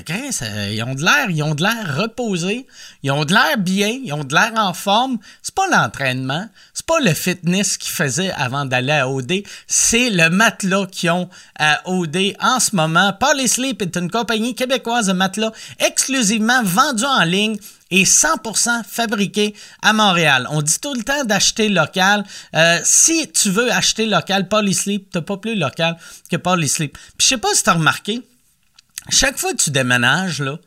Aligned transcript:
ils 0.73 0.83
ont 0.85 0.95
de 0.95 1.03
l'air, 1.03 1.31
ils 1.31 1.43
ont 1.43 1.57
de 1.57 1.65
l'air 1.65 1.97
reposés, 1.97 2.69
ils 3.03 3.11
ont 3.11 3.25
de 3.25 3.33
l'air 3.33 3.59
bien, 3.59 3.89
ils 3.89 4.13
ont 4.13 4.23
de 4.23 4.33
l'air 4.33 4.53
en 4.55 4.73
forme. 4.73 5.19
C'est 5.43 5.55
pas 5.57 5.67
l'entraînement, 5.67 6.49
c'est 6.75 6.87
pas 6.87 7.01
le 7.01 7.13
fitness 7.13 7.77
qu'ils 7.77 7.93
faisaient 7.93 8.31
avant 8.31 8.67
d'aller 8.67 8.93
à 8.93 9.09
OD, 9.09 9.43
c'est 9.67 10.11
le 10.11 10.31
matelas 10.31 10.87
qu'ils 10.87 11.11
ont 11.11 11.29
à 11.59 11.83
OD 11.91 12.37
en 12.39 12.61
ce 12.61 12.77
moment. 12.77 13.13
Polysleep 13.15 13.83
est 13.83 13.97
une 13.97 14.13
compagnie 14.13 14.55
québécoise 14.55 15.09
de 15.09 15.13
matelas 15.13 15.51
exclusivement 15.81 16.63
vendue 16.63 17.05
en 17.05 17.25
ligne 17.25 17.57
et 17.95 18.03
100% 18.03 18.83
fabriqué 18.85 19.55
à 19.81 19.93
Montréal. 19.93 20.49
On 20.51 20.63
dit 20.63 20.81
tout 20.81 20.95
le 20.95 21.05
temps 21.05 21.25
d'acheter 21.25 21.69
local. 21.69 22.25
Euh, 22.57 22.81
si 22.83 23.31
tu 23.31 23.51
veux 23.51 23.71
acheter 23.71 24.07
local, 24.07 24.49
Polysleep, 24.49 25.11
t'as 25.13 25.21
pas 25.21 25.37
plus 25.37 25.55
local 25.55 25.97
que 26.29 26.37
Polysleep. 26.37 26.99
Puis 27.17 27.17
je 27.21 27.27
sais 27.27 27.39
pas 27.39 27.55
si 27.55 27.63
tu 27.63 27.71
as 27.71 27.75
remarqué, 27.75 28.21
chaque 29.11 29.39
fois 29.39 29.53
que 29.53 29.63
tu 29.63 29.71
déménages, 29.71 30.41
là, 30.41 30.59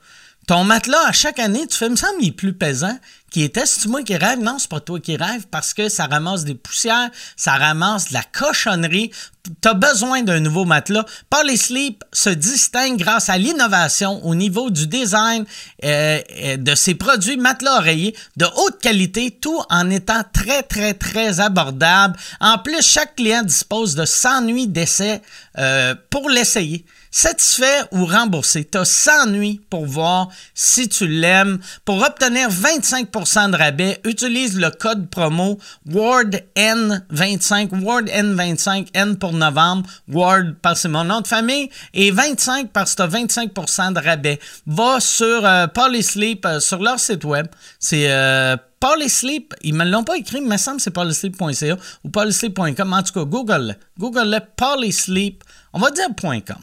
ton 0.47 0.63
matelas, 0.63 1.07
à 1.07 1.11
chaque 1.11 1.39
année, 1.39 1.67
tu 1.67 1.77
fais, 1.77 1.89
me 1.89 1.97
semble, 1.97 2.15
il 2.21 2.29
est 2.29 2.31
plus 2.31 2.53
pesant 2.53 2.97
qui 3.29 3.43
était, 3.43 3.65
c'est 3.65 3.87
moi 3.87 4.03
qui 4.03 4.15
rêve? 4.15 4.39
Non, 4.39 4.57
c'est 4.57 4.69
pas 4.69 4.79
toi 4.79 4.99
qui 5.01 5.17
rêve 5.17 5.47
parce 5.51 5.73
que 5.73 5.89
ça 5.89 6.05
ramasse 6.05 6.45
des 6.45 6.55
poussières, 6.55 7.09
ça 7.35 7.53
ramasse 7.53 8.09
de 8.09 8.13
la 8.13 8.23
cochonnerie. 8.23 9.11
Tu 9.43 9.67
as 9.67 9.73
besoin 9.73 10.23
d'un 10.23 10.39
nouveau 10.39 10.63
matelas. 10.63 11.05
Polysleep 11.29 12.03
se 12.13 12.29
distingue 12.29 12.97
grâce 12.97 13.27
à 13.27 13.37
l'innovation 13.37 14.25
au 14.25 14.33
niveau 14.33 14.69
du 14.69 14.87
design 14.87 15.45
euh, 15.83 16.19
euh, 16.37 16.57
de 16.57 16.75
ses 16.75 16.95
produits 16.95 17.37
matelas 17.37 17.79
oreillers 17.79 18.15
de 18.37 18.45
haute 18.45 18.79
qualité, 18.81 19.31
tout 19.31 19.61
en 19.69 19.89
étant 19.89 20.23
très, 20.31 20.63
très, 20.63 20.93
très 20.93 21.41
abordable. 21.41 22.17
En 22.39 22.57
plus, 22.57 22.81
chaque 22.81 23.17
client 23.17 23.43
dispose 23.43 23.95
de 23.95 24.05
100 24.05 24.41
nuits 24.43 24.67
d'essai 24.67 25.21
euh, 25.57 25.95
pour 26.09 26.29
l'essayer. 26.29 26.85
Satisfait 27.19 27.81
ou 27.93 28.05
remboursé, 28.05 28.63
tu 28.63 28.77
as 28.77 28.85
100 28.85 29.31
nuits 29.31 29.59
pour 29.71 29.87
voir 29.87 30.29
si 30.53 30.87
tu 30.87 31.07
l'aimes. 31.07 31.57
Pour 31.83 32.03
obtenir 32.03 32.47
25% 32.47 33.49
de 33.49 33.57
rabais, 33.57 33.99
utilise 34.05 34.55
le 34.55 34.69
code 34.69 35.09
promo 35.09 35.57
WARDN25, 35.89 37.69
WARDN25, 37.71 38.89
N 38.93 39.17
pour 39.17 39.33
novembre, 39.33 39.89
Ward 40.07 40.57
parce 40.61 40.75
que 40.75 40.81
c'est 40.81 40.89
mon 40.89 41.05
nom 41.05 41.21
de 41.21 41.27
famille, 41.27 41.71
et 41.95 42.11
25 42.11 42.69
parce 42.71 42.91
que 42.91 42.97
tu 42.97 43.01
as 43.01 43.07
25 43.07 43.51
de 43.95 43.99
rabais. 43.99 44.39
Va 44.67 44.99
sur 44.99 45.43
euh, 45.43 45.65
Polysleep, 45.65 46.45
euh, 46.45 46.59
sur 46.59 46.83
leur 46.83 46.99
site 46.99 47.23
web, 47.23 47.47
c'est 47.79 48.11
euh, 48.11 48.57
Polysleep, 48.79 49.55
ils 49.63 49.73
me 49.73 49.85
l'ont 49.85 50.03
pas 50.03 50.17
écrit, 50.17 50.39
mais 50.39 50.45
il 50.45 50.51
me 50.51 50.57
semble 50.57 50.77
que 50.77 50.83
c'est 50.83 50.91
polysleep.ca 50.91 51.77
ou 52.03 52.09
polysleep.com. 52.09 52.93
En 52.93 53.01
tout 53.01 53.13
cas, 53.13 53.25
Google, 53.25 53.75
Google 53.97 54.29
le 54.29 54.39
Polysleep, 54.55 55.43
on 55.73 55.79
va 55.79 55.89
dire 55.89 56.09
.com. 56.45 56.57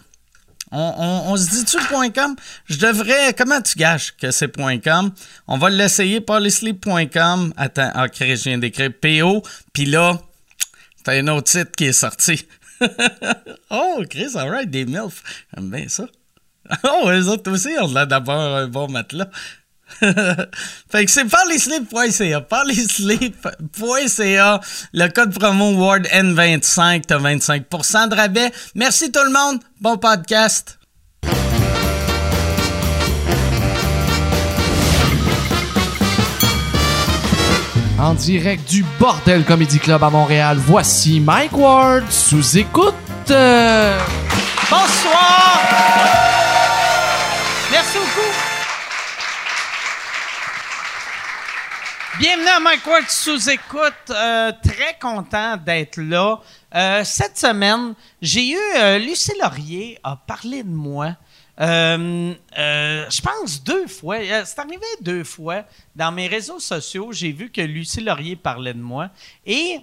On, 0.76 1.36
se 1.36 1.50
dit-tu 1.50 1.78
.com? 2.12 2.34
Je 2.66 2.78
devrais... 2.78 3.32
Comment 3.34 3.62
tu 3.62 3.78
gâches 3.78 4.16
que 4.16 4.30
c'est 4.32 4.50
.com? 4.82 5.12
On 5.46 5.56
va 5.56 5.70
l'essayer, 5.70 6.20
polysleep.com. 6.20 7.54
Attends, 7.56 8.04
ok, 8.04 8.16
je 8.18 8.42
viens 8.42 8.58
d'écrire 8.58 8.90
PO. 9.00 9.42
Puis 9.72 9.86
là, 9.86 10.18
t'as 11.04 11.12
un 11.12 11.28
autre 11.28 11.48
site 11.48 11.76
qui 11.76 11.84
est 11.84 11.92
sorti. 11.92 12.46
oh, 13.70 14.02
Chris, 14.10 14.32
alright, 14.34 14.68
des 14.68 14.84
MILF. 14.84 15.22
J'aime 15.54 15.70
bien 15.70 15.88
ça. 15.88 16.06
Oh, 16.82 17.10
les 17.10 17.28
autres 17.28 17.52
aussi 17.52 17.68
ont 17.78 17.92
l'air 17.92 18.06
d'avoir 18.06 18.56
un 18.56 18.66
bon 18.66 18.88
matelas. 18.88 19.28
fait 20.90 21.04
que 21.04 21.10
c'est 21.10 21.26
parlysleep.ca. 21.26 22.40
Parlysleep.ca. 22.40 24.60
Le 24.92 25.08
code 25.08 25.38
promo 25.38 25.72
WARDN25, 25.72 27.02
t'as 27.06 27.18
25% 27.18 28.08
de 28.08 28.16
rabais. 28.16 28.50
Merci 28.74 29.12
tout 29.12 29.22
le 29.24 29.32
monde. 29.32 29.60
Bon 29.80 29.96
podcast. 29.96 30.78
En 37.98 38.14
direct 38.14 38.68
du 38.68 38.84
Bordel 38.98 39.44
Comedy 39.44 39.78
Club 39.78 40.02
à 40.02 40.10
Montréal, 40.10 40.58
voici 40.58 41.20
Mike 41.20 41.56
Ward 41.56 42.10
sous 42.10 42.58
écoute. 42.58 42.94
Bonsoir! 44.70 46.43
Bienvenue 52.16 52.46
à 52.46 52.60
Mike 52.60 52.86
Ward 52.86 53.08
sous 53.08 53.50
écoute. 53.50 54.10
Euh, 54.10 54.52
très 54.62 54.96
content 55.00 55.56
d'être 55.56 55.96
là. 56.00 56.40
Euh, 56.72 57.02
cette 57.02 57.36
semaine, 57.36 57.94
j'ai 58.22 58.50
eu 58.50 58.58
euh, 58.76 58.98
Lucie 58.98 59.32
Laurier 59.42 59.98
a 60.04 60.14
parlé 60.14 60.62
de 60.62 60.68
moi. 60.68 61.16
je 61.58 63.20
pense 63.20 63.64
deux 63.64 63.88
fois. 63.88 64.18
C'est 64.44 64.58
arrivé 64.60 64.86
deux 65.00 65.24
fois 65.24 65.64
dans 65.96 66.12
mes 66.12 66.28
réseaux 66.28 66.60
sociaux. 66.60 67.10
J'ai 67.10 67.32
vu 67.32 67.50
que 67.50 67.60
Lucie 67.60 68.00
Laurier 68.00 68.36
parlait 68.36 68.74
de 68.74 68.82
moi 68.82 69.10
et 69.44 69.80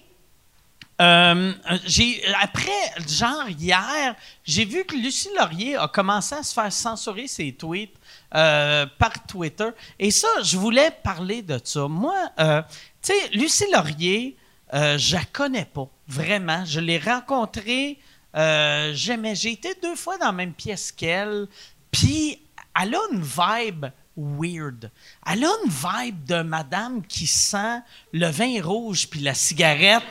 après 0.98 2.72
genre 3.10 3.50
hier, 3.50 4.16
j'ai 4.46 4.64
vu 4.64 4.86
que 4.86 4.96
Lucie 4.96 5.30
Laurier 5.38 5.76
a 5.76 5.90
commencé 5.90 6.36
à 6.36 6.44
se 6.44 6.54
faire 6.54 6.72
censurer 6.72 7.28
ses 7.28 7.52
tweets 7.52 7.98
euh, 8.34 8.86
par 8.98 9.12
Twitter. 9.28 9.68
Et 10.00 10.10
ça, 10.10 10.30
je 10.42 10.58
voulais 10.58 10.90
parler 11.04 11.42
de 11.42 11.60
ça. 11.62 11.90
Moi, 11.90 12.16
euh, 12.40 12.62
tu 13.02 13.12
sais, 13.12 13.28
Lucie 13.34 13.70
Laurier, 13.74 14.38
euh, 14.74 14.98
je 14.98 15.18
la 15.18 15.26
connais 15.26 15.66
pas, 15.66 15.90
vraiment. 16.08 16.64
Je 16.64 16.80
l'ai 16.80 16.98
rencontrée, 16.98 18.00
j'aimais, 18.34 19.36
j'ai 19.36 19.52
été 19.52 19.76
deux 19.84 19.98
fois 19.98 20.18
dans 20.18 20.28
la 20.28 20.32
même 20.32 20.54
pièce 20.54 20.94
qu'elle, 20.94 21.48
puis 21.92 22.40
elle 22.82 22.96
a 22.96 23.00
une 23.12 23.22
vibe 23.22 23.88
weird. 24.16 24.90
Elle 25.30 25.44
a 25.44 25.52
une 25.66 25.70
vibe 25.70 26.24
de 26.24 26.42
madame 26.42 27.06
qui 27.06 27.28
sent 27.28 27.82
le 28.14 28.28
vin 28.28 28.64
rouge 28.64 29.10
puis 29.10 29.20
la 29.20 29.34
cigarette. 29.34 30.04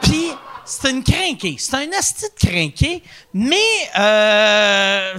Puis 0.00 0.28
c'est 0.64 0.92
une 0.92 1.02
crinquée. 1.02 1.56
C'est 1.58 1.74
un 1.74 1.90
asti 1.98 2.26
de 2.40 3.00
mais 3.34 3.90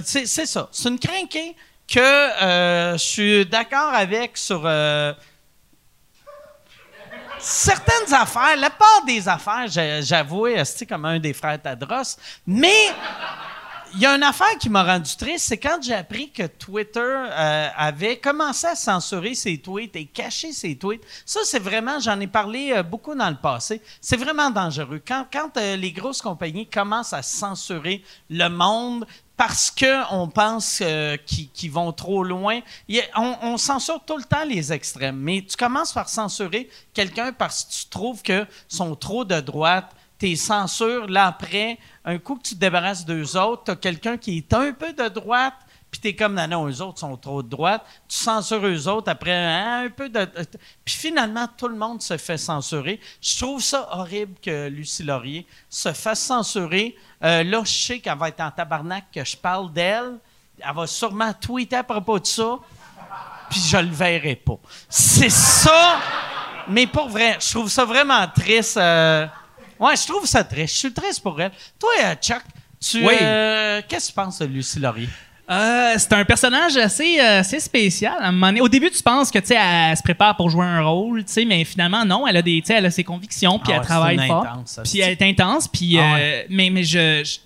c'est 0.06 0.46
ça. 0.46 0.70
C'est 0.72 0.88
une 0.88 0.98
crinquée 0.98 1.54
que 1.88 2.00
euh, 2.00 2.92
je 2.92 3.02
suis 3.02 3.46
d'accord 3.46 3.92
avec 3.92 4.36
sur. 4.36 4.62
Euh, 4.64 5.12
certaines 7.38 8.14
affaires, 8.14 8.56
la 8.56 8.70
part 8.70 9.04
des 9.06 9.28
affaires, 9.28 9.66
j'avoue, 10.00 10.46
c'est 10.64 10.86
comme 10.86 11.04
un 11.04 11.18
des 11.18 11.34
frères 11.34 11.60
Tadros, 11.60 12.16
mais 12.46 12.88
il 13.92 14.00
y 14.00 14.06
a 14.06 14.14
une 14.16 14.22
affaire 14.22 14.56
qui 14.58 14.70
m'a 14.70 14.82
rendu 14.82 15.14
triste, 15.14 15.46
c'est 15.46 15.58
quand 15.58 15.78
j'ai 15.82 15.94
appris 15.94 16.30
que 16.30 16.46
Twitter 16.46 17.00
euh, 17.00 17.68
avait 17.76 18.16
commencé 18.18 18.66
à 18.66 18.74
censurer 18.74 19.34
ses 19.34 19.58
tweets 19.58 19.94
et 19.94 20.06
cacher 20.06 20.52
ses 20.52 20.76
tweets. 20.76 21.04
Ça, 21.26 21.40
c'est 21.44 21.60
vraiment, 21.60 22.00
j'en 22.00 22.18
ai 22.18 22.26
parlé 22.26 22.82
beaucoup 22.82 23.14
dans 23.14 23.28
le 23.28 23.36
passé, 23.36 23.82
c'est 24.00 24.16
vraiment 24.16 24.50
dangereux. 24.50 25.02
Quand, 25.06 25.56
les 25.56 25.92
grosses 25.92 26.22
compagnies 26.22 26.66
commencent 26.66 27.12
à 27.12 27.22
censurer 27.22 28.02
le 28.30 28.48
monde 28.48 29.06
parce 29.36 29.70
qu'on 29.70 30.28
pense 30.28 30.80
euh, 30.82 31.16
qu'ils 31.16 31.70
vont 31.70 31.92
trop 31.92 32.22
loin, 32.22 32.60
on 33.16 33.56
censure 33.56 34.00
tout 34.04 34.16
le 34.16 34.24
temps 34.24 34.44
les 34.44 34.72
extrêmes, 34.72 35.16
mais 35.16 35.42
tu 35.42 35.56
commences 35.56 35.92
par 35.92 36.08
censurer 36.08 36.68
quelqu'un 36.92 37.32
parce 37.32 37.64
que 37.64 37.72
tu 37.72 37.86
trouves 37.88 38.22
que 38.22 38.46
sont 38.68 38.94
trop 38.94 39.24
de 39.24 39.40
droite, 39.40 39.90
tes 40.18 40.36
censures, 40.36 41.08
là 41.08 41.26
après, 41.26 41.78
un 42.04 42.18
coup 42.18 42.36
que 42.36 42.42
tu 42.42 42.54
te 42.54 42.60
débarrasses 42.60 43.04
d'eux 43.04 43.36
autres, 43.36 43.64
tu 43.64 43.70
as 43.72 43.76
quelqu'un 43.76 44.16
qui 44.16 44.38
est 44.38 44.54
un 44.54 44.72
peu 44.72 44.92
de 44.92 45.08
droite, 45.08 45.54
puis 45.94 46.00
tu 46.00 46.08
es 46.08 46.16
comme, 46.16 46.34
non, 46.34 46.48
non, 46.48 46.68
eux 46.68 46.82
autres 46.82 46.98
sont 46.98 47.16
trop 47.16 47.40
de 47.40 47.48
droite. 47.48 47.84
Tu 48.08 48.16
censures 48.18 48.66
eux 48.66 48.88
autres, 48.88 49.08
après, 49.08 49.30
hein, 49.32 49.84
un 49.86 49.90
peu 49.90 50.08
de. 50.08 50.28
Puis 50.84 50.96
finalement, 50.96 51.46
tout 51.56 51.68
le 51.68 51.76
monde 51.76 52.02
se 52.02 52.16
fait 52.16 52.36
censurer. 52.36 52.98
Je 53.22 53.38
trouve 53.38 53.62
ça 53.62 53.88
horrible 53.92 54.34
que 54.42 54.66
Lucie 54.66 55.04
Laurier 55.04 55.46
se 55.70 55.92
fasse 55.92 56.18
censurer. 56.20 56.96
Euh, 57.22 57.44
là, 57.44 57.62
je 57.64 57.70
sais 57.72 58.00
qu'elle 58.00 58.18
va 58.18 58.28
être 58.30 58.40
en 58.40 58.50
tabarnak, 58.50 59.04
que 59.14 59.24
je 59.24 59.36
parle 59.36 59.72
d'elle. 59.72 60.18
Elle 60.58 60.74
va 60.74 60.84
sûrement 60.88 61.32
tweeter 61.32 61.76
à 61.76 61.84
propos 61.84 62.18
de 62.18 62.26
ça, 62.26 62.58
puis 63.48 63.60
je 63.60 63.76
le 63.76 63.90
verrai 63.90 64.34
pas. 64.34 64.58
C'est 64.88 65.30
ça! 65.30 66.00
Mais 66.68 66.88
pour 66.88 67.08
vrai, 67.08 67.36
je 67.40 67.50
trouve 67.52 67.68
ça 67.70 67.84
vraiment 67.84 68.26
triste. 68.34 68.78
euh, 68.78 69.28
Ouais, 69.78 69.94
je 69.96 70.06
trouve 70.08 70.26
ça 70.26 70.42
triste. 70.42 70.74
Je 70.74 70.78
suis 70.80 70.92
triste 70.92 71.22
pour 71.22 71.40
elle. 71.40 71.52
Toi, 71.78 71.90
euh, 72.02 72.14
Chuck, 72.16 72.42
tu. 72.80 73.06
Oui. 73.06 73.14
euh, 73.20 73.80
Qu'est-ce 73.88 74.06
que 74.08 74.12
tu 74.12 74.14
penses 74.16 74.38
de 74.40 74.46
Lucie 74.46 74.80
Laurier? 74.80 75.08
Euh, 75.50 75.94
c'est 75.98 76.12
un 76.14 76.24
personnage 76.24 76.76
assez, 76.78 77.20
euh, 77.20 77.40
assez 77.40 77.60
spécial. 77.60 78.14
À 78.18 78.28
un 78.28 78.32
moment 78.32 78.46
donné- 78.46 78.60
au 78.62 78.68
début, 78.68 78.90
tu 78.90 79.02
penses 79.02 79.30
que 79.30 79.38
elle 79.52 79.96
se 79.96 80.02
prépare 80.02 80.36
pour 80.36 80.48
jouer 80.48 80.64
un 80.64 80.82
rôle, 80.82 81.22
mais 81.46 81.64
finalement 81.64 82.04
non. 82.04 82.26
Elle 82.26 82.38
a 82.38 82.42
des, 82.42 82.62
elle 82.68 82.86
a 82.86 82.90
ses 82.90 83.04
convictions, 83.04 83.58
puis 83.58 83.72
Ah 83.72 83.76
elle 83.76 83.82
travaille 83.82 84.26
fort. 84.26 84.46
Puis 84.84 85.00
elle 85.00 85.12
est 85.12 85.22
intense, 85.22 85.68
puis 85.68 85.98
Ah 85.98 86.02
euh, 86.02 86.14
ouais. 86.14 86.46
mais 86.48 86.70
mais 86.70 86.82
je, 86.84 87.22
je 87.24 87.38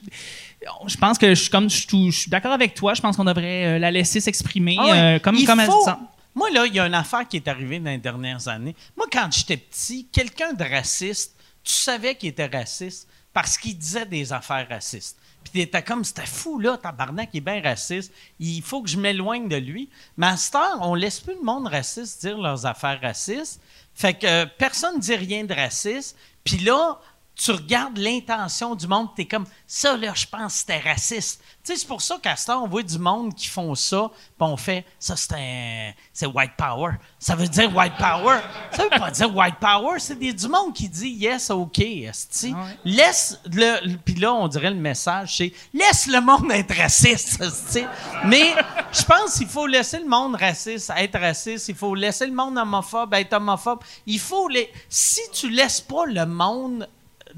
je 0.87 0.97
pense 0.97 1.19
que 1.19 1.31
je 1.35 1.41
suis 1.41 1.51
comme 1.51 1.69
je 1.71 1.77
suis 1.79 1.87
tout- 1.87 2.11
je 2.11 2.19
suis 2.21 2.31
d'accord 2.31 2.53
avec 2.53 2.75
toi. 2.75 2.95
Je 2.95 3.01
pense 3.01 3.17
qu'on 3.17 3.25
devrait 3.25 3.79
la 3.79 3.91
laisser 3.91 4.21
s'exprimer 4.21 4.77
Ah 4.79 4.87
ouais. 5.15 5.21
comme 5.23 5.35
Il 5.37 5.47
comme 5.47 5.61
elle 5.61 5.67
faut- 5.67 5.81
se 5.85 5.91
sent. 5.91 5.97
Moi, 6.35 6.51
là, 6.51 6.67
il 6.67 6.75
y 6.75 6.79
a 6.79 6.87
une 6.87 6.95
affaire 6.95 7.27
qui 7.27 7.37
est 7.39 7.49
arrivée 7.49 7.81
dans 7.81 7.91
les 7.91 7.99
dernières 7.99 8.47
années. 8.47 8.77
Moi, 8.97 9.07
quand 9.11 9.29
j'étais 9.35 9.57
petit, 9.57 10.07
quelqu'un 10.13 10.53
de 10.53 10.63
raciste, 10.63 11.35
tu 11.65 11.73
savais 11.73 12.15
qu'il 12.15 12.29
était 12.29 12.47
raciste 12.47 13.09
parce 13.35 13.59
qu'il 13.59 13.77
disait 13.77 14.07
des 14.07 14.33
affaires 14.33 14.67
racistes. 14.71 15.17
Puis 15.51 15.65
t'étais 15.65 15.83
comme, 15.83 16.05
c'était 16.05 16.27
fou, 16.27 16.59
là, 16.59 16.77
tabarnak, 16.77 17.31
il 17.33 17.39
est 17.39 17.41
bien 17.41 17.61
raciste. 17.63 18.13
Il 18.39 18.63
faut 18.63 18.83
que 18.83 18.89
je 18.89 18.99
m'éloigne 18.99 19.49
de 19.49 19.57
lui. 19.57 19.89
Mais 20.17 20.29
à 20.29 20.37
cette 20.37 20.55
heure, 20.55 20.79
on 20.81 20.95
laisse 20.95 21.21
plus 21.21 21.35
le 21.35 21.43
monde 21.43 21.67
raciste 21.67 22.21
dire 22.21 22.39
leurs 22.39 22.67
affaires 22.67 23.01
racistes. 23.01 23.61
Fait 23.95 24.15
que 24.15 24.27
euh, 24.27 24.47
personne 24.59 24.97
ne 24.97 25.01
dit 25.01 25.17
rien 25.17 25.45
de 25.45 25.55
raciste. 25.55 26.17
Puis 26.45 26.59
là, 26.59 27.01
tu 27.41 27.53
regardes 27.53 27.97
l'intention 27.99 28.75
du 28.75 28.89
monde, 28.89 29.09
tu 29.15 29.23
es 29.23 29.27
comme 29.27 29.47
ça, 29.65 29.97
là, 29.97 30.13
je 30.13 30.27
pense 30.27 30.53
que 30.55 30.59
c'était 30.59 30.81
raciste. 30.81 31.41
Tu 31.65 31.73
sais, 31.73 31.79
c'est 31.79 31.87
pour 31.87 32.03
ça 32.03 32.19
qu'à 32.21 32.35
ce 32.35 32.47
temps, 32.47 32.65
on 32.65 32.67
voit 32.69 32.83
du 32.83 32.99
monde 32.99 33.33
qui 33.35 33.47
font 33.47 33.75
ça, 33.77 34.11
puis 34.11 34.27
on 34.41 34.57
fait 34.57 34.85
ça, 34.99 35.15
c'est 35.17 35.35
un- 35.35 35.93
c'est 36.13 36.27
white 36.27 36.57
power. 36.57 36.95
Ça 37.21 37.37
veut 37.37 37.47
dire 37.47 37.75
white 37.77 37.97
power. 37.97 38.39
Ça 38.73 38.83
veut 38.83 38.89
pas 38.91 39.11
dire 39.13 39.35
white 39.37 39.55
power, 39.61 40.01
c'est 40.01 40.19
des- 40.19 40.33
du 40.33 40.49
monde 40.49 40.75
qui 40.75 40.89
dit 40.89 41.11
yes, 41.11 41.51
OK. 41.51 41.79
esti. 41.79 42.53
Ah 42.57 42.65
ouais. 42.65 42.79
Laisse 42.85 43.39
le. 43.45 43.87
le- 43.87 43.99
Puis 43.99 44.15
là, 44.17 44.33
on 44.35 44.49
dirait 44.49 44.71
le 44.71 44.77
message, 44.77 45.37
c'est 45.37 45.53
laisse 45.73 46.07
le 46.09 46.21
monde 46.21 46.51
être 46.51 46.75
raciste. 46.77 47.41
esti. 47.41 47.85
Mais 48.25 48.53
je 48.93 49.05
pense 49.05 49.37
qu'il 49.39 49.47
faut 49.49 49.67
laisser 49.69 50.01
le 50.01 50.09
monde 50.09 50.35
raciste 50.35 50.91
être 50.97 51.19
raciste. 51.21 51.69
Il 51.69 51.77
faut 51.77 51.95
laisser 51.95 52.27
le 52.27 52.33
monde 52.35 52.59
homophobe 52.59 53.15
être 53.15 53.35
homophobe. 53.35 53.81
Il 54.07 54.19
faut 54.19 54.49
les. 54.49 54.73
Si 54.89 55.21
tu 55.33 55.49
laisses 55.51 55.81
pas 55.81 56.05
le 56.07 56.27
monde 56.27 56.89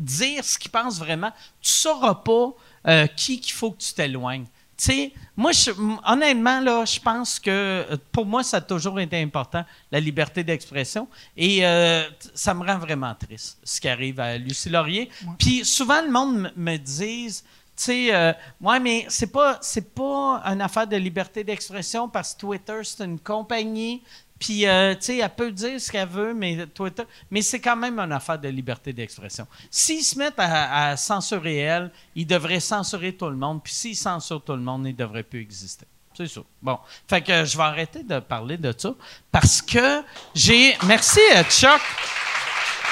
dire 0.00 0.44
ce 0.44 0.58
qu'il 0.58 0.70
pense 0.70 0.98
vraiment, 0.98 1.30
tu 1.60 1.70
sauras 1.70 2.14
pas 2.16 2.50
euh, 2.88 3.06
qui 3.08 3.40
qu'il 3.40 3.52
faut 3.54 3.70
que 3.72 3.78
tu 3.78 3.92
t'éloignes. 3.92 4.46
Tu 4.76 4.84
sais, 4.86 5.12
moi, 5.36 5.52
je- 5.52 5.72
honnêtement, 6.10 6.58
là, 6.60 6.86
je 6.86 6.98
pense 6.98 7.38
que 7.38 7.50
euh, 7.50 7.96
pour 8.12 8.24
moi, 8.24 8.42
ça 8.42 8.56
a 8.56 8.60
toujours 8.62 8.98
été 8.98 9.20
important, 9.20 9.62
la 9.92 10.00
liberté 10.00 10.42
d'expression. 10.42 11.06
Et 11.36 11.66
euh, 11.66 12.02
ça 12.34 12.54
me 12.54 12.64
rend 12.66 12.78
vraiment 12.78 13.14
triste, 13.14 13.58
ce 13.62 13.78
qui 13.78 13.88
arrive 13.88 14.18
à 14.20 14.38
Lucie 14.38 14.70
Laurier. 14.70 15.10
Puis 15.38 15.66
souvent, 15.66 16.00
le 16.00 16.10
monde 16.10 16.50
me 16.56 16.76
dise, 16.78 17.44
tu 17.76 17.84
sais, 17.84 18.14
euh, 18.14 18.32
ouais, 18.62 18.80
mais 18.80 19.04
c'est 19.10 19.30
pas, 19.30 19.58
c'est 19.60 19.94
pas 19.94 20.40
une 20.46 20.62
affaire 20.62 20.86
de 20.86 20.96
liberté 20.96 21.44
d'expression 21.44 22.08
parce 22.08 22.32
que 22.34 22.40
Twitter, 22.40 22.80
c'est 22.82 23.04
une 23.04 23.18
compagnie. 23.20 24.02
Puis, 24.40 24.66
euh, 24.66 24.94
tu 24.94 25.02
sais, 25.02 25.18
elle 25.18 25.28
peut 25.28 25.52
dire 25.52 25.78
ce 25.78 25.92
qu'elle 25.92 26.08
veut, 26.08 26.32
mais 26.32 26.66
Twitter, 26.68 27.02
mais 27.30 27.42
c'est 27.42 27.60
quand 27.60 27.76
même 27.76 27.98
une 27.98 28.10
affaire 28.10 28.38
de 28.38 28.48
liberté 28.48 28.90
d'expression. 28.90 29.46
S'ils 29.70 30.02
se 30.02 30.18
mettent 30.18 30.38
à, 30.38 30.96
censurer 30.96 31.58
elle, 31.58 31.92
ils 32.16 32.26
devraient 32.26 32.58
censurer 32.58 33.12
tout 33.12 33.28
le 33.28 33.36
monde. 33.36 33.62
Puis 33.62 33.74
s'ils 33.74 33.96
censurent 33.96 34.42
tout 34.42 34.54
le 34.54 34.62
monde, 34.62 34.86
ils 34.86 34.92
ne 34.92 34.96
devraient 34.96 35.22
plus 35.22 35.42
exister. 35.42 35.84
C'est 36.16 36.26
ça. 36.26 36.40
Bon. 36.62 36.78
Fait 37.06 37.20
que 37.20 37.44
je 37.44 37.54
vais 37.54 37.62
arrêter 37.62 38.02
de 38.02 38.18
parler 38.18 38.56
de 38.56 38.74
ça 38.76 38.94
parce 39.30 39.60
que 39.60 40.02
j'ai. 40.34 40.74
Merci, 40.86 41.20
euh, 41.36 41.44
Chuck. 41.44 41.80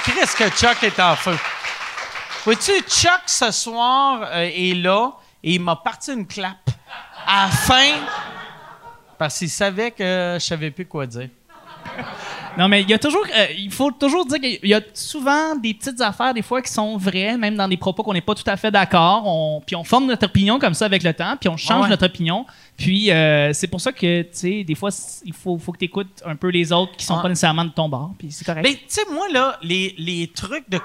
Qu'est-ce 0.05 0.37
que 0.37 0.51
Chuck 0.51 0.83
est 0.83 1.01
en 1.01 1.17
feu? 1.17 1.37
Vois-tu, 2.45 2.73
Chuck, 2.83 3.23
ce 3.27 3.51
soir, 3.51 4.21
euh, 4.23 4.51
est 4.53 4.75
là 4.75 5.13
et 5.43 5.55
il 5.55 5.63
m'a 5.63 5.77
parti 5.77 6.13
une 6.13 6.27
clap 6.27 6.59
à 7.27 7.47
la 7.47 7.51
fin 7.51 7.95
parce 9.17 9.39
qu'il 9.39 9.51
savait 9.51 9.91
que 9.91 10.37
je 10.39 10.45
savais 10.45 10.71
plus 10.71 10.87
quoi 10.87 11.07
dire. 11.07 11.31
Non, 12.57 12.69
mais 12.69 12.83
il 12.83 12.89
y 12.91 12.95
a 12.95 12.99
toujours, 12.99 13.25
euh, 13.37 13.47
il 13.57 13.71
faut 13.71 13.91
toujours 13.91 14.25
dire 14.27 14.41
qu'il 14.41 14.69
y 14.69 14.75
a 14.75 14.81
souvent 14.95 15.55
des 15.57 15.75
petites 15.75 16.01
affaires, 16.01 16.33
des 16.33 16.43
fois, 16.43 16.63
qui 16.63 16.73
sont 16.73 16.97
vraies, 16.97 17.37
même 17.37 17.57
dans 17.57 17.69
des 17.69 17.77
propos 17.77 18.03
qu'on 18.03 18.13
n'est 18.13 18.21
pas 18.21 18.35
tout 18.35 18.49
à 18.49 18.57
fait 18.57 18.71
d'accord. 18.71 19.23
On, 19.27 19.61
puis 19.61 19.77
on 19.77 19.85
forme 19.85 20.07
notre 20.07 20.27
opinion 20.27 20.59
comme 20.59 20.75
ça 20.75 20.87
avec 20.87 21.03
le 21.03 21.13
temps, 21.13 21.37
puis 21.39 21.49
on 21.49 21.57
change 21.57 21.85
ouais. 21.85 21.91
notre 21.91 22.07
opinion. 22.07 22.47
Puis 22.77 23.11
euh, 23.11 23.53
c'est 23.53 23.67
pour 23.67 23.81
ça 23.81 23.93
que, 23.93 24.23
tu 24.23 24.29
sais, 24.33 24.65
des 24.65 24.75
fois, 24.75 24.91
il 25.25 25.33
faut, 25.33 25.59
faut 25.59 25.73
que 25.73 25.79
tu 25.79 25.85
écoutes 25.87 26.23
un 26.25 26.37
peu 26.37 26.49
les 26.49 26.73
autres 26.73 26.97
qui 26.97 27.05
sont 27.05 27.17
Ah. 27.17 27.23
pas 27.23 27.29
nécessairement 27.29 27.65
de 27.65 27.71
ton 27.71 27.89
bord, 27.89 28.13
puis 28.19 28.31
c'est 28.31 28.45
correct. 28.45 28.63
Mais 28.65 28.75
tu 28.75 28.83
sais, 28.87 29.03
moi, 29.13 29.27
là, 29.33 29.59
les, 29.63 29.95
les 29.99 30.29
trucs 30.29 30.69
de 30.71 30.79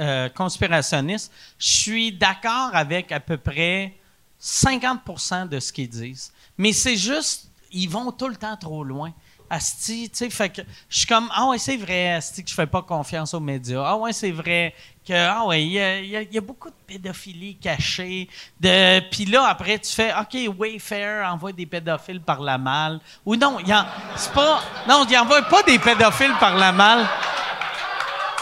euh, 0.00 0.28
conspirationnistes, 0.30 1.30
je 1.58 1.68
suis 1.68 2.12
d'accord 2.12 2.70
avec 2.72 3.12
à 3.12 3.20
peu 3.20 3.36
près 3.36 3.92
50% 4.40 5.48
de 5.48 5.60
ce 5.60 5.72
qu'ils 5.72 5.88
disent. 5.88 6.32
Mais 6.58 6.72
c'est 6.72 6.96
juste, 6.96 7.48
ils 7.72 7.88
vont 7.88 8.12
tout 8.12 8.28
le 8.28 8.36
temps 8.36 8.56
trop 8.56 8.84
loin. 8.84 9.12
Asti, 9.50 10.10
tu 10.10 10.16
sais, 10.16 10.30
fait 10.30 10.48
que 10.48 10.62
je 10.88 10.98
suis 10.98 11.06
comme, 11.06 11.28
ah 11.34 11.46
ouais, 11.46 11.58
c'est 11.58 11.76
vrai, 11.76 12.12
Asti, 12.14 12.42
que 12.42 12.50
je 12.50 12.54
fais 12.54 12.66
pas 12.66 12.82
confiance 12.82 13.34
aux 13.34 13.40
médias. 13.40 13.84
Ah 13.84 13.96
ouais, 13.96 14.12
c'est 14.12 14.30
vrai 14.30 14.74
que, 15.06 15.12
ah 15.12 15.44
ouais, 15.44 15.62
il 15.64 15.72
y 15.72 16.38
a, 16.38 16.40
beaucoup 16.40 16.70
de 16.70 16.74
pédophilie 16.86 17.56
cachée. 17.56 18.28
De, 18.58 19.00
puis 19.10 19.26
là, 19.26 19.46
après, 19.46 19.78
tu 19.78 19.92
fais, 19.92 20.12
OK, 20.12 20.58
Wayfair 20.58 21.30
envoie 21.30 21.52
des 21.52 21.66
pédophiles 21.66 22.20
par 22.20 22.40
la 22.40 22.56
malle. 22.56 23.00
Ou 23.26 23.36
non, 23.36 23.58
il 23.60 23.84
c'est 24.16 24.32
pas, 24.32 24.60
non, 24.88 25.06
il 25.08 25.18
envoie 25.18 25.42
pas 25.42 25.62
des 25.62 25.78
pédophiles 25.78 26.34
par 26.40 26.56
la 26.56 26.72
malle. 26.72 27.06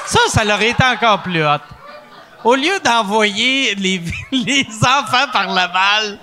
Ça, 0.07 0.21
ça 0.29 0.45
leur 0.45 0.61
été 0.63 0.85
encore 0.85 1.23
plus 1.23 1.45
hot. 1.45 1.59
Au 2.45 2.55
lieu 2.55 2.79
d'envoyer 2.85 3.75
les, 3.75 4.01
les 4.33 4.67
enfants 4.83 5.31
par 5.33 5.49
la 5.49 5.69
malle, 5.69 6.19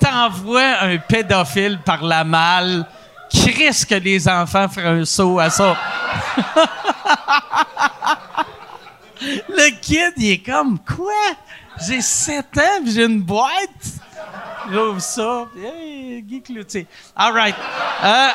t'envoies 0.00 0.80
un 0.80 0.98
pédophile 0.98 1.78
par 1.84 2.02
la 2.02 2.24
malle. 2.24 2.86
Risque 3.50 3.88
que 3.88 3.94
les 3.96 4.28
enfants 4.28 4.68
feraient 4.68 5.00
un 5.00 5.04
saut 5.04 5.38
à 5.38 5.50
ça? 5.50 5.76
Le 9.48 9.70
kid, 9.80 10.12
il 10.18 10.32
est 10.32 10.38
comme, 10.44 10.78
quoi? 10.78 11.12
J'ai 11.86 12.00
7 12.00 12.46
ans, 12.58 12.82
j'ai 12.86 13.04
une 13.04 13.22
boîte? 13.22 13.50
J'ouvre 14.70 15.00
ça. 15.00 15.46
Hey, 15.56 16.22
Guy 16.22 16.42
Cloutier. 16.42 16.86
All 17.16 17.32
right. 17.32 17.54
Euh, 18.02 18.28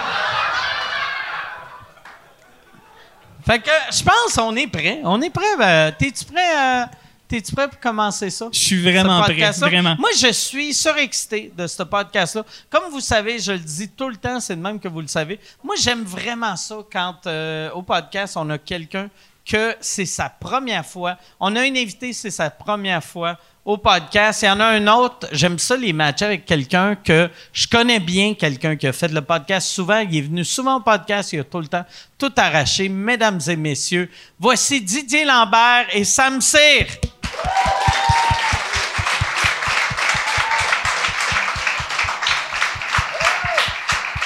fait 3.46 3.60
que 3.60 3.70
je 3.92 4.04
pense 4.04 4.36
qu'on 4.36 4.56
est 4.56 4.68
prêt. 4.68 5.02
On 5.04 5.22
est 5.22 5.30
prêt. 5.30 5.56
ben, 5.58 5.92
T'es-tu 5.98 6.26
prêt? 6.26 6.56
euh, 6.56 6.86
T'es-tu 7.30 7.54
prêt 7.54 7.68
pour 7.68 7.80
commencer 7.80 8.32
ça? 8.32 8.50
Je 8.52 8.58
suis 8.58 8.82
vraiment 8.82 9.22
prêt, 9.22 9.52
vraiment. 9.52 9.96
Moi, 10.00 10.10
je 10.20 10.32
suis 10.32 10.74
surexcité 10.74 11.54
de 11.56 11.68
ce 11.68 11.84
podcast-là. 11.84 12.44
Comme 12.72 12.90
vous 12.90 13.02
savez, 13.02 13.38
je 13.38 13.52
le 13.52 13.60
dis 13.60 13.88
tout 13.90 14.10
le 14.10 14.16
temps, 14.16 14.40
c'est 14.40 14.56
de 14.56 14.62
même 14.62 14.80
que 14.80 14.88
vous 14.88 15.02
le 15.02 15.08
savez. 15.08 15.40
Moi, 15.64 15.76
j'aime 15.80 16.04
vraiment 16.04 16.56
ça 16.56 16.78
quand 16.92 17.28
euh, 17.28 17.70
au 17.74 17.84
podcast, 17.84 18.36
on 18.36 18.50
a 18.50 18.58
quelqu'un 18.58 19.12
que 19.46 19.76
c'est 19.80 20.08
sa 20.08 20.28
première 20.28 20.84
fois. 20.84 21.18
On 21.40 21.56
a 21.56 21.62
un 21.62 21.76
invité, 21.76 22.14
c'est 22.14 22.32
sa 22.32 22.50
première 22.50 23.04
fois 23.04 23.38
au 23.64 23.78
podcast. 23.78 24.42
Il 24.42 24.46
y 24.46 24.50
en 24.50 24.60
a 24.60 24.66
un 24.66 24.88
autre, 24.88 25.28
j'aime 25.32 25.60
ça 25.60 25.78
les 25.78 25.94
matcher 25.94 26.26
avec 26.26 26.46
quelqu'un 26.46 26.96
que 26.96 27.30
je 27.54 27.68
connais 27.68 28.00
bien, 28.00 28.34
quelqu'un 28.34 28.76
qui 28.76 28.88
a 28.88 28.94
fait 28.94 29.10
le 29.10 29.22
podcast 29.22 29.68
souvent. 29.68 30.00
Il 30.00 30.18
est 30.18 30.22
venu 30.22 30.44
souvent 30.44 30.78
au 30.78 30.82
podcast, 30.82 31.32
il 31.34 31.42
a 31.42 31.44
tout 31.44 31.60
le 31.60 31.68
temps 31.68 31.86
tout 32.18 32.34
arraché. 32.38 32.90
Mesdames 32.90 33.40
et 33.48 33.56
messieurs, 33.56 34.10
voici 34.40 34.82
Didier 34.82 35.26
Lambert 35.26 35.86
et 35.94 36.04
Sam 36.04 36.42
Cyr. 36.42 36.88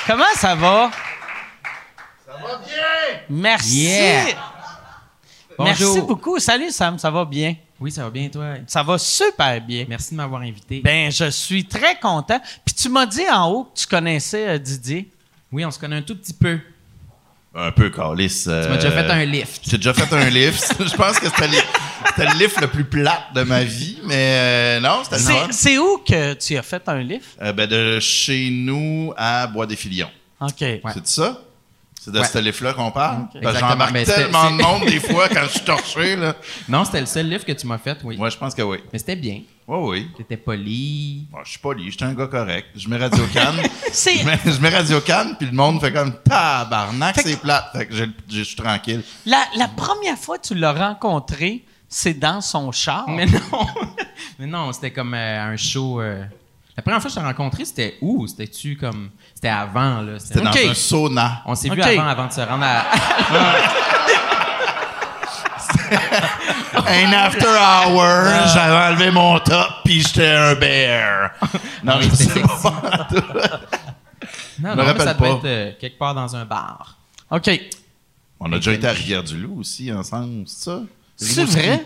Comment 0.08 0.24
ça 0.36 0.56
va? 0.56 0.92
Ça 2.26 2.34
va 2.34 2.58
bien! 2.58 3.20
Merci! 3.30 3.84
Yeah. 3.84 4.26
Merci 5.60 5.84
Bonjour. 5.86 6.08
beaucoup. 6.08 6.40
Salut 6.40 6.72
Sam, 6.72 6.98
ça 7.00 7.10
va 7.10 7.24
bien? 7.26 7.56
Oui, 7.80 7.92
ça 7.92 8.04
va 8.04 8.10
bien, 8.10 8.28
toi? 8.28 8.56
Ça 8.68 8.84
va 8.84 8.98
super 8.98 9.62
bien. 9.62 9.86
Merci 9.88 10.12
de 10.12 10.16
m'avoir 10.18 10.42
invité. 10.42 10.82
Ben, 10.84 11.12
je 11.12 11.30
suis 11.30 11.66
très 11.66 12.00
content. 12.00 12.40
Puis 12.66 12.74
tu 12.76 12.90
m'as 12.90 13.06
dit 13.06 13.24
en 13.32 13.50
haut 13.50 13.64
que 13.66 13.80
tu 13.80 13.88
connaissais 13.88 14.48
euh, 14.50 14.58
Didier. 14.58 15.10
oui, 15.52 15.64
on 15.66 15.72
se 15.72 15.80
connaît 15.80 15.98
un 15.98 16.02
tout 16.02 16.16
petit 16.16 16.34
peu. 16.34 16.60
Un 17.56 17.72
peu 17.72 17.90
calice. 17.92 18.44
Tu 18.44 18.50
m'as 18.50 18.76
déjà 18.76 18.92
fait 18.92 19.12
un 19.12 19.26
lift. 19.26 19.62
J'ai 19.70 19.78
déjà 19.78 19.94
fait 19.94 20.12
un 20.14 20.30
lift. 20.30 20.76
Je 20.84 20.96
pense 20.96 21.20
que 21.20 21.28
c'était, 21.30 21.48
le- 21.48 21.58
c'était 22.10 22.32
le 22.34 22.40
lift 22.40 22.60
le 22.62 22.68
plus 22.68 22.86
plat 22.86 23.24
de 23.34 23.44
ma 23.44 23.64
vie, 23.64 23.98
mais 24.04 24.16
euh, 24.16 24.80
non, 24.80 25.02
c'était. 25.04 25.20
C'est, 25.20 25.52
c'est 25.52 25.78
où 25.78 25.98
que 26.00 26.34
tu 26.36 26.58
as 26.58 26.62
fait 26.64 26.82
un 26.88 27.00
lift? 27.02 27.38
Euh, 27.42 27.54
ben, 27.54 27.68
de 27.68 28.00
chez 28.00 28.50
nous 28.52 29.14
à 29.18 29.48
Bois-des-Filions. 29.48 30.10
OK. 30.42 30.52
C'est 30.60 31.08
ça? 31.08 31.40
C'est 32.02 32.12
de 32.12 32.20
Ouais. 32.20 32.26
ce 32.26 32.38
lift-là 32.38 32.74
qu'on 32.74 32.92
parle? 32.92 33.20
Parce 33.22 33.34
que 33.34 33.38
Exactement. 33.38 33.70
j'embarque 33.70 33.92
Mais 33.94 34.04
c'était- 34.04 34.24
tellement 34.24 34.52
de 34.52 34.58
c'est- 34.58 34.64
monde 34.68 34.86
des 34.88 35.00
fois 35.00 35.30
quand 35.30 35.44
je 35.46 35.50
suis 35.52 35.60
torché. 35.62 36.16
Là. 36.18 36.36
Non, 36.68 36.84
c'était 36.84 37.00
le 37.00 37.06
seul 37.06 37.30
lift 37.30 37.46
que 37.46 37.54
tu 37.54 37.66
m'as 37.66 37.78
fait, 37.78 37.98
oui. 38.04 38.18
Moi, 38.18 38.30
je 38.30 38.36
pense 38.38 38.54
que 38.54 38.62
oui. 38.62 38.80
Mais 38.92 39.00
c'était 39.00 39.16
bien. 39.16 39.40
Oui, 39.66 39.78
oui. 39.90 40.08
T'étais 40.18 40.36
poli. 40.36 41.26
Bon, 41.32 41.38
je 41.46 41.52
suis 41.52 41.60
poli, 41.60 41.86
je 41.90 41.96
suis 41.96 42.04
un 42.04 42.14
gars 42.14 42.28
correct. 42.28 42.68
Je 42.76 42.90
mets 42.90 42.98
Radio 42.98 43.24
Cannes. 43.34 43.56
C'est- 43.94 44.18
je, 44.18 44.26
mets, 44.26 44.38
je 44.46 44.60
mets 44.60 44.68
Radio 44.68 45.00
Cannes, 45.00 45.36
puis 45.40 45.48
le 45.48 45.54
monde 45.54 45.80
fait 45.80 45.94
comme 45.94 46.14
tabarnak, 46.22 47.16
Fait 47.16 47.24
que- 47.24 47.30
c'est 47.30 47.40
plate. 47.40 47.70
Fait 47.72 47.86
que 47.86 47.96
je, 47.96 48.04
je- 48.30 48.38
je 48.40 48.44
suis 48.44 48.58
tranquille. 48.58 49.02
La, 49.26 49.42
la 49.56 49.70
première 49.70 50.18
fois 50.18 50.38
que 50.40 50.46
tu 50.48 50.56
l'as 50.56 50.74
rencontré, 50.74 51.64
c'est 51.96 52.14
dans 52.16 52.42
son 52.42 52.72
char. 52.72 53.06
Mais 53.08 53.26
non. 53.26 53.40
Mais 54.40 54.48
non, 54.48 54.72
c'était 54.74 54.92
comme 54.92 55.14
euh, 55.14 55.54
un 55.54 55.58
show. 55.58 56.02
euh, 56.02 56.24
La 56.76 56.82
première 56.82 57.00
fois 57.02 57.10
que 57.10 57.16
je 57.16 57.20
t'ai 57.20 57.26
rencontré, 57.26 57.66
c'était 57.66 57.98
où? 58.02 58.26
C'était-tu 58.26 58.76
comme. 58.78 59.12
C'était 59.36 59.50
avant, 59.50 60.02
là? 60.02 60.18
C'était 60.18 60.40
Ok. 60.40 60.46
dans 60.66 60.70
un 60.72 60.74
sauna. 60.74 61.42
On 61.46 61.54
s'est 61.56 61.70
Ok. 61.70 61.76
vu 61.76 61.82
avant, 61.84 62.08
avant 62.08 62.28
de 62.28 62.32
se 62.34 62.42
rendre 62.42 62.64
à. 62.66 62.84
Un 66.86 67.14
after 67.14 67.48
hour, 67.48 68.48
j'avais 68.54 68.88
enlevé 68.88 69.12
mon 69.12 69.40
top, 69.40 69.68
puis 69.86 70.02
j'étais 70.02 70.28
un 70.28 70.56
bear. 70.56 71.32
Non, 71.84 72.02
je 72.02 72.10
c'était 72.10 72.16
sais 72.16 72.42
sexy. 72.42 72.64
pas. 72.64 73.62
Non, 74.60 74.70
non, 74.70 74.76
mais 74.78 74.84
rappelle 74.84 75.02
ça 75.08 75.14
devait 75.14 75.30
pas. 75.30 75.36
être 75.36 75.46
euh, 75.46 75.72
quelque 75.80 75.98
part 75.98 76.14
dans 76.16 76.36
un 76.36 76.46
bar. 76.46 76.98
OK. 77.32 77.50
On 78.40 78.52
a 78.52 78.56
déjà 78.58 78.74
été 78.74 78.88
à 78.88 78.92
Rivière-du-Loup 78.92 79.60
aussi 79.60 79.92
ensemble, 79.92 80.44
c'est 80.48 80.66
ça? 80.66 80.82
C'est 81.16 81.44
vrai? 81.46 81.86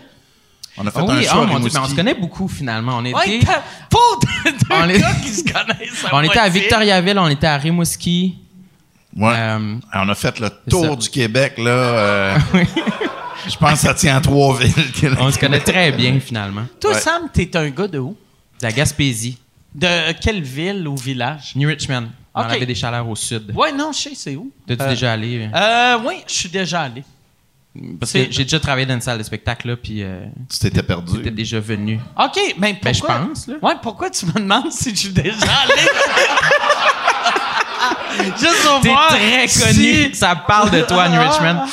On 0.80 0.86
a 0.86 0.90
fait 0.92 0.98
Ah 1.00 1.02
un 1.02 1.16
oui, 1.18 1.26
oh 1.26 1.38
à 1.38 1.46
mon 1.46 1.58
Dieu, 1.58 1.70
mais 1.74 1.80
on 1.80 1.84
se 1.88 1.94
connaît 1.94 2.14
beaucoup 2.14 2.46
finalement. 2.46 2.98
On 2.98 3.04
Ouais, 3.04 3.36
était, 3.36 3.46
t'as- 3.46 3.62
pour 3.90 4.20
deux, 4.44 4.52
deux 4.52 4.58
On 4.70 4.88
est- 4.88 5.00
gars 5.00 5.12
qui 5.14 5.28
se 5.30 5.42
connaissent. 5.42 6.04
à 6.04 6.08
on 6.14 6.22
était 6.22 6.38
à. 6.38 6.48
Victoriaville, 6.48 7.18
on 7.18 7.28
était 7.28 7.46
à 7.48 7.56
Rimouski. 7.56 8.38
Ouais. 9.16 9.32
Euh, 9.34 9.74
on 9.94 10.08
a 10.08 10.14
fait 10.14 10.38
le 10.38 10.46
ça. 10.46 10.54
tour 10.70 10.96
du 10.96 11.08
Québec, 11.08 11.54
là. 11.58 11.70
euh, 11.70 12.38
je 13.48 13.56
pense 13.56 13.72
que 13.72 13.78
ça 13.78 13.94
tient 13.94 14.16
à 14.16 14.20
trois 14.20 14.56
villes. 14.56 14.72
on 15.18 15.30
se 15.32 15.38
connaît 15.38 15.58
très 15.60 15.90
bien 15.90 16.20
finalement. 16.20 16.62
Toi, 16.80 16.92
Ouais. 16.92 17.00
Sam, 17.00 17.22
t'es 17.32 17.56
un 17.56 17.68
gars 17.70 17.88
de 17.88 17.98
où? 17.98 18.16
De 18.60 18.66
la 18.66 18.70
Gaspésie, 18.72 19.38
De 19.74 20.12
quelle 20.20 20.42
ville 20.42 20.86
ou 20.86 20.96
village? 20.96 21.52
New 21.56 21.68
Richmond. 21.68 22.08
On 22.34 22.42
Ok. 22.42 22.52
avait 22.52 22.66
des 22.66 22.74
chaleurs 22.76 23.08
au 23.08 23.16
sud. 23.16 23.52
Ouais, 23.56 23.72
non, 23.72 23.90
je 23.92 23.98
sais, 23.98 24.12
c'est 24.14 24.36
où? 24.36 24.52
T'es-tu 24.66 24.82
Euh, 24.82 24.88
déjà 24.90 25.12
allé? 25.12 25.48
Euh, 25.52 25.98
oui, 26.06 26.22
je 26.28 26.32
suis 26.34 26.48
déjà 26.48 26.82
allé. 26.82 27.02
Parce 28.00 28.12
que 28.12 28.26
j'ai 28.30 28.44
déjà 28.44 28.58
travaillé 28.60 28.86
dans 28.86 28.94
une 28.94 29.00
salle 29.00 29.18
de 29.18 29.22
spectacle 29.22 29.68
là, 29.68 29.76
puis 29.76 30.02
euh, 30.02 30.24
Tu 30.50 30.58
t'étais 30.58 30.82
perdu. 30.82 31.18
t'étais 31.18 31.30
déjà 31.30 31.60
venu. 31.60 32.00
OK, 32.18 32.54
mais 32.58 32.74
pourquoi? 32.74 32.90
Ben, 32.90 32.94
je 32.94 33.00
pense, 33.28 33.46
là. 33.46 33.54
Ouais, 33.62 33.74
pourquoi 33.82 34.10
tu 34.10 34.26
me 34.26 34.32
demandes 34.32 34.72
si 34.72 34.90
je 34.90 34.96
suis 34.96 35.08
déjà 35.10 35.36
allé? 35.36 35.82
Juste 38.38 38.66
pour 38.66 38.80
T'es 38.80 38.94
très 39.08 39.48
si- 39.48 39.60
connu. 39.62 40.14
Ça 40.14 40.34
parle 40.36 40.70
de 40.70 40.80
toi, 40.82 41.08
New 41.08 41.20
Richmond. 41.20 41.64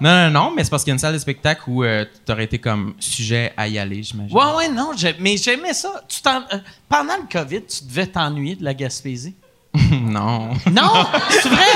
Non, 0.00 0.10
non, 0.10 0.30
non, 0.30 0.52
mais 0.56 0.64
c'est 0.64 0.70
parce 0.70 0.82
qu'il 0.82 0.90
y 0.90 0.92
a 0.92 0.94
une 0.94 0.98
salle 0.98 1.12
de 1.12 1.18
spectacle 1.18 1.60
où 1.66 1.84
euh, 1.84 2.06
t'aurais 2.24 2.44
été 2.44 2.58
comme 2.58 2.94
sujet 2.98 3.52
à 3.54 3.68
y 3.68 3.78
aller, 3.78 4.02
j'imagine. 4.02 4.34
Ouais, 4.34 4.44
ouais, 4.56 4.68
non, 4.70 4.92
mais 5.18 5.36
j'aimais 5.36 5.74
ça. 5.74 6.02
Tu 6.08 6.22
t'en- 6.22 6.42
euh, 6.54 6.58
pendant 6.88 7.16
le 7.16 7.24
COVID, 7.30 7.60
tu 7.66 7.84
devais 7.84 8.06
t'ennuyer 8.06 8.56
de 8.56 8.64
la 8.64 8.72
Gaspésie? 8.72 9.34
non. 9.92 10.48
Non, 10.72 11.06
c'est 11.28 11.48
vrai? 11.50 11.60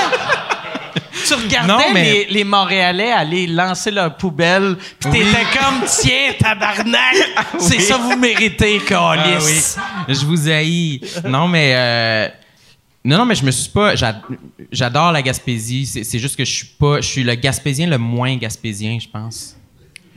Tu 1.27 1.33
regardais 1.33 1.67
Non, 1.73 1.79
mais- 1.93 2.03
les, 2.03 2.25
les 2.29 2.43
Montréalais 2.43 3.11
aller 3.11 3.47
lancer 3.47 3.91
leur 3.91 4.15
poubelle, 4.17 4.77
pis 4.99 5.07
Oui. 5.07 5.19
t'étais 5.19 5.45
comme, 5.59 5.81
tiens, 6.01 6.33
tabarnak, 6.39 7.15
c'est 7.59 7.77
Oui. 7.77 7.83
ça 7.83 7.97
vous 7.97 8.15
méritez, 8.17 8.79
Ah 8.85 8.87
calice. 8.87 9.77
oui. 10.07 10.13
Je 10.15 10.25
vous 10.25 10.49
haïs. 10.49 11.01
Non, 11.27 11.47
mais. 11.47 11.71
euh, 11.75 12.27
non, 13.03 13.17
non, 13.19 13.25
mais 13.25 13.35
je 13.35 13.45
me 13.45 13.51
suis 13.51 13.69
pas. 13.69 13.95
j'a- 13.95 14.21
J'adore 14.71 15.11
la 15.11 15.21
Gaspésie. 15.21 15.85
C'est 15.85 16.03
c'est 16.03 16.17
juste 16.19 16.35
que 16.35 16.43
je 16.45 16.51
suis 16.51 16.65
pas. 16.79 17.01
Je 17.01 17.07
suis 17.07 17.23
le 17.23 17.35
Gaspésien 17.35 17.87
le 17.87 17.97
moins 17.97 18.35
Gaspésien, 18.35 18.97
je 18.99 19.07
pense. 19.07 19.55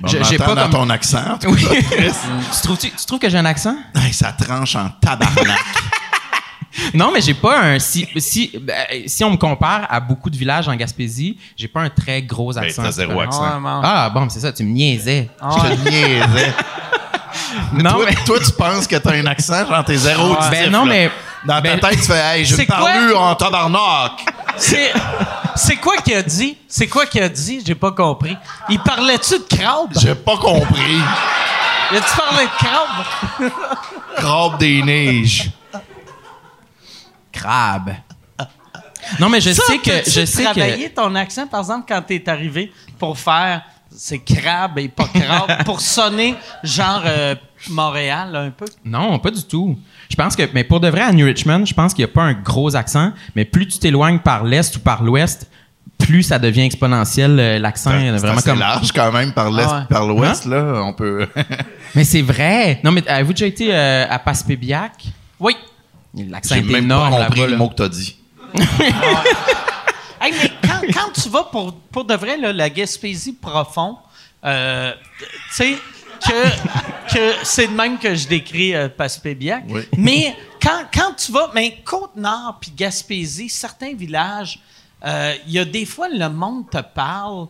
On 0.03 0.07
Je- 0.07 0.17
entend 0.19 0.29
j'ai 0.31 0.39
pas 0.39 0.55
dans 0.55 0.63
comme- 0.63 0.71
ton 0.71 0.91
accent. 0.91 1.39
Oui. 1.47 1.67
tu, 1.91 2.61
trouves, 2.63 2.79
tu, 2.79 2.91
tu 2.91 3.05
trouves 3.07 3.19
que 3.19 3.29
j'ai 3.29 3.37
un 3.39 3.45
accent? 3.45 3.77
Hey, 3.95 4.13
ça 4.13 4.33
tranche 4.33 4.77
en 4.77 4.89
tabarnak. 5.01 5.59
Non, 6.95 7.11
mais 7.13 7.21
j'ai 7.21 7.35
pas 7.35 7.59
un. 7.61 7.79
Si, 7.79 8.07
si, 8.19 8.53
ben, 8.61 8.75
si 9.07 9.25
on 9.25 9.31
me 9.31 9.37
compare 9.37 9.87
à 9.91 10.01
beaucoup 10.01 10.31
de 10.31 10.37
villages 10.37 10.69
en 10.69 10.77
Gaspésie, 10.77 11.39
j'ai 11.57 11.67
pas 11.69 11.81
un 11.81 11.89
très 11.91 12.23
gros 12.23 12.53
Ben, 12.53 12.63
accent. 12.65 12.83
t'as 12.83 12.93
zéro 12.93 13.21
accent. 13.21 13.43
Ah, 13.83 14.11
bon, 14.11 14.29
c'est 14.29 14.41
ça, 14.41 14.53
tu 14.53 14.63
me 14.65 14.71
niaisais. 14.71 15.29
Je 15.41 15.69
te 15.69 15.89
niaisais. 15.89 16.53
non, 17.73 17.91
toi, 17.93 18.05
mais. 18.07 18.15
toi, 18.25 18.39
tu 18.45 18.53
penses 18.53 18.87
que 18.87 18.97
t'as 18.97 19.13
un 19.15 19.27
accent, 19.27 19.67
genre 19.67 19.85
t'es 19.85 19.97
zéro 19.97 20.33
auditif, 20.33 20.51
Ben 20.51 20.71
non, 20.71 20.85
là. 20.85 20.91
mais. 20.91 21.11
Dans 21.47 21.61
ben- 21.61 21.79
ta 21.79 21.89
tête, 21.91 22.01
tu 22.01 22.07
fais 22.07 22.19
«Hey, 22.41 22.67
parlé 22.67 23.13
quoi? 23.13 23.21
en 23.31 23.35
tabarnak! 23.37 24.13
C'est, 24.57 24.93
c'est 25.55 25.77
quoi 25.77 25.97
qu'il 25.99 26.15
a 26.15 26.23
dit? 26.23 26.57
C'est 26.67 26.89
quoi 26.89 27.07
qu'il 27.07 27.23
a 27.23 27.29
dit? 27.29 27.63
J'ai 27.65 27.77
pas 27.77 27.93
compris. 27.93 28.37
Il 28.69 28.81
parlait-tu 28.81 29.35
de 29.39 29.45
crabe?» 29.57 29.91
J'ai 30.01 30.17
pas 30.17 30.37
compris. 30.37 30.99
Il 31.93 31.97
a-tu 31.97 32.17
parlé 32.17 32.45
de 32.45 32.51
crabe? 32.59 33.51
Crabe 34.17 34.59
des 34.59 34.83
neiges. 34.83 35.51
Crabe. 37.39 37.95
Non, 39.21 39.29
mais 39.29 39.41
je 39.41 39.51
Ça, 39.51 39.63
sais 39.65 39.79
que. 39.79 40.11
Je 40.11 40.25
sais 40.27 40.45
travaillé 40.45 40.91
que. 40.91 40.97
ton 40.97 41.15
accent, 41.15 41.47
par 41.47 41.61
exemple, 41.61 41.87
quand 41.89 42.03
t'es 42.03 42.29
arrivé 42.29 42.73
pour 42.99 43.19
faire 43.19 43.63
c'est 43.91 44.19
crabe 44.19 44.79
et 44.79 44.89
pas 44.89 45.09
crabe, 45.13 45.51
pour 45.65 45.81
sonner 45.81 46.35
genre 46.63 47.03
euh, 47.07 47.35
Montréal 47.71 48.37
un 48.37 48.51
peu? 48.51 48.67
Non, 48.85 49.19
pas 49.19 49.31
du 49.31 49.43
tout. 49.43 49.79
Je 50.11 50.15
pense 50.15 50.37
que, 50.37 50.43
mais 50.53 50.63
pour 50.63 50.81
de 50.81 50.89
vrai, 50.89 51.01
à 51.03 51.13
New 51.13 51.25
Richmond, 51.27 51.65
je 51.65 51.75
pense 51.75 51.95
qu'il 51.95 52.05
n'y 52.05 52.11
a 52.11 52.15
pas 52.15 52.23
un 52.23 52.35
gros 52.35 52.77
accent, 52.77 53.13
mais 53.35 53.45
plus 53.45 53.67
tu 53.67 53.79
t'éloignes 53.79 54.19
par 54.19 54.45
l'est 54.45 54.77
ou 54.77 54.81
par 54.81 55.03
l'ouest, 55.03 55.51
plus 55.99 56.23
ça 56.23 56.39
devient 56.39 56.63
exponentiel, 56.63 57.39
euh, 57.41 57.59
l'accent. 57.59 57.91
C'est 57.91 58.09
euh, 58.09 58.15
assez 58.15 58.27
vraiment 58.27 58.41
comme. 58.43 58.59
large 58.59 58.93
quand 58.93 59.11
même 59.11 59.33
par 59.33 59.51
l'est 59.51 59.67
Ah 59.69 59.79
ouais. 59.81 59.85
par 59.89 60.07
l'ouest, 60.07 60.45
là. 60.45 60.83
On 60.85 60.93
peut... 60.93 61.27
Mais 61.95 62.05
c'est 62.05 62.23
vrai. 62.23 62.81
Non, 62.85 62.93
mais 62.93 63.07
avez-vous 63.09 63.33
déjà 63.33 63.47
été 63.47 63.75
euh, 63.75 64.07
à 64.09 64.19
Passepébiac? 64.19 64.93
Oui. 65.41 65.57
L'accent 66.15 66.55
J'ai 66.55 66.61
est 66.61 66.65
même 66.65 66.85
énorme 66.85 67.11
pas 67.11 67.25
compris 67.27 67.47
le 67.47 67.57
mot 67.57 67.69
que 67.69 67.75
t'as 67.75 67.89
dit. 67.89 68.17
Hey, 70.21 70.33
mais 70.33 70.51
quand, 70.63 70.81
quand 70.93 71.13
tu 71.13 71.29
vas 71.29 71.45
pour, 71.45 71.75
pour 71.75 72.05
de 72.05 72.15
vrai, 72.15 72.37
là, 72.37 72.53
la 72.53 72.71
Gaspésie 72.71 73.35
profond, 73.35 73.99
euh, 74.45 74.93
tu 75.21 75.55
sais, 75.55 75.79
que, 76.21 77.15
que 77.15 77.35
c'est 77.45 77.69
de 77.69 77.73
même 77.73 77.99
que 77.99 78.15
je 78.15 78.27
décris 78.27 78.75
euh, 78.75 78.89
Passepébiac. 78.89 79.65
Oui. 79.69 79.83
Mais 79.97 80.37
quand, 80.61 80.83
quand 80.93 81.15
tu 81.15 81.33
vas, 81.33 81.51
mais 81.55 81.81
Côte-Nord 81.85 82.59
puis 82.61 82.73
Gaspésie, 82.77 83.49
certains 83.49 83.95
villages, 83.95 84.59
euh, 85.05 85.35
il 85.47 85.53
y 85.53 85.59
a 85.59 85.65
des 85.65 85.87
fois, 85.87 86.09
le 86.09 86.29
monde 86.29 86.69
te 86.69 86.81
parle, 86.81 87.47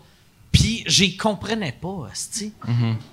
puis 0.53 0.85
j'y 0.87 1.17
comprenais 1.17 1.73
pas, 1.73 2.09
esti. 2.13 2.53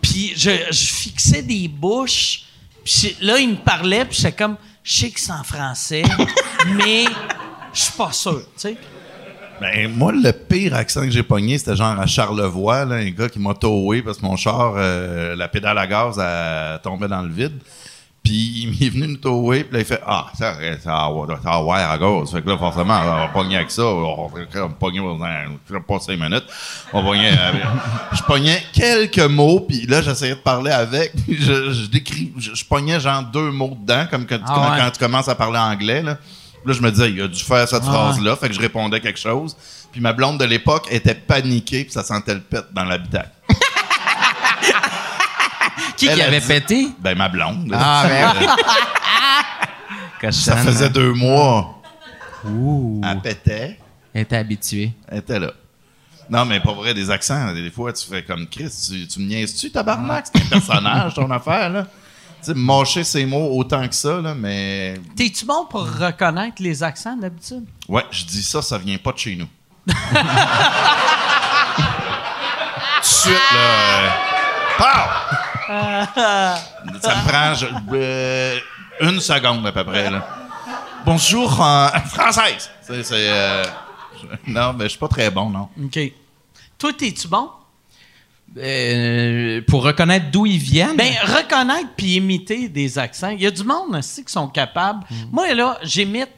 Puis 0.02 0.34
je, 0.36 0.52
je 0.70 0.86
fixais 0.86 1.42
des 1.42 1.68
bouches, 1.70 2.44
puis 2.84 3.16
là, 3.22 3.40
il 3.40 3.52
me 3.52 3.56
parlait, 3.56 4.04
puis 4.04 4.18
j'étais 4.18 4.34
comme, 4.34 4.58
je 4.86 4.96
sais 4.98 5.10
que 5.10 5.20
c'est 5.20 5.32
en 5.32 5.44
français, 5.44 6.04
mais 6.78 7.06
je 7.74 7.82
suis 7.82 7.94
pas 7.94 8.12
sûr, 8.12 8.44
tu. 8.58 8.78
Ben, 9.60 9.90
moi, 9.90 10.12
le 10.12 10.32
pire 10.32 10.76
accent 10.76 11.02
que 11.02 11.10
j'ai 11.10 11.24
pogné, 11.24 11.58
c'était 11.58 11.76
genre 11.76 12.00
à 12.00 12.06
Charlevoix, 12.06 12.82
un 12.82 13.10
gars 13.10 13.30
qui 13.30 13.40
m'a 13.40 13.54
towé 13.54 14.02
parce 14.02 14.18
que 14.20 14.26
mon 14.26 14.36
char, 14.36 14.74
euh, 14.76 15.36
la 15.36 15.48
pédale 15.48 15.78
à 15.78 15.88
gaz, 15.88 16.20
elle 16.20 16.82
tombait 16.82 17.08
dans 17.08 17.22
le 17.22 17.32
vide. 17.32 17.60
Puis 18.26 18.68
il 18.80 18.84
est 18.88 18.90
venu 18.90 19.08
nous 19.10 19.18
tower, 19.18 19.64
puis 19.66 19.74
là, 19.74 19.80
il 19.80 19.86
fait 19.86 20.02
Ah, 20.06 20.26
ça, 20.38 20.56
ça, 20.84 20.90
va 20.90 21.04
avoir- 21.04 21.92
à 21.92 21.98
gauche. 21.98 22.32
Fait 22.32 22.42
que 22.42 22.50
là, 22.50 22.58
forcément, 22.58 23.00
on 23.00 23.04
va 23.20 23.28
pogner 23.28 23.58
avec 23.58 23.70
ça. 23.70 23.84
On 23.86 24.28
va 24.28 24.68
pogner 24.80 25.00
dans 25.00 25.82
pas 25.82 26.00
cinq 26.00 26.20
minutes. 26.20 26.46
On 26.92 27.02
va 27.04 27.10
pogner. 27.10 27.30
avec- 27.30 27.62
je 28.14 28.24
pognais 28.24 28.64
quelques 28.74 29.20
mots, 29.20 29.60
puis 29.62 29.86
là, 29.86 30.02
j'essayais 30.02 30.34
de 30.36 30.40
parler 30.40 30.72
avec. 30.72 31.14
puis 31.14 31.38
je, 31.40 31.72
je 31.72 31.86
décris, 31.88 32.34
je, 32.40 32.56
je 32.56 32.66
pognais 32.66 33.00
genre 33.00 33.24
deux 33.24 33.52
mots 33.52 33.78
dedans, 33.80 34.06
comme 34.10 34.26
quand, 34.26 34.40
Ah 34.44 34.54
quand- 34.56 34.72
ouais. 34.72 34.80
quand 34.82 34.92
tu 34.92 35.00
commences 35.00 35.30
à 35.30 35.36
parler 35.36 35.60
anglais. 35.60 36.02
Là, 36.02 36.18
Là, 36.66 36.74
je 36.74 36.82
me 36.82 36.90
disais, 36.90 37.12
il 37.12 37.22
a 37.22 37.28
dû 37.28 37.44
faire 37.44 37.68
cette 37.68 37.84
phrase-là. 37.84 38.36
Fait 38.38 38.48
que 38.50 38.56
je 38.56 38.60
répondais 38.60 39.00
quelque 39.00 39.20
chose. 39.20 39.56
Puis 39.92 40.02
ma 40.02 40.14
blonde 40.14 40.40
de 40.40 40.46
l'époque 40.46 40.88
était 40.90 41.14
paniquée, 41.14 41.84
puis 41.84 41.94
ça 41.94 42.02
sentait 42.02 42.34
le 42.34 42.40
pet 42.40 42.64
dans 42.74 42.86
l'habitacle. 42.86 43.30
Qui 45.98 46.08
qui 46.08 46.22
avait 46.22 46.40
dit- 46.42 46.48
pété? 46.48 46.88
Ben, 47.00 47.18
ma 47.18 47.30
blonde. 47.30 47.70
là. 47.70 47.78
Ah, 47.82 48.06
ben 50.22 50.32
Ça 50.32 50.58
faisait 50.58 50.90
deux 50.90 51.14
mois. 51.14 51.82
Ouh. 52.46 53.02
Elle 53.04 53.20
pétait. 53.22 53.80
Elle 54.14 54.22
était 54.22 54.38
habituée. 54.38 54.92
Elle 55.08 55.20
était 55.20 55.40
là. 55.40 55.52
Non, 56.30 56.46
mais 56.46 56.60
pas 56.60 56.74
vrai, 56.74 56.94
des 56.96 57.12
accents. 57.12 57.54
Des 57.54 57.70
fois, 57.70 57.94
tu 57.94 58.08
fais 58.08 58.24
comme 58.24 58.48
Chris, 58.48 58.72
tu, 58.88 59.08
tu 59.08 59.20
me 59.20 59.26
niaises-tu, 59.28 59.72
tabarnak? 59.72 60.26
C'est 60.34 60.42
un 60.42 60.46
personnage, 60.48 61.14
ton 61.14 61.30
affaire, 61.32 61.70
là. 61.70 61.84
Tu 61.84 62.52
sais, 62.52 62.54
mâcher 62.56 63.04
ses 63.04 63.26
mots 63.26 63.50
autant 63.58 63.88
que 63.88 63.94
ça, 63.94 64.20
là, 64.22 64.34
mais. 64.34 64.96
T'es-tu 65.16 65.46
bon 65.46 65.66
pour 65.70 65.82
reconnaître 65.88 66.62
les 66.62 66.82
accents 66.82 67.16
d'habitude? 67.16 67.66
Ouais, 67.88 68.04
je 68.10 68.26
dis 68.26 68.42
ça, 68.42 68.62
ça 68.64 68.78
vient 68.80 68.98
pas 68.98 69.12
de 69.12 69.18
chez 69.20 69.36
nous. 69.36 69.48
Tout 69.88 69.94
de 73.02 73.06
suite, 73.06 73.34
là. 73.54 73.60
euh, 73.60 74.10
pow! 74.78 75.55
Ça 75.68 77.16
me 77.16 77.28
prend 77.28 77.54
je- 77.54 77.66
euh, 77.94 78.60
une 79.02 79.20
seconde 79.20 79.66
à 79.68 79.72
peu 79.72 79.84
près, 79.84 80.10
là. 80.10 80.26
Bonjour, 81.06 81.60
en 81.62 81.90
française. 82.08 82.70
C'est. 82.82 83.04
c'est, 83.04 83.30
euh, 83.30 83.64
je- 84.22 84.52
non, 84.52 84.74
mais 84.74 84.86
je 84.86 84.90
suis 84.90 85.00
pas 85.00 85.08
très 85.08 85.30
bon, 85.30 85.50
non. 85.50 85.70
OK. 85.84 86.00
Toi, 86.78 86.92
t'es-tu 86.94 87.28
bon? 87.28 87.50
Euh, 88.58 89.62
pour 89.68 89.84
reconnaître 89.84 90.28
d'où 90.32 90.46
ils 90.46 90.58
viennent? 90.58 90.96
Ben, 90.96 91.14
reconnaître 91.24 91.90
puis 91.98 92.16
imiter 92.16 92.70
des 92.70 92.98
accents. 92.98 93.30
Il 93.30 93.42
y 93.42 93.48
a 93.48 93.52
du 93.52 93.64
monde 93.64 93.96
aussi 93.96 94.24
qui 94.24 94.32
sont 94.32 94.48
capables. 94.48 95.04
Moi, 95.32 95.54
là, 95.54 95.78
j'imite 95.84 96.30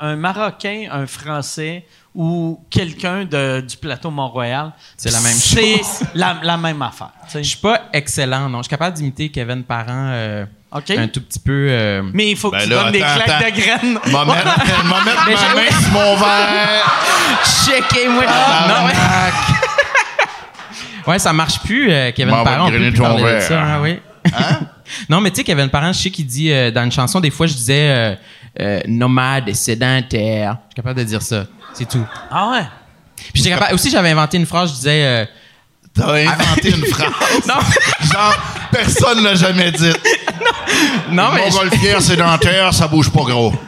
un, 0.00 0.08
un 0.08 0.16
Marocain, 0.16 0.88
un 0.90 1.06
Français 1.06 1.84
ou 2.14 2.60
quelqu'un 2.70 3.24
de- 3.24 3.60
du 3.60 3.76
plateau 3.76 4.10
Mont-Royal. 4.10 4.72
C'est 4.96 5.10
la 5.12 5.20
même 5.20 5.32
C'est 5.32 5.76
chose. 5.78 6.02
la, 6.14 6.36
la 6.42 6.56
même 6.56 6.82
affaire. 6.82 7.10
tu 7.30 7.38
je 7.38 7.42
suis 7.48 7.58
pas 7.58 7.82
excellent, 7.92 8.48
non. 8.48 8.58
Je 8.58 8.62
suis 8.64 8.70
capable 8.70 8.96
d'imiter 8.96 9.28
Kevin 9.28 9.62
Parent 9.62 10.08
euh, 10.10 10.44
un 10.72 11.06
tout 11.08 11.20
petit 11.20 11.38
peu. 11.38 11.68
euh, 11.70 12.02
Mais 12.12 12.30
il 12.30 12.36
faut 12.36 12.50
que 12.50 12.56
Ben 12.56 12.64
tu 12.64 12.70
là, 12.70 12.82
donnes 12.84 12.92
des 12.92 12.98
claques 12.98 13.28
attends. 13.28 13.44
de 13.46 13.60
graines. 13.60 13.98
M'a 14.12 14.24
mettre, 14.24 14.84
m'a 14.84 15.00
main 15.04 15.70
sur 15.80 15.92
mon 15.92 16.16
verre. 16.16 16.96
Checkez-moi! 17.66 18.24
non, 18.24 18.86
ouais. 18.86 18.92
ouais, 21.06 21.18
ça 21.18 21.32
marche 21.32 21.60
plus, 21.60 21.90
euh, 21.92 22.10
Kevin 22.12 22.34
Parent. 22.34 22.66
On 22.66 22.70
peut 22.70 22.76
grainer 22.76 22.90
plus 22.90 22.98
ton 22.98 23.04
parler 23.04 23.34
de 23.36 23.40
ça, 23.40 23.62
hein, 23.62 23.80
oui. 23.82 24.00
non, 25.08 25.20
mais 25.20 25.30
tu 25.30 25.36
sais, 25.36 25.44
Kevin 25.44 25.68
Parent, 25.68 25.92
je 25.92 25.98
sais 25.98 26.10
qu'il 26.10 26.26
dit 26.26 26.52
euh, 26.52 26.70
dans 26.70 26.82
une 26.84 26.92
chanson, 26.92 27.20
des 27.20 27.30
fois, 27.30 27.46
je 27.46 27.54
disais 27.54 27.88
euh, 27.90 28.14
euh, 28.58 28.80
nomade 28.88 29.48
et 29.48 29.54
sédentaire. 29.54 30.52
Je 30.52 30.58
suis 30.70 30.74
capable 30.76 30.98
de 30.98 31.04
dire 31.04 31.22
ça. 31.22 31.44
C'est 31.74 31.88
tout. 31.88 32.04
Ah 32.30 32.50
ouais? 32.50 32.64
Puis 33.32 33.42
j'étais 33.42 33.50
capable. 33.50 33.74
Aussi, 33.74 33.90
j'avais 33.90 34.10
inventé 34.10 34.36
une 34.38 34.46
phrase, 34.46 34.70
je 34.70 34.74
disais. 34.76 35.04
euh, 35.04 35.24
T'as 35.94 36.14
inventé 36.14 36.70
une 36.70 36.84
phrase? 36.86 37.10
non, 37.48 37.54
Genre, 38.12 38.34
personne 38.72 39.22
l'a 39.22 39.34
jamais 39.34 39.70
dit. 39.72 39.92
non, 41.10 41.30
mais. 41.34 41.50
je- 41.50 41.56
Montgolfière 41.56 42.00
sédentaire, 42.02 42.72
ça 42.74 42.86
bouge 42.88 43.10
pas 43.10 43.22
gros. 43.24 43.52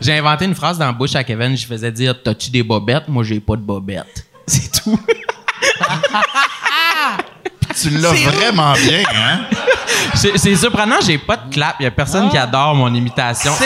J'ai 0.00 0.16
inventé 0.18 0.44
une 0.44 0.54
phrase 0.54 0.78
dans 0.78 0.86
la 0.86 0.92
bouche 0.92 1.14
à 1.16 1.24
Kevin, 1.24 1.56
je 1.56 1.66
faisais 1.66 1.90
dire 1.92 2.14
T'as-tu 2.22 2.50
des 2.50 2.62
bobettes? 2.62 3.08
Moi, 3.08 3.24
j'ai 3.24 3.40
pas 3.40 3.56
de 3.56 3.62
bobettes. 3.62 4.26
C'est 4.46 4.70
tout. 4.82 4.98
Tu 7.82 7.90
l'as 7.90 8.12
vraiment 8.12 8.72
bien, 8.74 9.02
hein? 9.14 9.40
C'est 10.14 10.36
c'est 10.38 10.54
surprenant, 10.56 10.96
j'ai 11.04 11.18
pas 11.18 11.36
de 11.36 11.52
clap. 11.52 11.76
Il 11.80 11.84
y 11.84 11.86
a 11.86 11.90
personne 11.90 12.28
qui 12.30 12.36
adore 12.36 12.74
mon 12.74 12.92
imitation. 12.94 13.52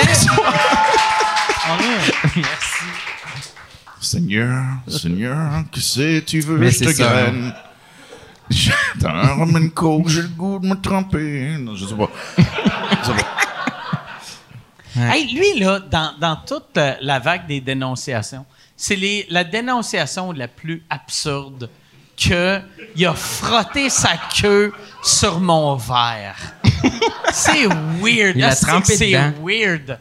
Seigneur, 4.01 4.65
Seigneur, 4.89 5.65
que 5.73 5.81
c'est 5.81 6.23
tu 6.27 6.41
veux, 6.41 6.59
Mais 6.59 6.71
je 6.71 6.79
te 6.81 6.85
c'est 6.87 6.95
ça, 6.95 7.05
graine? 7.05 7.55
J'ai 8.51 8.73
un 9.05 9.35
rum 9.35 9.57
and 9.57 9.69
coke, 9.75 10.09
j'ai 10.09 10.23
le 10.23 10.29
goût 10.29 10.59
de 10.59 10.67
me 10.67 10.75
tremper. 10.75 11.57
Non, 11.59 11.75
je 11.77 11.87
sais 11.87 11.95
pas. 11.95 12.11
Je 12.37 12.43
sais 13.07 13.15
pas. 13.15 13.29
Hey, 15.15 15.33
lui, 15.33 15.59
là, 15.61 15.79
dans, 15.79 16.13
dans 16.21 16.37
toute 16.37 16.79
la 17.01 17.19
vague 17.19 17.47
des 17.47 17.61
dénonciations, 17.61 18.45
c'est 18.77 18.97
les- 18.97 19.27
la 19.31 19.45
dénonciation 19.45 20.33
la 20.33 20.49
plus 20.49 20.83
absurde 20.91 21.71
que 22.29 22.61
il 22.95 23.07
a 23.07 23.15
frotté 23.15 23.89
sa 23.91 24.11
queue 24.41 24.73
sur 25.03 25.41
mon 25.41 25.77
verre. 25.77 26.37
c'est 27.33 27.67
weird. 28.01 28.37
Il 28.37 28.45
a 28.45 28.55
trempé 28.55 28.97
C'est 28.97 29.07
dedans. 29.11 29.33
weird. 29.43 29.99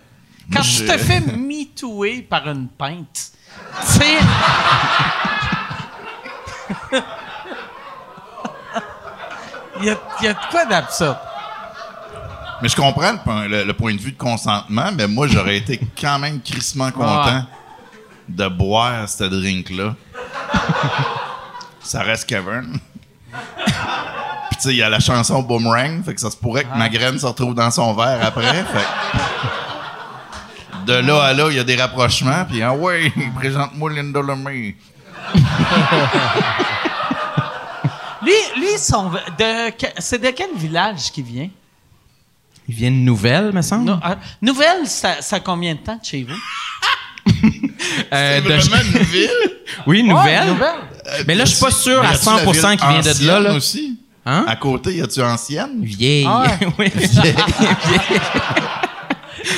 Quand 0.54 0.62
tu 0.62 0.68
j'ai- 0.70 0.86
te 0.86 0.98
fais 0.98 1.22
mitouer 1.22 2.22
par 2.22 2.48
une 2.50 2.68
pinte, 2.68 3.32
tu 3.82 3.88
sais... 3.88 4.18
Il 9.80 9.86
y 9.86 9.90
a, 9.90 9.98
il 10.20 10.26
y 10.26 10.28
a 10.28 10.34
de 10.34 10.40
quoi 10.50 10.66
d'absurde? 10.66 11.18
Mais 12.62 12.70
je 12.70 12.76
comprends 12.76 13.12
le, 13.14 13.18
point- 13.24 13.48
le- 13.48 13.64
le 13.64 13.74
point 13.74 13.94
de 13.96 14.00
vue 14.00 14.12
de 14.12 14.18
consentement, 14.18 14.92
mais 14.96 15.08
moi, 15.08 15.28
j'aurais 15.28 15.58
été 15.58 15.80
quand 16.00 16.20
même 16.20 16.42
crissement 16.42 16.92
content 16.92 17.46
de 18.30 18.48
boire 18.48 19.10
ce 19.10 19.24
drink-là. 19.24 19.96
ça 21.92 22.04
reste 22.04 22.28
Kevin. 22.30 22.80
Puis 23.32 24.58
tu 24.58 24.62
sais, 24.62 24.70
il 24.70 24.78
y 24.78 24.84
a 24.84 24.90
la 24.90 25.00
chanson 25.00 25.42
Boomerang, 25.42 26.04
fait 26.04 26.14
que 26.16 26.22
ça 26.22 26.32
se 26.32 26.38
pourrait 26.38 26.64
que 26.64 26.78
ma 26.78 26.88
graine 26.90 27.18
se 27.20 27.26
retrouve 27.26 27.54
dans 27.56 27.72
son 27.72 27.94
verre 27.94 28.20
après. 28.26 28.64
fait 28.66 28.88
de 30.86 30.94
là 30.94 31.22
à 31.24 31.34
là, 31.34 31.48
il 31.52 31.58
y 31.58 31.60
a 31.60 31.64
des 31.64 31.76
rapprochements, 31.76 32.44
puis 32.50 32.62
ah 32.64 32.74
ouais, 32.74 33.12
présente-moi 33.36 33.92
Linda 33.92 34.20
Lemay. 34.22 34.76
Lui, 38.24 38.32
lui 38.58 38.78
son, 38.78 39.10
de, 39.10 39.72
c'est 39.98 40.22
de 40.22 40.30
quel 40.30 40.50
village 40.56 41.12
qu'il 41.12 41.24
vient? 41.24 41.50
Il 42.68 42.76
vient 42.76 42.92
de 42.92 42.96
nouvelles, 42.98 43.52
me 43.52 43.62
semble. 43.64 43.86
No- 43.86 44.00
euh, 44.06 44.16
nouvelle, 44.42 44.86
ça, 44.86 45.22
ça 45.24 45.38
a 45.38 45.40
combien 45.40 45.74
de 45.74 45.80
temps 45.80 45.96
de 45.98 46.06
chez 46.06 46.24
vous? 46.24 46.36
Euh, 48.14 48.42
C'est 48.44 48.50
de- 48.50 48.54
vraiment 48.54 48.84
une 48.94 49.04
ville? 49.04 49.30
Oui. 49.88 50.02
Ouais, 50.04 50.46
nouvelle. 50.46 50.56
Mais 51.28 51.36
là, 51.36 51.46
je 51.46 51.52
suis 51.52 51.64
pas 51.64 51.72
sûr 51.72 52.00
à 52.00 52.04
Mais 52.04 52.10
y 52.10 52.14
a-tu 52.14 52.26
la 52.26 52.34
100% 52.44 52.70
ville 52.70 52.80
qu'il 52.80 52.90
vient 52.90 53.14
de 53.14 53.28
là, 53.28 53.40
là. 53.40 53.54
aussi? 53.54 53.98
Hein? 54.26 54.46
À 54.48 54.56
côté, 54.56 54.96
y 54.96 55.02
a-tu 55.02 55.22
ancienne? 55.22 55.80
Vieille. 55.82 56.26
Ah. 56.28 56.46
Oui, 56.80 56.92
vieille. 56.94 57.36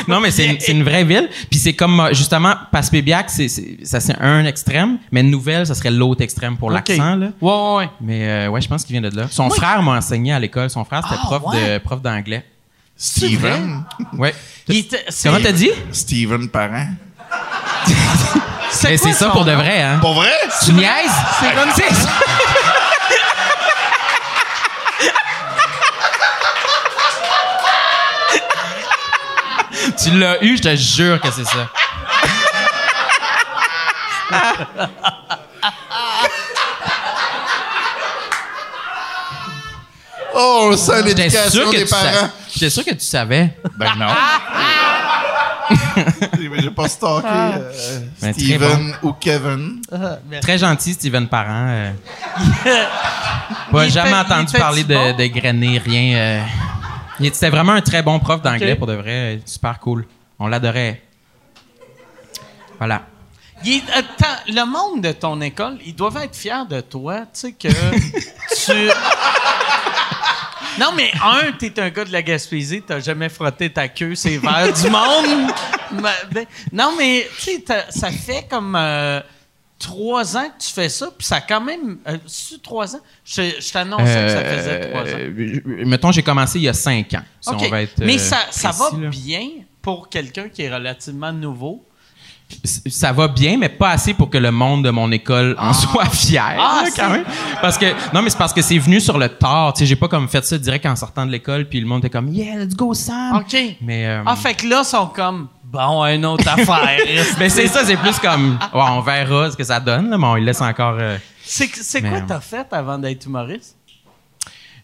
Non, 0.08 0.20
mais 0.20 0.32
c'est 0.32 0.70
une, 0.70 0.84
vraie 0.84 1.04
ville. 1.04 1.30
Puis 1.50 1.60
c'est 1.60 1.74
comme, 1.74 2.00
euh, 2.00 2.14
justement, 2.14 2.54
Passepébiac, 2.72 3.30
c'est, 3.30 3.48
ça 3.84 4.00
c'est 4.00 4.18
un 4.20 4.46
extrême, 4.46 4.98
mais 5.12 5.24
Nouvelle, 5.24 5.68
ça 5.68 5.76
serait 5.76 5.92
l'autre 5.92 6.22
extrême 6.22 6.58
pour 6.58 6.72
l'accent, 6.72 7.16
là. 7.16 7.28
Ouais, 7.42 7.52
ouais, 7.52 7.76
ouais. 7.78 7.90
Mais 8.02 8.30
euh, 8.30 8.48
ouais, 8.50 8.62
je 8.62 8.68
pense 8.68 8.84
qu'il 8.86 8.94
vient 9.00 9.10
de 9.10 9.16
là. 9.16 9.28
Son 9.30 9.50
frère 9.50 9.82
m'a 9.84 9.98
enseigné 9.98 10.34
à 10.34 10.40
l'école. 10.40 10.70
Son 10.70 10.86
frère, 10.86 11.04
c'était 11.04 11.20
Ah, 11.22 11.26
prof, 11.26 11.54
ouais? 11.54 11.74
de, 11.74 11.78
prof 11.80 12.02
d'anglais. 12.02 12.46
Steven? 12.96 13.84
Ouais. 14.14 14.34
Comment 15.24 15.40
t'as 15.42 15.52
dit? 15.52 15.72
Steven 15.92 16.50
Parent. 16.50 16.88
Mais 18.84 18.98
quoi 18.98 19.12
c'est 19.12 19.18
ça 19.18 19.30
pour 19.30 19.46
de 19.46 19.52
vrai, 19.54 19.82
hein? 19.82 20.00
Pour 20.00 20.14
vrai? 20.16 20.32
Tu 20.64 20.74
niaises? 20.74 21.12
C'est 21.40 21.54
comme 21.56 21.72
ça. 21.72 21.84
Tu 30.02 30.12
l'as 30.12 30.44
eu, 30.44 30.58
je 30.58 30.62
te 30.62 30.76
jure 30.76 31.22
que 31.22 31.30
c'est 31.32 31.46
ça. 31.46 31.70
Oh, 40.36 40.70
on 40.72 40.78
sent 40.78 41.04
J'étais 41.06 41.30
sûr 41.30 41.40
l'éducation 41.40 41.72
que 41.72 41.78
des 41.78 41.86
parents. 41.86 42.30
J'étais 42.52 42.70
sûr 42.70 42.84
que 42.84 42.94
tu 42.94 43.06
savais. 43.06 43.56
Ben 43.78 43.94
non. 43.98 44.08
Pas 46.76 46.88
stalké 46.88 47.28
euh, 47.28 48.00
Ben, 48.22 48.34
très 48.34 48.34
Steven 48.34 48.96
ou 49.04 49.14
Kevin. 49.14 49.82
Très 50.42 50.58
gentil, 50.58 50.94
Steven 50.94 51.28
Parent. 51.28 51.68
euh. 51.70 51.92
Pas 53.72 53.88
jamais 53.90 54.16
entendu 54.16 54.58
parler 54.58 54.84
de, 54.84 54.94
bon? 54.94 55.16
de 55.18 55.26
grainer, 55.28 55.78
rien. 55.80 56.16
euh. 56.18 56.42
Il 57.20 57.26
était- 57.28 57.36
C'était 57.36 57.50
vraiment 57.50 57.74
un 57.74 57.82
très 57.82 58.02
bon 58.02 58.20
prof 58.20 58.42
d'anglais, 58.42 58.76
pour 58.76 58.88
de 58.88 58.94
vrai. 58.94 59.36
euh, 59.36 59.38
Super 59.46 59.80
cool. 59.80 60.06
On 60.40 60.48
l'adorait. 60.48 61.02
Voilà. 62.80 63.04
Il 63.66 63.82
le 64.50 64.66
monde 64.66 65.02
de 65.02 65.12
ton 65.14 65.40
école, 65.40 65.78
ils 65.86 65.96
doivent 65.96 66.18
être 66.18 66.36
fiers 66.36 66.66
de 66.70 66.82
toi, 66.82 67.20
tu 67.22 67.28
sais, 67.34 67.52
que 67.54 67.70
tu... 68.66 68.72
Non, 70.80 70.92
mais 70.96 71.12
un, 71.24 71.52
t'es 71.52 71.80
un 71.80 71.90
gars 71.90 72.06
de 72.06 72.12
la 72.12 72.22
Gaspésie, 72.22 72.82
t'as 72.82 73.00
jamais 73.00 73.30
frotté 73.30 73.70
ta 73.72 73.88
queue, 73.88 74.16
c'est 74.16 74.38
vers 74.38 74.74
du 74.74 74.90
monde. 74.90 75.52
Ben, 75.92 76.46
non, 76.72 76.94
mais, 76.98 77.28
tu 77.38 77.44
sais, 77.44 77.64
ça 77.90 78.10
fait 78.10 78.48
comme 78.50 78.76
euh, 78.76 79.22
trois 79.78 80.36
ans 80.38 80.50
que 80.50 80.64
tu 80.64 80.72
fais 80.72 80.90
ça, 80.90 81.10
puis 81.16 81.26
ça 81.28 81.36
a 81.36 81.42
quand 81.42 81.62
même. 81.62 82.00
Euh, 82.08 82.18
trois 82.64 82.96
ans? 82.96 83.02
Je, 83.24 83.42
je 83.60 83.72
t'annonçais 83.72 84.04
que 84.04 84.30
ça 84.30 84.44
faisait 84.44 84.90
trois 84.90 85.02
ans. 85.02 85.18
Euh, 85.18 85.62
mettons, 85.86 86.12
j'ai 86.12 86.24
commencé 86.24 86.60
il 86.60 86.64
y 86.64 86.70
a 86.70 86.74
cinq 86.74 87.14
ans. 87.14 87.24
Si 87.42 87.50
OK. 87.50 87.62
on 87.62 87.70
va 87.70 87.82
être, 87.84 88.00
mais 88.00 88.16
euh, 88.16 88.18
ça, 88.18 88.40
ça 88.50 88.72
va 88.72 88.90
là. 88.98 89.10
bien 89.10 89.48
pour 89.82 90.10
quelqu'un 90.10 90.50
qui 90.50 90.64
est 90.64 90.74
relativement 90.74 91.34
nouveau. 91.34 91.86
Ça 92.64 93.12
va 93.12 93.28
bien, 93.28 93.58
mais 93.58 93.70
pas 93.70 93.90
assez 93.92 94.14
pour 94.14 94.30
que 94.30 94.38
le 94.38 94.52
monde 94.52 94.84
de 94.86 94.90
mon 94.90 95.12
école 95.12 95.56
en 95.60 95.74
soit 95.74 96.06
fier. 96.10 96.56
Ah, 96.60 96.84
là, 96.86 96.90
quand 96.96 97.10
même. 97.10 97.24
Parce 97.62 97.78
que 97.78 97.86
non, 98.14 98.22
mais 98.22 98.30
c'est 98.30 98.38
parce 98.38 98.54
que 98.54 98.62
c'est 98.62 98.78
venu 98.78 99.00
sur 99.00 99.18
le 99.18 99.30
tard. 99.30 99.74
Tu 99.74 99.80
sais, 99.80 99.86
j'ai 99.86 99.96
pas 99.96 100.08
comme 100.08 100.28
fait 100.30 100.44
ça 100.46 100.58
direct 100.58 100.86
en 100.86 100.96
sortant 100.96 101.26
de 101.26 101.32
l'école, 101.32 101.66
puis 101.68 101.80
le 101.80 101.86
monde 101.88 102.00
était 102.00 102.10
comme 102.10 102.30
Yeah, 102.30 102.56
let's 102.58 102.76
go 102.76 102.94
Sam. 102.94 103.36
OK. 103.38 103.56
Mais 103.82 104.08
euh, 104.08 104.24
Ah, 104.26 104.36
fait 104.36 104.54
que 104.54 104.68
là, 104.68 104.82
ils 104.84 104.88
sont 104.88 105.08
comme, 105.08 105.48
bon, 105.64 106.04
une 106.06 106.26
autre 106.26 106.48
affaire. 106.48 106.98
mais 107.40 107.50
c'est 107.50 107.68
ça, 107.68 107.84
c'est 107.86 107.98
plus 107.98 108.18
comme 108.20 108.58
ouais, 108.74 108.82
on 108.90 109.02
verra 109.02 109.52
ce 109.52 109.58
que 109.58 109.64
ça 109.64 109.80
donne. 109.80 110.10
Là, 110.10 110.18
mais 110.18 110.26
on 110.28 110.36
laisse 110.36 110.62
encore. 110.62 110.96
euh, 111.00 111.18
C'est 111.44 111.68
quoi 112.02 112.22
t'as 112.28 112.40
fait 112.40 112.68
avant 112.72 112.98
d'être 112.98 113.26
humoriste? 113.26 113.76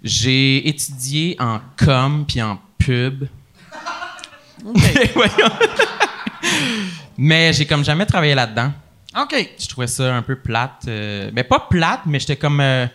J'ai 0.04 0.68
étudié 0.68 1.36
en 1.40 1.60
com 1.78 2.24
puis 2.28 2.42
en 2.42 2.58
pub. 2.78 3.26
OK. 4.66 4.82
Mais 7.22 7.52
j'ai 7.54 7.66
comme 7.66 7.84
jamais 7.84 8.06
travaillé 8.06 8.34
là-dedans. 8.34 8.72
OK. 9.22 9.36
Je 9.60 9.68
trouvais 9.68 9.88
ça 9.88 10.16
un 10.16 10.22
peu 10.22 10.36
plate. 10.38 10.84
euh, 10.88 11.30
mais 11.34 11.44
pas 11.44 11.68
plate, 11.70 12.02
mais 12.06 12.20
j'étais 12.20 12.36
comme. 12.38 12.62
euh, 12.62 12.86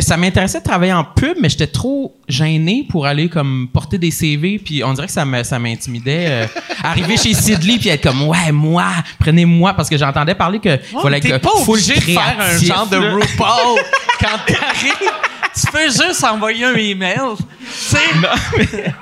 ça 0.00 0.16
m'intéressait 0.16 0.58
de 0.60 0.64
travailler 0.64 0.92
en 0.92 1.04
pub, 1.04 1.36
mais 1.40 1.48
j'étais 1.48 1.66
trop 1.68 2.14
gêné 2.28 2.86
pour 2.90 3.06
aller 3.06 3.28
comme 3.28 3.68
porter 3.72 3.96
des 3.98 4.10
CV, 4.10 4.58
puis 4.58 4.82
on 4.84 4.92
dirait 4.94 5.06
que 5.06 5.12
ça 5.12 5.24
me- 5.24 5.42
ça 5.44 5.58
m'intimidait. 5.58 6.26
euh, 6.28 6.46
arriver 6.82 7.16
chez 7.16 7.32
Sidley 7.34 7.78
puis 7.78 7.88
être 7.88 8.02
comme 8.02 8.22
ouais 8.22 8.50
moi, 8.52 8.86
prenez-moi 9.18 9.72
parce 9.74 9.88
que 9.88 9.96
j'entendais 9.96 10.34
parler 10.34 10.58
que 10.58 10.76
fallait 11.02 11.20
mais 11.22 11.30
que 11.30 11.36
pas 11.36 11.50
obligé 11.66 11.94
de 11.94 12.00
faire 12.00 12.36
un 12.38 12.58
genre 12.58 12.86
de. 12.88 12.96
RuPaul 12.98 13.80
quand 14.20 14.38
t'arrives. 14.46 15.12
Tu 15.60 15.72
peux 15.72 15.90
juste 15.90 16.24
envoyer 16.24 16.64
un 16.64 16.74
email. 16.74 17.18
Tu 17.36 17.66
sais, 17.66 17.98
Non, 18.14 18.28
mais, 18.56 18.94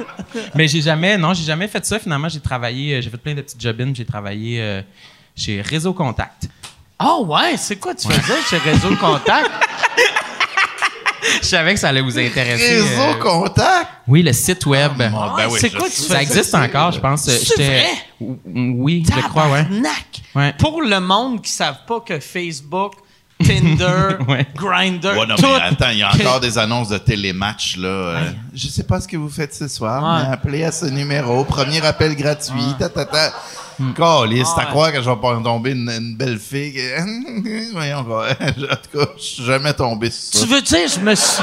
mais 0.54 0.68
j'ai 0.68 0.80
jamais, 0.80 1.18
non, 1.18 1.34
j'ai 1.34 1.44
jamais 1.44 1.68
fait 1.68 1.84
ça. 1.84 1.98
Finalement, 1.98 2.28
j'ai 2.28 2.40
travaillé, 2.40 2.94
euh, 2.94 3.00
j'ai 3.02 3.10
fait 3.10 3.16
plein 3.16 3.34
de 3.34 3.42
petites 3.42 3.60
job 3.60 3.76
J'ai 3.94 4.04
travaillé 4.04 4.60
euh, 4.60 4.82
chez 5.34 5.60
Réseau 5.60 5.92
Contact. 5.92 6.48
Oh 7.02 7.26
ouais, 7.28 7.56
c'est 7.58 7.76
quoi 7.76 7.94
tu 7.94 8.08
faisais 8.08 8.40
chez 8.48 8.58
Réseau 8.58 8.96
Contact? 8.96 9.50
Je 11.42 11.46
savais 11.46 11.74
que 11.74 11.80
ça 11.80 11.88
allait 11.88 12.00
vous 12.00 12.18
intéresser. 12.18 12.80
Réseau 12.80 13.02
euh, 13.02 13.14
contact? 13.14 13.88
oui, 14.06 14.22
le 14.22 14.32
site 14.32 14.64
web. 14.66 14.92
Ah, 15.00 15.34
ben 15.36 15.48
oui, 15.50 15.58
c'est 15.60 15.70
quoi 15.70 15.88
tu? 15.88 15.96
Ça 15.96 16.22
existe 16.22 16.54
encore, 16.54 16.92
je 16.92 17.00
pense. 17.00 17.22
C'est 17.24 17.54
vrai? 17.54 17.86
Oui, 18.20 19.04
je 19.06 19.20
crois, 19.28 19.48
ouais. 19.50 19.64
Tabarnak! 19.64 20.22
Ouais. 20.34 20.54
Pour 20.58 20.82
le 20.82 21.00
monde 21.00 21.42
qui 21.42 21.50
ne 21.50 21.56
savent 21.56 21.84
pas 21.86 22.00
que 22.00 22.20
Facebook, 22.20 22.94
Tinder, 23.44 24.16
Ouais. 24.28 24.46
Grindr, 24.54 25.08
Ouais, 25.18 25.26
non, 25.26 25.36
tout... 25.36 25.46
mais 25.46 25.60
attends, 25.62 25.90
il 25.90 25.98
y 25.98 26.02
a 26.02 26.10
encore 26.12 26.40
des 26.40 26.56
annonces 26.58 26.88
de 26.88 26.98
télématch, 26.98 27.76
là. 27.76 27.88
euh, 27.88 28.30
je 28.54 28.66
sais 28.68 28.84
pas 28.84 29.00
ce 29.00 29.06
que 29.08 29.16
vous 29.16 29.28
faites 29.28 29.54
ce 29.54 29.68
soir, 29.68 30.02
Ouais. 30.02 30.22
mais 30.26 30.32
appelez 30.32 30.64
à 30.64 30.72
ce 30.72 30.86
numéro. 30.86 31.44
Premier 31.44 31.84
appel 31.84 32.16
gratuit. 32.16 32.74
Ta, 32.78 32.88
ta, 32.88 33.04
ta. 33.04 33.32
Ouais. 34.56 34.62
à 34.62 34.64
croire 34.66 34.90
que 34.90 35.02
je 35.02 35.10
vais 35.10 35.16
pas 35.16 35.38
tomber 35.42 35.72
une, 35.72 35.90
une 35.90 36.16
belle 36.16 36.38
fille? 36.38 36.72
que- 36.72 37.72
Voyons, 37.72 38.04
quoi. 38.04 38.28
en 38.40 38.52
tout 38.52 38.98
cas, 38.98 39.10
je 39.18 39.22
suis 39.22 39.44
jamais 39.44 39.74
tombé 39.74 40.10
sur 40.10 40.40
ça. 40.40 40.46
Tu 40.46 40.52
veux 40.52 40.62
dire, 40.62 40.88
je 40.88 41.00
me 41.00 41.14
suis. 41.14 41.42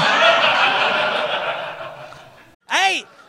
Hey! 2.70 3.04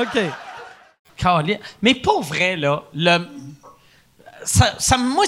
OK. 0.00 0.18
Mais 1.82 1.94
pour 1.94 2.22
vrai, 2.22 2.56
là, 2.56 2.82
le, 2.94 3.18
ça, 4.44 4.74
ça- 4.78 4.98
moi, 4.98 5.24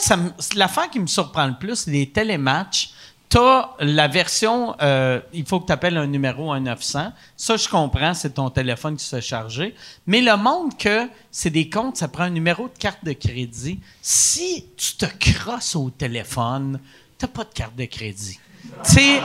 l'affaire 0.55 0.91
qui 0.91 1.01
me 1.01 1.07
surprend 1.07 1.47
le 1.47 1.55
plus, 1.59 1.77
c'est 1.77 1.91
les 1.91 2.11
télématchs. 2.11 2.91
T'as 3.29 3.71
la 3.81 4.07
version, 4.07 4.77
euh, 4.81 5.21
il 5.33 5.45
faut 5.45 5.59
que 5.61 5.67
tu 5.67 5.73
appelles 5.73 5.97
un 5.97 6.07
numéro 6.07 6.55
1900. 6.55 7.13
Ça, 7.37 7.57
je 7.57 7.69
comprends, 7.69 8.15
c'est 8.15 8.31
ton 8.35 8.51
téléphone 8.51 8.97
qui 8.97 9.05
se 9.05 9.21
charger. 9.21 9.75
Mais 10.07 10.21
le 10.21 10.37
monde 10.37 10.77
que 10.79 11.09
c'est 11.33 11.51
des 11.51 11.69
comptes, 11.69 11.97
ça 11.97 12.07
prend 12.07 12.23
un 12.25 12.31
numéro 12.31 12.69
de 12.69 12.79
carte 12.79 13.05
de 13.05 13.13
crédit. 13.13 13.81
Si 14.01 14.67
tu 14.77 14.95
te 14.95 15.07
crosses 15.19 15.75
au 15.75 15.91
téléphone, 15.91 16.79
t'as 17.19 17.27
pas 17.27 17.43
de 17.45 17.53
carte 17.53 17.75
de 17.75 17.85
crédit. 17.87 18.39
Tu 18.85 18.93
sais, 18.95 19.21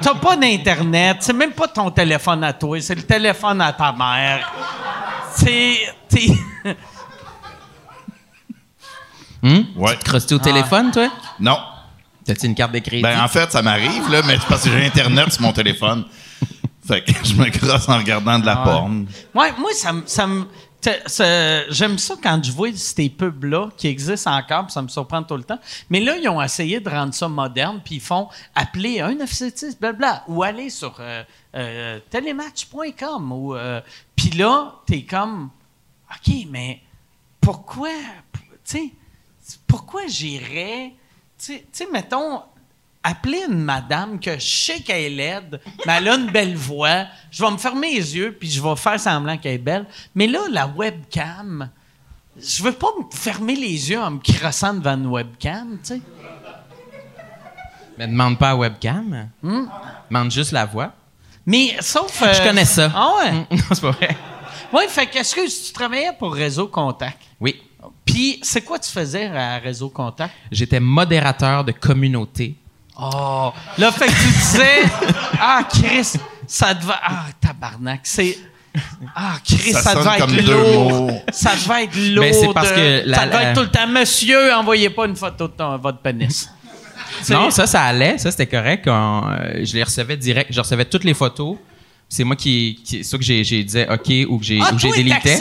t'as 0.00 0.14
pas 0.14 0.36
d'Internet, 0.36 1.18
c'est 1.20 1.32
même 1.32 1.52
pas 1.52 1.68
ton 1.68 1.90
téléphone 1.90 2.42
à 2.44 2.52
toi, 2.52 2.80
c'est 2.80 2.94
le 2.94 3.02
téléphone 3.02 3.60
à 3.60 3.72
ta 3.72 3.92
mère. 3.92 4.52
C'est. 5.34 5.76
t'es- 6.08 6.32
Hum? 9.42 9.66
Ouais. 9.76 9.92
Tu 9.96 9.98
te 10.04 10.04
crosses 10.10 10.32
au 10.32 10.38
téléphone, 10.38 10.90
toi? 10.90 11.08
Non. 11.38 11.58
T'as-tu 12.24 12.46
une 12.46 12.54
carte 12.54 12.72
de 12.72 12.80
crédit? 12.80 13.02
Ben, 13.02 13.22
en 13.22 13.28
fait, 13.28 13.50
ça 13.52 13.62
m'arrive, 13.62 14.10
là, 14.10 14.20
mais 14.26 14.36
c'est 14.38 14.46
parce 14.48 14.64
que 14.64 14.70
j'ai 14.70 14.84
Internet 14.84 15.32
sur 15.32 15.42
mon 15.42 15.52
téléphone. 15.52 16.04
Fait 16.86 17.02
que 17.04 17.12
je 17.24 17.34
me 17.34 17.48
crosse 17.50 17.88
en 17.88 17.98
regardant 17.98 18.38
de 18.38 18.46
la 18.46 18.56
porn. 18.56 19.06
Ouais, 19.34 19.52
moi, 19.58 19.70
ça 19.74 19.92
me. 19.92 20.02
ça 20.06 20.26
me- 20.26 20.44
t'as- 20.44 20.46
ça- 20.46 20.48
J'aime 20.82 21.98
ça 21.98 22.14
quand 22.22 22.40
je 22.42 22.52
vois 22.52 22.72
ces 22.74 23.08
pubs-là 23.08 23.70
qui 23.76 23.88
existent 23.88 24.36
encore, 24.36 24.70
ça 24.70 24.80
me 24.80 24.88
surprend 24.88 25.22
tout 25.22 25.36
le 25.36 25.42
temps. 25.42 25.58
Mais 25.90 26.00
là, 26.00 26.16
ils 26.16 26.28
ont 26.28 26.40
essayé 26.40 26.80
de 26.80 26.88
rendre 26.88 27.12
ça 27.14 27.28
moderne, 27.28 27.80
puis 27.84 27.96
ils 27.96 28.00
font 28.00 28.28
appeler 28.54 29.00
un 29.00 29.14
976, 29.14 29.78
blablabla, 29.78 30.24
ou 30.28 30.42
aller 30.42 30.70
sur 30.70 30.96
euh, 31.00 31.22
euh, 31.56 31.98
telematch.com. 32.10 33.32
Ou, 33.32 33.54
euh, 33.56 33.80
puis 34.14 34.30
là, 34.30 34.76
t'es 34.86 35.02
comme, 35.02 35.50
OK, 36.10 36.34
mais 36.48 36.80
pourquoi, 37.40 37.90
tu 38.64 38.78
sais, 38.78 38.92
pourquoi 39.66 40.06
j'irais, 40.06 40.94
tu 41.38 41.60
sais, 41.72 41.88
mettons, 41.92 42.42
appeler 43.10 43.42
une 43.48 43.62
madame 43.62 44.18
que 44.20 44.38
je 44.38 44.46
sais 44.46 44.80
qu'elle 44.80 45.02
est 45.04 45.10
laide, 45.16 45.60
mais 45.86 45.94
elle 45.98 46.08
a 46.08 46.14
une 46.16 46.30
belle 46.30 46.54
voix, 46.56 47.04
je 47.30 47.44
vais 47.44 47.50
me 47.50 47.56
fermer 47.56 47.94
les 47.94 48.16
yeux 48.16 48.36
puis 48.38 48.50
je 48.50 48.62
vais 48.62 48.76
faire 48.76 48.98
semblant 49.00 49.36
qu'elle 49.38 49.54
est 49.54 49.58
belle. 49.58 49.86
Mais 50.14 50.26
là, 50.26 50.40
la 50.50 50.66
webcam, 50.66 51.70
je 52.40 52.62
veux 52.62 52.72
pas 52.72 52.88
me 52.98 53.04
fermer 53.16 53.54
les 53.56 53.90
yeux 53.90 54.00
en 54.00 54.12
me 54.12 54.18
crossant 54.18 54.74
devant 54.74 54.94
une 54.94 55.06
webcam, 55.06 55.78
tu 55.82 55.94
sais. 55.94 56.00
Mais 57.98 58.06
demande 58.06 58.38
pas 58.38 58.50
à 58.50 58.56
webcam. 58.56 59.28
Demande 59.42 60.30
juste 60.30 60.52
la 60.52 60.64
voix. 60.66 60.92
Mais 61.44 61.76
sauf. 61.80 62.22
euh, 62.22 62.32
Je 62.32 62.42
connais 62.42 62.64
ça. 62.64 62.92
Ah 62.94 63.14
ouais? 63.18 63.32
Non, 63.56 63.62
c'est 63.72 63.80
pas 63.80 63.90
vrai. 63.90 64.16
Oui, 64.72 64.82
fait 64.88 65.06
qu'est-ce 65.06 65.34
que 65.34 65.66
tu 65.66 65.72
travaillais 65.72 66.12
pour 66.18 66.34
Réseau 66.34 66.68
Contact? 66.68 67.18
Oui. 67.40 67.60
Puis, 68.04 68.38
c'est 68.42 68.62
quoi 68.62 68.78
tu 68.78 68.90
faisais 68.90 69.26
à 69.26 69.58
Réseau 69.58 69.88
Contact? 69.88 70.32
J'étais 70.52 70.78
modérateur 70.78 71.64
de 71.64 71.72
communauté. 71.72 72.54
Oh! 73.00 73.52
Là, 73.78 73.92
fait 73.92 74.06
que 74.06 74.10
tu 74.12 74.28
disais, 74.28 74.82
ah, 75.40 75.62
Chris, 75.68 76.12
ça 76.46 76.74
devait. 76.74 76.92
Ah, 77.02 77.26
tabarnak, 77.40 78.00
c'est. 78.02 78.36
Ah, 79.14 79.34
Chris, 79.44 79.72
Ça 79.72 79.82
ça, 79.82 79.92
sonne 79.94 80.04
devait 80.04 80.18
comme 80.18 80.34
être 80.34 80.44
deux 80.44 80.52
lourd. 80.52 80.90
mots. 81.02 81.22
Ça 81.32 81.50
devait 81.54 81.84
être 81.84 81.96
lourd. 81.96 82.24
Mais 82.24 82.32
c'est 82.32 82.52
parce 82.52 82.70
de- 82.70 82.74
que 82.74 83.02
la- 83.08 83.18
ça 83.18 83.26
devait 83.26 83.42
être 83.44 83.54
tout 83.54 83.62
le 83.62 83.68
temps, 83.70 83.86
monsieur, 83.88 84.54
envoyez 84.54 84.90
pas 84.90 85.06
une 85.06 85.16
photo 85.16 85.48
de 85.48 85.52
ton- 85.52 85.78
votre 85.78 85.98
pénis. 85.98 86.48
Non, 87.30 87.50
ça, 87.50 87.66
ça 87.66 87.82
allait. 87.84 88.18
Ça, 88.18 88.30
c'était 88.30 88.46
correct. 88.46 88.84
On, 88.86 89.22
euh, 89.30 89.64
je 89.64 89.74
les 89.74 89.82
recevais 89.82 90.16
direct. 90.16 90.52
Je 90.52 90.60
recevais 90.60 90.84
toutes 90.84 91.04
les 91.04 91.14
photos. 91.14 91.56
C'est 92.08 92.24
moi 92.24 92.36
qui, 92.36 92.80
qui 92.84 93.02
soit 93.04 93.18
que 93.18 93.24
j'ai, 93.24 93.42
j'ai 93.44 93.62
disais 93.64 93.86
OK 93.90 94.10
ou 94.28 94.38
que 94.38 94.44
j'ai, 94.44 94.58
Ah, 94.62 94.70
ou 94.72 94.76
que 94.76 94.80
j'ai 94.82 94.92
délité. 94.92 95.36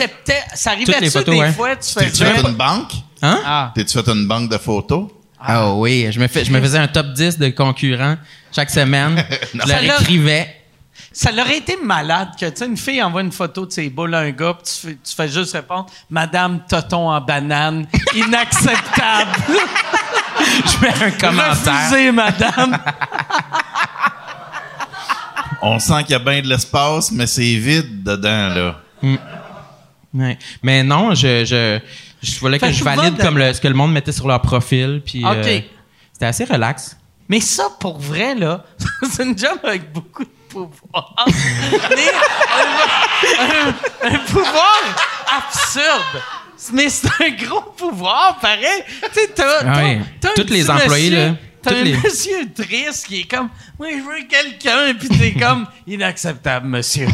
Ça 0.56 0.72
arrivait 0.72 0.92
Toutes 0.94 1.02
les 1.02 1.10
ça 1.10 1.20
photos, 1.20 1.36
des 1.36 1.42
ouais. 1.42 1.52
fois, 1.54 1.76
tu 1.76 1.94
T'es-tu 1.94 2.10
faisais. 2.24 2.26
fait 2.34 2.42
une 2.48 2.56
banque? 2.56 2.92
Hein? 3.22 3.40
Ah. 3.46 3.72
T'es-tu 3.76 3.94
fait 4.02 4.10
une 4.12 4.28
banque 4.28 4.50
de 4.50 4.58
photos? 4.58 5.08
Ah 5.40 5.74
oui, 5.74 6.08
je 6.12 6.20
me, 6.20 6.28
fais, 6.28 6.44
je 6.44 6.52
me 6.52 6.60
faisais 6.60 6.80
un 6.80 6.88
top 6.88 7.14
10 7.14 7.38
de 7.38 7.50
concurrents 7.50 8.18
chaque 8.52 8.70
semaine. 8.70 9.24
je 9.54 9.68
leur 9.68 10.02
écrivais. 10.02 10.54
Ça 11.12 11.32
leur 11.32 11.46
aurait 11.46 11.58
été 11.58 11.78
malade 11.82 12.30
que, 12.40 12.46
tu 12.46 12.58
sais, 12.58 12.66
une 12.66 12.78
fille 12.78 13.02
envoie 13.02 13.22
une 13.22 13.32
photo 13.32 13.66
de 13.66 13.72
ses 13.72 13.90
boules 13.90 14.14
à 14.14 14.20
un 14.20 14.32
gars, 14.32 14.54
puis 14.54 14.72
tu 14.72 14.88
fais, 14.88 14.98
tu 15.04 15.16
fais 15.16 15.28
juste 15.28 15.54
répondre 15.54 15.88
Madame 16.10 16.62
Toton 16.68 17.10
en 17.10 17.22
banane, 17.22 17.88
inacceptable. 18.16 19.32
Je 20.40 20.82
mets 20.82 21.04
un 21.04 21.12
commentaire. 21.12 21.90
Refusez, 21.90 22.12
madame. 22.12 22.78
On 25.62 25.80
sent 25.80 26.04
qu'il 26.04 26.12
y 26.12 26.16
a 26.16 26.20
bien 26.20 26.42
de 26.42 26.48
l'espace, 26.48 27.12
mais 27.12 27.26
c'est 27.26 27.56
vide 27.56 28.04
dedans, 28.04 28.50
là. 28.50 28.76
Ouais. 30.14 30.38
Mais 30.62 30.84
non, 30.84 31.14
je, 31.14 31.46
je, 31.46 31.80
je 32.22 32.40
voulais 32.40 32.60
que 32.60 32.72
je 32.72 32.84
valide 32.84 33.04
va 33.04 33.10
de- 33.12 33.22
comme 33.24 33.38
le, 33.38 33.54
ce 33.54 33.62
que 33.62 33.68
le 33.68 33.74
monde 33.74 33.92
mettait 33.94 34.12
sur 34.12 34.28
leur 34.28 34.42
profil. 34.42 35.02
Puis, 35.06 35.24
OK. 35.26 35.32
euh, 35.36 35.60
c'était 36.14 36.26
assez 36.26 36.46
relax. 36.46 36.98
Mais 37.30 37.40
ça, 37.42 37.68
pour 37.80 38.00
vrai, 38.00 38.36
là, 38.36 38.64
c'est 39.12 39.24
une 39.24 39.38
job 39.38 39.60
avec 39.64 39.92
beaucoup 39.92 40.24
de 40.24 40.30
pouvoir. 40.50 41.16
Mais 41.28 42.10
un, 43.40 44.14
un 44.16 44.20
pouvoir 44.20 44.82
absurde. 45.38 46.24
Mais 46.74 46.90
c'est 46.90 47.08
un 47.08 47.30
gros 47.46 47.62
pouvoir, 47.78 48.40
pareil. 48.40 48.84
Tu 49.14 49.20
sais, 49.20 49.28
t'as, 49.36 49.60
Ah 49.62 49.82
t'as 50.20 50.30
un 50.30 50.34
Tous 50.36 50.42
les 50.52 50.64
petit 50.64 50.72
employés, 50.72 51.10
monsieur- 51.12 51.28
là, 51.28 51.36
T'as 51.62 51.72
tous 51.72 51.76
un 51.78 51.84
les- 51.84 51.98
monsieur 51.98 52.54
triste 52.54 53.08
qui 53.08 53.22
est 53.22 53.24
comme, 53.30 53.50
oui, 53.80 53.90
je 53.98 54.04
veux 54.04 54.28
quelqu'un, 54.28 54.94
puis 54.98 55.10
t'es 55.10 55.34
comme, 55.40 55.68
inacceptable, 55.86 56.68
monsieur. 56.68 57.08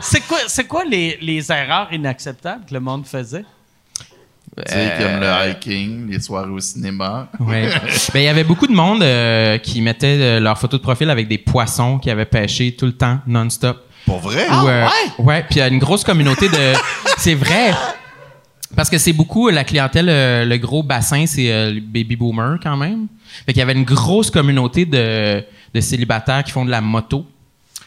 c'est 0.00 0.20
quoi, 0.20 0.38
c'est 0.46 0.66
quoi 0.66 0.84
les, 0.84 1.18
les 1.20 1.50
erreurs 1.50 1.92
inacceptables 1.92 2.64
que 2.66 2.74
le 2.74 2.80
monde 2.80 3.06
faisait? 3.06 3.44
Tu 4.66 4.72
sais, 4.72 4.92
comme 4.98 5.20
le 5.20 5.50
hiking, 5.50 6.10
les 6.10 6.20
soirées 6.20 6.50
au 6.50 6.60
cinéma. 6.60 7.28
Ouais. 7.40 7.68
Ben, 8.12 8.20
il 8.20 8.24
y 8.24 8.28
avait 8.28 8.44
beaucoup 8.44 8.66
de 8.66 8.72
monde 8.72 9.02
euh, 9.02 9.58
qui 9.58 9.80
mettait 9.82 10.18
euh, 10.20 10.40
leur 10.40 10.58
photo 10.58 10.78
de 10.78 10.82
profil 10.82 11.10
avec 11.10 11.28
des 11.28 11.38
poissons 11.38 11.98
qu'ils 11.98 12.10
avaient 12.10 12.24
pêchés 12.24 12.74
tout 12.76 12.86
le 12.86 12.92
temps, 12.92 13.18
non-stop. 13.26 13.84
Pour 14.06 14.18
vrai? 14.20 14.46
Ah, 14.48 14.64
Ou, 14.64 14.68
euh, 14.68 14.84
ouais? 14.86 15.24
Ouais, 15.24 15.42
puis 15.42 15.56
il 15.56 15.58
y 15.58 15.62
a 15.62 15.68
une 15.68 15.78
grosse 15.78 16.04
communauté 16.04 16.48
de. 16.48 16.72
c'est 17.18 17.34
vrai. 17.34 17.72
Parce 18.76 18.90
que 18.90 18.98
c'est 18.98 19.12
beaucoup 19.12 19.48
la 19.48 19.64
clientèle, 19.64 20.08
euh, 20.08 20.44
le 20.44 20.56
gros 20.58 20.82
bassin, 20.82 21.26
c'est 21.26 21.50
euh, 21.50 21.72
les 21.72 21.80
baby 21.80 22.16
boomers 22.16 22.58
quand 22.62 22.76
même. 22.76 23.06
Fait 23.44 23.52
qu'il 23.52 23.60
y 23.60 23.62
avait 23.62 23.72
une 23.72 23.84
grosse 23.84 24.30
communauté 24.30 24.84
de, 24.84 25.42
de 25.74 25.80
célibataires 25.80 26.44
qui 26.44 26.52
font 26.52 26.64
de 26.64 26.70
la 26.70 26.80
moto. 26.80 27.26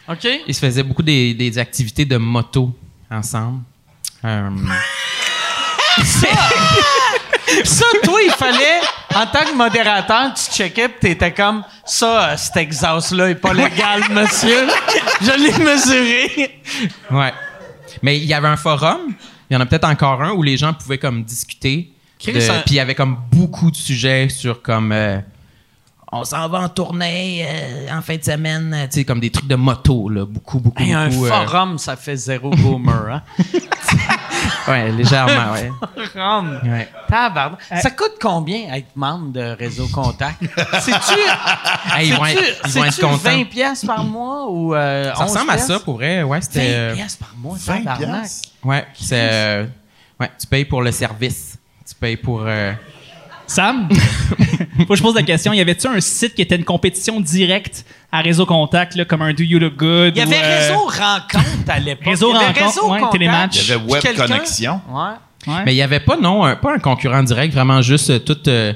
OK? 0.10 0.28
Ils 0.48 0.54
se 0.54 0.60
faisaient 0.60 0.84
beaucoup 0.84 1.04
des, 1.04 1.34
des 1.34 1.58
activités 1.58 2.06
de 2.06 2.18
moto 2.18 2.76
ensemble. 3.10 3.62
Euh, 4.26 4.50
Ça, 7.66 7.86
toi, 8.04 8.20
il 8.24 8.32
fallait, 8.32 8.80
en 9.14 9.26
tant 9.26 9.44
que 9.44 9.54
modérateur, 9.56 10.34
tu 10.34 10.52
checkais 10.56 10.88
pis 10.88 11.00
t'étais 11.02 11.34
comme, 11.34 11.64
ça, 11.86 12.30
euh, 12.32 12.38
cet 12.38 12.56
exhaust-là 12.58 13.30
est 13.32 13.36
pas 13.36 13.54
légal, 13.54 14.04
monsieur. 14.12 14.68
Je 15.22 15.32
l'ai 15.32 15.64
mesuré. 15.64 16.62
ouais. 17.12 17.34
Mais 18.02 18.18
il 18.18 18.24
y 18.26 18.34
avait 18.34 18.48
un 18.48 18.56
forum, 18.58 19.00
il 19.50 19.54
y 19.54 19.58
en 19.58 19.60
a 19.60 19.66
peut-être 19.66 19.84
encore 19.90 20.22
un 20.24 20.32
où 20.32 20.44
les 20.44 20.56
gens 20.56 20.74
pouvaient 20.74 20.98
comme 20.98 21.24
discuter. 21.24 21.92
Un- 22.26 22.32
Puis 22.32 22.64
il 22.68 22.74
y 22.76 22.80
avait 22.80 22.96
comme 22.96 23.18
beaucoup 23.32 23.70
de 23.70 23.76
sujets 23.76 24.30
sur 24.30 24.62
comme 24.62 24.92
euh, 24.94 25.20
on 26.12 26.24
s'en 26.24 26.48
va 26.48 26.60
en 26.60 26.70
tournée 26.70 27.46
euh, 27.48 27.98
en 27.98 28.02
fin 28.02 28.16
de 28.16 28.24
semaine, 28.24 28.88
tu 28.92 29.00
sais 29.00 29.04
comme 29.06 29.20
des 29.20 29.30
trucs 29.32 29.48
de 29.48 29.56
moto 29.56 30.08
là, 30.08 30.26
beaucoup 30.26 30.60
beaucoup 30.60 30.82
Hey, 30.84 30.94
un 30.94 31.10
beaucoup. 31.10 31.26
euh, 31.26 31.30
forum, 31.30 31.78
ça 31.80 31.96
fait 31.96 32.16
zéro 32.16 32.52
boomer, 32.52 33.10
hein? 33.12 33.22
ouais, 34.67 34.91
légèrement, 34.91 35.54
ouais. 35.54 35.71
Forum. 36.13 36.60
ouais. 36.63 36.89
Tabarnak. 37.08 37.60
Ça 37.82 37.89
coûte 37.91 38.13
combien 38.21 38.74
être 38.74 38.95
membre 38.95 39.32
de 39.34 39.56
Réseau 39.58 39.88
Contact? 39.88 40.38
C'est-tu. 40.80 41.19
Hey, 41.95 42.10
ils 42.10 42.15
vont 42.15 42.26
être, 42.26 42.39
c'est-tu- 42.39 42.67
ils 42.67 42.71
vont 42.74 42.84
être 42.86 42.93
c'est-tu 42.93 43.08
contents. 43.08 43.17
20 43.17 43.45
pièces 43.45 43.86
par 43.86 44.04
mois 44.04 44.50
ou. 44.50 44.74
Euh, 44.76 45.13
Ça 45.15 45.24
11 45.24 45.32
ressemble 45.32 45.52
à 45.52 45.58
ça 45.58 45.65
piastres? 45.67 45.86
pour 45.86 45.93
vrai, 45.95 46.24
ouais, 46.24 46.38
20 46.38 46.41
c'était 46.41 46.74
euh, 46.74 46.95
piastres 46.95 47.19
par 47.19 47.36
mois, 47.38 47.58
20 47.60 47.78
tabarnak. 47.78 48.08
piastres? 48.21 48.50
ouais, 48.63 48.88
c'est 48.93 49.30
euh, 49.32 49.65
ouais, 50.19 50.32
tu 50.39 50.47
payes 50.47 50.65
pour 50.65 50.82
le 50.82 50.91
service. 50.91 51.58
Tu 51.88 51.95
payes 51.95 52.17
pour 52.17 52.43
euh, 52.45 52.71
Sam, 53.54 53.90
faut 54.80 54.86
que 54.86 54.96
je 54.96 55.02
pose 55.04 55.16
la 55.16 55.24
question. 55.24 55.52
Y 55.54 55.60
avait-tu 55.62 55.88
un 55.88 56.00
site 56.00 56.36
qui 56.36 56.42
était 56.42 56.56
une 56.56 56.64
compétition 56.64 57.20
directe 57.20 57.86
à 58.12 58.22
Réseau 58.22 58.46
Contact, 58.46 58.96
là, 58.96 59.04
comme 59.06 59.22
un 59.24 59.34
Do 59.34 59.44
You 59.44 59.60
Look 59.60 59.76
Good? 59.76 60.14
Il 60.16 60.20
y 60.20 60.22
avait 60.22 60.38
ou, 60.38 60.42
euh, 60.42 60.60
Réseau 60.60 60.80
Rencontre 60.86 61.70
à 61.70 61.80
l'époque. 61.80 62.06
Réseau 62.06 62.32
Rencontre, 62.32 62.64
Réseau 62.66 62.90
ouais, 62.90 63.00
Contact. 63.00 63.12
Télématch. 63.12 63.56
Il 63.64 63.70
y 63.70 63.72
avait 63.74 63.84
Web 63.92 64.04
Connexion. 64.16 64.82
Ouais. 64.90 65.54
ouais. 65.54 65.62
Mais 65.66 65.74
il 65.74 65.78
y 65.78 65.82
avait 65.82 66.00
pas 66.00 66.16
non, 66.18 66.46
un- 66.46 66.56
pas 66.56 66.74
un 66.76 66.80
concurrent 66.80 67.24
direct, 67.24 67.54
vraiment 67.54 67.82
juste 67.82 68.10
euh, 68.10 68.20
toute 68.20 68.48
euh, 68.48 68.74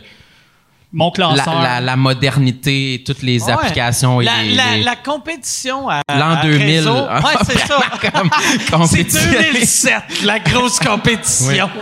Mon 0.91 1.11
la, 1.17 1.33
classeur. 1.33 1.61
la- 1.61 1.79
la 1.81 1.95
modernité, 1.95 3.01
toutes 3.05 3.21
les 3.21 3.43
Ouais. 3.43 3.51
applications 3.51 4.19
et 4.21 4.25
la, 4.25 4.43
les- 4.43 4.55
la- 4.55 4.75
les- 4.77 4.83
la 4.83 4.95
compétition 4.97 5.88
à, 5.89 6.01
L'an 6.09 6.31
à 6.31 6.41
2000. 6.43 6.65
Réseau. 6.65 6.95
Ouais, 6.95 7.33
c'est 7.45 7.59
ça. 7.67 7.77
comme 8.11 8.29
C'est 8.59 8.71
compétition. 8.71 9.31
2007, 9.31 9.93
la 10.25 10.39
grosse 10.39 10.79
compétition. 10.79 11.69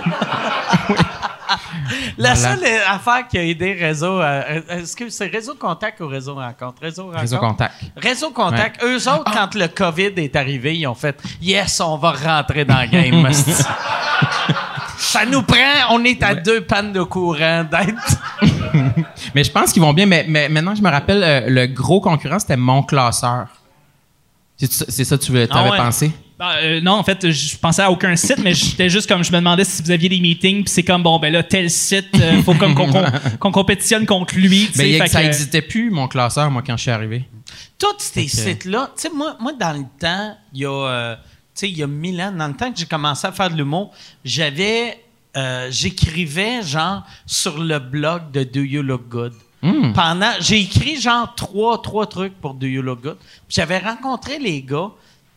La 2.18 2.34
Voilà. 2.34 2.56
seule 2.58 2.66
affaire 2.90 3.28
qui 3.28 3.38
a 3.38 3.44
aidé 3.44 3.74
Réseau, 3.74 4.22
euh, 4.22 4.62
est-ce 4.70 4.96
que 4.96 5.10
c'est 5.10 5.28
Réseau 5.28 5.56
Contact 5.56 6.00
ou 6.02 6.08
Réseau 6.08 6.36
Rencontre? 6.36 6.82
Réseau 6.82 7.04
Rencontre? 7.06 7.20
Réseau 7.22 7.40
contact. 7.40 7.76
Réseau 7.98 8.30
Contact, 8.32 8.84
eux 8.84 8.98
autres, 9.10 9.32
quand 9.34 9.56
le 9.56 9.68
COVID 9.68 10.14
est 10.18 10.36
arrivé, 10.36 10.78
ils 10.78 10.88
ont 10.88 10.94
fait 10.96 11.20
Yes, 11.42 11.80
on 11.80 11.98
va 11.98 12.12
rentrer 12.12 12.66
dans 12.66 12.80
le 12.82 12.88
game. 12.88 13.28
Ça 14.98 15.26
nous 15.26 15.42
prend, 15.44 15.58
on 15.92 16.04
est 16.06 16.22
à 16.24 16.34
deux 16.36 16.62
pannes 16.62 16.94
de 16.94 17.04
courant 17.04 17.64
d'être. 17.64 18.18
Mais 19.36 19.44
je 19.44 19.52
pense 19.52 19.72
qu'ils 19.74 19.82
vont 19.82 19.94
bien. 19.94 20.06
Mais, 20.06 20.26
mais 20.28 20.50
maintenant, 20.50 20.74
je 20.76 20.82
me 20.82 20.90
rappelle, 20.90 21.24
euh, 21.24 21.42
le 21.48 21.68
gros 21.68 22.00
concurrent, 22.02 22.40
c'était 22.40 22.58
mon 22.58 22.84
classeur. 22.84 23.48
C'est 24.58 24.72
ça, 24.72 24.86
c'est 24.88 25.04
ça 25.04 25.18
que 25.18 25.24
tu 25.24 25.32
avais 25.32 25.48
Ah 25.52 25.70
ouais. 25.70 25.78
pensé? 25.78 26.12
Ah, 26.46 26.58
euh, 26.58 26.82
non, 26.82 26.94
en 26.94 27.04
fait, 27.04 27.32
je 27.32 27.56
pensais 27.58 27.82
à 27.82 27.90
aucun 27.90 28.18
site, 28.18 28.40
mais 28.40 28.54
j'étais 28.54 28.90
juste 28.90 29.08
comme 29.08 29.24
je 29.24 29.32
me 29.32 29.38
demandais 29.38 29.64
si 29.64 29.82
vous 29.82 29.92
aviez 29.92 30.10
des 30.10 30.20
meetings, 30.20 30.64
puis 30.66 30.74
c'est 30.74 30.84
comme 30.84 31.02
bon 31.02 31.18
ben 31.18 31.32
là 31.32 31.42
tel 31.42 31.70
site, 31.70 32.10
euh, 32.20 32.42
faut 32.44 32.54
comme 32.56 32.76
qu'on 32.76 32.92
qu'on- 32.92 33.06
qu'on 33.40 33.52
compétitionne 33.54 34.06
contre 34.06 34.36
lui. 34.36 34.68
tu 34.68 34.74
sais, 34.74 34.84
Mais 34.84 34.98
fait 34.98 35.08
ça 35.08 35.20
que- 35.22 35.26
n'existait 35.28 35.62
plus, 35.62 35.90
mon 35.90 36.10
classeur, 36.10 36.52
moi, 36.52 36.62
quand 36.66 36.76
je 36.76 36.82
suis 36.82 36.92
arrivé. 36.92 37.24
Tous 37.80 37.96
ces 37.98 38.28
sites-là, 38.28 38.92
tu 38.96 39.04
sais, 39.04 39.10
moi, 39.16 39.38
moi, 39.40 39.54
dans 39.58 39.72
le 39.78 39.86
temps, 39.98 40.36
il 40.54 40.60
y 40.62 40.66
a, 40.66 40.70
euh, 40.72 41.16
tu 41.16 41.22
sais, 41.56 41.70
il 41.70 41.78
y 41.78 41.84
a 41.84 41.88
mille 41.88 42.22
ans, 42.22 42.32
dans 42.34 42.48
le 42.48 42.56
temps 42.56 42.72
que 42.74 42.78
j'ai 42.78 42.86
commencé 42.88 43.26
à 43.26 43.32
faire 43.32 43.50
de 43.50 43.56
l'humour, 43.56 43.92
j'avais, 44.26 45.00
euh, 45.38 45.68
j'écrivais, 45.72 46.62
genre, 46.64 47.04
sur 47.26 47.58
le 47.58 47.80
blog 47.80 48.32
de 48.32 48.44
Do 48.44 48.62
You 48.62 48.82
Look 48.82 49.08
Good. 49.08 49.34
Hmm. 49.62 49.94
Pendant, 49.94 50.32
j'ai 50.42 50.60
écrit, 50.60 51.00
genre, 51.00 51.34
trois, 51.36 51.82
trois 51.82 52.06
trucs 52.08 52.34
pour 52.42 52.54
Do 52.54 52.68
You 52.68 52.82
Look 52.82 53.02
Good. 53.02 53.18
Puis 53.18 53.56
j'avais 53.56 53.78
rencontré 53.80 54.38
les 54.40 54.62
gars, 54.62 54.90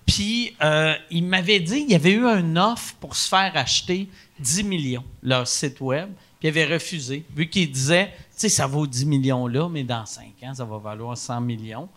puis 0.07 0.55
euh, 0.63 0.95
ils 1.11 1.25
m'avaient 1.25 1.61
dit, 1.61 1.81
il 1.87 1.91
y 1.91 1.95
avait 1.95 2.13
eu 2.13 2.27
un 2.27 2.57
offre 2.57 2.95
pour 3.01 3.17
se 3.17 3.29
faire 3.29 3.53
acheter 3.57 4.09
10 4.39 4.65
millions, 4.65 5.05
leur 5.23 5.47
site 5.49 5.81
web, 5.81 6.09
puis 6.39 6.49
ils 6.49 6.49
avaient 6.49 6.73
refusé, 6.73 7.25
vu 7.35 7.49
qu'ils 7.49 7.71
disaient, 7.71 8.07
tu 8.07 8.41
sais, 8.43 8.49
ça 8.49 8.67
vaut 8.67 8.87
10 8.87 9.07
millions 9.07 9.47
là, 9.47 9.69
mais 9.69 9.83
dans 9.83 10.07
5 10.07 10.25
ans, 10.45 10.55
ça 10.55 10.65
va 10.65 10.79
valoir 10.79 11.17
100 11.17 11.41
millions. 11.41 11.89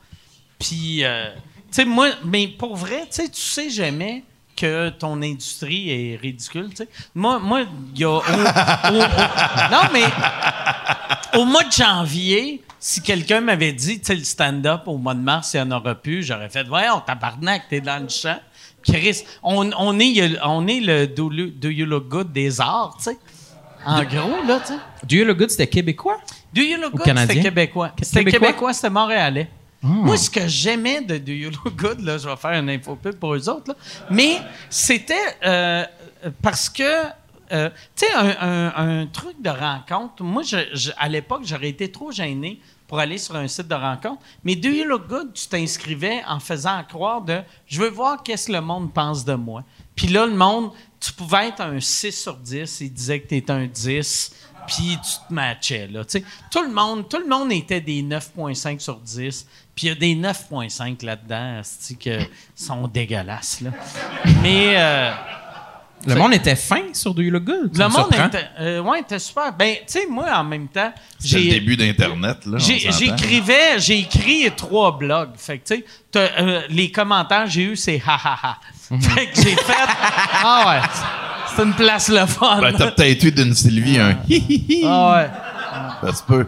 Puis, 0.58 1.04
euh, 1.04 1.32
tu 1.36 1.40
sais, 1.72 1.86
moi, 1.86 2.10
mais 2.26 2.48
pour 2.48 2.76
vrai, 2.76 3.02
tu 3.02 3.22
sais, 3.24 3.30
tu 3.30 3.42
sais 3.42 3.70
jamais 3.70 4.24
que 4.56 4.90
ton 4.90 5.22
industrie 5.22 5.90
est 5.90 6.16
ridicule, 6.18 6.70
tu 6.72 6.78
sais. 6.78 6.90
Moi, 7.16 7.40
moi, 7.40 7.62
il 7.94 8.00
y 8.02 8.04
a... 8.04 8.10
au- 8.10 8.24
non, 9.72 9.82
mais 9.94 10.04
au 11.40 11.46
mois 11.46 11.64
de 11.64 11.72
janvier, 11.72 12.62
si 12.80 13.02
quelqu'un 13.02 13.42
m'avait 13.42 13.74
dit, 13.74 14.00
tu 14.00 14.06
sais, 14.06 14.16
le 14.16 14.24
stand-up 14.24 14.84
au 14.88 14.98
mois 14.98 15.14
de 15.14 15.20
mars, 15.20 15.54
il 15.54 15.58
n'y 15.62 15.64
en 15.74 15.78
aura 15.78 15.96
plus, 15.96 16.24
j'aurais 16.24 16.50
fait, 16.50 16.64
voyons, 16.68 17.02
tabarnak, 17.02 17.64
t'es 17.70 17.82
dans 17.82 18.02
le 18.02 18.10
champ. 18.10 18.40
Chris, 18.84 19.24
on, 19.44 19.70
on, 19.78 20.00
est, 20.00 20.40
on 20.44 20.66
est 20.68 20.80
le 20.80 21.06
Do, 21.08 21.32
You- 21.32 21.52
Do 21.52 21.70
You 21.70 21.86
Look 21.86 22.08
Good 22.08 22.32
des 22.32 22.62
arts, 22.62 22.96
tu 22.98 23.04
sais. 23.06 23.18
En 23.86 24.04
gros, 24.04 24.44
là, 24.48 24.60
tu 24.62 24.74
sais. 24.74 24.80
Do 25.08 25.16
You 25.18 25.26
Look 25.26 25.38
Good, 25.38 25.50
c'était 25.52 25.68
québécois? 25.68 26.18
Do 26.54 26.62
You 26.62 26.78
Look 26.82 26.94
Ou 26.94 26.98
Good, 26.98 27.18
c'était 27.20 27.42
québécois. 27.42 27.92
C'était 28.02 28.26
Québécois? 28.26 28.74
c'était 28.74 28.90
montréalais. 28.90 29.50
Moi, 29.82 30.18
ce 30.18 30.30
que 30.30 30.46
j'aimais 30.48 31.02
de 31.02 31.18
Do 31.18 31.32
You 31.32 31.52
Look 31.52 31.76
Good, 31.76 32.02
là, 32.02 32.18
je 32.18 32.28
vais 32.28 32.36
faire 32.36 32.52
une 32.52 32.70
info 32.70 32.96
pub 32.96 33.16
pour 33.16 33.36
eux 33.36 33.48
autres, 33.50 33.70
là, 33.70 33.76
mais 34.10 34.38
c'était 34.70 35.14
euh, 35.46 35.86
parce 36.42 36.70
que, 36.70 37.04
euh, 37.52 37.70
tu 37.96 38.06
sais, 38.06 38.14
un, 38.16 39.08
truc 39.08 39.42
de 39.42 39.50
rencontre, 39.50 40.24
moi, 40.24 40.44
à 40.98 41.10
l'époque, 41.10 41.42
j'aurais 41.46 41.70
été 41.70 41.92
trop 41.92 42.12
gêné 42.12 42.60
pour 42.88 43.00
aller 43.00 43.18
sur 43.20 43.36
un 43.36 43.48
site 43.48 43.68
de 43.68 43.76
rencontre, 43.76 44.22
mais 44.44 44.56
Do 44.56 44.70
You 44.70 44.86
Look 44.86 45.08
Good, 45.08 45.34
tu 45.34 45.48
t'inscrivais 45.48 46.24
en 46.28 46.40
faisant 46.40 46.84
croire 46.84 47.22
de 47.22 47.42
«je 47.68 47.80
veux 47.80 47.90
voir 47.90 48.24
qu'est-ce 48.24 48.48
que 48.48 48.54
le 48.54 48.62
monde 48.62 48.92
pense 48.94 49.24
de 49.24 49.36
moi». 49.36 49.64
Puis 49.96 50.08
là, 50.08 50.26
le 50.26 50.34
monde, 50.34 50.72
tu 51.00 51.14
pouvais 51.14 51.50
être 51.50 51.62
un 51.62 51.80
6 51.80 52.12
sur 52.12 52.38
10, 52.38 52.82
il 52.82 52.94
disait 52.94 53.20
que 53.20 53.28
tu 53.28 53.36
étais 53.36 53.52
un 53.52 53.68
10, 53.68 54.34
puis 54.66 54.98
tu 55.04 55.28
te 55.28 55.34
matchais. 55.34 55.88
Là, 55.88 56.04
tout, 56.06 56.64
le 56.64 56.72
monde, 56.72 57.08
tout 57.10 57.20
le 57.20 57.28
monde 57.28 57.52
était 57.52 57.82
des 57.82 58.02
9,5 58.02 58.80
sur 58.80 58.98
10, 58.98 59.48
puis 59.76 59.88
il 59.88 59.90
y 59.90 59.92
a 59.92 59.96
des 59.96 60.16
9,5 60.16 61.06
là-dedans 61.06 61.62
que 62.00 62.20
sont 62.56 62.88
dégueulasses. 62.88 63.64
Mais 64.42 64.74
euh, 64.78 65.12
Le 66.08 66.16
monde 66.16 66.34
était 66.34 66.56
fin 66.56 66.82
sur 66.94 67.14
Do 67.14 67.22
You 67.22 67.32
Look 67.32 67.44
Good? 67.44 67.78
le 67.78 67.88
monde 67.90 68.14
était, 68.14 68.48
euh, 68.60 68.82
ouais, 68.82 69.02
était 69.02 69.20
super. 69.20 69.52
Ben, 69.54 69.76
tu 69.80 69.82
sais, 69.88 70.08
moi, 70.10 70.28
en 70.34 70.44
même 70.44 70.68
temps, 70.68 70.94
C'est 71.20 71.38
le 71.38 71.44
j'ai... 71.44 71.50
début 71.50 71.76
d'Internet, 71.76 72.46
là. 72.46 72.58
J'écrivais, 72.58 73.80
j'ai 73.80 74.00
écrit 74.00 74.50
trois 74.56 74.98
blogs. 74.98 75.32
Fait 75.36 75.58
que, 75.60 75.74
tu 75.76 75.84
sais, 76.16 76.32
euh, 76.40 76.62
les 76.70 76.92
commentaires 76.92 77.46
que 77.46 77.50
j'ai 77.52 77.64
eu, 77.64 77.76
c'est 77.76 78.02
ha 78.06 78.16
ha 78.24 78.40
ha. 78.44 78.58
Mhm. 78.92 79.02
Fait 79.02 79.26
que 79.28 79.36
j'ai 79.36 79.56
fait, 79.56 79.74
ah 80.44 80.64
ouais, 80.82 80.90
c'est 81.56 81.64
une 81.64 81.74
place 81.74 82.10
le 82.10 82.26
fun. 82.26 82.60
Ben, 82.62 82.74
t'as 82.76 82.92
peut-être 82.92 83.24
eu 83.24 83.32
d'une 83.32 83.54
Sylvie 83.54 84.00
un 84.00 84.18
hi 84.28 84.36
hi 84.50 84.66
hi. 84.70 84.84
ah 84.88 85.14
ouais. 86.02 86.08
Ça 86.10 86.16
se 86.16 86.24
peut. 86.24 86.48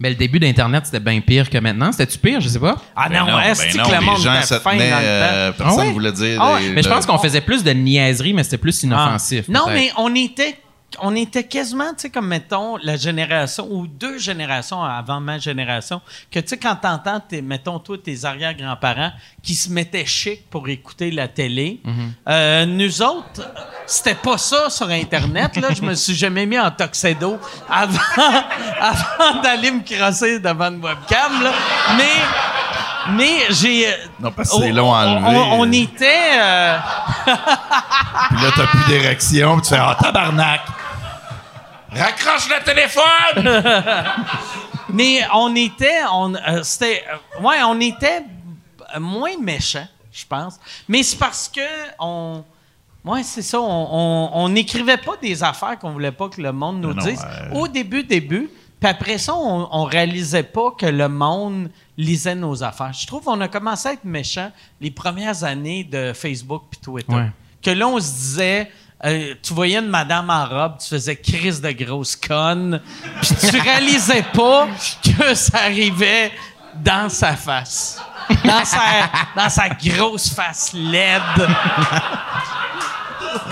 Mais 0.00 0.08
le 0.10 0.16
début 0.16 0.38
d'Internet, 0.40 0.86
c'était 0.86 1.00
bien 1.00 1.20
pire 1.20 1.48
que 1.48 1.58
maintenant. 1.58 1.92
C'était-tu 1.92 2.18
pire? 2.18 2.40
Je 2.40 2.48
sais 2.48 2.58
pas. 2.58 2.76
Ah 2.96 3.08
Ben 3.08 3.20
non, 3.24 3.38
est-ce 3.40 3.62
ben 3.62 3.72
que 3.72 3.76
non, 3.78 3.84
le 4.00 4.04
monde 4.04 4.18
gens 4.20 4.34
était 4.34 4.46
se 4.46 4.54
fin 4.58 4.70
tenaient, 4.72 4.90
dans 4.90 4.96
le 4.98 5.02
temps? 5.02 5.08
euh, 5.08 5.52
personne 5.52 5.78
Ah 5.80 5.86
ouais? 5.86 5.92
voulait 5.92 6.12
dire. 6.12 6.38
Ah 6.42 6.54
ouais, 6.54 6.60
des- 6.60 6.68
Mais 6.70 6.82
je 6.82 6.88
de- 6.88 6.92
pense 6.94 7.06
qu'on 7.06 7.18
faisait 7.18 7.40
plus 7.40 7.62
de 7.62 7.70
niaiseries, 7.70 8.32
mais 8.34 8.42
c'était 8.44 8.58
plus 8.58 8.82
inoffensif. 8.82 9.44
Ah. 9.48 9.52
Non, 9.52 9.64
peut-être. 9.66 9.74
mais 9.74 9.90
on 9.96 10.14
était, 10.14 10.56
on 11.00 11.14
était 11.16 11.44
quasiment, 11.44 11.90
tu 11.90 12.02
sais, 12.02 12.10
comme 12.10 12.26
mettons, 12.28 12.76
la 12.82 12.96
génération 12.96 13.66
ou 13.70 13.86
deux 13.86 14.18
générations 14.18 14.82
avant 14.82 15.20
ma 15.20 15.38
génération, 15.38 16.00
que 16.30 16.40
tu 16.40 16.48
sais, 16.48 16.56
quand 16.58 16.76
t'entends, 16.76 17.20
tes- 17.20 17.42
mettons, 17.42 17.78
toi, 17.78 17.96
tes 18.02 18.24
arrière-grands-parents 18.24 19.12
qui 19.42 19.54
se 19.54 19.70
mettaient 19.70 20.06
chic 20.06 20.48
pour 20.50 20.68
écouter 20.68 21.10
la 21.10 21.28
télé, 21.28 21.80
euh, 22.28 22.66
nous 22.66 23.02
autres, 23.02 23.42
c'était 23.86 24.14
pas 24.14 24.38
ça 24.38 24.70
sur 24.70 24.88
Internet, 24.90 25.56
là. 25.56 25.68
Je 25.74 25.82
me 25.82 25.94
suis 25.94 26.14
jamais 26.14 26.46
mis 26.46 26.58
en 26.58 26.70
tuxedo 26.70 27.38
avant, 27.68 27.98
avant 28.80 29.40
d'aller 29.42 29.70
me 29.70 29.82
crosser 29.82 30.38
devant 30.40 30.66
une 30.70 30.82
webcam, 30.84 31.42
là. 31.42 31.52
Mais, 31.96 33.12
mais 33.16 33.36
j'ai. 33.50 33.86
Non, 34.20 34.30
parce 34.32 34.50
que 34.50 34.56
c'est 34.56 34.70
on- 34.72 34.74
long 34.74 34.94
à 34.94 35.06
enlever. 35.06 35.36
On, 35.36 35.60
on 35.60 35.72
était. 35.72 36.38
euh, 36.38 36.76
Puis 37.26 38.42
là, 38.42 38.50
t'as 38.56 38.66
plus 38.66 38.86
d'érection, 38.88 39.54
puis 39.58 39.62
tu 39.62 39.74
fais 39.74 39.80
Ah, 39.80 39.96
tabarnak! 40.00 40.60
Raccroche 41.94 42.48
le 42.48 42.64
téléphone! 42.64 43.62
Mais 44.92 45.20
on 45.34 45.54
était, 45.56 46.00
on, 46.12 46.34
euh, 46.34 46.62
c'était, 46.62 47.04
euh, 47.38 47.42
ouais, 47.42 47.56
on 47.64 47.80
était 47.80 48.22
moins 49.00 49.36
méchants, 49.40 49.86
je 50.12 50.24
pense. 50.26 50.58
Mais 50.88 51.02
c'est 51.02 51.16
parce 51.18 51.48
que 51.48 51.60
on, 51.98 52.44
ouais, 53.04 53.22
c'est 53.22 53.42
ça, 53.42 53.60
on, 53.60 54.48
n'écrivait 54.50 54.98
pas 54.98 55.16
des 55.20 55.42
affaires 55.42 55.78
qu'on 55.78 55.92
voulait 55.92 56.12
pas 56.12 56.28
que 56.28 56.40
le 56.40 56.52
monde 56.52 56.80
nous 56.80 56.94
Non, 56.94 57.02
dise. 57.04 57.24
euh, 57.24 57.54
Au 57.54 57.66
début, 57.68 58.04
début. 58.04 58.48
Puis 58.80 58.90
après 58.90 59.18
ça, 59.18 59.34
on, 59.34 59.68
on 59.72 59.84
réalisait 59.84 60.42
pas 60.42 60.70
que 60.72 60.86
le 60.86 61.08
monde 61.08 61.70
lisait 61.96 62.34
nos 62.34 62.62
affaires. 62.62 62.92
Je 62.92 63.06
trouve 63.06 63.24
qu'on 63.24 63.40
a 63.40 63.48
commencé 63.48 63.88
à 63.88 63.92
être 63.94 64.04
méchants 64.04 64.52
les 64.80 64.90
premières 64.90 65.42
années 65.42 65.84
de 65.84 66.12
Facebook 66.12 66.64
puis 66.70 66.80
Twitter. 66.80 67.12
Ouais. 67.14 67.30
Que 67.62 67.70
là, 67.70 67.88
on 67.88 67.98
se 67.98 68.10
disait, 68.12 68.70
euh, 69.04 69.34
tu 69.42 69.52
voyais 69.52 69.78
une 69.78 69.88
madame 69.88 70.30
en 70.30 70.46
robe, 70.46 70.78
tu 70.80 70.88
faisais 70.88 71.16
crise 71.16 71.60
de 71.60 71.70
grosse 71.72 72.16
conne, 72.16 72.80
puis 73.20 73.34
tu 73.50 73.60
réalisais 73.60 74.24
pas 74.32 74.66
que 75.04 75.34
ça 75.34 75.58
arrivait 75.64 76.32
dans 76.76 77.08
sa 77.08 77.36
face. 77.36 78.00
Dans 78.42 78.64
sa, 78.64 78.80
dans 79.36 79.50
sa 79.50 79.68
grosse 79.68 80.32
face 80.32 80.72
laide. 80.72 81.20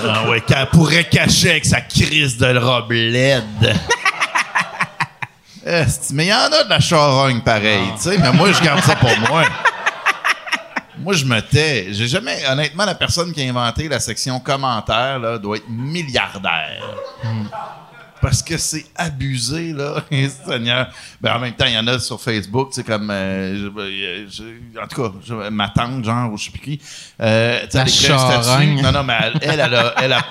Ah 0.04 0.28
ouais, 0.28 0.40
qu'elle 0.40 0.66
pourrait 0.70 1.04
cacher 1.04 1.50
avec 1.50 1.66
sa 1.66 1.80
crise 1.82 2.38
de 2.38 2.56
robe 2.56 2.92
laide. 2.92 3.76
Mais 6.12 6.26
il 6.26 6.28
y 6.28 6.34
en 6.34 6.50
a 6.50 6.64
de 6.64 6.70
la 6.70 6.80
charogne 6.80 7.40
pareil, 7.40 7.92
tu 7.96 8.02
sais, 8.10 8.18
mais 8.18 8.32
moi, 8.32 8.50
je 8.50 8.60
garde 8.60 8.82
ça 8.82 8.96
pour 8.96 9.16
moi. 9.28 9.44
Moi, 11.02 11.14
je 11.14 11.24
me 11.24 11.40
tais. 11.40 11.88
J'ai 11.92 12.06
jamais, 12.08 12.38
honnêtement, 12.48 12.84
la 12.84 12.94
personne 12.94 13.32
qui 13.32 13.42
a 13.42 13.48
inventé 13.48 13.88
la 13.88 14.00
section 14.00 14.38
commentaires, 14.40 15.18
là, 15.18 15.38
doit 15.38 15.56
être 15.56 15.68
milliardaire. 15.68 16.82
Parce 18.20 18.40
que 18.40 18.56
c'est 18.56 18.86
abusé, 18.94 19.72
là. 19.72 19.96
Seigneur. 20.46 20.88
Ben, 21.20 21.34
en 21.34 21.40
même 21.40 21.54
temps, 21.54 21.64
il 21.66 21.72
y 21.74 21.78
en 21.78 21.86
a 21.88 21.98
sur 21.98 22.20
Facebook, 22.20 22.68
tu 22.70 22.76
sais, 22.76 22.84
comme. 22.84 23.10
euh, 23.10 23.56
je- 23.56 24.28
je- 24.30 24.80
en 24.80 24.86
tout 24.86 25.02
cas, 25.02 25.12
je- 25.26 25.50
ma 25.50 25.68
tante, 25.70 26.04
genre, 26.04 26.32
ou 26.32 26.38
je 26.38 26.44
sais 26.44 26.50
plus 26.52 26.60
qui. 26.60 26.80
Euh, 27.20 27.66
La 27.72 27.82
elle 27.82 27.88
écrit 27.88 28.12
un 28.12 28.18
statut. 28.18 28.44
charogne. 28.44 28.80
Non, 28.80 28.92
non, 28.92 29.02
mais 29.02 29.14
elle, 29.24 29.38
elle, 29.42 29.50
elle 29.60 29.74
a, 29.74 29.94
elle, 30.00 30.12
a, 30.12 30.22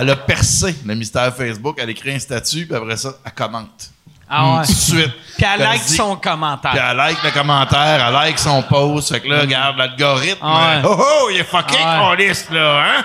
elle 0.00 0.10
a 0.10 0.16
percé 0.16 0.74
le 0.84 0.94
mystère 0.94 1.34
Facebook. 1.34 1.76
Elle 1.80 1.88
écrit 1.90 2.12
un 2.12 2.18
statut, 2.18 2.66
puis 2.66 2.76
après 2.76 2.98
ça, 2.98 3.14
elle 3.24 3.32
commente. 3.32 3.90
Ah 4.28 4.56
ouais. 4.58 4.66
Tout 4.66 4.72
de 4.72 4.76
suite. 4.78 5.12
Puis 5.36 5.44
elle 5.44 5.58
Puis 5.58 5.64
like 5.68 5.84
dit- 5.84 5.96
son 5.96 6.16
puis 6.16 6.30
commentaire. 6.30 6.86
elle 6.90 6.96
like 6.96 7.20
le 7.24 7.30
commentaire, 7.32 8.06
elle 8.06 8.12
like 8.14 8.38
son 8.38 8.62
post. 8.62 9.08
Fait 9.12 9.20
que 9.20 9.26
là, 9.28 9.40
regarde 9.40 9.76
l'algorithme. 9.76 10.38
Ah 10.42 10.76
ouais. 10.76 10.82
Oh, 10.88 10.96
oh, 10.96 11.28
il 11.32 11.38
est 11.38 11.44
fucké, 11.44 11.76
Ah 11.84 12.08
ouais. 12.16 12.32
là, 12.52 12.82
hein? 12.84 13.04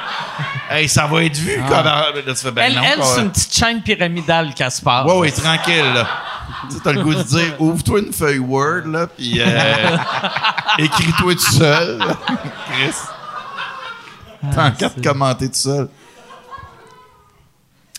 Hey, 0.70 0.88
ça 0.88 1.08
va 1.08 1.24
être 1.24 1.36
vu, 1.36 1.60
comment. 1.68 1.82
Là, 1.84 2.12
tu 2.28 2.36
fais, 2.36 2.52
ben 2.52 2.66
Elle, 2.68 2.76
non, 2.76 2.82
elle 2.84 3.04
c'est 3.04 3.22
une 3.22 3.32
petite 3.32 3.56
chaîne 3.56 3.82
pyramidale 3.82 4.54
qu'elle 4.54 4.70
se 4.70 4.80
passe. 4.84 5.08
Ouais, 5.08 5.18
ouais, 5.18 5.32
tranquille, 5.32 5.92
là. 5.96 6.08
tu 6.70 6.76
sais, 6.76 6.82
t'as 6.84 6.92
le 6.92 7.02
goût 7.02 7.16
de 7.16 7.24
dire, 7.24 7.56
ouvre-toi 7.60 8.00
une 8.02 8.14
feuille 8.14 8.38
Word, 8.38 8.86
là, 8.86 9.08
puis 9.08 9.42
euh, 9.42 9.98
écris-toi 10.78 11.34
tout 11.34 11.52
seul. 11.52 12.00
Chris. 12.72 12.96
T'as 14.54 14.70
qu'à 14.70 14.90
te 14.92 15.02
commenter 15.02 15.48
tout 15.50 15.56
seul. 15.56 15.90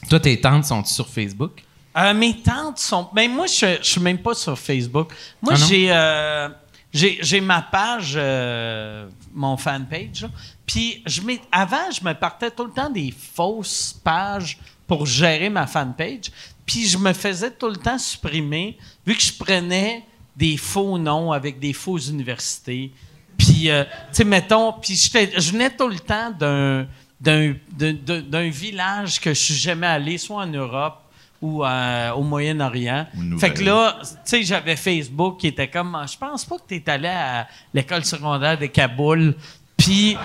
Toi, 0.08 0.20
tes 0.20 0.40
tantes 0.40 0.64
sont 0.66 0.84
sur 0.84 1.08
Facebook? 1.08 1.64
Euh, 1.96 2.14
mes 2.14 2.40
tantes 2.40 2.78
sont. 2.78 3.08
Ben 3.12 3.30
moi, 3.30 3.46
je, 3.46 3.78
je 3.82 3.88
suis 3.88 4.00
même 4.00 4.18
pas 4.18 4.34
sur 4.34 4.56
Facebook. 4.58 5.12
Moi, 5.42 5.54
Ah 5.56 5.66
j'ai, 5.68 5.86
euh, 5.90 6.48
j'ai 6.92 7.18
j'ai 7.20 7.40
ma 7.40 7.62
page, 7.62 8.12
euh, 8.16 9.08
mon 9.34 9.56
fanpage. 9.56 10.22
là. 10.22 10.28
Puis 10.66 11.02
je 11.04 11.20
mets- 11.22 11.40
avant, 11.50 11.90
je 11.90 12.04
me 12.04 12.12
partais 12.14 12.50
tout 12.50 12.64
le 12.64 12.70
temps 12.72 12.90
des 12.90 13.12
fausses 13.12 13.98
pages 14.04 14.56
pour 14.86 15.04
gérer 15.06 15.50
ma 15.50 15.66
fanpage. 15.66 16.30
Puis 16.64 16.86
je 16.86 16.96
me 16.98 17.12
faisais 17.12 17.50
tout 17.50 17.68
le 17.68 17.76
temps 17.76 17.98
supprimer, 17.98 18.78
vu 19.04 19.16
que 19.16 19.22
je 19.22 19.32
prenais 19.32 20.04
des 20.36 20.56
faux 20.56 20.96
noms 20.96 21.32
avec 21.32 21.58
des 21.58 21.72
fausses 21.72 22.06
universités. 22.08 22.92
Puis, 23.36 23.64
tu 23.64 23.70
sais, 24.12 24.24
mettons, 24.24 24.74
puis 24.74 24.94
je 24.94 25.50
venais 25.50 25.70
tout 25.70 25.88
le 25.88 25.98
temps 25.98 26.30
d'un, 26.30 26.86
d'un, 27.20 27.54
d'un, 27.72 27.92
d'un- 27.94 28.20
d'un 28.20 28.48
village 28.50 29.18
que 29.20 29.30
je 29.34 29.40
suis 29.40 29.54
jamais 29.54 29.86
allé, 29.88 30.18
soit 30.18 30.42
en 30.42 30.46
Europe 30.46 30.98
ou 31.40 31.64
euh, 31.64 32.10
au 32.12 32.22
Moyen-Orient. 32.22 33.06
Fait 33.38 33.52
que 33.52 33.62
là, 33.62 33.98
tu 34.00 34.08
sais, 34.24 34.42
j'avais 34.42 34.76
Facebook 34.76 35.38
qui 35.38 35.48
était 35.48 35.68
comme, 35.68 35.96
je 36.10 36.16
pense 36.16 36.44
pas 36.44 36.56
que 36.56 36.62
tu 36.68 36.76
es 36.76 36.90
allé 36.90 37.08
à 37.08 37.46
l'école 37.72 38.04
secondaire 38.04 38.58
de 38.58 38.66
Kaboul. 38.66 39.34
Puis, 39.76 40.18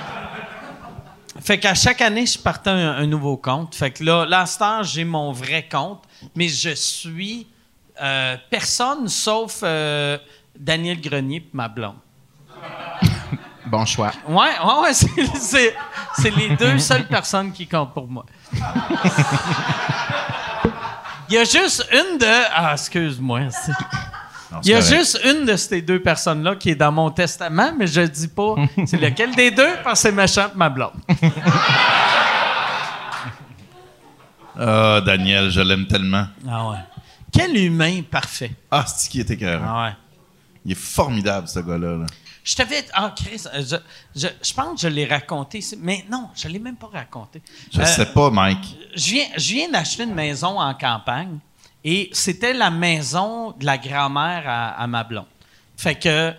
fait 1.40 1.58
qu'à 1.60 1.74
chaque 1.74 2.02
année, 2.02 2.26
je 2.26 2.38
partais 2.38 2.70
un, 2.70 2.96
un 2.98 3.08
nouveau 3.08 3.38
compte. 3.38 3.76
Fait 3.76 3.92
que 3.92 4.04
là, 4.04 4.46
heure, 4.62 4.84
j'ai 4.84 5.06
mon 5.06 5.32
vrai 5.32 5.68
compte, 5.70 6.04
mais 6.36 6.50
je 6.50 6.72
suis 6.72 7.48
euh, 8.02 8.36
personne 8.50 9.08
sauf 9.08 9.62
euh, 9.64 10.18
Daniel 10.58 11.00
Grenier 11.00 11.38
et 11.38 11.50
ma 11.54 11.68
blonde. 11.68 11.96
Bon 13.68 13.84
choix. 13.84 14.12
Ouais, 14.28 14.36
ouais, 14.64 14.82
ouais, 14.84 14.94
c'est 16.14 16.36
les 16.36 16.56
deux 16.56 16.78
seules 16.78 17.08
personnes 17.08 17.52
qui 17.52 17.66
comptent 17.66 17.96
pour 17.96 18.08
moi. 18.08 18.24
Il 21.30 21.36
y 21.36 21.38
a 21.38 21.44
juste 21.44 21.88
une 21.92 22.18
de. 22.18 22.26
Ah, 22.54 22.74
excuse-moi. 22.74 23.42
Il 24.64 24.70
y 24.70 24.74
a 24.74 24.80
correct. 24.80 24.96
juste 24.96 25.20
une 25.26 25.46
de 25.46 25.56
ces 25.58 25.82
deux 25.82 26.00
personnes-là 26.02 26.56
qui 26.56 26.70
est 26.70 26.76
dans 26.76 26.92
mon 26.92 27.10
testament, 27.12 27.74
mais 27.78 27.88
je 27.88 28.02
dis 28.02 28.28
pas 28.30 28.56
c'est 28.86 28.98
lequel 29.02 29.36
des 29.36 29.52
deux 29.52 29.76
parce 29.84 30.02
que 30.02 30.10
c'est 30.10 30.16
méchant 30.16 30.48
ma 30.56 30.70
blonde. 30.70 30.94
Ah, 34.58 35.02
Daniel, 35.06 35.50
je 35.50 35.60
l'aime 35.60 35.86
tellement. 35.86 36.28
Ah 36.50 36.70
ouais. 36.70 36.78
Quel 37.32 37.58
humain 37.58 38.02
parfait. 38.10 38.52
Ah, 38.72 38.86
c'est 38.88 39.10
qui 39.10 39.20
était 39.20 39.36
cœur. 39.36 39.62
Ah 39.66 39.84
ouais. 39.88 39.94
Il 40.64 40.72
est 40.72 40.76
formidable, 40.76 41.48
ce 41.48 41.60
gars-là. 41.60 41.98
là. 41.98 42.06
Je 42.46 42.56
t'avais. 42.56 42.86
Ah, 42.94 43.14
Chris, 43.16 43.42
euh, 43.54 43.64
je, 43.68 43.76
je, 44.22 44.28
je 44.42 44.54
pense 44.54 44.76
que 44.76 44.88
je 44.88 44.94
l'ai 44.94 45.06
raconté, 45.06 45.58
ici, 45.58 45.76
mais 45.82 46.06
non, 46.10 46.30
je 46.36 46.48
l'ai 46.48 46.60
même 46.60 46.76
pas 46.78 46.88
raconté. 46.94 47.42
Je 47.74 47.82
Euh, 47.82 47.86
sais 47.86 48.06
pas, 48.06 48.30
Mike. 48.30 48.78
je 48.96 49.12
viens, 49.12 49.26
je 49.36 49.54
viens 49.54 49.70
d'acheter 49.70 50.04
une 50.04 50.14
maison 50.14 50.60
en 50.60 50.74
campagne 50.76 51.40
et 51.84 52.10
c'était 52.14 52.54
la 52.54 52.70
maison 52.70 53.52
de 53.52 53.66
la 53.66 53.78
grand-mère 53.80 54.44
à, 54.48 54.70
à 54.82 54.86
ma 54.88 55.04
blonde. 55.04 55.26
Fait 55.76 55.96
que 55.96 56.34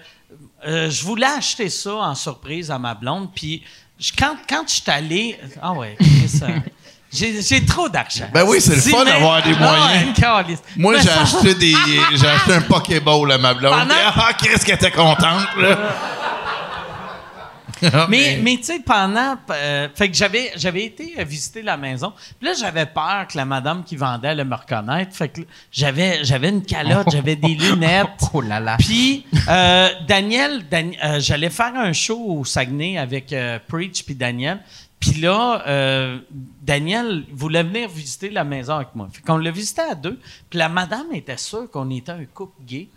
euh, 0.66 0.90
je 0.90 1.04
voulais 1.04 1.26
acheter 1.26 1.68
ça 1.68 1.94
en 1.96 2.14
surprise 2.14 2.70
à 2.70 2.78
ma 2.78 2.94
blonde. 2.94 3.30
Puis 3.34 3.62
quand, 4.16 4.36
quand 4.48 4.62
je 4.68 4.74
suis 4.74 4.90
allé. 4.90 5.38
Ah 5.60 5.72
ouais, 5.72 5.96
Chris, 5.98 6.40
j'ai, 7.16 7.64
trop 7.64 7.88
d'argent. 7.88 8.26
Ben 8.32 8.44
oui, 8.46 8.60
c'est 8.60 8.74
le 8.76 8.80
fun 8.80 9.04
d'avoir 9.04 9.42
des 9.42 9.54
Ah 9.58 9.62
moyens. 9.62 10.60
Moi, 10.76 10.94
j'ai 11.00 11.10
acheté 11.10 11.54
des. 11.54 11.74
J'ai 12.16 12.26
acheté 12.28 12.52
un 12.54 12.60
Pokéball 12.60 13.32
à 13.32 13.38
ma 13.38 13.54
blonde. 13.54 13.72
Pendant- 13.78 13.94
Ah, 14.14 14.32
Chris, 14.38 14.58
qu'elle 14.64 14.74
était 14.76 14.90
contente, 14.90 15.48
là. 15.58 15.76
Ah, 17.92 18.06
Mais, 18.08 18.38
mais 18.42 18.56
tu 18.56 18.62
sais, 18.64 18.78
pendant. 18.78 19.36
euh, 19.50 19.88
fait 19.94 20.08
que 20.08 20.16
j'avais, 20.16 20.50
j'avais 20.56 20.84
été 20.84 21.14
euh, 21.18 21.24
visiter 21.24 21.60
la 21.60 21.76
maison. 21.76 22.10
Puis 22.40 22.48
là, 22.48 22.54
j'avais 22.58 22.86
peur 22.86 23.26
que 23.30 23.36
la 23.36 23.44
madame 23.44 23.84
qui 23.84 23.96
vendait 23.96 24.28
allait 24.28 24.46
me 24.46 24.54
reconnaître. 24.54 25.14
Fait 25.14 25.28
que 25.28 25.42
j'avais, 25.70 26.24
j'avais 26.24 26.48
une 26.48 26.62
calotte, 26.64 27.08
j'avais 27.12 27.36
des 27.36 27.48
lunettes. 27.54 28.06
Oh 28.32 28.40
là 28.40 28.60
là. 28.60 28.76
Puis, 28.78 29.26
euh, 29.50 29.90
Daniel, 30.08 30.62
Dan- 30.70 30.94
euh, 31.04 31.20
j'allais 31.20 31.50
faire 31.50 31.72
un 31.76 31.92
show 31.92 32.18
au 32.26 32.44
Saguenay 32.46 32.96
avec 32.96 33.34
Preach 33.68 34.04
puis 34.06 34.14
Daniel. 34.14 34.60
Puis 35.00 35.20
là, 35.20 35.62
euh, 35.66 36.18
Daniel 36.62 37.24
voulait 37.32 37.62
venir 37.62 37.88
visiter 37.88 38.30
la 38.30 38.44
maison 38.44 38.76
avec 38.76 38.94
moi. 38.94 39.08
Fait 39.12 39.22
qu'on 39.22 39.36
l'a 39.36 39.50
visité 39.50 39.82
à 39.82 39.94
deux. 39.94 40.18
Puis 40.50 40.58
la 40.58 40.68
madame 40.68 41.06
était 41.12 41.36
sûre 41.36 41.70
qu'on 41.70 41.90
était 41.90 42.12
un 42.12 42.24
couple 42.32 42.62
gay. 42.66 42.88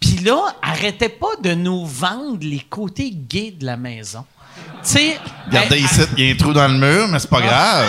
Puis 0.00 0.18
là, 0.18 0.54
arrêtait 0.62 1.08
pas 1.08 1.34
de 1.42 1.54
nous 1.54 1.84
vendre 1.86 2.38
les 2.42 2.60
côtés 2.60 3.10
gays 3.10 3.50
de 3.52 3.66
la 3.66 3.76
maison. 3.76 4.24
Tu 4.84 4.90
sais, 4.90 5.18
Regardez 5.46 5.76
elle- 5.78 5.84
ici, 5.84 6.00
il 6.16 6.24
y 6.26 6.30
a 6.30 6.34
un 6.34 6.36
trou 6.36 6.52
dans 6.52 6.68
le 6.68 6.74
mur, 6.78 7.08
mais 7.08 7.18
c'est 7.18 7.30
pas 7.30 7.40
grave. 7.40 7.86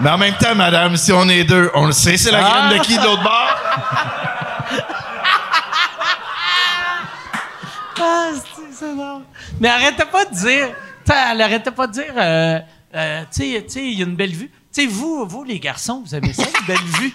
Mais 0.00 0.10
en 0.10 0.18
même 0.18 0.34
temps, 0.34 0.54
madame, 0.54 0.96
si 0.96 1.12
on 1.12 1.28
est 1.28 1.44
deux, 1.44 1.70
on 1.74 1.86
le 1.86 1.92
sait, 1.92 2.16
c'est 2.16 2.32
la 2.32 2.44
Ah. 2.44 2.50
graine 2.68 2.78
de 2.78 2.84
qui 2.84 2.98
de 2.98 3.04
l'autre 3.04 3.22
bord? 3.22 3.56
Ah. 8.04 9.20
Mais 9.60 9.68
arrêtez 9.68 10.04
pas 10.04 10.24
de 10.24 10.34
dire. 10.34 10.74
Elle 11.08 11.40
arrêtait 11.40 11.70
pas 11.70 11.86
de 11.86 11.92
dire. 11.92 12.12
euh, 12.16 12.58
euh, 12.94 13.22
tu 13.32 13.42
sais, 13.68 13.84
il 13.84 13.98
y 13.98 14.02
a 14.02 14.06
une 14.06 14.16
belle 14.16 14.34
vue. 14.34 14.50
Tu 14.72 14.82
sais, 14.82 14.86
vous, 14.86 15.26
vous, 15.26 15.44
les 15.44 15.58
garçons, 15.60 16.02
vous 16.04 16.14
aimez 16.14 16.32
ça, 16.32 16.44
une 16.44 16.66
belle 16.66 16.84
vue. 17.00 17.12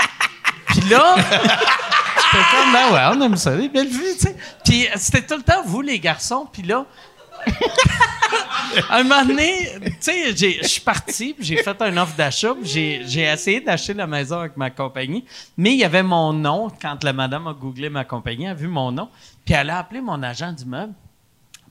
Puis 0.67 0.81
là, 0.89 1.15
c'était 1.21 2.43
comme, 2.51 2.73
ben 2.73 2.93
ouais, 2.93 3.15
on 3.17 3.21
aime 3.21 3.37
ça, 3.37 3.55
les 3.55 3.69
belles 3.69 3.87
vues, 3.87 4.13
tu 4.13 4.27
sais. 4.27 4.35
Puis 4.63 4.87
c'était 4.95 5.21
tout 5.23 5.35
le 5.35 5.43
temps 5.43 5.63
vous, 5.65 5.81
les 5.81 5.99
garçons. 5.99 6.47
Puis 6.51 6.61
là, 6.63 6.85
un 8.89 9.03
moment 9.03 9.25
donné, 9.25 9.69
tu 9.81 9.91
sais, 9.99 10.35
je 10.35 10.67
suis 10.67 10.81
parti, 10.81 11.33
puis 11.33 11.45
j'ai 11.45 11.57
fait 11.63 11.81
un 11.81 11.95
offre 11.97 12.15
d'achat, 12.15 12.53
puis 12.53 13.01
j'ai 13.07 13.21
essayé 13.23 13.61
d'acheter 13.61 13.93
la 13.93 14.07
maison 14.07 14.39
avec 14.39 14.57
ma 14.57 14.69
compagnie, 14.69 15.25
mais 15.55 15.71
il 15.71 15.77
y 15.79 15.83
avait 15.83 16.03
mon 16.03 16.33
nom. 16.33 16.69
Quand 16.81 17.03
la 17.03 17.13
madame 17.13 17.47
a 17.47 17.53
googlé 17.53 17.89
ma 17.89 18.03
compagnie, 18.03 18.45
elle 18.45 18.51
a 18.51 18.55
vu 18.55 18.67
mon 18.67 18.91
nom, 18.91 19.09
puis 19.45 19.53
elle 19.53 19.69
a 19.69 19.79
appelé 19.79 20.01
mon 20.01 20.21
agent 20.23 20.51
d'immeuble. 20.51 20.93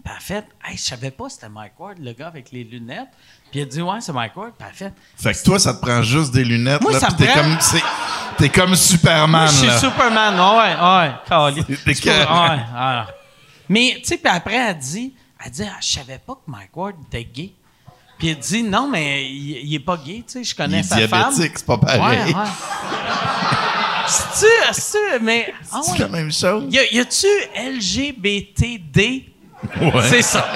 Puis 0.05 0.13
elle 0.13 0.17
a 0.17 0.21
fait, 0.21 0.47
hey, 0.65 0.77
je 0.77 0.83
savais 0.83 1.11
pas 1.11 1.29
c'était 1.29 1.49
Mike 1.49 1.79
Ward, 1.79 1.99
le 1.99 2.13
gars 2.13 2.29
avec 2.29 2.53
les 2.53 2.63
lunettes. 2.65 3.09
Puis 3.51 3.61
elle 3.61 3.67
a 3.67 3.71
dit, 3.71 3.83
ouais, 3.83 4.01
c'est 4.01 4.13
Mike 4.13 4.37
Ward. 4.37 4.53
Puis 4.57 4.67
elle 4.69 4.73
a 4.73 4.91
fait, 4.91 4.95
Fait 5.17 5.33
que 5.33 5.45
toi, 5.45 5.59
ça 5.59 5.75
te 5.75 5.81
prend 5.81 6.03
juste 6.03 6.33
des 6.33 6.45
lunettes. 6.45 6.81
Moi, 6.81 6.93
là, 6.93 7.01
ça 7.01 7.09
me 7.11 7.17
t'es 7.17 7.27
prend- 7.27 7.41
comme, 7.43 7.59
t'es 8.39 8.49
comme 8.49 8.75
Superman, 8.77 9.49
je 9.49 9.55
suis 9.55 9.67
là. 9.67 9.79
Superman. 9.79 10.35
Ouais, 10.35 10.77
ouais. 10.77 11.13
T'es 11.85 12.11
ouais. 12.11 13.03
Mais, 13.69 13.95
tu 13.99 14.05
sais, 14.05 14.19
puis 14.19 14.33
après, 14.33 14.55
elle 14.55 14.79
dit, 14.79 15.13
elle 15.45 15.51
dit, 15.53 15.63
ah, 15.65 15.77
je 15.81 15.87
savais 15.87 16.19
pas 16.19 16.35
que 16.35 16.51
Mike 16.51 16.77
Ward 16.77 16.95
était 17.09 17.25
gay. 17.25 17.53
Puis 18.19 18.29
elle 18.29 18.39
dit, 18.39 18.63
non, 18.63 18.89
mais 18.89 19.27
il, 19.29 19.67
il 19.69 19.75
est 19.75 19.81
pas 19.81 19.97
gay, 19.99 20.25
tu 20.27 20.33
sais, 20.33 20.45
je 20.45 20.55
connais 20.55 20.83
sa 20.83 20.97
femme. 21.09 21.33
diabétique, 21.35 21.59
c'est 21.59 21.67
pas 21.67 21.79
pareil. 21.79 22.01
Ouais, 22.01 22.35
ouais. 22.35 22.51
C'est-tu, 24.09 24.47
c'est-tu, 24.73 25.23
mais. 25.25 25.53
ah 25.73 25.81
C'est 25.83 25.93
ouais. 25.93 25.99
la 25.99 26.09
même 26.09 26.33
chose? 26.33 26.65
Y, 26.73 26.79
a- 26.79 26.93
y 26.95 26.99
a-tu 27.01 27.27
LGBTD? 27.57 29.27
Ouais. 29.81 29.91
C'est 30.09 30.23
ça. 30.23 30.47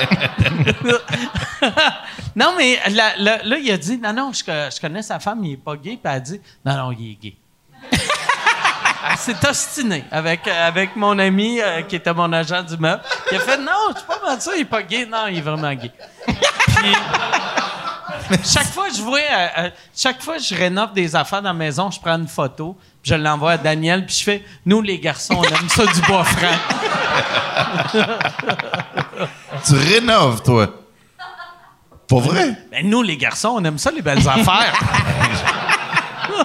non, 2.37 2.55
mais 2.57 2.79
là, 2.91 3.59
il 3.59 3.71
a 3.73 3.77
dit 3.77 3.99
Non, 3.99 4.13
non, 4.13 4.33
je, 4.33 4.45
je 4.45 4.81
connais 4.81 5.03
sa 5.03 5.19
femme, 5.19 5.45
il 5.45 5.55
est 5.55 5.57
pas 5.57 5.75
gay. 5.77 5.93
Puis 5.93 6.01
elle 6.05 6.11
a 6.11 6.21
dit 6.21 6.41
Non, 6.65 6.77
non, 6.77 6.93
il 6.93 7.13
est 7.13 7.15
gay. 7.21 7.35
Elle 9.11 9.17
s'est 9.17 9.49
ostinée 9.49 10.05
avec, 10.11 10.47
avec 10.47 10.97
mon 10.97 11.19
ami 11.19 11.61
euh, 11.61 11.83
qui 11.83 11.97
était 11.97 12.13
mon 12.13 12.33
agent 12.33 12.63
du 12.63 12.77
meuble. 12.77 13.03
Il 13.31 13.39
a 13.39 13.41
fait 13.41 13.59
Non, 13.59 13.73
je 13.93 13.99
suis 13.99 14.07
pas 14.07 14.21
mal 14.25 14.41
ça, 14.41 14.53
il 14.55 14.61
est 14.63 14.65
pas 14.65 14.83
gay. 14.83 15.07
Non, 15.07 15.27
il 15.29 15.39
est 15.39 15.43
vraiment 15.43 15.73
gay. 15.73 15.91
Puis, 16.27 16.95
chaque 18.45 18.69
fois 18.69 18.89
que 18.89 18.97
je 18.97 19.03
vois, 19.03 19.19
euh, 19.19 19.49
euh, 19.59 19.71
chaque 19.97 20.23
fois 20.23 20.37
que 20.37 20.43
je 20.43 20.55
rénove 20.55 20.93
des 20.93 21.17
affaires 21.17 21.43
dans 21.43 21.51
la 21.51 21.55
maison, 21.55 21.91
je 21.91 22.01
prends 22.01 22.17
une 22.17 22.29
photo, 22.29 22.77
puis 23.03 23.11
je 23.11 23.17
l'envoie 23.17 23.53
à 23.53 23.59
Daniel, 23.59 24.07
puis 24.07 24.17
je 24.17 24.23
fais 24.23 24.45
Nous, 24.67 24.83
les 24.83 24.99
garçons, 24.99 25.35
on 25.37 25.43
aime 25.43 25.69
ça 25.69 25.87
du 25.87 26.01
bois 26.03 26.25
franc. 26.25 26.59
Tu 29.67 29.75
rénoves, 29.75 30.43
toi. 30.43 30.69
Pour 32.09 32.21
vrai? 32.23 32.57
Ben, 32.71 32.89
nous, 32.89 33.03
les 33.03 33.17
garçons, 33.17 33.57
on 33.57 33.65
aime 33.65 33.79
ça, 33.79 33.91
les 33.91 34.01
belles 34.03 34.27
affaires. 34.27 34.73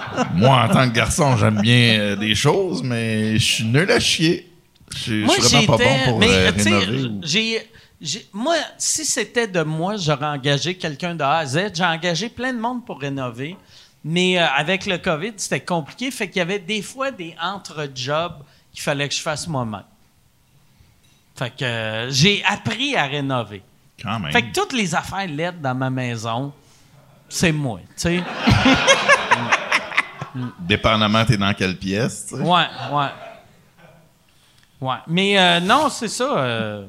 Moi, 0.34 0.56
en 0.64 0.68
tant 0.68 0.88
que 0.88 0.94
garçon, 0.94 1.36
j'aime 1.36 1.60
bien 1.60 1.98
euh, 1.98 2.16
des 2.16 2.34
choses, 2.34 2.82
mais 2.82 3.38
je 3.38 3.44
suis 3.44 3.64
nul 3.64 3.90
à 3.90 4.00
chier. 4.00 4.50
Je 4.92 4.98
suis 4.98 5.20
je 5.22 5.26
moi, 5.26 5.34
suis 5.34 5.42
vraiment 5.42 5.76
pas 5.76 5.84
bon 5.84 5.98
pour 6.10 6.18
Mais, 6.18 6.28
euh, 6.30 6.52
tu 6.52 6.60
sais, 6.60 6.70
rénover. 6.78 7.04
ou- 7.08 7.20
j'ai. 7.22 7.70
j'ai- 8.00 8.26
Moi, 8.32 8.54
si 8.78 9.04
c'était 9.04 9.46
de 9.48 9.62
moi, 9.62 9.96
j'aurais 9.96 10.26
engagé 10.26 10.74
quelqu'un 10.76 11.14
de 11.14 11.22
A 11.22 11.38
à 11.38 11.46
Z. 11.46 11.70
J'ai 11.74 11.84
engagé 11.84 12.28
plein 12.28 12.52
de 12.52 12.58
monde 12.60 12.84
pour 12.84 13.00
rénover. 13.00 13.56
Mais 14.04 14.38
euh, 14.38 14.46
avec 14.56 14.86
le 14.86 14.98
COVID, 14.98 15.32
c'était 15.36 15.60
compliqué. 15.60 16.10
Fait 16.10 16.28
qu'il 16.28 16.38
y 16.38 16.42
avait 16.42 16.60
des 16.60 16.82
fois 16.82 17.10
des 17.10 17.34
entre-jobs 17.42 18.36
qu'il 18.72 18.82
fallait 18.82 19.08
que 19.08 19.14
je 19.14 19.20
fasse 19.20 19.48
moi-même. 19.48 19.82
Fait 21.34 21.50
que 21.50 21.64
euh, 21.64 22.10
j'ai 22.10 22.42
appris 22.44 22.94
à 22.96 23.06
rénover. 23.06 23.62
Quand 24.02 24.20
même. 24.20 24.30
Fait 24.32 24.42
que 24.42 24.52
toutes 24.52 24.72
les 24.72 24.94
affaires 24.94 25.26
LED 25.26 25.60
dans 25.60 25.74
ma 25.74 25.90
maison, 25.90 26.52
c'est 27.28 27.50
moi, 27.52 27.80
tu 27.88 27.92
sais. 27.96 28.22
Dépendamment, 30.60 31.24
t'es 31.24 31.36
dans 31.36 31.52
quelle 31.54 31.76
pièce. 31.76 32.28
Ouais, 32.32 32.42
ouais. 32.92 33.06
Ouais. 34.80 34.96
Mais 35.06 35.38
euh, 35.38 35.60
non, 35.60 35.88
c'est 35.88 36.08
ça. 36.08 36.24
euh, 36.38 36.86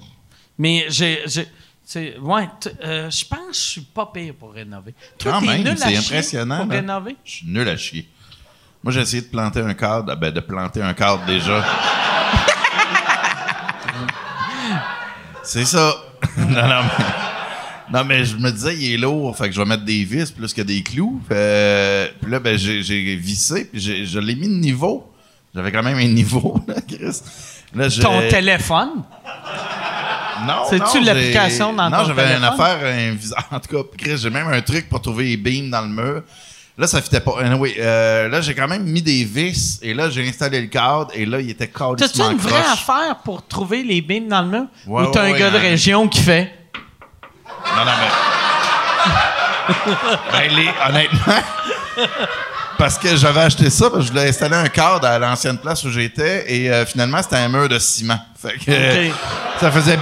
mais 0.57 0.85
j'ai. 0.89 1.21
j'ai- 1.25 1.47
c'est- 1.85 2.17
ouais, 2.17 2.49
t- 2.59 2.69
euh, 2.83 3.09
je 3.09 3.23
pense 3.25 3.39
que 3.47 3.53
je 3.53 3.59
suis 3.59 3.81
pas 3.81 4.05
pire 4.13 4.33
pour 4.37 4.51
rénover. 4.53 4.93
Toi, 5.17 5.31
Quand 5.33 5.39
t'es 5.39 5.45
même, 5.47 5.59
nul 5.59 5.69
à 5.69 5.75
c'est 5.77 5.89
chier 5.89 5.97
impressionnant. 5.97 6.57
Pour 6.57 6.67
là. 6.67 6.75
rénover? 6.75 7.15
Je 7.23 7.31
suis 7.31 7.47
nul 7.47 7.69
à 7.69 7.77
chier. 7.77 8.09
Moi, 8.83 8.91
j'ai 8.91 8.99
essayé 9.01 9.21
de 9.21 9.27
planter 9.27 9.61
un 9.61 9.73
cadre. 9.73 10.11
Ah, 10.11 10.15
Ben, 10.17 10.31
de 10.31 10.39
planter 10.41 10.81
un 10.81 10.93
cadre 10.93 11.25
déjà. 11.25 11.63
c'est 15.43 15.65
ça. 15.65 15.93
non, 16.37 16.45
non, 16.67 16.83
mais, 16.83 17.05
non, 17.93 18.03
mais 18.03 18.25
je 18.25 18.35
me 18.37 18.51
disais, 18.51 18.75
il 18.75 18.93
est 18.93 18.97
lourd. 18.97 19.35
Fait 19.37 19.47
que 19.49 19.55
je 19.55 19.59
vais 19.61 19.65
mettre 19.67 19.85
des 19.85 20.03
vis 20.03 20.31
plus 20.31 20.53
que 20.53 20.61
des 20.61 20.81
clous. 20.83 21.21
Puis 21.27 21.35
là, 22.31 22.39
ben, 22.39 22.57
j'ai, 22.57 23.15
vissé. 23.15 23.65
Puis 23.65 23.79
je 24.05 24.19
l'ai 24.19 24.35
mis 24.35 24.47
de 24.47 24.53
niveau. 24.55 25.11
J'avais 25.55 25.71
quand 25.71 25.83
même 25.83 25.97
un 25.97 26.07
niveau, 26.07 26.59
là, 26.67 26.75
Chris. 26.87 27.21
Là, 27.73 27.89
Ton 27.89 28.21
téléphone? 28.29 29.03
non, 30.45 30.53
C'est-tu 30.69 30.99
non, 30.99 31.05
l'application 31.05 31.73
dans 31.73 31.89
Non, 31.89 31.97
ton 31.99 32.05
j'avais 32.05 32.21
une 32.23 32.27
téléphone? 32.41 32.59
affaire, 32.59 32.77
un 32.85 33.11
vis- 33.15 33.33
En 33.51 33.59
tout 33.59 33.75
cas, 33.75 33.89
Chris, 33.97 34.17
j'ai 34.17 34.29
même 34.29 34.47
un 34.47 34.61
truc 34.61 34.87
pour 34.87 35.01
trouver 35.01 35.23
les 35.25 35.37
beams 35.37 35.69
dans 35.69 35.81
le 35.81 35.87
mur. 35.89 36.23
Là, 36.77 36.85
ça 36.85 37.01
fitait 37.01 37.21
pas. 37.21 37.39
Anyway, 37.41 37.73
euh, 37.79 38.29
là, 38.29 38.39
j'ai 38.41 38.53
quand 38.53 38.67
même 38.67 38.83
mis 38.83 39.01
des 39.01 39.23
vis 39.23 39.79
et 39.81 39.95
là, 39.95 40.11
j'ai 40.11 40.27
installé 40.29 40.61
le 40.61 40.67
cadre 40.67 41.07
et 41.15 41.25
là, 41.25 41.41
il 41.41 41.49
était 41.49 41.65
T'as-tu 41.67 41.95
calissement 41.95 42.29
une 42.31 42.37
vraie 42.37 42.61
croche. 42.61 42.73
affaire 42.73 43.15
pour 43.23 43.47
trouver 43.47 43.81
les 43.81 43.99
beams 44.01 44.27
dans 44.27 44.43
le 44.43 44.47
mur? 44.47 44.65
Ouais, 44.85 45.03
Ou 45.07 45.11
t'as 45.11 45.23
ouais, 45.23 45.29
un 45.29 45.33
ouais, 45.33 45.39
gars 45.39 45.49
de 45.49 45.57
région 45.57 46.07
qui 46.07 46.21
fait? 46.21 46.53
Non, 47.77 47.85
non, 47.85 47.91
mais. 48.01 48.11
ben, 50.31 50.55
les- 50.55 50.73
honnêtement. 50.89 51.43
Parce 52.77 52.97
que 52.99 53.15
j'avais 53.15 53.41
acheté 53.41 53.69
ça, 53.71 53.89
parce 53.89 54.01
que 54.03 54.07
je 54.07 54.11
voulais 54.11 54.29
installer 54.29 54.55
un 54.55 54.67
cadre 54.69 55.07
à 55.07 55.17
l'ancienne 55.17 55.57
place 55.57 55.83
où 55.83 55.89
j'étais 55.89 56.45
et 56.53 56.71
euh, 56.71 56.85
finalement, 56.85 57.21
c'était 57.23 57.37
un 57.37 57.49
mur 57.49 57.67
de 57.67 57.79
ciment. 57.79 58.19
Fait 58.39 58.53
que 58.57 58.69
euh, 58.69 59.09
ça 59.59 59.71
faisait! 59.71 59.97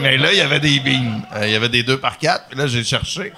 Mais 0.00 0.16
là, 0.16 0.32
il 0.32 0.38
y 0.38 0.40
avait 0.40 0.60
des 0.60 0.80
beams. 0.80 1.22
Euh, 1.34 1.46
Il 1.46 1.52
y 1.52 1.56
avait 1.56 1.68
des 1.68 1.82
2 1.82 1.98
par 1.98 2.18
4 2.18 2.48
Puis 2.48 2.58
là, 2.58 2.66
j'ai 2.66 2.84
cherché. 2.84 3.32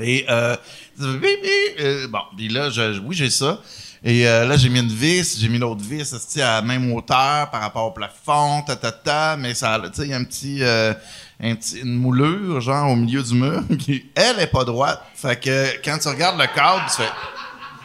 Et 0.00 0.24
euh. 0.28 0.56
Euh, 1.00 2.06
bon, 2.08 2.20
puis 2.36 2.48
là, 2.48 2.70
je- 2.70 2.98
oui, 3.00 3.16
j'ai 3.16 3.30
ça. 3.30 3.58
Et 4.04 4.26
euh, 4.26 4.44
là, 4.46 4.56
j'ai 4.56 4.68
mis 4.68 4.80
une 4.80 4.88
vis, 4.88 5.38
j'ai 5.38 5.48
mis 5.48 5.58
l'autre 5.58 5.82
vis 5.82 6.12
à 6.36 6.38
la 6.40 6.62
même 6.62 6.92
hauteur 6.92 7.50
par 7.50 7.60
rapport 7.60 7.86
au 7.86 7.92
plafond, 7.92 8.62
ta, 8.62 8.74
ta, 8.74 8.90
ta, 8.90 9.36
mais 9.36 9.54
ça, 9.54 9.80
tu 9.84 9.90
sais, 9.92 10.02
il 10.02 10.10
y 10.10 10.14
a 10.14 10.16
un 10.16 10.24
petit, 10.24 10.58
euh, 10.62 10.92
un 11.40 11.54
petit, 11.54 11.78
une 11.78 11.94
moulure, 11.94 12.60
genre, 12.60 12.90
au 12.90 12.96
milieu 12.96 13.22
du 13.22 13.34
mur, 13.34 13.62
qui, 13.78 14.06
elle, 14.16 14.40
est 14.40 14.48
pas 14.48 14.64
droite. 14.64 15.00
Fait 15.14 15.38
que 15.38 15.80
quand 15.84 15.98
tu 15.98 16.08
regardes 16.08 16.38
le 16.40 16.46
cadre, 16.52 16.84
tu 16.88 17.02
fais, 17.02 17.10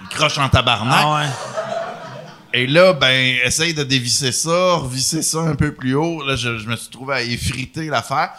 il 0.01 0.07
croche 0.15 0.39
en 0.39 0.49
tabarnak. 0.49 0.99
Ah 1.03 1.15
ouais. 1.15 1.57
Et 2.53 2.65
là, 2.65 2.93
ben, 2.93 3.37
essaye 3.45 3.75
de 3.75 3.83
dévisser 3.83 4.31
ça, 4.31 4.77
revisser 4.77 5.21
ça 5.21 5.39
un 5.39 5.55
peu 5.55 5.73
plus 5.73 5.93
haut. 5.93 6.25
Là, 6.25 6.35
je, 6.35 6.57
je 6.57 6.67
me 6.67 6.75
suis 6.75 6.89
trouvé 6.89 7.13
à 7.13 7.21
effriter 7.21 7.85
l'affaire. 7.85 8.31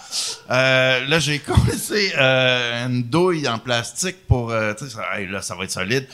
Euh, 0.51 1.07
là, 1.07 1.19
j'ai 1.21 1.39
collé 1.39 2.13
euh, 2.19 2.87
une 2.87 3.05
douille 3.05 3.47
en 3.47 3.59
plastique 3.59 4.27
pour... 4.27 4.51
euh, 4.51 4.75
tu 4.75 4.87
sais, 4.87 4.97
ça, 4.97 5.03
hey, 5.15 5.29
là, 5.29 5.43
ça 5.43 5.55
va 5.55 5.65
être 5.65 5.71
solide. 5.71 6.09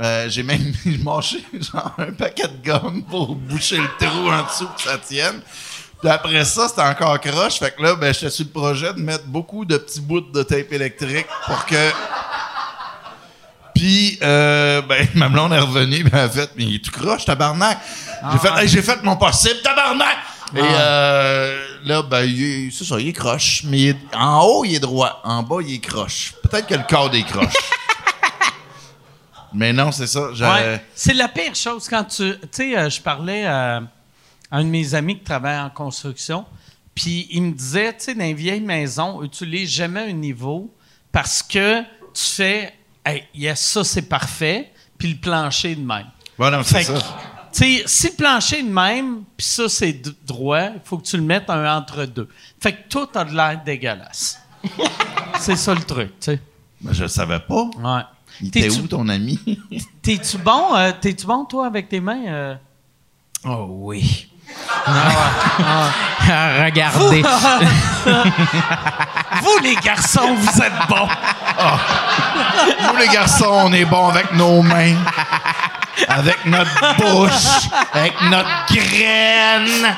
Euh, 0.00 0.28
j'ai 0.28 0.42
même 0.44 0.72
mâché 1.02 1.44
genre 1.54 1.92
un 1.98 2.12
paquet 2.12 2.46
de 2.48 2.64
gomme 2.70 3.02
pour 3.04 3.34
boucher 3.34 3.78
le 3.78 3.88
trou 3.98 4.30
en 4.30 4.44
dessous 4.44 4.68
que 4.76 4.82
ça 4.82 4.96
tienne. 4.98 5.40
Puis 6.00 6.08
après 6.08 6.44
ça, 6.44 6.68
c'était 6.68 6.82
encore 6.82 7.18
croche. 7.20 7.58
Fait 7.58 7.74
que 7.74 7.82
là, 7.82 7.96
ben, 7.96 8.14
j'étais 8.14 8.30
sur 8.30 8.44
le 8.44 8.50
projet 8.52 8.94
de 8.94 9.00
mettre 9.00 9.24
beaucoup 9.26 9.64
de 9.64 9.76
petits 9.76 10.00
bouts 10.00 10.20
de 10.20 10.42
tape 10.44 10.72
électrique 10.72 11.26
pour 11.46 11.64
que 11.66 11.90
puis, 13.74 14.18
euh, 14.22 14.82
ben, 14.82 15.06
ma 15.14 15.28
blonde 15.28 15.52
est 15.52 15.58
revenue, 15.58 16.02
ben, 16.04 16.10
elle 16.14 16.18
a 16.24 16.28
fait, 16.28 16.50
mais 16.56 16.64
il 16.64 16.74
est 16.76 16.84
tout 16.84 16.90
croche, 16.90 17.24
tabarnak. 17.24 17.78
J'ai 18.32 18.38
fait, 18.38 18.60
Hey, 18.62 18.68
j'ai 18.68 18.82
fait 18.82 19.02
mon 19.04 19.16
possible, 19.16 19.60
tabarnak! 19.62 20.16
Et 20.56 20.60
euh, 20.62 21.60
là, 21.84 22.02
ben, 22.02 22.22
il 22.22 22.72
c'est 22.72 22.84
ça, 22.84 22.98
il 22.98 23.08
est 23.08 23.12
croche. 23.12 23.62
Mais 23.64 23.78
il 23.80 23.88
est- 23.90 24.14
en 24.16 24.40
haut, 24.42 24.64
il 24.64 24.74
est 24.76 24.80
droit. 24.80 25.20
En 25.22 25.42
bas, 25.42 25.56
il 25.60 25.74
est 25.74 25.78
croche. 25.78 26.32
Peut-être 26.42 26.66
que 26.66 26.74
le 26.74 26.84
cadre 26.84 27.14
est 27.14 27.22
croche. 27.24 27.52
mais 29.52 29.72
non, 29.72 29.92
c'est 29.92 30.06
ça. 30.06 30.30
Ouais. 30.30 30.82
C'est 30.94 31.14
la 31.14 31.28
pire 31.28 31.54
chose 31.54 31.88
quand 31.88 32.04
tu. 32.04 32.32
Tu 32.40 32.48
sais, 32.50 32.78
euh, 32.78 32.90
je 32.90 33.00
parlais 33.00 33.46
à 33.46 33.82
un 34.50 34.64
de 34.64 34.68
mes 34.68 34.94
amis 34.94 35.18
qui 35.18 35.24
travaille 35.24 35.58
en 35.58 35.70
construction, 35.70 36.44
puis 36.94 37.26
il 37.30 37.42
me 37.42 37.52
disait, 37.52 37.92
tu 37.94 38.04
sais, 38.04 38.14
dans 38.14 38.24
les 38.24 38.34
vieilles 38.34 38.60
maisons, 38.60 39.22
utilise 39.22 39.70
jamais 39.70 40.10
un 40.10 40.12
niveau 40.12 40.74
parce 41.12 41.42
que 41.42 41.80
tu 41.82 42.24
fais, 42.24 42.74
hey, 43.04 43.24
yes, 43.34 43.60
ça 43.60 43.84
c'est 43.84 44.02
parfait, 44.02 44.72
puis 44.96 45.12
le 45.12 45.18
plancher 45.18 45.74
de 45.74 45.84
même. 45.84 46.06
Ouais, 46.38 46.50
non, 46.50 46.62
c'est 46.62 46.82
ça. 46.82 46.94
que, 46.94 47.58
si 47.86 48.08
le 48.08 48.14
plancher 48.14 48.60
est 48.60 48.62
de 48.62 48.72
même, 48.72 49.24
puis 49.36 49.46
ça 49.46 49.68
c'est 49.68 50.00
droit, 50.24 50.70
il 50.74 50.80
faut 50.84 50.98
que 50.98 51.06
tu 51.06 51.16
le 51.16 51.22
mettes 51.22 51.50
un 51.50 51.76
entre 51.76 52.04
deux. 52.04 52.28
Fait 52.60 52.72
que 52.72 52.88
tout 52.88 53.08
a 53.14 53.24
de 53.24 53.34
l'air 53.34 53.60
dégueulasse. 53.64 54.40
C'est 55.38 55.54
ça 55.54 55.72
le 55.72 55.82
truc, 55.82 56.18
tu 56.18 56.32
sais. 56.32 56.40
Ben, 56.80 56.92
je 56.92 57.02
le 57.02 57.08
savais 57.08 57.38
pas. 57.38 57.70
Ouais. 57.78 58.02
Il 58.40 58.48
était 58.48 58.70
où, 58.70 58.86
ton 58.86 59.08
ami? 59.08 59.38
T'es-tu 60.02 60.38
bon, 60.38 60.74
euh, 60.76 60.92
t'es-tu 61.00 61.26
bon, 61.26 61.44
toi, 61.44 61.66
avec 61.66 61.88
tes 61.88 62.00
mains? 62.00 62.24
euh? 62.26 62.54
Oh 63.44 63.66
oui. 63.68 64.28
Regardez. 66.64 67.22
Vous, 69.42 69.58
les 69.62 69.76
garçons, 69.76 70.34
vous 70.34 70.62
êtes 70.62 70.72
bons. 70.88 71.08
Nous, 72.82 72.96
les 72.98 73.08
garçons, 73.08 73.50
on 73.66 73.72
est 73.72 73.84
bons 73.84 74.08
avec 74.08 74.32
nos 74.32 74.62
mains, 74.62 74.96
avec 76.08 76.44
notre 76.46 76.96
bouche, 76.96 77.68
avec 77.92 78.14
notre 78.22 78.74
graine. 78.74 79.94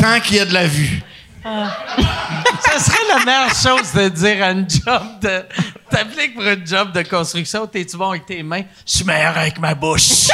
Tant 0.00 0.20
qu'il 0.20 0.36
y 0.36 0.40
a 0.40 0.44
de 0.44 0.54
la 0.54 0.66
vue. 0.66 1.02
Ça 1.44 2.78
serait 2.78 3.06
la 3.08 3.24
meilleure 3.24 3.54
chose 3.54 3.92
de 3.92 4.08
dire 4.08 4.42
à 4.44 4.50
une 4.52 4.66
job 4.68 5.02
de. 5.20 5.44
T'appliques 5.90 6.34
pour 6.34 6.44
une 6.44 6.66
job 6.66 6.92
de 6.92 7.02
construction, 7.02 7.66
t'es-tu 7.66 7.96
bon 7.98 8.10
avec 8.10 8.24
tes 8.26 8.42
mains? 8.42 8.62
Je 8.86 8.92
suis 8.92 9.04
meilleur 9.04 9.36
avec 9.36 9.58
ma 9.58 9.74
bouche. 9.74 10.28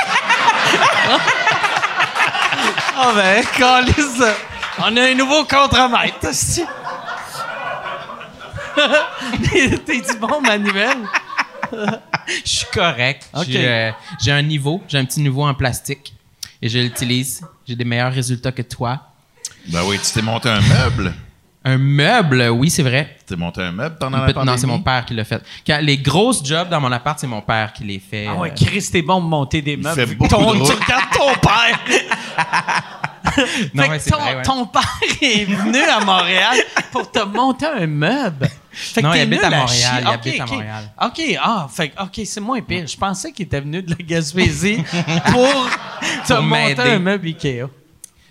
Ah 2.96 3.12
ben, 3.14 3.44
calisse. 3.56 4.22
On 4.78 4.96
a 4.96 5.02
un 5.02 5.14
nouveau 5.14 5.44
contre-maître. 5.44 6.18
T'es-tu 9.84 10.16
bon, 10.18 10.40
Manuel? 10.40 10.98
Je 11.72 12.48
suis 12.48 12.66
correct. 12.72 13.26
J'ai, 13.46 13.68
euh, 13.68 13.90
J'ai 14.20 14.32
un 14.32 14.42
niveau, 14.42 14.80
j'ai 14.86 14.98
un 14.98 15.04
petit 15.04 15.20
niveau 15.20 15.44
en 15.44 15.54
plastique 15.54 16.14
et 16.62 16.68
je 16.68 16.78
l'utilise. 16.78 17.42
J'ai 17.66 17.74
des 17.74 17.84
meilleurs 17.84 18.12
résultats 18.12 18.52
que 18.52 18.62
toi. 18.62 19.09
Ben 19.68 19.80
oui, 19.86 19.98
tu 20.02 20.10
t'es 20.12 20.22
monté 20.22 20.48
un 20.48 20.60
meuble. 20.60 21.12
Un 21.62 21.76
meuble, 21.76 22.48
oui, 22.52 22.70
c'est 22.70 22.82
vrai. 22.82 23.16
Tu 23.20 23.24
t'es 23.26 23.36
monté 23.36 23.60
un 23.62 23.70
meuble 23.72 23.96
pendant 24.00 24.16
Une 24.16 24.20
la 24.22 24.26
petite- 24.28 24.34
pandémie? 24.36 24.56
non, 24.56 24.60
c'est 24.60 24.66
mon 24.66 24.80
père 24.80 25.04
qui 25.04 25.12
l'a 25.14 25.24
fait. 25.24 25.42
Quand 25.66 25.78
les 25.82 25.98
grosses 25.98 26.42
jobs 26.44 26.70
dans 26.70 26.80
mon 26.80 26.90
appart, 26.90 27.18
c'est 27.18 27.26
mon 27.26 27.42
père 27.42 27.72
qui 27.74 27.84
les 27.84 27.98
fait. 27.98 28.26
Ah 28.28 28.34
ouais, 28.36 28.50
euh, 28.50 28.54
Chris, 28.66 28.88
t'es 28.90 29.02
bon 29.02 29.20
pour 29.20 29.28
monter 29.28 29.60
des 29.60 29.76
meubles. 29.76 29.94
fait 29.94 30.14
beaucoup 30.14 30.30
ton- 30.30 30.54
de 30.54 30.64
tu 30.64 30.72
regardes 30.72 31.12
ton 31.12 31.34
père. 31.34 31.78
Non, 33.74 33.82
Fait 33.84 33.88
que 33.88 33.92
ouais, 33.92 33.98
c'est 34.00 34.10
ton, 34.10 34.18
vrai, 34.18 34.36
ouais. 34.36 34.42
ton 34.42 34.66
père 34.66 34.98
est 35.22 35.44
venu 35.44 35.78
à 35.82 36.00
Montréal 36.04 36.56
pour 36.90 37.10
te 37.10 37.20
monter 37.24 37.66
un 37.66 37.86
meuble. 37.86 38.48
Fait 38.72 39.02
que 39.02 39.06
Non, 39.06 39.12
il 39.12 39.16
t'es 39.16 39.20
habite 39.22 39.42
nul 39.44 39.44
à 39.44 39.50
Montréal, 39.58 39.68
chier. 39.68 39.88
il 40.00 40.06
Ok, 40.08 40.14
habite 40.14 40.40
à 40.40 40.44
ok. 40.44 40.50
Montréal. 40.50 40.84
OK, 41.02 41.38
ah, 41.42 41.66
fait 41.72 41.88
que- 41.90 42.02
OK, 42.02 42.20
c'est 42.24 42.40
moins 42.40 42.60
pire. 42.60 42.86
Je 42.86 42.96
pensais 42.96 43.30
qu'il 43.32 43.46
était 43.46 43.60
venu 43.60 43.82
de 43.82 43.90
la 43.90 43.96
Gaspésie 44.04 44.82
pour 45.30 45.46
te 46.26 46.32
Pour 46.32 46.42
monter 46.42 46.74
m'aider. 46.74 46.90
un 46.90 46.98
meuble 46.98 47.26
Ikea. 47.28 47.66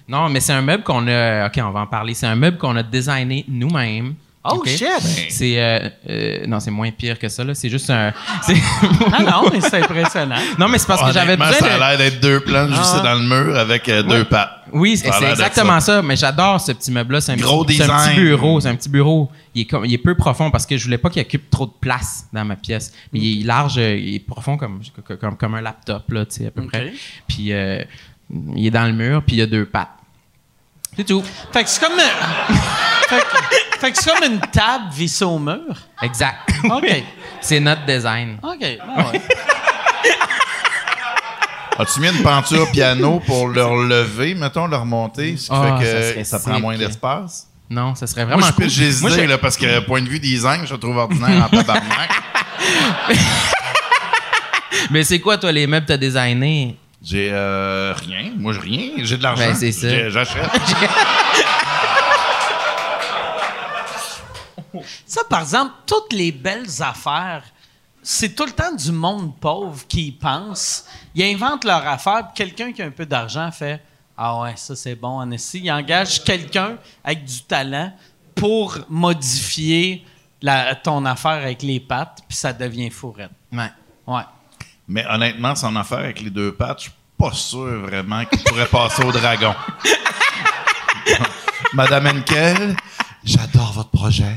Non, 0.10 0.28
mais 0.30 0.39
c'est 0.39 0.53
un 0.53 0.62
meuble 0.62 0.84
qu'on 0.84 1.07
a. 1.07 1.45
Ok, 1.47 1.60
on 1.64 1.70
va 1.72 1.82
en 1.82 1.88
parler. 1.88 2.14
C'est 2.16 2.26
un 2.28 2.36
meuble 2.36 2.57
qu'on 2.57 2.76
a 2.76 2.84
designé 2.84 3.45
nous-mêmes. 3.47 4.16
Oh 4.41 4.64
shit! 4.66 4.88
C'est 5.30 5.62
euh, 5.62 5.89
euh, 6.10 6.47
non, 6.47 6.62
c'est 6.62 6.72
moins 6.72 6.89
pire 6.91 7.20
que 7.20 7.28
ça 7.28 7.43
là. 7.43 7.53
C'est 7.53 7.70
juste 7.70 7.89
un. 7.89 8.14
Ah 9.12 9.22
non, 9.22 9.49
mais 9.51 9.60
c'est 9.60 9.76
impressionnant. 9.84 10.38
non, 10.57 10.70
mais 10.70 10.78
c'est 10.78 10.88
parce 10.88 11.03
que 11.03 11.12
j'avais 11.12 11.36
besoin 11.36 11.51
ça 11.51 11.76
a 11.76 11.78
l'air 11.89 11.97
d'être 11.97 12.22
deux 12.22 12.39
plans 12.39 12.68
juste 12.70 12.95
Ah. 12.95 13.01
dans 13.03 13.16
le 13.16 13.28
mur 13.28 13.57
avec 13.57 13.88
euh, 13.89 14.01
deux 14.01 14.24
pattes. 14.24 14.49
Oui, 14.72 14.95
c'est 14.97 15.10
exactement 15.30 15.80
ça. 15.82 16.01
Mais 16.01 16.16
j'adore 16.16 16.60
ce 16.62 16.72
petit 16.72 16.89
meuble-là. 16.89 17.20
C'est 17.20 17.34
un, 17.34 17.36
Gros 17.36 17.66
petit- 17.66 17.76
c'est 17.78 17.84
un 17.84 17.97
design. 17.97 18.16
petit 18.16 18.22
bureau. 18.22 18.62
C'est 18.62 18.70
un 18.70 18.76
petit 18.76 18.89
bureau. 18.89 19.30
Il 19.53 19.62
est, 19.64 19.66
comme, 19.66 19.84
il 19.86 19.93
est 19.93 19.97
peu 19.97 20.16
profond 20.16 20.49
parce 20.49 20.66
que 20.66 20.78
je 20.78 20.86
voulais 20.86 20.97
pas 20.97 21.10
qu'il 21.10 21.22
occupe 21.22 21.49
trop 21.49 21.66
de 21.66 21.74
place 21.80 22.26
dans 22.32 22.45
ma 22.45 22.55
pièce. 22.55 22.93
Mais 23.12 23.20
il 23.20 23.41
est 23.41 23.45
large, 23.45 23.78
euh, 23.78 23.95
il 23.97 24.16
est 24.16 24.20
profond 24.20 24.55
comme, 24.57 24.80
comme, 25.20 25.36
comme 25.36 25.55
un 25.55 25.62
laptop, 25.62 26.10
là, 26.12 26.26
tu 26.26 26.38
sais, 26.38 26.47
à 26.47 26.51
peu 26.51 26.66
près. 26.66 26.93
Puis 27.28 27.51
euh, 27.51 27.84
il 28.55 28.66
est 28.66 28.72
dans 28.72 28.86
le 28.86 28.93
mur, 28.93 29.22
puis 29.22 29.36
il 29.36 29.39
y 29.39 29.41
a 29.41 29.47
deux 29.47 29.66
pattes. 29.66 29.89
C'est 31.00 31.06
tout. 31.06 31.24
Fait 31.54 31.64
que 31.64 31.70
c'est 31.70 31.80
comme... 31.82 31.97
fait, 33.08 33.22
que- 33.22 33.80
fait 33.80 33.91
que 33.93 33.97
c'est 33.97 34.12
comme 34.12 34.34
une 34.34 34.39
table 34.41 34.84
vissée 34.91 35.24
au 35.24 35.39
mur. 35.39 35.74
Exact. 36.02 36.50
OK. 36.66 37.04
c'est 37.39 37.62
notre 37.62 37.86
design. 37.86 38.38
OK. 38.43 38.66
ah 38.82 39.12
ouais. 39.14 39.22
As-tu 41.80 42.02
mis 42.02 42.10
une 42.10 42.22
peinture 42.22 42.70
piano 42.72 43.22
pour 43.26 43.47
le 43.47 43.64
relever, 43.64 44.36
mettons, 44.36 44.68
le 44.68 44.76
remonter, 44.76 45.38
ce 45.38 45.45
qui 45.47 45.54
Ah, 45.56 45.78
fait 45.80 46.24
ça 46.26 46.38
que 46.38 46.43
ça, 46.43 46.50
prend 46.52 46.60
moins 46.60 46.78
d'espace? 46.78 47.47
Non, 47.70 47.95
ça 47.95 48.06
serait 48.06 48.26
vraiment 48.26 48.39
Moi, 48.41 48.50
je 48.50 48.56
cool. 48.56 48.68
des 48.68 48.91
Moi, 49.00 49.10
idées, 49.12 49.22
j'ai- 49.22 49.28
là, 49.28 49.38
parce 49.38 49.56
que, 49.56 49.80
point 49.86 50.02
de 50.02 50.10
vue 50.10 50.20
design, 50.20 50.68
je 50.68 50.76
trouve 50.76 50.97
ordinaire 50.97 51.45
en 51.45 51.47
tabarnak. 51.47 52.10
Mais 54.91 55.06
c'est 55.06 55.22
quoi, 55.22 55.38
toi, 55.38 55.54
les 55.54 55.66
meubles 55.66 55.86
que 55.86 55.93
t'as 55.93 55.97
designés? 55.97 56.76
J'ai 57.02 57.30
euh, 57.32 57.93
rien. 57.95 58.34
Moi, 58.38 58.54
j'ai 58.54 58.60
rien. 58.60 58.91
J'ai 58.97 59.18
de 59.18 59.24
l'argent. 59.24 59.45
Ben, 59.45 59.56
c'est 59.56 59.72
ça. 59.72 60.10
J'achète. 60.10 60.50
Ça, 65.06 65.22
par 65.30 65.41
exemple, 65.41 65.74
toutes 65.88 66.14
les 66.14 66.32
belles 66.32 66.70
affaires, 66.82 67.43
c'est 68.04 68.36
tout 68.36 68.45
le 68.45 68.52
temps 68.52 68.74
du 68.74 68.91
monde 68.91 69.36
pauvre 69.39 69.86
qui 69.88 70.08
y 70.08 70.12
pense. 70.12 70.86
Ils 71.16 71.24
inventent 71.34 71.64
leur 71.66 71.86
affaire, 71.88 72.28
puis 72.28 72.45
quelqu'un 72.45 72.72
qui 72.72 72.82
a 72.82 72.86
un 72.86 72.91
peu 72.91 73.06
d'argent 73.06 73.52
fait 73.52 73.82
Ah 74.16 74.39
ouais, 74.41 74.54
ça 74.56 74.76
c'est 74.76 74.95
bon, 74.95 75.20
en 75.20 75.32
esti. 75.32 75.62
Il 75.64 75.72
engage 75.72 76.24
quelqu'un 76.24 76.78
avec 77.04 77.26
du 77.26 77.41
talent 77.41 77.91
pour 78.36 78.78
modifier 78.89 80.06
la- 80.41 80.76
ton 80.76 81.04
affaire 81.06 81.32
avec 81.32 81.62
les 81.64 81.80
pattes, 81.80 82.20
puis 82.28 82.38
ça 82.38 82.54
devient 82.54 82.89
fourrette. 82.89 83.32
Ouais. 83.52 83.72
Ouais. 84.08 84.22
Mais 84.89 85.05
honnêtement, 85.07 85.53
son 85.55 85.75
affaire 85.75 85.99
avec 85.99 86.19
les 86.19 86.29
deux 86.31 86.51
pattes, 86.51 86.79
je 86.79 86.83
suis 86.85 86.91
pas 87.17 87.31
sûr 87.31 87.79
vraiment 87.81 88.25
qu'il 88.25 88.39
pourrait 88.43 88.65
passer 88.65 89.03
au 89.03 89.11
dragon. 89.11 89.53
Madame 91.73 92.07
Henkel, 92.07 92.75
j'adore 93.23 93.73
votre 93.73 93.89
projet. 93.89 94.35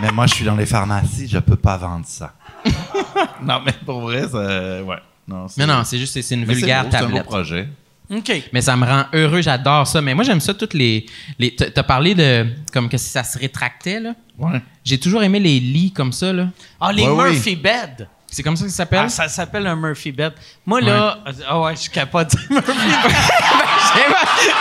Mais 0.00 0.10
moi, 0.12 0.26
je 0.26 0.34
suis 0.34 0.44
dans 0.44 0.54
les 0.56 0.66
pharmacies, 0.66 1.26
je 1.28 1.38
peux 1.38 1.56
pas 1.56 1.76
vendre 1.76 2.04
ça. 2.06 2.34
non, 3.42 3.60
mais 3.64 3.72
pour 3.84 4.00
vrai, 4.02 4.28
ça, 4.28 4.82
ouais. 4.82 4.96
Non, 5.26 5.46
Mais 5.56 5.66
non, 5.66 5.82
c'est 5.84 5.98
juste, 5.98 6.20
c'est- 6.20 6.34
une 6.34 6.44
Mais 6.46 6.54
vulgaire 6.54 6.84
beau, 6.84 6.90
c'est 6.92 6.96
un 6.98 7.00
beau 7.02 7.06
tablette. 7.08 7.24
projet. 7.26 7.68
OK. 8.14 8.32
Mais 8.52 8.60
ça 8.60 8.76
me 8.76 8.86
rend 8.86 9.06
heureux, 9.12 9.40
j'adore 9.40 9.84
ça. 9.88 10.00
Mais 10.00 10.14
moi, 10.14 10.22
j'aime 10.22 10.38
ça, 10.40 10.54
toutes 10.54 10.74
les. 10.74 11.06
les 11.40 11.56
t'as 11.56 11.82
parlé 11.82 12.14
de. 12.14 12.46
Comme 12.72 12.88
que 12.88 12.96
si 12.96 13.08
ça 13.10 13.24
se 13.24 13.36
rétractait, 13.36 13.98
là. 13.98 14.14
Ouais. 14.38 14.62
J'ai 14.84 15.00
toujours 15.00 15.24
aimé 15.24 15.40
les 15.40 15.58
lits 15.58 15.92
comme 15.92 16.12
ça, 16.12 16.32
là. 16.32 16.46
Ah, 16.80 16.92
les 16.92 17.02
Ouais, 17.02 17.24
oui. 17.24 17.32
Murphy 17.32 17.56
Bed. 17.56 18.06
C'est 18.30 18.42
comme 18.42 18.56
ça 18.56 18.64
que 18.64 18.70
ça 18.70 18.76
s'appelle? 18.78 19.02
Ah, 19.04 19.08
ça 19.08 19.28
s'appelle 19.28 19.66
un 19.66 19.76
Murphy 19.76 20.12
Bed. 20.12 20.32
Moi, 20.66 20.80
là, 20.80 21.18
ah 21.48 21.60
ouais, 21.60 21.74
je 21.76 21.80
suis 21.82 21.90
capable 21.90 22.30
de 22.30 22.36
dire 22.36 22.46
Murphy 22.50 22.72
Bed. 22.72 23.12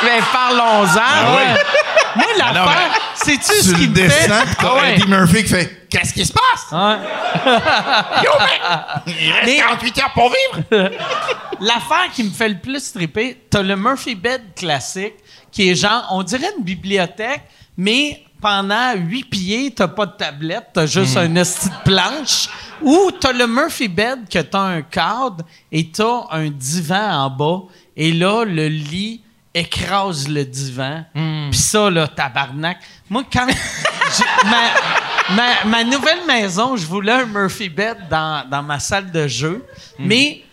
mais 0.03 0.19
parlons-en! 0.33 0.99
Ah 1.01 1.35
ouais. 1.35 1.61
Moi, 2.15 2.25
l'affaire, 2.37 2.99
sais-tu 3.15 3.39
Tu 3.43 3.53
ce 3.69 3.75
qui 3.75 3.87
me 3.89 3.95
fait? 4.09 4.27
t'as 4.27 4.43
Ah 4.59 4.75
ouais. 4.75 4.93
Eddie 4.95 5.07
Murphy 5.07 5.43
qui 5.43 5.49
fait 5.49 5.87
Qu'est-ce 5.89 6.13
qui 6.13 6.25
se 6.25 6.31
passe? 6.33 6.71
Ouais. 6.71 6.97
Il 9.07 9.31
reste 9.31 9.45
Mais- 9.45 9.57
48 9.57 9.97
heures 9.99 10.13
pour 10.13 10.29
vivre. 10.31 10.63
L'affaire 11.61 12.09
qui 12.13 12.23
me 12.23 12.29
fait 12.31 12.49
le 12.49 12.57
plus 12.59 12.91
triper, 12.93 13.41
t'as 13.49 13.61
le 13.61 13.75
Murphy 13.75 14.15
Bed 14.15 14.41
classique, 14.55 15.13
qui 15.51 15.69
est 15.69 15.75
genre, 15.75 16.05
on 16.11 16.23
dirait 16.23 16.51
une 16.57 16.63
bibliothèque, 16.63 17.43
mais 17.77 18.23
pendant 18.41 18.93
huit 18.95 19.23
pieds, 19.23 19.71
t'as 19.75 19.87
pas 19.87 20.05
de 20.05 20.11
tablette, 20.13 20.67
t'as 20.73 20.85
juste 20.85 21.17
un 21.17 21.35
esti 21.35 21.69
de 21.69 21.75
planche. 21.83 22.49
Ou 22.81 23.11
t'as 23.19 23.31
le 23.33 23.47
Murphy 23.47 23.87
Bed 23.87 24.27
que 24.29 24.39
t'as 24.39 24.59
un 24.61 24.81
cadre 24.81 25.45
et 25.71 25.89
t'as 25.91 26.25
un 26.31 26.49
divan 26.49 27.25
en 27.25 27.29
bas. 27.29 27.61
Et 27.95 28.11
là, 28.11 28.43
le 28.45 28.67
lit 28.67 29.21
écrase 29.53 30.27
le 30.27 30.43
divan. 30.45 31.05
Puis 31.49 31.59
ça, 31.59 31.89
là, 31.89 32.07
tabarnak. 32.07 32.77
Moi, 33.09 33.23
quand... 33.31 33.47
ma, 34.45 35.35
ma- 35.35 35.63
ma 35.65 35.83
nouvelle 35.83 36.25
maison, 36.27 36.75
je 36.75 36.85
voulais 36.85 37.13
un 37.13 37.25
Murphy 37.25 37.69
Bed 37.69 37.97
dans, 38.09 38.47
dans 38.49 38.61
ma 38.63 38.79
salle 38.79 39.11
de 39.11 39.27
jeu. 39.27 39.65
Mais 39.97 40.43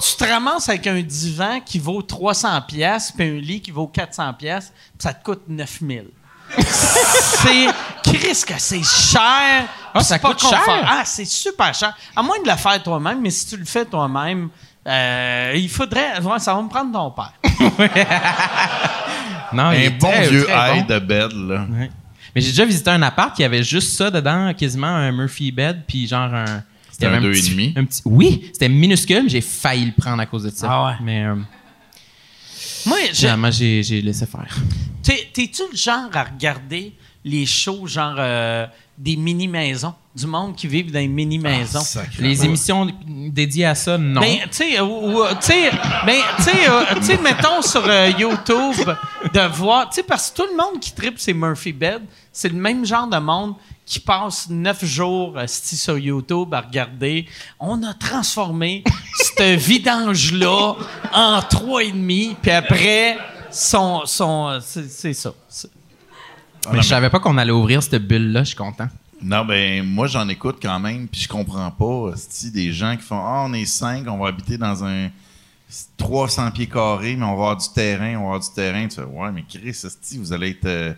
tu 0.00 0.16
te 0.16 0.24
ramasses 0.24 0.68
avec 0.68 0.86
un 0.88 1.00
divan 1.00 1.60
qui 1.64 1.78
vaut 1.78 2.02
300 2.02 2.60
pièces 2.62 3.12
puis 3.16 3.28
un 3.28 3.40
lit 3.40 3.60
qui 3.60 3.70
vaut 3.70 3.86
400 3.86 4.34
pièces, 4.34 4.72
ça 4.98 5.12
te 5.14 5.24
coûte 5.24 5.42
9000. 5.48 6.06
C'est 6.58 7.66
Chris 8.02 8.44
que 8.46 8.54
c'est 8.58 8.82
cher. 8.82 9.64
Ah, 9.94 10.00
ça 10.00 10.18
coûte 10.18 10.40
cher? 10.40 10.60
Ah, 10.68 11.02
c'est 11.04 11.24
super 11.24 11.72
cher. 11.74 11.94
À 12.14 12.22
moins 12.22 12.38
de 12.44 12.48
le 12.48 12.56
faire 12.56 12.82
toi-même, 12.82 13.20
mais 13.20 13.30
si 13.30 13.46
tu 13.46 13.56
le 13.56 13.64
fais 13.64 13.84
toi-même, 13.84 14.48
euh, 14.86 15.52
il 15.56 15.68
faudrait 15.68 16.20
ouais, 16.20 16.38
ça 16.38 16.54
va 16.54 16.62
me 16.62 16.68
prendre 16.68 16.92
ton 16.92 17.10
père. 17.10 17.32
Non, 19.52 19.72
il 19.72 19.78
Un 19.78 19.80
est 19.80 19.90
bon 19.90 20.10
très, 20.10 20.28
vieux 20.28 20.44
très 20.44 20.54
bon. 20.72 20.76
high 20.80 20.86
de 20.86 20.98
bed, 20.98 21.32
là. 21.32 21.66
Ouais. 21.70 21.90
Mais 22.34 22.40
j'ai 22.42 22.50
déjà 22.50 22.66
visité 22.66 22.90
un 22.90 23.00
appart 23.00 23.34
qui 23.34 23.42
avait 23.42 23.62
juste 23.62 23.96
ça 23.96 24.10
dedans, 24.10 24.52
quasiment 24.52 24.88
un 24.88 25.10
Murphy 25.10 25.50
bed, 25.52 25.84
puis 25.88 26.06
genre 26.06 26.32
un. 26.34 26.62
C'était 26.90 27.06
il 27.06 27.14
un 27.14 27.20
deux 27.22 27.30
et 27.34 27.40
petit- 27.40 27.50
demi? 27.52 27.72
un 27.76 27.84
petit- 27.86 28.02
Oui, 28.04 28.50
c'était 28.52 28.68
minuscule, 28.68 29.22
mais 29.22 29.28
j'ai 29.30 29.40
failli 29.40 29.86
le 29.86 29.92
prendre 29.92 30.20
à 30.20 30.26
cause 30.26 30.42
de 30.44 30.50
ça. 30.50 30.68
Ah 30.70 30.84
ouais. 30.88 30.92
Mais 31.00 31.24
euh, 31.24 31.36
Moi, 32.86 32.98
je- 33.10 33.14
finalement, 33.16 33.50
j'ai 33.50 33.82
j'ai 33.82 34.00
laissé 34.02 34.26
faire. 34.26 34.56
T'es- 35.02 35.28
T'es-tu 35.32 35.62
le 35.70 35.76
genre 35.76 36.10
à 36.14 36.24
regarder 36.24 36.92
les 37.24 37.46
shows, 37.46 37.86
genre 37.86 38.14
euh, 38.18 38.66
des 38.96 39.16
mini-maisons, 39.16 39.94
du 40.14 40.26
monde 40.26 40.56
qui 40.56 40.66
vivent 40.66 40.90
dans 40.92 40.98
des 40.98 41.08
mini-maisons? 41.08 41.80
Les 42.20 42.44
émissions 42.44 42.90
dédiées 43.06 43.66
à 43.66 43.74
ça, 43.74 43.96
non. 43.98 44.20
Ben, 44.20 44.38
tu 44.42 44.48
sais, 44.52 44.80
ou- 44.80 45.20
ou, 45.20 45.24
tu 45.40 45.46
sais, 45.46 45.70
ben, 46.06 46.20
sais, 46.40 46.68
euh, 46.68 46.82
tu 46.96 47.02
sais, 47.04 47.18
mettons 47.18 47.62
sur 47.62 47.84
euh, 47.86 48.10
YouTube, 48.18 48.88
de 49.34 49.46
voir, 49.56 49.88
tu 49.90 49.96
sais, 49.96 50.02
parce 50.02 50.30
que 50.30 50.36
tout 50.42 50.48
le 50.50 50.56
monde 50.56 50.80
qui 50.80 50.92
tripe 50.92 51.18
ces 51.18 51.32
Murphy 51.34 51.72
Bed, 51.72 52.02
c'est 52.32 52.48
le 52.48 52.58
même 52.58 52.84
genre 52.84 53.06
de 53.08 53.18
monde 53.18 53.54
qui 53.88 54.00
passent 54.00 54.50
neuf 54.50 54.84
jours 54.84 55.40
esti, 55.40 55.76
sur 55.76 55.96
YouTube 55.98 56.52
à 56.52 56.60
regarder. 56.60 57.26
On 57.58 57.82
a 57.82 57.94
transformé 57.94 58.84
ce 59.14 59.56
vidange-là 59.56 60.74
en 61.12 61.40
trois 61.42 61.82
et 61.84 61.92
demi, 61.92 62.36
puis 62.42 62.50
après, 62.50 63.16
son, 63.50 64.02
son, 64.04 64.58
c'est 64.60 64.88
c'est 64.90 65.14
ça. 65.14 65.32
C'est- 65.48 65.70
Mais 66.72 66.82
je 66.82 66.88
savais 66.88 67.08
pas 67.08 67.18
qu'on 67.18 67.38
allait 67.38 67.50
ouvrir 67.52 67.82
cette 67.82 68.06
bulle-là, 68.06 68.40
je 68.44 68.48
suis 68.48 68.56
content. 68.56 68.88
Non, 69.22 69.44
ben 69.44 69.82
moi 69.84 70.06
j'en 70.06 70.28
écoute 70.28 70.58
quand 70.62 70.78
même, 70.78 71.08
puis 71.08 71.22
je 71.22 71.28
comprends 71.28 71.70
pas. 71.70 72.12
Si 72.16 72.50
des 72.52 72.72
gens 72.72 72.94
qui 72.96 73.02
font 73.02 73.18
Ah, 73.18 73.44
on 73.46 73.52
est 73.54 73.64
cinq, 73.64 74.06
on 74.06 74.18
va 74.18 74.28
habiter 74.28 74.58
dans 74.58 74.84
un 74.84 75.08
300 75.96 76.50
pieds 76.52 76.66
carrés, 76.66 77.16
mais 77.16 77.24
on 77.24 77.28
va 77.28 77.32
avoir 77.32 77.56
du 77.56 77.66
terrain, 77.74 78.10
on 78.16 78.20
va 78.20 78.24
avoir 78.26 78.40
du 78.40 78.48
terrain. 78.54 78.86
Tu 78.86 78.96
fais 78.96 79.02
Ouais, 79.02 79.30
mais 79.32 79.44
Chris, 79.48 79.76
vous 80.18 80.32
allez 80.32 80.50
être. 80.50 80.64
euh, 80.66 80.92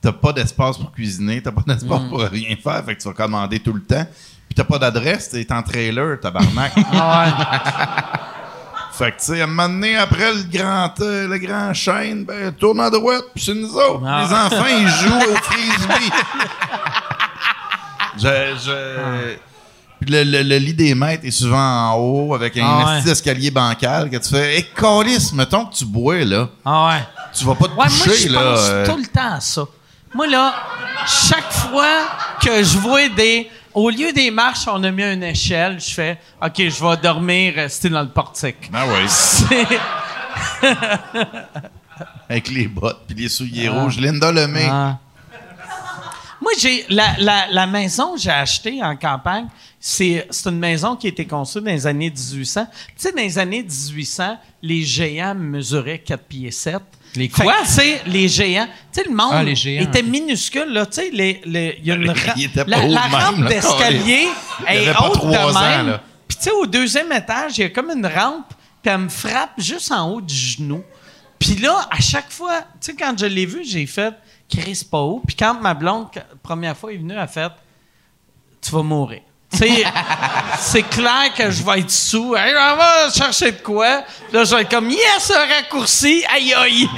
t'as 0.00 0.12
pas 0.12 0.32
d'espace 0.32 0.78
pour 0.78 0.92
cuisiner, 0.92 1.42
t'as 1.42 1.52
pas 1.52 1.62
d'espace 1.66 2.00
pour 2.08 2.20
rien 2.20 2.56
faire, 2.62 2.84
fait 2.84 2.96
que 2.96 3.02
tu 3.02 3.08
vas 3.08 3.14
commander 3.14 3.60
tout 3.60 3.72
le 3.72 3.82
temps. 3.82 4.06
Puis 4.48 4.54
t'as 4.56 4.64
pas 4.64 4.78
d'adresse, 4.78 5.28
t'es 5.30 5.46
en 5.52 5.62
trailer, 5.62 6.18
tabarnak. 6.20 6.72
Fait 8.92 9.12
que, 9.12 9.16
tu 9.18 9.26
sais, 9.26 9.40
à 9.40 9.44
un 9.44 9.46
moment 9.46 9.68
donné, 9.68 9.96
après 9.96 10.30
le 10.34 10.42
grand, 10.42 10.92
euh, 11.00 11.26
le 11.26 11.38
grand 11.38 11.72
chaîne, 11.72 12.24
ben, 12.26 12.52
tourne 12.52 12.80
à 12.80 12.90
droite, 12.90 13.24
puis 13.34 13.42
c'est 13.42 13.54
nous 13.54 13.72
autres. 13.74 14.02
Ah. 14.06 14.24
Les 14.26 14.34
enfants, 14.34 14.66
ils 14.68 14.88
jouent 14.88 15.32
au 15.32 15.36
frisbee. 15.36 16.10
je, 18.18 18.56
je... 18.66 19.36
Puis 20.00 20.10
le, 20.10 20.22
le- 20.24 20.42
le 20.42 20.56
lit 20.58 20.74
des 20.74 20.94
maîtres 20.94 21.24
est 21.24 21.30
souvent 21.30 21.58
en 21.92 21.94
haut, 21.94 22.34
avec 22.34 22.56
un 22.58 22.64
Ah 22.66 22.94
ouais. 22.96 23.00
petit 23.02 23.10
escalier 23.10 23.50
bancal, 23.50 24.10
que 24.10 24.16
tu 24.18 24.28
fais, 24.30 24.58
hé, 24.58 24.66
calice, 24.76 25.32
mettons 25.32 25.66
que 25.66 25.74
tu 25.74 25.84
bois, 25.86 26.24
là. 26.24 26.48
Ah 26.64 26.88
ouais. 26.88 27.02
Tu 27.34 27.44
vas 27.44 27.54
pas 27.54 27.66
te 27.66 27.70
Ouais, 27.70 27.76
moi, 27.76 27.86
coucher, 27.86 28.28
je 28.28 28.32
là. 28.32 28.40
pense 28.40 28.60
euh, 28.68 28.86
tout 28.86 28.96
le 28.98 29.06
temps 29.06 29.32
à 29.34 29.40
ça. 29.40 29.62
Moi, 30.14 30.26
là, 30.26 30.54
chaque 31.06 31.52
fois 31.52 32.08
que 32.42 32.62
je 32.62 32.78
vois 32.78 33.08
des... 33.08 33.48
Au 33.72 33.88
lieu 33.88 34.12
des 34.12 34.32
marches, 34.32 34.66
on 34.66 34.82
a 34.82 34.90
mis 34.90 35.04
une 35.04 35.22
échelle. 35.22 35.78
Je 35.80 35.90
fais, 35.90 36.18
OK, 36.42 36.54
je 36.56 36.84
vais 36.84 36.96
dormir, 36.96 37.54
rester 37.54 37.88
dans 37.88 38.02
le 38.02 38.08
portique. 38.08 38.68
Ben 38.72 38.84
oui, 38.88 39.08
C'est... 39.08 39.66
avec 42.28 42.48
les 42.50 42.66
bottes 42.66 43.02
puis 43.06 43.16
les 43.16 43.28
souliers 43.28 43.68
rouges. 43.68 43.98
Linda 44.00 44.32
Lemay. 44.32 44.66
Ah. 44.68 44.98
Moi, 46.40 46.52
j'ai 46.58 46.84
la, 46.88 47.14
la, 47.18 47.46
la 47.50 47.66
maison 47.66 48.14
que 48.14 48.20
j'ai 48.20 48.30
achetée 48.30 48.82
en 48.82 48.96
campagne, 48.96 49.46
c'est 49.78 50.26
c'est 50.30 50.48
une 50.48 50.58
maison 50.58 50.96
qui 50.96 51.06
a 51.06 51.10
été 51.10 51.26
construite 51.26 51.64
dans 51.64 51.70
les 51.70 51.86
années 51.86 52.10
1800. 52.10 52.66
Tu 52.66 52.92
sais, 52.96 53.12
dans 53.12 53.18
les 53.22 53.38
années 53.38 53.62
1800, 53.62 54.38
les 54.62 54.82
géants 54.82 55.34
mesuraient 55.34 55.98
4 55.98 56.24
pieds 56.24 56.50
7. 56.50 56.78
Les 57.16 57.28
quoi? 57.28 57.54
Tu 57.62 57.66
sais, 57.66 58.00
les 58.06 58.28
géants. 58.28 58.68
Tu 58.92 59.00
sais, 59.02 59.08
le 59.08 59.14
monde 59.14 59.30
Ah, 59.32 59.42
les 59.42 59.56
géants. 59.56 59.82
était 59.82 60.02
minuscule, 60.02 60.68
là. 60.72 60.86
Tu 60.86 60.92
sais, 61.00 61.10
les- 61.12 61.40
les- 61.44 61.76
il 61.80 61.86
y 61.86 61.90
a 61.90 61.94
une 61.96 62.10
ra- 62.10 62.34
était 62.36 62.64
pas 62.64 62.86
la, 62.86 63.00
rampe 63.00 63.44
d'escalier 63.48 64.28
Il 64.70 64.76
est 64.76 64.90
haute 64.90 65.24
de 65.26 65.60
même. 65.60 65.98
Puis 66.28 66.36
tu 66.38 66.44
sais, 66.44 66.50
au 66.52 66.66
deuxième 66.66 67.10
étage, 67.12 67.58
il 67.58 67.62
y 67.62 67.64
a 67.64 67.70
comme 67.70 67.90
une 67.90 68.06
rampe, 68.06 68.46
puis 68.82 68.92
elle 68.92 68.98
me 68.98 69.08
frappe 69.08 69.52
juste 69.58 69.90
en 69.90 70.08
haut 70.10 70.20
du 70.20 70.34
genou. 70.34 70.84
Puis 71.38 71.56
là, 71.56 71.88
à 71.90 72.00
chaque 72.00 72.30
fois, 72.30 72.60
tu 72.80 72.92
sais, 72.92 72.94
quand 72.94 73.18
je 73.18 73.26
l'ai 73.26 73.46
vu, 73.46 73.64
j'ai 73.64 73.86
fait 73.86 74.14
Chris 74.48 74.82
pas 74.88 74.98
haut. 75.00 75.22
Puis 75.26 75.34
quand 75.34 75.60
ma 75.60 75.74
blonde, 75.74 76.06
la 76.14 76.22
première 76.42 76.76
fois, 76.76 76.92
est 76.92 76.96
venue, 76.98 77.12
elle 77.12 77.18
a 77.18 77.26
fait 77.26 77.50
Tu 78.62 78.70
vas 78.70 78.82
mourir. 78.82 79.22
Tu 79.52 79.66
c'est 80.58 80.82
clair 80.84 81.32
que 81.36 81.50
je 81.50 81.62
vais 81.64 81.80
être 81.80 81.90
sous. 81.90 82.34
On 82.36 82.76
va 82.76 83.10
chercher 83.14 83.52
de 83.52 83.58
quoi? 83.58 84.02
Là, 84.32 84.44
je 84.44 84.54
vais 84.54 84.62
être 84.62 84.70
comme 84.70 84.88
Yes, 84.90 85.32
un 85.34 85.54
raccourci. 85.54 86.22
Aïe, 86.32 86.54
aïe. 86.54 86.88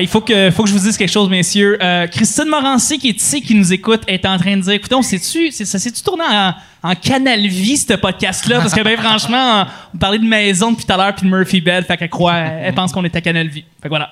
Il 0.00 0.08
faut 0.08 0.20
que, 0.20 0.50
faut 0.50 0.62
que 0.64 0.68
je 0.68 0.74
vous 0.74 0.80
dise 0.80 0.96
quelque 0.96 1.10
chose, 1.10 1.28
messieurs. 1.28 1.78
Euh, 1.82 2.06
Christine 2.06 2.46
Morancy, 2.46 2.98
qui 2.98 3.08
est 3.10 3.20
ici, 3.22 3.42
qui 3.42 3.54
nous 3.54 3.72
écoute, 3.72 4.02
est 4.06 4.24
en 4.26 4.38
train 4.38 4.56
de 4.56 4.62
dire 4.62 4.72
Écoutez, 4.72 4.96
c'est- 5.02 5.64
ça 5.64 5.78
s'est-tu 5.78 6.02
tourné 6.02 6.24
en, 6.28 6.54
en 6.82 6.94
Canal 6.94 7.40
Vie, 7.46 7.76
ce 7.76 7.94
podcast-là? 7.94 8.60
Parce 8.60 8.74
que, 8.74 8.82
ben, 8.82 8.96
franchement, 8.98 9.66
on 9.94 9.98
parlait 9.98 10.18
de 10.18 10.24
maison 10.24 10.72
depuis 10.72 10.84
tout 10.86 10.92
à 10.92 10.96
l'heure, 10.96 11.14
puis 11.14 11.28
de 11.28 11.34
Murphy 11.34 11.60
Bell. 11.60 11.84
Fait 11.84 11.96
qu'elle 11.96 12.08
croit, 12.10 12.34
elle 12.34 12.74
pense 12.74 12.92
qu'on 12.92 13.04
est 13.04 13.14
à 13.14 13.20
Canal 13.20 13.48
Vie. 13.48 13.64
Fait 13.80 13.84
que 13.84 13.88
voilà. 13.88 14.10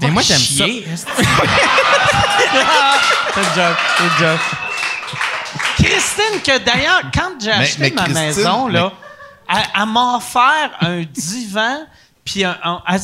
Mais 0.00 0.10
moi, 0.10 0.22
j'aime 0.22 0.38
ça. 0.38 0.64
C'est 0.66 0.96
c'est. 0.96 1.06
Christine, 5.76 6.40
que 6.44 6.58
d'ailleurs, 6.58 7.02
quand 7.14 7.32
j'ai 7.40 7.50
acheté 7.50 7.80
mais 7.80 7.90
ma 7.90 8.04
Christine, 8.04 8.26
maison, 8.26 8.66
mais- 8.66 8.72
là, 8.74 8.92
elle, 9.48 9.56
elle 9.80 9.86
m'a 9.88 10.16
offert 10.16 10.70
un 10.80 11.02
divan, 11.02 11.78
puis 12.24 12.44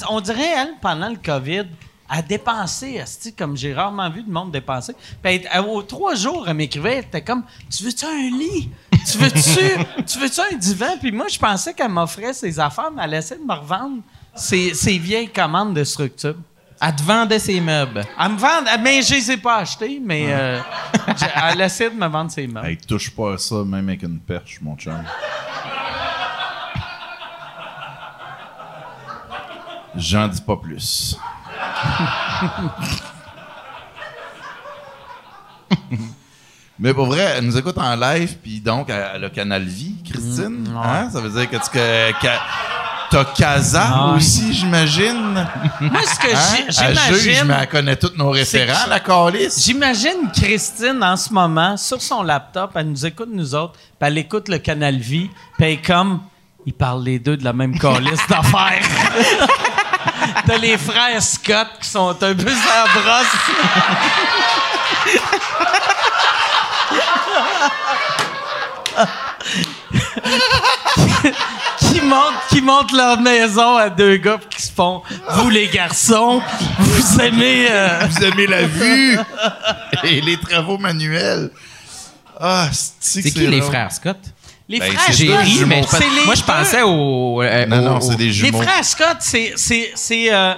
on 0.08 0.20
dirait, 0.20 0.52
elle, 0.56 0.74
pendant 0.80 1.08
le 1.08 1.16
COVID, 1.16 1.66
a 2.10 2.22
dépensé, 2.22 2.92
esti, 2.94 3.34
comme 3.34 3.56
j'ai 3.56 3.74
rarement 3.74 4.08
vu 4.08 4.22
de 4.22 4.30
monde 4.30 4.50
dépenser. 4.50 4.94
Puis 5.22 5.44
aux 5.66 5.82
trois 5.82 6.14
jours, 6.14 6.46
elle 6.48 6.54
m'écrivait, 6.54 6.94
elle 6.94 7.04
était 7.04 7.20
comme, 7.22 7.42
tu 7.70 7.84
veux-tu 7.84 8.06
un 8.06 8.30
lit? 8.38 8.70
Tu 9.10 9.18
veux-tu, 9.18 10.02
tu 10.06 10.18
veux-tu 10.18 10.40
un 10.40 10.56
divan? 10.56 10.96
Puis 11.00 11.12
moi, 11.12 11.26
je 11.28 11.38
pensais 11.38 11.74
qu'elle 11.74 11.90
m'offrait 11.90 12.32
ses 12.32 12.58
affaires, 12.58 12.90
mais 12.94 13.02
elle 13.04 13.14
essaie 13.14 13.36
de 13.36 13.44
me 13.44 13.52
revendre 13.54 13.98
ses, 14.34 14.72
ses 14.72 14.96
vieilles 14.96 15.28
commandes 15.30 15.74
de 15.74 15.84
structure. 15.84 16.36
Elle 16.80 16.94
te 16.94 17.02
vendait 17.02 17.38
ses 17.38 17.60
meubles. 17.60 18.04
Elle 18.20 18.32
me 18.32 18.38
vend, 18.38 18.62
mais 18.82 19.02
je 19.02 19.14
les 19.14 19.32
ai 19.32 19.36
pas 19.36 19.56
achetés, 19.58 20.00
mais 20.04 20.26
euh, 20.28 20.60
elle 21.50 21.60
essaie 21.60 21.90
de 21.90 21.96
me 21.96 22.06
vendre 22.06 22.30
ses 22.30 22.46
meubles. 22.46 22.66
Hey, 22.66 22.76
touche 22.76 23.10
pas 23.10 23.34
à 23.34 23.38
ça, 23.38 23.56
même 23.64 23.88
avec 23.88 24.02
une 24.04 24.20
perche, 24.20 24.60
mon 24.62 24.76
chum. 24.76 25.02
J'en 29.96 30.28
dis 30.28 30.40
pas 30.40 30.56
plus. 30.56 31.16
Mais 36.80 36.94
pour 36.94 37.06
vrai, 37.06 37.34
elle 37.36 37.44
nous 37.44 37.58
écoute 37.58 37.76
en 37.76 37.96
live, 37.96 38.36
puis 38.40 38.60
donc, 38.60 38.88
elle, 38.88 39.24
a 39.24 39.30
Canal 39.30 39.64
Vie, 39.64 39.96
Christine. 40.04 40.72
Hein? 40.80 41.10
Ça 41.10 41.20
veut 41.20 41.30
dire 41.30 41.50
que 41.50 41.56
tu 41.56 41.70
que, 41.70 42.12
que- 42.20 42.38
t'as 43.10 43.24
Casa 43.24 44.12
aussi, 44.16 44.52
j'imagine. 44.52 45.46
Moi, 45.80 46.00
ce 46.04 46.18
que 46.18 46.34
Hein? 46.34 46.64
j'ai- 46.68 46.84
Elle 46.84 46.98
juge, 46.98 47.22
j'imagine, 47.22 47.44
mais 47.46 47.54
elle 47.60 47.68
connaît 47.68 47.96
tous 47.96 48.12
nos 48.16 48.30
référents, 48.30 48.86
la 48.88 49.00
calice. 49.00 49.64
j'imagine 49.64 50.30
Christine 50.32 51.02
en 51.02 51.16
ce 51.16 51.32
moment 51.32 51.76
sur 51.76 52.00
son 52.02 52.22
laptop, 52.22 52.72
elle 52.74 52.90
nous 52.90 53.06
écoute 53.06 53.28
nous 53.32 53.54
autres, 53.54 53.72
puis 53.74 54.08
elle 54.08 54.18
écoute 54.18 54.48
le 54.48 54.58
Canal 54.58 54.96
Vie, 54.96 55.30
puis 55.56 55.66
elle 55.66 55.72
est 55.72 55.76
comme, 55.86 56.20
ils 56.66 56.72
parlent 56.74 57.02
les 57.04 57.18
deux 57.18 57.36
de 57.36 57.44
la 57.44 57.52
même 57.52 57.78
calice 57.78 58.20
d'affaires. 58.28 58.82
T'as 60.46 60.58
les 60.58 60.76
frères 60.78 61.22
Scott 61.22 61.68
qui 61.80 61.88
sont 61.88 62.10
un 62.10 62.34
peu 62.34 62.50
sur 62.50 62.68
la 62.68 63.00
brosse. 63.00 63.26
Qui 72.08 72.14
montent, 72.14 72.34
qui 72.48 72.62
montent 72.62 72.92
leur 72.92 73.20
maison 73.20 73.76
à 73.76 73.90
deux 73.90 74.16
gars 74.16 74.38
qui 74.50 74.62
se 74.62 74.72
font 74.72 75.02
vous 75.30 75.50
les 75.50 75.68
garçons 75.68 76.40
vous 76.78 77.20
aimez 77.20 77.66
euh, 77.70 78.00
Vous 78.10 78.24
aimez 78.24 78.46
la 78.46 78.62
vue 78.62 79.18
et 80.04 80.20
les 80.20 80.36
travaux 80.38 80.78
manuels. 80.78 81.50
Ah, 82.40 82.68
c'est 83.00 83.22
C'est 83.22 83.30
qui 83.32 83.46
les 83.46 83.60
frères 83.60 83.92
Scott? 83.92 84.18
les 84.68 84.78
Ben, 84.78 84.92
frères 84.92 85.14
Scott 85.14 85.38
ri, 85.44 85.64
mais 85.66 85.82
c'est 85.88 85.98
les 86.10 86.24
moi, 86.26 86.34
je 86.34 86.42
pensais 86.42 86.82
au. 86.82 87.42
euh, 87.42 87.66
Non, 87.66 87.80
non, 87.82 88.00
c'est 88.00 88.16
des 88.16 88.24
les 88.26 88.32
jumeaux. 88.32 88.62
frères 88.62 88.84
Scott 88.84 89.16
c'est 89.20 89.52
c'est 89.56 89.90
c'est 89.94 90.32
euh, 90.32 90.54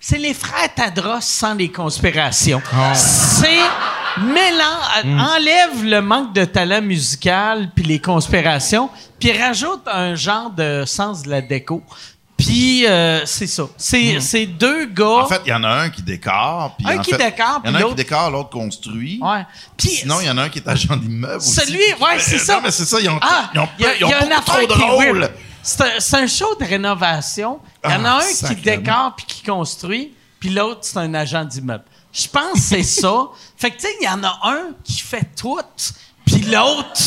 c'est 0.00 0.18
les 0.18 0.34
frères 0.34 0.74
Tadros 0.74 1.20
sans 1.20 1.54
les 1.54 1.68
conspirations 1.70 2.60
Ah. 2.74 2.94
c'est 2.94 3.60
mélange 4.20 5.04
Hmm. 5.04 5.18
enlève 5.20 5.84
le 5.84 6.00
manque 6.00 6.32
de 6.34 6.44
talent 6.44 6.82
musical 6.82 7.70
puis 7.74 7.84
les 7.84 7.98
conspirations 8.00 8.88
puis 9.18 9.32
rajoute 9.36 9.82
un 9.86 10.14
genre 10.14 10.50
de 10.50 10.84
sens 10.86 11.22
de 11.22 11.30
la 11.30 11.40
déco 11.40 11.82
puis 12.36 12.86
euh, 12.86 13.24
c'est 13.24 13.46
ça 13.46 13.64
c'est 13.76 14.16
Hmm. 14.16 14.20
c'est 14.20 14.46
deux 14.46 14.86
gars 14.86 15.04
En 15.24 15.26
fait, 15.26 15.40
il 15.46 15.50
y 15.50 15.52
en 15.54 15.64
a 15.64 15.68
un 15.68 15.90
qui 15.90 16.02
décore. 16.02 16.74
puis 16.76 16.86
Un 16.88 16.98
en 16.98 17.02
qui 17.02 17.10
fait, 17.12 17.18
décore, 17.18 17.60
Il 17.64 17.70
y 17.70 17.70
en 17.70 17.74
puis 17.74 17.82
a 17.82 17.86
un 17.86 17.88
qui 17.90 17.94
décore, 17.96 18.30
l'autre 18.30 18.50
construit. 18.50 19.18
ouais 19.22 19.46
puis 19.76 19.88
Sinon, 19.88 20.16
il 20.20 20.26
y 20.26 20.30
en 20.30 20.38
a 20.38 20.42
un 20.42 20.48
qui 20.48 20.58
est 20.58 20.68
agent 20.68 20.96
d'immeuble. 20.96 21.36
aussi. 21.36 21.52
Celui, 21.54 21.78
ouais, 21.78 22.18
c'est 22.18 22.36
Euh, 22.36 22.38
ça. 22.38 22.54
Non, 22.56 22.60
mais 22.64 22.70
c'est 22.70 22.84
ça, 22.84 22.98
ils 23.00 23.08
ont, 23.08 23.18
Ah, 23.22 23.50
ils 23.54 23.60
ont, 23.60 23.68
il 23.78 23.84
y 23.84 23.86
a, 23.88 23.96
ils 23.96 24.04
ont 24.04 24.08
il 24.08 24.10
y 24.10 24.14
a 24.14 24.24
une 24.24 24.28
beaucoup 24.30 24.40
affaire 24.50 24.68
trop 24.68 24.74
qui 24.74 24.78
de 24.78 24.84
est 24.84 24.90
rôles. 24.90 25.18
weird. 25.20 25.32
C'est 25.62 25.80
un, 25.82 26.00
c'est 26.00 26.16
un 26.16 26.26
show 26.26 26.54
de 26.60 26.64
rénovation. 26.64 27.60
Il 27.84 27.90
y 27.90 27.94
en 27.94 28.04
a 28.04 28.10
Ah, 28.10 28.16
un 28.18 28.20
qui 28.20 28.34
sacrément. 28.34 28.62
décore 28.82 29.12
puis 29.16 29.26
qui 29.26 29.42
construit, 29.44 30.12
puis 30.40 30.50
l'autre, 30.50 30.80
c'est 30.82 30.98
un 30.98 31.14
agent 31.14 31.44
d'immeuble. 31.44 31.84
Je 32.12 32.28
pense 32.28 32.52
que 32.54 32.58
c'est 32.58 32.82
ça. 32.82 33.24
Fait 33.56 33.70
que, 33.70 33.76
tu 33.76 33.82
sais, 33.86 33.94
il 34.00 34.04
y 34.04 34.08
en 34.08 34.22
a 34.24 34.38
un 34.44 34.72
qui 34.84 34.98
fait 35.00 35.28
tout, 35.36 35.58
puis 36.26 36.40
l'autre, 36.42 37.00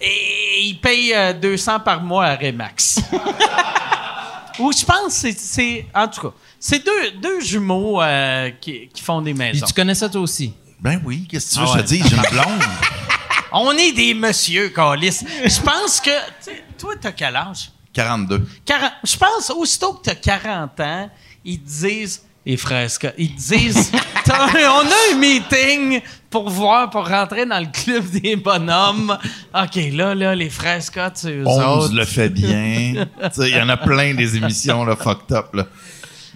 et 0.00 0.62
il 0.62 0.80
paye 0.80 1.12
euh, 1.14 1.32
200 1.32 1.80
par 1.80 2.00
mois 2.02 2.26
à 2.26 2.36
Remax. 2.36 3.00
Ou 4.58 4.72
je 4.72 4.84
pense 4.84 5.06
que 5.06 5.10
c'est- 5.12 5.38
c'est... 5.38 5.86
En 5.94 6.08
tout 6.08 6.20
cas, 6.28 6.34
c'est 6.58 6.84
deux, 6.84 7.10
deux 7.20 7.40
jumeaux 7.40 8.00
euh, 8.00 8.50
qui, 8.60 8.88
qui 8.88 9.02
font 9.02 9.20
des 9.20 9.32
Puis 9.34 9.38
maisons. 9.38 9.66
tu 9.66 9.74
connais 9.74 9.94
ça 9.94 10.08
toi 10.08 10.20
aussi? 10.22 10.54
Ben 10.80 11.00
oui, 11.04 11.26
qu'est-ce 11.28 11.50
que 11.50 11.54
tu 11.54 11.60
veux 11.60 11.66
Ah 11.68 11.72
que 11.74 11.78
je 11.78 11.82
te 11.84 11.88
dise? 11.88 12.06
J'ai 12.08 12.16
une 12.16 12.22
blonde. 12.30 12.62
On 13.52 13.72
est 13.72 13.92
des 13.92 14.14
messieurs, 14.14 14.70
Calis. 14.70 15.20
Je 15.44 15.60
pense 15.60 16.00
que... 16.00 16.10
tu 16.10 16.50
sais, 16.52 16.64
Toi, 16.78 16.94
t'as 17.00 17.12
quel 17.12 17.36
âge? 17.36 17.70
42. 17.92 18.46
40 18.64 18.92
je 19.04 19.16
pense, 19.16 19.50
aussitôt 19.50 19.94
que 19.94 20.04
tu 20.04 20.10
as 20.10 20.14
40 20.14 20.80
ans, 20.80 21.10
ils 21.44 21.60
te 21.60 21.68
disent, 21.68 22.22
les 22.46 22.56
frères 22.56 22.88
Scott, 22.88 23.12
ils 23.18 23.34
te 23.34 23.54
disent, 23.54 23.90
on 24.28 24.32
a 24.32 25.12
un 25.12 25.18
meeting 25.18 26.00
pour 26.30 26.48
voir, 26.48 26.88
pour 26.90 27.08
rentrer 27.08 27.44
dans 27.44 27.58
le 27.58 27.66
club 27.66 28.08
des 28.10 28.36
bonhommes. 28.36 29.18
OK, 29.54 29.78
là, 29.92 30.14
là, 30.14 30.34
les 30.34 30.48
Scott, 30.80 31.12
c'est 31.16 31.32
eux 31.38 31.44
autres. 31.46 31.92
le 31.94 32.04
fait 32.04 32.28
bien. 32.28 33.06
Tu 33.34 33.40
Il 33.48 33.56
y 33.56 33.60
en 33.60 33.68
a 33.68 33.76
plein 33.76 34.14
des 34.14 34.36
émissions 34.36 34.84
là, 34.84 34.94
fucked 34.96 35.32
up. 35.36 35.54
Là. 35.54 35.66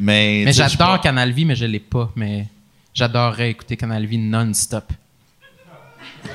Mais, 0.00 0.42
Mais 0.46 0.52
tu 0.52 0.58
j'adore 0.58 0.92
pas. 0.96 0.98
Canal 0.98 1.30
Vie, 1.30 1.44
mais 1.44 1.54
je 1.54 1.64
l'ai 1.66 1.78
pas. 1.78 2.10
Mais 2.16 2.46
j'adorerais 2.92 3.50
écouter 3.50 3.76
Canal 3.76 4.04
Vie 4.06 4.18
non-stop. 4.18 4.92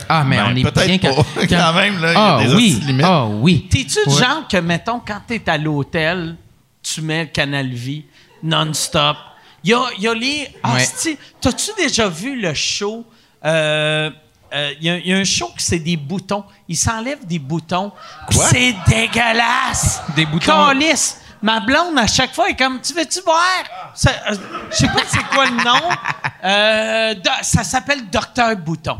Ah, 0.07 0.23
mais 0.23 0.37
Ben, 0.37 0.45
on 0.51 0.55
est 0.55 0.87
bien 0.87 0.97
pas. 0.99 1.23
Quand 1.49 1.73
même, 1.73 2.01
là, 2.01 2.11
il 2.11 2.13
y 2.13 2.17
a 2.17 2.35
Ah 2.37 2.43
des 2.45 2.53
oui, 2.55 2.81
limites. 2.85 3.05
ah 3.05 3.25
oui. 3.25 3.67
T'es-tu 3.69 3.99
le 4.05 4.11
Ouais. 4.11 4.19
genre 4.23 4.47
que, 4.47 4.57
mettons, 4.57 4.99
quand 5.05 5.19
t'es 5.27 5.41
à 5.49 5.57
l'hôtel, 5.57 6.35
tu 6.81 7.01
mets 7.01 7.27
Canal 7.27 7.69
Vie 7.69 8.05
non-stop? 8.41 9.17
Il 9.65 9.69
y 9.69 9.73
a, 9.73 9.81
il 9.97 10.03
y 10.03 10.07
a 10.07 10.13
les... 10.13 10.55
Asti, 10.63 11.17
T'as-tu 11.41 11.71
déjà 11.75 12.07
vu 12.07 12.39
le 12.39 12.53
show... 12.53 13.03
euh, 13.43 14.11
euh, 14.53 14.71
Il 14.79 14.85
y, 14.85 14.89
a- 14.91 14.97
il 14.97 15.07
y 15.07 15.13
a 15.13 15.17
un 15.17 15.23
show 15.23 15.47
qui 15.57 15.63
c'est 15.65 15.79
des 15.79 15.97
boutons. 15.97 16.43
Ils 16.67 16.77
s'enlèvent 16.77 17.25
des 17.25 17.39
boutons. 17.39 17.91
Quoi? 18.31 18.47
C'est 18.49 18.75
dégueulasse! 18.87 20.01
Des 20.15 20.27
boutons. 20.27 20.67
Calisse! 20.67 21.19
Ma 21.41 21.59
blonde, 21.59 21.97
à 21.97 22.05
chaque 22.07 22.33
fois, 22.33 22.47
est 22.49 22.55
comme, 22.55 22.79
tu 22.81 22.93
veux-tu 22.93 23.21
voir? 23.21 23.41
Euh, 24.07 24.35
Je 24.71 24.75
sais 24.75 24.87
pas 24.87 25.01
c'est 25.07 25.23
quoi 25.33 25.45
le 25.45 25.63
nom. 25.63 25.89
Euh, 26.43 27.13
do- 27.15 27.29
ça 27.41 27.63
s'appelle 27.63 28.07
Docteur 28.09 28.55
Bouton. 28.57 28.99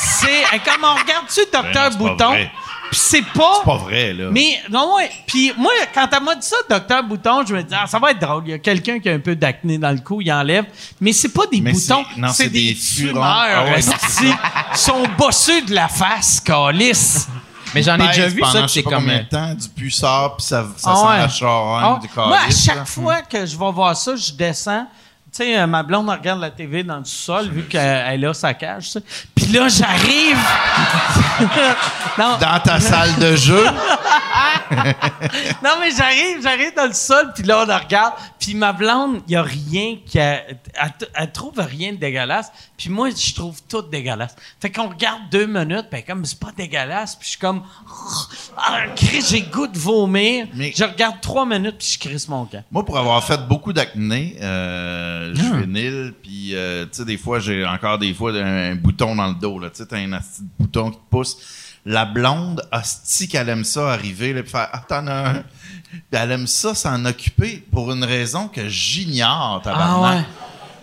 c'est 0.00 0.44
euh, 0.54 0.58
comme 0.64 0.84
on 0.84 0.94
regarde-tu 0.94 1.40
Docteur 1.52 1.62
Ben 1.72 1.72
pas 1.90 1.90
Bouton? 1.90 2.32
Puis 2.90 3.00
c'est 3.02 3.22
pas. 3.22 3.52
C'est 3.60 3.64
pas 3.66 3.76
vrai, 3.76 4.12
là. 4.14 4.28
Mais 4.30 4.58
non, 4.70 4.94
ouais. 4.96 5.10
Puis 5.26 5.52
moi, 5.56 5.70
quand 5.94 6.08
elle 6.10 6.22
m'a 6.22 6.34
dit 6.34 6.46
ça, 6.46 6.56
Docteur 6.68 7.02
Bouton, 7.04 7.44
je 7.46 7.54
me 7.54 7.62
dis, 7.62 7.74
ah, 7.78 7.86
ça 7.86 7.98
va 7.98 8.12
être 8.12 8.20
drôle. 8.20 8.42
Il 8.46 8.50
y 8.50 8.54
a 8.54 8.58
quelqu'un 8.58 8.98
qui 8.98 9.08
a 9.08 9.12
un 9.12 9.18
peu 9.18 9.36
d'acné 9.36 9.76
dans 9.78 9.90
le 9.90 9.98
cou, 10.00 10.20
il 10.22 10.32
enlève. 10.32 10.64
Mais 11.00 11.12
c'est 11.12 11.28
pas 11.28 11.46
des 11.46 11.60
Mais 11.60 11.72
boutons, 11.72 12.04
c'est- 12.14 12.20
non, 12.20 12.28
c'est 12.32 12.48
des, 12.48 12.72
des 12.72 12.78
tumeurs. 12.78 13.22
Ah 13.24 13.64
ouais, 13.64 13.78
esti. 13.78 14.32
Sont 14.74 15.04
bosseux 15.18 15.62
de 15.62 15.74
la 15.74 15.88
face, 15.88 16.40
calice. 16.40 17.28
Mais 17.74 17.82
j'en 17.82 17.96
ai 17.96 18.06
déjà 18.08 18.28
vu 18.28 18.40
pendant 18.40 18.52
ça, 18.52 18.62
que 18.62 18.68
c'est 18.68 18.82
pas 18.82 18.90
comme. 18.90 19.00
combien 19.00 19.18
euh, 19.18 19.22
de 19.24 19.28
temps, 19.28 19.54
du 19.54 19.68
pu 19.68 19.90
sort, 19.90 20.36
puis 20.38 20.46
ça, 20.46 20.66
ça 20.78 20.90
Ah 20.90 20.96
sent 20.96 21.06
ouais. 21.08 21.18
la 21.18 21.28
charogne 21.28 21.84
Ah, 21.84 21.98
du 22.00 22.08
moi, 22.16 22.36
à 22.38 22.40
calice, 22.44 22.64
chaque 22.64 22.76
là. 22.76 22.84
fois 22.86 23.20
que 23.22 23.44
je 23.44 23.58
vais 23.58 23.72
voir 23.72 23.94
ça, 23.94 24.16
je 24.16 24.32
descends. 24.32 24.86
Tu 25.30 25.44
sais, 25.44 25.58
euh, 25.58 25.66
ma 25.66 25.82
blonde 25.82 26.08
regarde 26.08 26.40
la 26.40 26.50
TV 26.50 26.82
dans 26.82 26.98
le 26.98 27.04
sol 27.04 27.48
vu 27.50 27.64
qu'elle 27.64 28.24
a 28.24 28.34
sa 28.34 28.54
cage. 28.54 28.92
Puis 29.34 29.46
là, 29.48 29.68
j'arrive. 29.68 30.38
Dans 32.18 32.60
ta 32.60 32.80
salle 32.80 33.14
de 33.20 33.36
jeu, 33.36 33.64
non, 35.62 35.70
mais 35.80 35.90
j'arrive, 35.96 36.42
j'arrive 36.42 36.72
dans 36.74 36.86
le 36.86 36.92
sol, 36.92 37.30
puis 37.34 37.44
là, 37.44 37.62
on 37.62 37.66
la 37.66 37.78
regarde. 37.78 38.14
Puis 38.40 38.54
ma 38.54 38.72
blonde, 38.72 39.20
il 39.26 39.30
n'y 39.30 39.36
a 39.36 39.42
rien 39.42 39.96
qui. 40.04 40.18
a- 40.18 40.42
Elle, 41.14 41.32
trouve 41.32 41.54
rien 41.58 41.92
de 41.92 41.98
dégueulasse. 41.98 42.50
Puis 42.76 42.90
moi, 42.90 43.10
je 43.10 43.34
trouve 43.34 43.60
tout 43.68 43.82
dégueulasse. 43.82 44.34
Fait 44.60 44.70
qu'on 44.70 44.88
regarde 44.88 45.20
deux 45.30 45.46
minutes, 45.46 45.86
puis 45.90 46.02
comme 46.04 46.24
c'est 46.24 46.38
pas 46.40 46.50
dégueulasse, 46.56 47.14
puis 47.16 47.24
je 47.26 47.30
suis 47.30 47.38
comme. 47.38 47.62
Ah, 48.56 48.80
j'ai 49.28 49.42
goût 49.42 49.66
de 49.68 49.78
vomir. 49.78 50.46
Mais- 50.54 50.72
Je 50.76 50.84
regarde 50.84 51.20
trois 51.20 51.46
minutes, 51.46 51.76
puis 51.78 51.88
je 51.92 51.98
crisse 52.08 52.28
mon 52.28 52.44
camp. 52.46 52.62
moi, 52.70 52.84
pour 52.84 52.98
avoir 52.98 53.22
fait 53.24 53.40
beaucoup 53.46 53.72
d'acné, 53.72 54.36
euh, 54.42 55.17
Ah. 55.32 55.34
juvénile, 55.34 56.14
puis, 56.22 56.54
euh, 56.54 56.84
tu 56.84 56.98
sais, 56.98 57.04
des 57.04 57.18
fois, 57.18 57.38
j'ai 57.40 57.64
encore 57.66 57.98
des 57.98 58.14
fois 58.14 58.32
un, 58.32 58.72
un 58.72 58.74
bouton 58.74 59.14
dans 59.16 59.28
le 59.28 59.34
dos, 59.34 59.58
là. 59.58 59.70
Tu 59.70 59.76
sais, 59.78 59.86
t'as 59.86 59.98
un 59.98 60.08
de 60.08 60.18
bouton 60.58 60.90
qui 60.90 60.98
te 60.98 61.10
pousse. 61.10 61.36
La 61.86 62.04
blonde, 62.04 62.62
hostie 62.72 63.28
qu'elle 63.28 63.48
aime 63.48 63.64
ça 63.64 63.92
arriver, 63.92 64.32
là, 64.32 64.42
puis 64.42 64.50
faire, 64.50 64.68
ah, 64.72 64.82
t'en 64.86 65.06
as 65.06 65.30
un. 65.30 65.42
Puis 65.90 66.02
elle 66.12 66.32
aime 66.32 66.46
ça 66.46 66.74
s'en 66.74 67.04
occuper 67.06 67.64
pour 67.72 67.92
une 67.92 68.04
raison 68.04 68.48
que 68.48 68.68
j'ignore, 68.68 69.62
tabarnak. 69.62 69.96
Ah 69.96 70.16
ouais. 70.18 70.24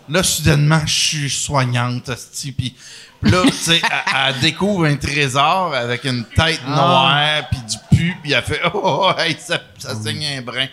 Là, 0.07 0.23
soudainement, 0.23 0.81
je 0.85 0.93
suis 0.93 1.29
soignante, 1.29 2.09
hostie, 2.09 2.51
puis 2.51 2.75
puis 3.21 3.31
là, 3.31 3.41
tu 3.45 3.51
sais, 3.53 3.81
elle, 3.83 4.13
elle 4.27 4.39
découvre 4.39 4.85
un 4.85 4.97
trésor 4.97 5.73
avec 5.73 6.03
une 6.03 6.25
tête 6.25 6.61
Ah. 6.67 6.69
noire, 6.69 7.49
puis 7.49 7.59
du 7.61 7.77
pu, 7.97 8.17
puis 8.21 8.33
elle 8.33 8.43
fait 8.43 8.61
«Oh, 8.73 8.81
oh, 8.83 9.11
hey, 9.17 9.35
ça, 9.39 9.59
ça 9.79 9.95
saigne 9.95 10.25
un 10.37 10.41
brin.» 10.41 10.67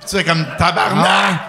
Puis 0.00 0.08
tu 0.08 0.16
fais 0.16 0.24
comme 0.24 0.46
«Tabarnak! 0.58 1.40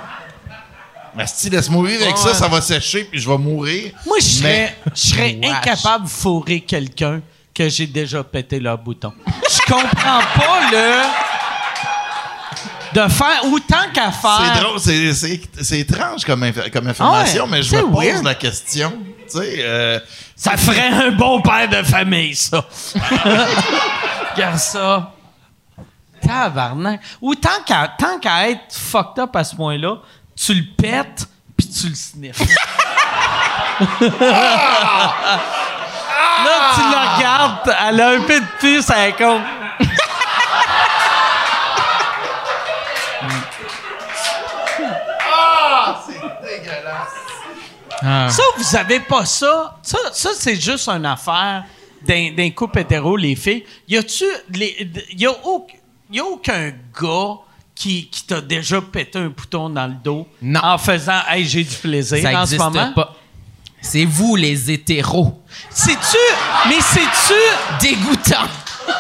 Mais 1.16 1.26
si 1.28 1.49
laisse-moi 1.49 1.88
vivre 1.88 2.03
avec 2.03 2.16
Ah. 2.18 2.22
ça, 2.30 2.34
ça 2.34 2.47
va 2.47 2.62
sécher, 2.62 3.03
puis 3.05 3.20
je 3.20 3.30
vais 3.30 3.38
mourir.» 3.38 3.91
Moi, 4.05 4.18
je 4.20 4.26
serais, 4.26 4.78
je 4.93 4.99
serais 5.10 5.39
incapable 5.43 6.05
de 6.05 6.10
fourrer 6.10 6.62
quelqu'un 6.62 7.22
que 7.53 7.68
j'ai 7.70 7.88
déjà 7.88 8.24
pété 8.24 8.60
leur 8.60 8.78
bouton. 8.78 9.14
Je 9.49 9.72
comprends 9.72 10.20
pas 10.36 10.72
le. 10.72 11.01
de 12.91 13.07
faire 13.07 13.43
autant 13.51 13.91
qu'à 13.93 14.12
faire. 14.12 14.53
C'est 14.55 14.62
drôle, 14.64 14.80
c'est- 14.80 15.14
c'est 15.14 15.41
c'est 15.62 15.80
étrange 15.82 16.26
comme, 16.26 16.43
inf- 16.43 16.72
comme 16.72 16.88
information, 16.88 17.43
Ah 17.43 17.45
ouais, 17.45 17.51
mais 17.57 17.62
je 17.64 17.76
me 17.76 17.82
pose 17.84 18.03
weird. 18.03 18.24
la 18.24 18.34
question. 18.36 18.91
Tu 19.32 19.38
sais, 19.38 19.55
euh, 19.60 19.99
Ça 20.36 20.57
ferait 20.57 20.88
un 20.88 21.12
bon 21.12 21.39
père 21.41 21.70
de 21.70 21.84
famille, 21.84 22.34
ça. 22.34 22.66
Regarde 24.36 24.57
ça. 24.57 25.12
Tabarnak. 26.26 26.99
Ou 27.22 27.36
tant 27.36 27.62
qu'à 27.66 27.93
tant 27.97 28.20
qu'à 28.20 28.49
être 28.49 28.74
fucked 28.74 29.20
up 29.24 29.36
à 29.36 29.43
ce 29.43 29.55
point-là, 29.55 29.97
tu 30.39 30.53
le 30.53 30.63
pètes 30.77 31.27
puis 31.57 31.67
tu 31.67 31.89
le 31.89 31.95
sniffes. 31.95 32.39
Là, 36.39 36.71
tu 36.73 36.81
la 36.81 37.15
regardes, 37.15 37.75
elle 37.87 38.01
a 38.01 38.09
un 38.11 38.21
peu 38.21 38.39
de 38.39 38.45
puce, 38.59 38.89
elle 38.89 39.09
est 39.09 39.13
comme... 39.13 39.43
ah. 48.01 48.29
Ça, 48.29 48.43
vous 48.57 48.75
avez 48.75 49.01
pas 49.01 49.25
ça? 49.25 49.77
Ça, 49.81 49.97
ça 50.13 50.29
c'est 50.33 50.55
juste 50.55 50.87
une 50.87 51.05
affaire 51.05 51.65
d'un, 52.01 52.31
d'un 52.31 52.49
couple 52.51 52.79
hétéro, 52.79 53.17
les 53.17 53.35
filles. 53.35 53.65
Y 53.87 53.97
a-tu. 53.97 54.23
a, 54.23 54.87
y 55.13 56.19
a 56.19 56.23
aucun 56.23 56.71
gars 56.99 57.39
qui, 57.80 58.07
qui 58.09 58.23
t'a 58.25 58.41
déjà 58.41 58.82
pété 58.82 59.17
un 59.19 59.30
bouton 59.30 59.69
dans 59.69 59.88
le 59.88 59.93
dos 60.03 60.27
Non. 60.41 60.59
en 60.61 60.77
faisant 60.77 61.21
Hey, 61.30 61.45
j'ai 61.47 61.63
du 61.63 61.75
plaisir 61.75 62.19
Ça 62.21 62.41
en 62.41 62.45
ce 62.45 62.55
moment? 62.57 62.91
pas. 62.93 63.15
C'est 63.82 64.03
vous, 64.03 64.36
les 64.36 64.69
hétéros. 64.69 65.41
C'est-tu. 65.69 66.17
Mais 66.67 66.82
c'est-tu. 66.82 67.34
Dégoûtant. 67.80 68.47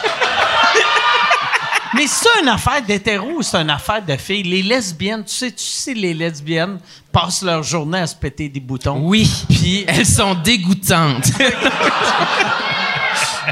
Mais 1.95 2.05
c'est 2.07 2.29
une 2.41 2.47
affaire 2.47 2.81
d'hétéro 2.83 3.27
ou 3.39 3.41
c'est 3.41 3.57
une 3.57 3.69
affaire 3.71 4.01
de 4.05 4.15
filles? 4.15 4.43
Les 4.43 4.61
lesbiennes, 4.61 5.25
tu 5.25 5.33
sais, 5.33 5.51
tu 5.51 5.63
sais, 5.65 5.93
les 5.95 6.13
lesbiennes 6.13 6.77
passent 7.11 7.41
leur 7.41 7.63
journée 7.63 7.97
à 7.99 8.07
se 8.07 8.15
péter 8.15 8.47
des 8.47 8.59
boutons. 8.61 8.99
Oui. 9.03 9.29
Puis 9.49 9.83
Elles 9.87 10.05
sont 10.05 10.35
dégoûtantes. 10.35 11.31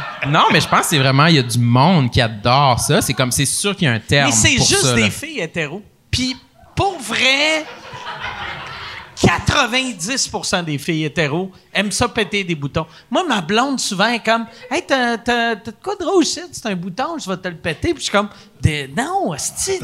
non, 0.28 0.44
mais 0.52 0.62
je 0.62 0.68
pense 0.68 0.82
que 0.82 0.86
c'est 0.88 1.00
vraiment, 1.00 1.26
il 1.28 1.36
y 1.36 1.40
a 1.40 1.44
du 1.44 1.60
monde 1.60 2.10
qui 2.12 2.22
adore 2.22 2.80
ça. 2.80 3.02
C'est 3.02 3.14
comme, 3.14 3.32
c'est 3.32 3.46
sûr 3.46 3.76
qu'il 3.76 3.88
y 3.88 3.92
a 3.92 3.94
un 3.94 4.00
terme. 4.00 4.30
Mais 4.30 4.36
c'est 4.36 4.58
juste 4.58 4.82
ça, 4.84 4.94
des 4.94 5.02
là. 5.04 5.10
filles 5.10 5.40
hétéros. 5.40 5.82
Puis, 6.12 6.36
pour 6.76 6.98
vrai, 7.00 7.66
90% 9.20 10.64
des 10.64 10.78
filles 10.78 11.06
hétéros 11.06 11.52
aiment 11.74 11.92
ça 11.92 12.08
péter 12.08 12.44
des 12.44 12.54
boutons. 12.54 12.86
Moi, 13.10 13.24
ma 13.28 13.42
blonde, 13.42 13.80
souvent, 13.80 14.08
est 14.08 14.24
comme 14.24 14.46
Hey, 14.70 14.84
t'as, 14.86 15.18
t'as- 15.18 15.56
t'as 15.56 15.72
de 15.72 15.78
quoi 15.84 15.96
de 15.96 16.04
drôle 16.06 16.24
ici? 16.24 16.40
C'est 16.52 16.68
un 16.68 16.76
bouton, 16.76 17.18
je 17.18 17.28
vais 17.30 17.38
te 17.38 17.48
le 17.48 17.56
péter. 17.58 17.90
Puis 17.94 17.98
je 17.98 18.04
suis 18.04 18.12
comme 18.12 18.30
Des- 18.62 18.88
Non, 18.96 19.34
tu 19.36 19.44
sais. 19.48 19.80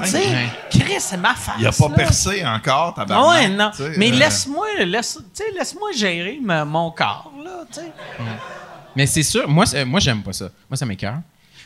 Chris, 0.70 0.96
c'est 1.00 1.18
ma 1.18 1.34
face. 1.36 1.56
il 1.60 1.66
a 1.68 1.72
pas 1.72 1.88
là. 1.90 1.96
percé 1.96 2.44
encore, 2.46 2.94
Ah 2.98 3.02
tabarnak. 3.02 3.30
ouais, 3.42 3.50
non. 3.50 3.72
Mais 3.98 4.12
euh, 4.12 4.16
laisse-moi 4.16 4.66
laisse, 4.86 5.18
tu 5.36 5.44
sais, 5.44 5.52
laisse-moi 5.58 5.90
gérer 5.96 6.40
ma- 6.42 6.66
mon 6.66 6.90
corps, 6.92 7.32
là, 7.44 7.64
tu 7.72 7.80
sais. 7.82 7.92
Mais 8.96 9.06
c'est 9.08 9.24
sûr, 9.24 9.48
moi, 9.48 9.66
c'est- 9.66 9.86
moi 9.86 10.00
j'aime 10.00 10.22
pas 10.22 10.34
ça. 10.34 10.50
Moi, 10.70 10.78
ça 10.78 10.86
m'écoeure. 10.86 11.20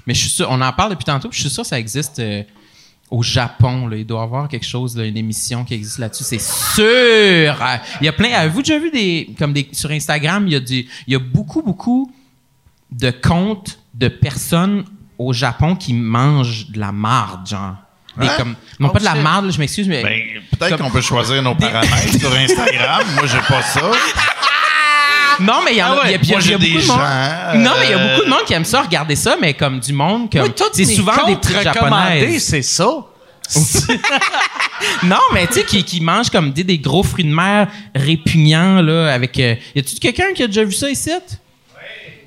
Mais 0.05 0.13
je 0.13 0.21
suis 0.21 0.30
sûr, 0.30 0.47
on 0.49 0.61
en 0.61 0.71
parle 0.73 0.91
depuis 0.91 1.03
tantôt, 1.05 1.28
puis 1.30 1.38
je 1.38 1.43
suis 1.47 1.53
sûr 1.53 1.63
que 1.63 1.69
ça 1.69 1.78
existe 1.80 2.19
euh, 2.19 2.43
au 3.11 3.21
Japon. 3.23 3.88
Là. 3.88 3.97
Il 3.97 4.05
doit 4.05 4.21
y 4.21 4.23
avoir 4.23 4.47
quelque 4.47 4.65
chose, 4.65 4.95
là, 4.95 5.03
une 5.05 5.17
émission 5.17 5.65
qui 5.65 5.73
existe 5.73 5.97
là-dessus. 5.97 6.23
C'est 6.23 6.41
sûr! 6.41 7.55
Il 8.01 8.05
y 8.05 8.07
a 8.07 8.13
plein. 8.13 8.32
Avez-vous 8.34 8.61
déjà 8.61 8.80
vu 8.80 8.89
des. 8.91 9.30
Comme 9.38 9.53
des. 9.53 9.67
Sur 9.73 9.91
Instagram, 9.91 10.45
il 10.47 10.53
y 10.53 10.55
a 10.55 10.59
du. 10.59 10.88
Il 11.07 11.13
y 11.13 11.15
a 11.15 11.19
beaucoup, 11.19 11.61
beaucoup 11.61 12.11
de 12.91 13.11
comptes 13.11 13.80
de 13.93 14.07
personnes 14.07 14.86
au 15.17 15.34
Japon 15.34 15.75
qui 15.75 15.93
mangent 15.93 16.67
de 16.69 16.80
la 16.80 16.91
marde, 16.91 17.47
genre. 17.47 17.75
Des 18.17 18.28
Hein? 18.28 18.32
comme, 18.38 18.55
non, 18.80 18.88
Oh, 18.89 18.93
pas 18.93 18.99
de 18.99 19.03
la 19.05 19.13
shit. 19.13 19.21
marde, 19.23 19.51
je 19.51 19.59
m'excuse, 19.59 19.88
mais. 19.88 20.01
Ben, 20.03 20.21
peut-être 20.57 20.78
Comme- 20.78 20.88
qu'on 20.88 20.91
peut 20.93 21.01
choisir 21.01 21.41
nos 21.43 21.53
paramètres 21.55 22.17
sur 22.19 22.34
Instagram. 22.34 23.03
Moi, 23.15 23.25
j'ai 23.28 23.39
pas 23.41 23.61
ça. 23.61 23.91
non, 25.39 25.61
mais 25.65 25.71
il 25.73 25.77
y 25.77 25.83
en 25.83 25.93
a. 25.93 26.01
il 26.05 26.11
y 26.11 26.15
a- 26.15 26.17
il 26.21 26.29
y 26.29 26.33
a- 26.33 26.38
Moi, 26.38 26.41
il 26.45 26.51
y 26.51 26.53
a 26.55 26.57
j'ai 26.57 26.57
des 26.57 26.69
beaucoup 26.73 26.81
de 26.83 26.88
monde- 26.88 26.97
gens. 26.99 27.57
Non, 27.59 27.71
mais 27.79 27.85
il 27.85 27.91
y 27.91 27.93
a 27.93 28.07
beaucoup 28.09 28.25
de 28.25 28.29
monde 28.29 28.43
qui 28.45 28.53
aime 28.53 28.65
ça, 28.65 28.81
regarder 28.81 29.15
ça, 29.15 29.35
mais 29.39 29.53
comme 29.53 29.79
du 29.79 29.93
monde, 29.93 30.31
comme. 30.31 30.51
C'est 30.73 30.85
souvent 30.85 31.25
des 31.27 31.35
petites 31.35 31.57
recommandés, 31.57 32.19
japonaises. 32.19 32.43
c'est 32.45 32.61
ça. 32.61 32.89
Non, 35.03 35.17
mais 35.33 35.47
tu 35.47 35.53
sais, 35.53 35.63
qui, 35.63 35.83
qui 35.83 36.01
mangent 36.01 36.29
comme 36.29 36.51
des, 36.51 36.63
des 36.63 36.77
gros 36.77 37.01
fruits 37.01 37.23
de 37.23 37.33
mer 37.33 37.67
répugnants, 37.95 38.81
là, 38.81 39.11
avec. 39.13 39.39
euh, 39.39 39.55
y 39.75 39.79
a-tu 39.79 39.95
quelqu'un 39.95 40.33
qui 40.35 40.43
a 40.43 40.47
déjà 40.47 40.63
vu 40.63 40.71
ça 40.73 40.89
ici? 40.89 41.09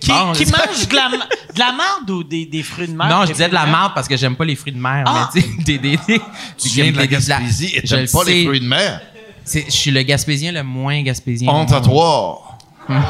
Qui, 0.00 0.10
Bon, 0.10 0.32
qui 0.32 0.46
c'est- 0.46 0.52
mange 0.56 0.88
de 0.88 0.96
la, 0.96 1.08
de 1.10 1.58
la 1.58 1.72
marde 1.72 2.10
ou 2.10 2.24
des, 2.24 2.46
des 2.46 2.62
fruits 2.62 2.88
de 2.88 2.92
mer? 2.96 3.08
Non, 3.08 3.26
je 3.26 3.32
disais 3.32 3.48
de 3.48 3.54
la 3.54 3.66
marde 3.66 3.92
parce 3.94 4.08
que 4.08 4.16
j'aime 4.16 4.34
pas 4.34 4.44
les 4.44 4.56
fruits 4.56 4.72
de 4.72 4.78
mer. 4.80 5.04
Ah! 5.06 5.30
Mais 5.34 5.40
tu 5.42 5.46
sais, 5.48 5.54
des, 5.64 5.78
des, 5.78 5.96
des, 6.08 6.20
Tu 6.58 6.68
viens 6.70 6.90
de 6.90 6.96
la 6.96 7.02
des- 7.02 7.08
des- 7.08 7.14
Gaspésie 7.14 7.72
et 7.76 7.80
je 7.84 7.94
t'aimes 7.94 8.00
le 8.06 8.10
pas 8.10 8.24
les 8.24 8.44
fruits 8.46 8.60
de 8.60 8.66
mer. 8.66 9.00
C'est- 9.44 9.66
Je 9.66 9.70
suis 9.72 9.90
le 9.90 10.02
Gaspésien 10.02 10.52
le 10.52 10.62
moins 10.64 11.02
Gaspésien. 11.02 11.48
Honte 11.52 11.72
à 11.72 11.80
toi. 11.80 12.49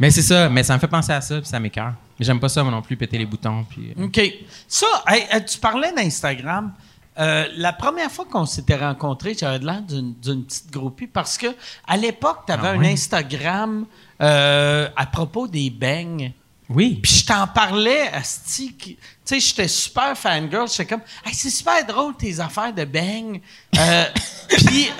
Mais 0.00 0.10
c'est 0.12 0.22
ça, 0.22 0.48
mais 0.48 0.62
ça 0.62 0.74
me 0.74 0.78
fait 0.78 0.86
penser 0.86 1.12
à 1.12 1.20
ça, 1.20 1.40
puis 1.40 1.48
ça 1.48 1.58
m'écœure. 1.58 1.92
Mais 2.18 2.24
j'aime 2.24 2.38
pas 2.38 2.48
ça, 2.48 2.62
moi 2.62 2.70
non 2.70 2.82
plus, 2.82 2.96
péter 2.96 3.18
les 3.18 3.26
boutons. 3.26 3.64
Puis, 3.68 3.92
euh, 3.98 4.04
OK. 4.04 4.20
Ça, 4.68 4.86
hey, 5.08 5.24
euh, 5.34 5.40
tu 5.40 5.58
parlais 5.58 5.92
d'Instagram. 5.92 6.72
Euh, 7.18 7.46
la 7.56 7.72
première 7.72 8.10
fois 8.10 8.24
qu'on 8.30 8.46
s'était 8.46 8.76
rencontrés, 8.76 9.34
j'avais 9.36 9.58
l'air 9.58 9.82
d'une 9.82 10.14
d'une 10.14 10.44
petite 10.44 10.70
groupie 10.70 11.08
parce 11.08 11.36
que 11.36 11.48
à 11.86 11.96
l'époque, 11.96 12.42
tu 12.46 12.52
avais 12.52 12.68
Ah 12.68 12.72
un? 12.72 12.84
Instagram 12.84 13.86
euh, 14.22 14.88
à 14.94 15.06
propos 15.06 15.48
des 15.48 15.68
beignes. 15.70 16.32
Oui. 16.70 17.00
Puis 17.02 17.12
je 17.20 17.24
t'en 17.26 17.46
parlais, 17.46 18.08
Asti. 18.12 18.74
Tu 18.78 18.96
sais, 19.24 19.40
j'étais 19.40 19.68
super 19.68 20.16
fangirl. 20.16 20.68
J'étais 20.68 20.84
comme, 20.86 21.00
hey, 21.24 21.32
c'est 21.34 21.48
super 21.50 21.84
drôle 21.86 22.14
tes 22.16 22.40
affaires 22.40 22.72
de 22.74 22.84
beignes. 22.84 23.40
Euh, 23.78 24.04
Puis, 24.48 24.90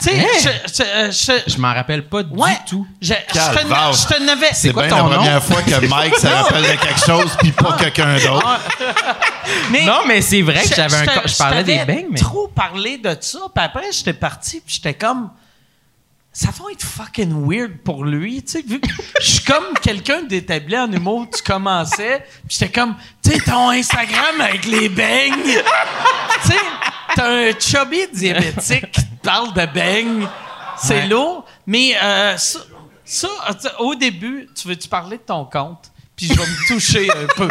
tu 0.00 0.10
sais, 0.10 0.26
je- 0.38 0.72
je- 0.74 0.82
euh, 0.82 1.10
je- 1.10 1.50
Je 1.52 1.58
m'en 1.58 1.72
rappelle 1.74 2.06
pas 2.08 2.22
ouais, 2.22 2.50
du 2.50 2.64
tout. 2.70 2.86
Je, 3.00 3.08
je 3.08 3.14
te, 3.14 3.32
Calvaire. 3.54 3.92
je 3.92 4.06
te 4.06 4.22
n'avais. 4.22 4.52
C'est 4.54 4.72
quoi 4.72 4.86
bien 4.86 4.96
la 4.96 5.02
nom? 5.02 5.08
première 5.16 5.42
fois 5.44 5.62
que 5.62 5.86
Mike 5.86 6.16
se 6.16 6.26
rappelle 6.42 6.62
de 6.62 6.80
quelque 6.80 7.04
chose 7.06 7.36
puis 7.38 7.52
pas 7.52 7.72
quelqu'un 7.78 8.16
d'autre. 8.18 8.60
Mais- 9.70 9.84
Non, 9.84 10.00
mais 10.06 10.20
c'est 10.22 10.42
vrai 10.42 10.62
que 10.62 10.74
j'avais 10.74 10.96
un. 11.08 11.22
Je 11.26 11.36
parlais 11.36 11.64
des 11.64 11.84
beignes, 11.84 12.06
mais. 12.10 12.18
trop 12.20 12.48
parlé 12.48 12.98
de 12.98 13.16
ça. 13.20 13.38
Puis 13.54 13.64
après, 13.64 13.92
j'étais 13.92 14.12
parti, 14.14 14.60
puis 14.64 14.74
j'étais 14.76 14.94
comme. 14.94 15.30
Ça 16.36 16.48
va 16.50 16.72
être 16.72 16.82
fucking 16.84 17.48
weird 17.48 17.78
pour 17.84 18.04
lui, 18.04 18.42
tu 18.42 18.58
sais, 18.58 18.64
je 19.20 19.24
suis 19.30 19.44
comme 19.44 19.66
quelqu'un 19.80 20.22
d'établi 20.22 20.76
en 20.76 20.90
humour, 20.90 21.28
tu 21.32 21.40
commençais, 21.44 22.24
puis 22.48 22.56
j'étais 22.58 22.72
comme, 22.72 22.96
tu 23.22 23.30
sais, 23.30 23.38
ton 23.38 23.70
Instagram 23.70 24.40
avec 24.40 24.64
les 24.66 24.88
beignes, 24.88 25.32
tu 26.42 26.48
sais, 26.50 26.58
t'as 27.14 27.28
un 27.30 27.52
chubby 27.56 28.00
diabétique 28.12 28.90
qui 28.90 29.02
te 29.04 29.22
parle 29.22 29.54
de 29.54 29.64
beignes, 29.72 30.26
c'est 30.76 31.02
Ouais. 31.02 31.06
lourd, 31.06 31.44
mais 31.68 31.92
euh, 32.02 32.36
ça, 32.36 33.28
au 33.78 33.94
début, 33.94 34.48
tu 34.60 34.66
veux-tu 34.66 34.88
parler 34.88 35.18
de 35.18 35.22
ton 35.22 35.44
compte, 35.44 35.92
puis 36.16 36.26
je 36.26 36.34
vais 36.34 36.46
me 36.46 36.66
toucher 36.66 37.08
un 37.12 37.26
peu. 37.36 37.48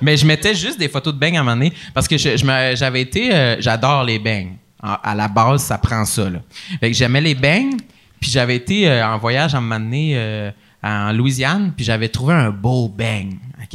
Mais 0.00 0.16
je 0.16 0.26
mettais 0.26 0.54
juste 0.54 0.78
des 0.80 0.88
photos 0.88 1.14
de 1.14 1.18
beignes 1.18 1.36
à 1.38 1.42
un 1.42 1.44
moment 1.44 1.56
donné 1.56 1.72
parce 1.94 2.08
que 2.08 2.16
je- 2.18 2.36
je 2.36 2.44
me- 2.44 2.74
j'avais 2.74 3.02
été. 3.02 3.32
euh, 3.34 3.56
J'adore 3.60 4.02
les 4.04 4.18
beignes. 4.18 4.56
À, 5.02 5.14
la 5.14 5.28
base, 5.28 5.62
ça 5.64 5.78
prend 5.78 6.04
ça. 6.04 6.24
Là. 6.30 6.38
Fait 6.80 6.90
que 6.90 6.96
j'aimais 6.96 7.20
les 7.20 7.34
beignes, 7.34 7.76
puis 8.20 8.30
j'avais 8.30 8.56
été 8.56 8.88
euh, 8.88 9.06
en 9.06 9.18
voyage 9.18 9.54
à 9.54 9.58
un 9.58 9.60
moment 9.60 9.80
donné 9.80 10.12
euh, 10.16 10.50
en 10.82 11.12
Louisiane, 11.12 11.72
puis 11.76 11.84
j'avais 11.84 12.08
trouvé 12.08 12.34
un 12.34 12.50
beau 12.50 12.88
beigne. 12.88 13.38
OK? 13.62 13.70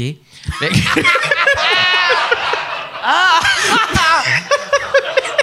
Fait 0.60 0.70
que- 0.70 1.02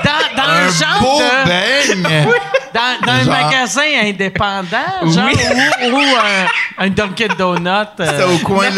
Dans, 0.05 0.37
dans 0.37 0.49
un, 0.49 0.67
Un 0.67 0.69
genre 0.69 1.01
beau 1.01 1.19
de... 1.21 1.49
beigne? 1.49 2.27
Dans, 2.75 3.07
dans 3.07 3.13
un 3.13 3.25
magasin 3.25 3.81
indépendant, 4.05 5.11
genre, 5.11 5.25
Oui. 5.27 5.89
ou, 5.91 5.97
ou 5.97 6.01
un, 6.01 6.85
un 6.85 6.91
Dunkin' 6.91 7.35
Donut. 7.37 7.67
euh, 7.71 7.85
C'était 7.99 8.23
au 8.25 8.39
coin 8.39 8.71
de 8.71 8.77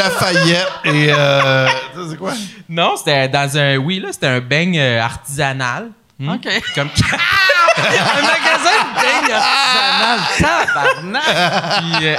et 0.84 1.12
euh, 1.12 1.66
ça, 1.66 1.72
c'est 2.08 2.16
quoi? 2.16 2.32
non, 2.68 2.94
c'était 2.96 3.28
dans 3.28 3.58
un. 3.58 3.76
Oui, 3.78 3.98
là, 3.98 4.08
c'était 4.12 4.28
un 4.28 4.40
beigne 4.40 4.78
euh, 4.78 5.02
artisanal. 5.02 5.88
Hmm? 6.20 6.28
OK. 6.32 6.46
Comme, 6.74 6.90
un 7.76 8.22
magasin 8.22 8.76
de 8.84 9.00
beignes 9.00 9.32
artisanal. 9.32 10.20
Tabarnak! 10.38 11.96
puis, 11.96 12.06
euh, 12.08 12.16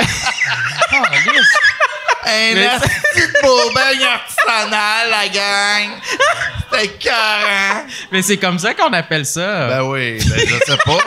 Calisse. 0.90 1.58
Un 2.26 2.54
de 2.56 3.42
beau 3.44 3.72
beigne 3.76 4.06
artisanal, 4.06 5.10
la 5.10 5.28
gang. 5.28 6.00
C'était 6.72 6.88
carré. 6.98 7.86
mais 8.12 8.22
c'est 8.24 8.38
comme 8.38 8.58
ça 8.58 8.74
qu'on 8.74 8.92
appelle 8.94 9.26
ça. 9.26 9.68
Ben 9.68 9.84
oui, 9.84 10.18
ben 10.18 10.40
je 10.48 10.72
sais 10.72 10.78
pas. 10.84 10.98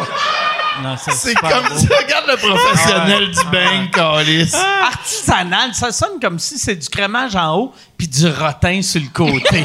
Non, 0.83 0.97
c'est 0.97 1.35
comme 1.35 1.51
beau. 1.69 1.77
ça. 1.79 1.97
Regarde 2.01 2.27
le 2.29 2.37
professionnel 2.37 3.31
du 3.31 3.45
beigne, 3.51 3.91
Calis. 3.91 4.53
Artisanal, 4.83 5.75
ça 5.75 5.91
sonne 5.91 6.21
comme 6.21 6.39
si 6.39 6.59
c'est 6.59 6.77
du 6.77 6.89
crémage 6.89 7.35
en 7.35 7.57
haut 7.57 7.75
puis 7.97 8.07
du 8.07 8.29
rotin 8.29 8.83
sur 8.83 9.01
le 9.01 9.09
côté. 9.09 9.65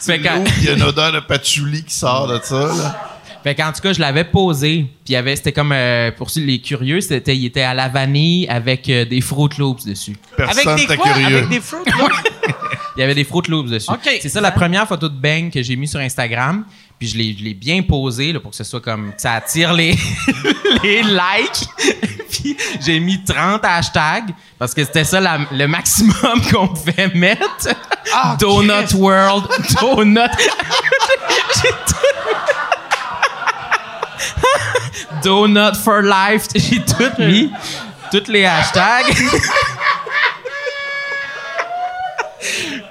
Fait 0.00 0.16
Il 0.16 0.64
y 0.64 0.68
a 0.68 0.72
une 0.72 0.82
odeur 0.82 1.12
de 1.12 1.20
patchouli 1.20 1.84
qui 1.84 1.94
sort 1.94 2.28
de 2.28 2.40
ça. 2.42 2.66
Là. 2.66 3.14
Fait 3.42 3.54
qu'en 3.54 3.72
tout 3.72 3.80
cas, 3.80 3.92
je 3.92 4.00
l'avais 4.00 4.24
posé. 4.24 4.78
Puis 5.04 5.10
il 5.10 5.12
y 5.12 5.16
avait, 5.16 5.36
c'était 5.36 5.52
comme, 5.52 5.72
euh, 5.72 6.10
pour 6.10 6.28
ceux- 6.30 6.40
les 6.40 6.60
curieux, 6.60 7.00
c'était, 7.00 7.36
il 7.36 7.44
était 7.46 7.62
à 7.62 7.72
la 7.74 7.88
vanille 7.88 8.48
avec 8.48 8.88
euh, 8.88 9.04
des 9.04 9.20
Fruit 9.20 9.50
Loops 9.58 9.84
dessus. 9.86 10.16
Personne 10.36 10.66
Avec 10.68 10.76
des 10.76 10.82
n'était 10.82 10.96
quoi? 10.96 11.12
curieux. 11.12 11.36
Avec 11.38 11.48
des 11.48 11.60
fruits? 11.60 11.80
là? 11.86 12.08
Il 12.96 13.00
y 13.00 13.04
avait 13.04 13.14
des 13.14 13.22
Fruit 13.22 13.42
Loops 13.48 13.70
dessus. 13.70 13.92
C'est 14.20 14.28
ça 14.28 14.40
la 14.40 14.50
première 14.50 14.88
photo 14.88 15.08
de 15.08 15.14
bang 15.16 15.52
que 15.52 15.62
j'ai 15.62 15.76
mis 15.76 15.86
sur 15.86 16.00
Instagram. 16.00 16.64
Puis 16.98 17.08
je 17.08 17.16
l'ai, 17.16 17.36
je 17.38 17.44
l'ai 17.44 17.54
bien 17.54 17.82
posé 17.82 18.32
là, 18.32 18.40
pour 18.40 18.50
que 18.50 18.56
ce 18.56 18.64
soit 18.64 18.80
comme 18.80 19.12
que 19.14 19.20
ça 19.20 19.34
attire 19.34 19.72
les, 19.72 19.96
les 20.82 21.02
likes. 21.02 21.68
Puis 22.30 22.56
j'ai 22.84 22.98
mis 23.00 23.22
30 23.24 23.64
hashtags 23.64 24.34
parce 24.58 24.74
que 24.74 24.84
c'était 24.84 25.04
ça 25.04 25.20
la- 25.20 25.38
le 25.50 25.66
maximum 25.66 26.42
qu'on 26.52 26.68
pouvait 26.68 27.08
mettre. 27.14 27.68
Ah, 28.12 28.36
Donut 28.38 28.72
Christ. 28.86 28.94
World, 28.94 29.44
Donut. 29.80 30.30
J'ai 31.62 31.68
tout- 31.86 31.94
Donut 35.22 35.76
for 35.76 36.02
life. 36.02 36.46
J'ai 36.54 36.80
tout 36.84 37.10
mis. 37.22 37.50
Tous 38.10 38.26
les 38.28 38.44
hashtags. 38.44 39.14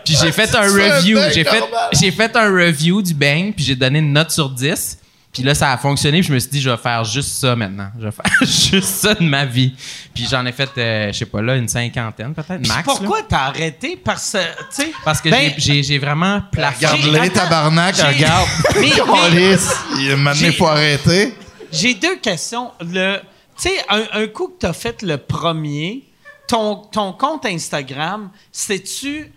Puis 0.08 0.18
j'ai 0.22 0.32
fait 0.32 0.54
un 0.56 0.62
review. 0.62 1.18
J'ai 1.34 1.44
fait, 1.44 1.64
j'ai 1.94 2.12
fait 2.12 2.36
un 2.36 2.50
review 2.52 3.02
du 3.02 3.14
bang, 3.14 3.54
puis 3.54 3.64
j'ai 3.66 3.76
donné 3.76 4.00
une 4.00 4.14
note 4.14 4.32
sur 4.32 4.50
10. 4.50 5.00
Puis 5.34 5.44
là, 5.44 5.54
ça 5.54 5.72
a 5.72 5.78
fonctionné, 5.78 6.20
puis 6.22 6.30
je 6.30 6.34
me 6.34 6.40
suis 6.40 6.50
dit, 6.50 6.62
je 6.62 6.70
vais 6.70 6.78
faire 6.78 7.04
juste 7.04 7.30
ça 7.30 7.56
maintenant. 7.56 7.90
Je 8.00 8.06
vais 8.06 8.12
faire 8.12 8.26
juste 8.42 8.86
ça 8.88 9.14
de 9.14 9.24
ma 9.24 9.46
vie. 9.46 9.72
Puis 10.16 10.26
j'en 10.28 10.44
ai 10.48 10.52
fait, 10.52 10.70
euh, 10.78 11.12
je 11.14 11.18
sais 11.20 11.26
pas, 11.28 11.42
là, 11.44 11.56
une 11.58 11.68
cinquantaine 11.68 12.34
peut-être, 12.34 12.68
max. 12.68 12.70
là. 12.70 12.82
pourquoi 12.84 13.22
t'as 13.28 13.42
arrêté? 13.48 14.00
Parce 14.04 14.32
que, 14.32 14.38
tu 14.40 14.82
sais... 14.84 14.92
Parce 15.06 15.22
que 15.22 15.30
ben, 15.30 15.52
j'ai- 15.58 15.74
j'ai 15.76 15.84
j'ai 15.84 15.98
vraiment 16.00 16.42
plafonné. 16.52 17.04
Regarde-les, 17.04 17.30
tabarnak, 17.30 17.96
j'ai- 17.96 18.02
regarde. 18.04 18.48
Mais- 18.80 18.90
Calis, 18.90 19.60
il 20.00 20.16
m'a 20.16 20.34
J'ai- 20.34 20.46
donné 20.46 20.58
faut 20.58 20.68
arrêter. 20.68 21.36
J'ai 21.72 21.94
deux 21.94 22.16
questions. 22.16 22.72
Le, 22.82 23.18
tu 23.18 23.70
sais, 23.70 23.74
un, 23.90 24.04
un 24.14 24.28
coup 24.28 24.48
que 24.48 24.60
tu 24.62 24.66
as 24.66 24.74
fait 24.74 25.04
le 25.04 25.18
premier, 25.18 26.04
ton, 26.48 26.78
ton 26.78 27.12
compte 27.14 27.46
Instagram, 27.46 28.32
c'était-tu 28.52 29.32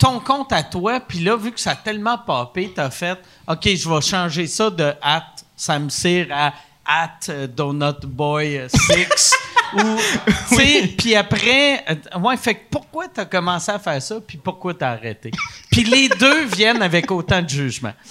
ton 0.00 0.18
compte 0.18 0.52
à 0.52 0.64
toi? 0.64 0.98
Puis 0.98 1.20
là, 1.20 1.36
vu 1.36 1.52
que 1.52 1.60
ça 1.60 1.72
a 1.72 1.76
tellement 1.76 2.18
popé, 2.18 2.72
tu 2.74 2.80
as 2.80 2.90
fait 2.90 3.18
OK, 3.46 3.62
je 3.64 3.88
vais 3.88 4.00
changer 4.00 4.46
ça 4.48 4.70
de 4.70 4.92
at 5.00 5.26
Samsir 5.56 6.26
à 6.32 6.52
at 6.86 7.28
euh, 7.28 7.46
donutboy6 7.46 9.32
ou 9.74 9.96
tu 10.48 10.56
sais 10.56 10.92
puis 10.98 11.14
après 11.14 11.84
euh, 11.88 12.18
ouais 12.18 12.36
fait 12.36 12.54
que 12.54 12.60
pourquoi 12.68 13.06
tu 13.06 13.20
as 13.20 13.26
commencé 13.26 13.70
à 13.70 13.78
faire 13.78 14.02
ça 14.02 14.16
puis 14.26 14.38
pourquoi 14.38 14.74
tu 14.74 14.82
as 14.82 14.90
arrêté? 14.90 15.30
Puis 15.70 15.84
les 15.84 16.08
deux 16.08 16.46
viennent 16.46 16.82
avec 16.82 17.10
autant 17.12 17.42
de 17.42 17.48
jugement 17.48 17.92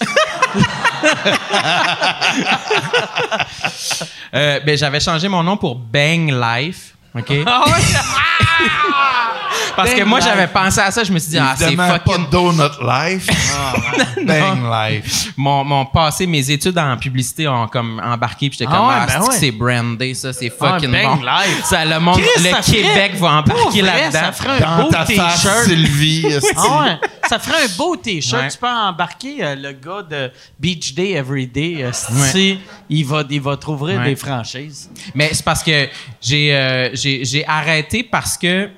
Euh, 4.32 4.60
ben, 4.60 4.76
j'avais 4.76 5.00
changé 5.00 5.26
mon 5.26 5.42
nom 5.42 5.56
pour 5.56 5.74
Bang 5.74 6.30
Life. 6.30 6.94
OK? 7.14 7.32
Ah 7.46 7.64
ouais? 7.66 7.72
Parce 9.76 9.94
que 9.94 10.00
Bang 10.00 10.08
moi, 10.08 10.18
Life. 10.18 10.28
j'avais 10.28 10.46
pensé 10.48 10.80
à 10.80 10.90
ça. 10.90 11.02
Je 11.04 11.12
me 11.12 11.18
suis 11.18 11.30
dit, 11.30 11.38
ah, 11.38 11.54
c'est 11.56 11.74
fucking. 11.74 12.04
pas 12.04 12.18
Donut 12.30 12.70
Life. 12.82 13.26
Bang 14.26 14.58
Life. 14.70 15.32
Mon, 15.36 15.64
mon 15.64 15.86
passé, 15.86 16.26
mes 16.26 16.50
études 16.50 16.78
en 16.78 16.96
publicité 16.98 17.48
ont 17.48 17.66
comme 17.68 18.00
embarqué. 18.04 18.50
Puis 18.50 18.58
j'étais 18.58 18.70
Ah 18.70 18.76
comme, 18.76 18.88
ouais, 18.88 18.94
ah, 18.98 19.06
ben 19.06 19.12
c'est-tu 19.12 19.24
que 19.26 19.30
ouais. 19.32 19.38
c'est 19.38 19.50
brandé, 19.52 20.14
ça? 20.14 20.32
C'est 20.34 20.52
Ah, 20.60 20.72
fucking 20.72 20.90
Bang 20.92 21.20
bon. 21.20 21.24
Life. 21.24 21.64
Ça, 21.64 21.84
le 21.84 21.98
monde, 22.00 22.16
Chris, 22.20 22.28
le 22.44 22.50
ça 22.50 22.62
ferait- 22.62 22.76
Québec 22.82 23.12
va 23.16 23.28
embarquer 23.32 23.82
là-dedans. 23.82 24.20
Ça 24.20 24.32
ferait 24.32 24.62
un 24.62 24.78
Dans 24.78 24.82
beau 24.82 24.90
t-shirt. 25.06 25.64
Sylvie. 25.64 26.26
Ah 26.56 26.80
ouais. 26.82 26.98
Ça 27.28 27.38
ferait 27.38 27.64
un 27.64 27.76
beau 27.78 27.96
t-shirt. 27.96 28.42
Ouais. 28.42 28.48
Tu 28.50 28.58
peux 28.58 28.66
embarquer 28.68 29.36
euh, 29.40 29.54
le 29.54 29.72
gars 29.72 30.02
de 30.02 30.30
Beach 30.58 30.94
Day 30.94 31.12
Everyday. 31.12 31.84
Euh, 31.84 31.86
Ouais. 32.12 32.28
si 32.32 32.58
il 32.88 33.04
va, 33.06 33.22
il 33.30 33.40
va 33.40 33.56
trouver 33.56 33.96
Ouais. 33.96 34.04
des 34.04 34.16
franchises. 34.16 34.90
Mais 35.14 35.30
c'est 35.32 35.44
parce 35.44 35.62
que 35.62 35.88
j'ai 36.20 36.54
euh, 36.54 36.90
j'ai 37.24 37.44
arrêté 37.46 38.02
parce 38.02 38.36
que 38.38 38.68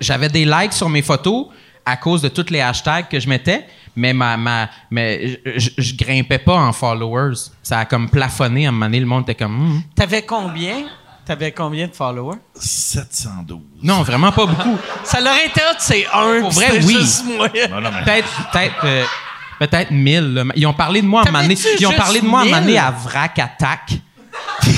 j'avais 0.00 0.28
des 0.28 0.44
likes 0.44 0.72
sur 0.72 0.88
mes 0.88 1.02
photos 1.02 1.46
à 1.84 1.96
cause 1.96 2.22
de 2.22 2.28
tous 2.28 2.50
les 2.50 2.60
hashtags 2.60 3.08
que 3.08 3.18
je 3.18 3.28
mettais, 3.28 3.66
mais 3.96 4.12
ma, 4.12 4.36
ma 4.36 4.68
mais 4.90 5.40
je, 5.56 5.58
je- 5.58 5.70
je 5.82 5.94
grimpais 5.96 6.38
pas 6.38 6.54
en 6.54 6.72
followers. 6.72 7.34
Ça 7.62 7.80
a 7.80 7.84
comme 7.86 8.08
plafonné 8.08 8.66
à 8.66 8.68
un 8.68 8.72
moment 8.72 8.86
donné, 8.86 9.00
le 9.00 9.06
monde 9.06 9.22
était 9.24 9.34
comme 9.34 9.56
Hmm. 9.78 9.82
T'avais 9.94 10.22
combien? 10.22 10.84
T'avais 11.24 11.52
combien 11.52 11.86
de 11.86 11.92
followers? 11.94 12.38
712. 12.54 13.60
non, 13.82 14.02
vraiment 14.02 14.32
pas 14.32 14.46
beaucoup. 14.46 14.76
Ça 15.04 15.20
l'aurait 15.20 15.46
été 15.46 15.60
c'est 15.78 16.06
un. 16.12 16.40
Pour 16.40 16.50
vrai, 16.50 16.80
oui. 16.84 16.96
Peut-être 17.38 18.28
peut-être 18.52 18.84
euh, 18.84 19.04
Peut-être 19.58 19.90
1000. 19.90 20.34
là. 20.34 20.44
Ils 20.56 20.66
ont 20.66 20.72
parlé 20.72 21.02
de 21.02 21.06
moi 21.06 21.20
à 21.22 21.28
un 21.28 21.30
moment 21.32 21.42
donné. 21.42 21.54
T'avais-tu 21.54 21.82
Ils 21.82 21.86
ont 21.86 21.92
parlé 21.92 22.20
de 22.20 22.26
moi 22.26 22.40
à 22.40 22.42
un 22.42 22.46
moment 22.46 22.60
donné 22.60 22.72
1000? 22.72 22.78
à 22.80 22.90
Vrac 22.90 23.38
Attack. 23.38 23.92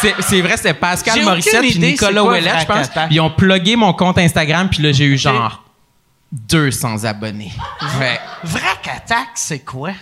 c'est 0.00 0.14
c'est 0.20 0.40
vrai, 0.40 0.56
c'était 0.56 0.74
Pascal 0.74 1.22
Morissette 1.22 1.64
idée 1.64 1.92
Nicolas 1.92 2.22
c'est 2.22 2.28
Ouellet, 2.28 2.60
je 2.60 2.66
pense. 2.66 2.88
Ils 3.10 3.20
ont 3.20 3.30
plugué 3.30 3.76
mon 3.76 3.92
compte 3.92 4.18
Instagram, 4.18 4.68
puis 4.68 4.82
là, 4.82 4.92
j'ai 4.92 5.04
eu 5.04 5.18
genre 5.18 5.64
200 6.32 7.04
abonnés. 7.04 7.52
Ouais. 7.98 8.18
Vrac 8.44 8.88
Attack, 8.88 9.28
c'est 9.34 9.60
quoi? 9.60 9.92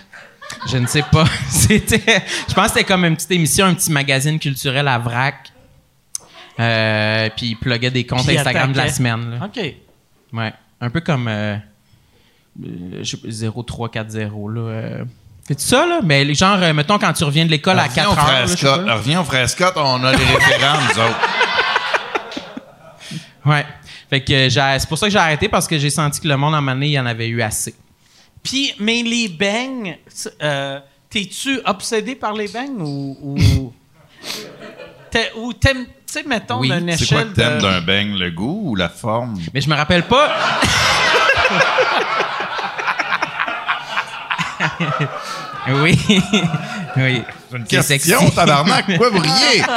Je 0.67 0.77
ne 0.77 0.87
sais 0.87 1.03
pas. 1.11 1.25
C'était, 1.49 2.23
je 2.47 2.53
pense 2.53 2.67
que 2.67 2.73
c'était 2.73 2.83
comme 2.83 3.05
une 3.05 3.15
petite 3.15 3.31
émission, 3.31 3.65
un 3.65 3.73
petit 3.73 3.91
magazine 3.91 4.39
culturel 4.39 4.87
à 4.87 4.97
Vrac. 4.97 5.51
Euh, 6.59 7.29
puis 7.35 7.47
ils 7.47 7.55
pluguaient 7.55 7.91
des 7.91 8.05
comptes 8.05 8.25
Puis 8.25 8.37
Instagram 8.37 8.71
de 8.71 8.77
la 8.77 8.89
semaine. 8.89 9.31
là. 9.39 9.45
OK. 9.45 9.75
Ouais. 10.33 10.53
Un 10.79 10.89
peu 10.89 11.01
comme 11.01 11.27
euh, 11.27 11.57
euh, 12.63 13.03
0340 13.03 14.53
là. 14.53 14.61
Euh. 14.61 15.05
C'est 15.47 15.59
ça 15.59 15.85
là, 15.85 15.99
mais 16.03 16.33
genre 16.33 16.57
euh, 16.61 16.73
mettons 16.73 16.97
quand 16.97 17.13
tu 17.13 17.23
reviens 17.23 17.45
de 17.45 17.51
l'école 17.51 17.77
à 17.77 17.83
Reviens 17.83 18.03
4 18.05 18.07
au 18.07 18.11
heures. 18.19 18.49
frère 18.49 18.81
là. 18.85 18.95
Reviens 18.95 19.21
au 19.21 19.23
frère 19.23 19.47
Scott, 19.49 19.73
on 19.75 20.03
a 20.03 20.11
les 20.11 20.17
référents, 20.25 20.79
nous 20.81 20.99
autres. 21.01 21.19
Ouais. 23.45 23.63
Fait 24.09 24.21
que 24.21 24.33
euh, 24.33 24.49
j'ai- 24.49 24.79
c'est 24.79 24.89
pour 24.89 24.97
ça 24.97 25.05
que 25.05 25.11
j'ai 25.11 25.19
arrêté 25.19 25.47
parce 25.47 25.67
que 25.67 25.77
j'ai 25.77 25.91
senti 25.91 26.19
que 26.19 26.27
le 26.27 26.35
monde 26.35 26.55
à 26.55 26.57
un 26.57 26.61
moment 26.61 26.73
donné, 26.73 26.87
il 26.87 26.93
y 26.93 26.99
en 26.99 27.05
avait 27.05 27.27
eu 27.27 27.43
assez. 27.43 27.75
Puis, 28.41 28.73
mais 28.79 29.03
les 29.03 29.27
bangs, 29.27 29.93
euh, 30.41 30.79
t'es-tu 31.11 31.59
obsédé 31.63 32.15
par 32.15 32.33
les 32.33 32.47
bangs 32.47 32.79
ou. 32.79 33.71
ou 35.37 35.53
t'aimes, 35.53 35.85
tu 35.85 35.91
sais, 36.07 36.23
mettons, 36.23 36.57
Oui. 36.59 36.71
d'une 36.71 36.91
C'est 36.97 37.05
quoi 37.07 37.17
échelle 37.19 37.27
le 37.27 37.33
thème 37.35 37.57
de. 37.57 37.61
d'un 37.61 37.81
beigne, 37.81 38.17
le 38.17 38.31
goût 38.31 38.61
ou 38.71 38.75
la 38.75 38.89
forme? 38.89 39.39
Mais 39.53 39.61
je 39.61 39.69
me 39.69 39.75
rappelle 39.75 40.07
pas. 40.07 40.31
oui. 45.67 45.99
oui. 46.97 47.23
C'est 47.49 47.57
une 47.57 47.65
C'est 47.81 47.97
question, 47.97 48.19
sexy. 48.19 48.35
tabarnak. 48.35 48.85
Pourquoi 48.85 49.09
vous 49.09 49.19
riez? 49.19 49.63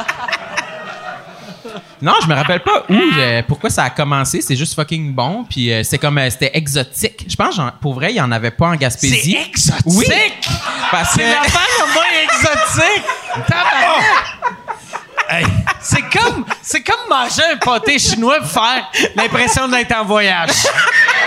Non, 2.00 2.12
je 2.22 2.28
me 2.28 2.34
rappelle 2.34 2.60
pas 2.60 2.84
où, 2.88 2.94
euh, 2.94 3.42
pourquoi 3.46 3.70
ça 3.70 3.84
a 3.84 3.90
commencé. 3.90 4.40
C'est 4.40 4.54
juste 4.54 4.74
fucking 4.74 5.12
bon. 5.12 5.44
Puis 5.48 5.72
euh, 5.72 5.82
c'est 5.82 5.98
comme, 5.98 6.18
euh, 6.18 6.30
c'était 6.30 6.52
exotique. 6.54 7.26
Je 7.28 7.34
pense, 7.34 7.56
genre, 7.56 7.72
pour 7.80 7.94
vrai, 7.94 8.10
il 8.12 8.16
y 8.16 8.20
en 8.20 8.30
avait 8.30 8.52
pas 8.52 8.68
en 8.68 8.76
Gaspésie. 8.76 9.36
C'est 9.36 9.48
exotique! 9.48 9.84
Oui. 9.86 10.06
Parce 10.92 11.14
que. 11.14 11.20
C'est 11.22 11.26
l'affaire 11.28 11.86
moins 11.92 12.04
exotique! 12.22 13.04
Tabarnak! 13.48 14.04
Hey, 15.30 15.44
c'est 15.82 16.08
comme, 16.08 16.44
c'est 16.62 16.82
comme 16.82 17.08
manger 17.10 17.42
un 17.52 17.56
pâté 17.58 17.98
chinois 17.98 18.38
pour 18.38 18.50
faire 18.50 18.90
l'impression 19.14 19.68
d'être 19.68 19.94
en 19.94 20.04
voyage. 20.04 20.50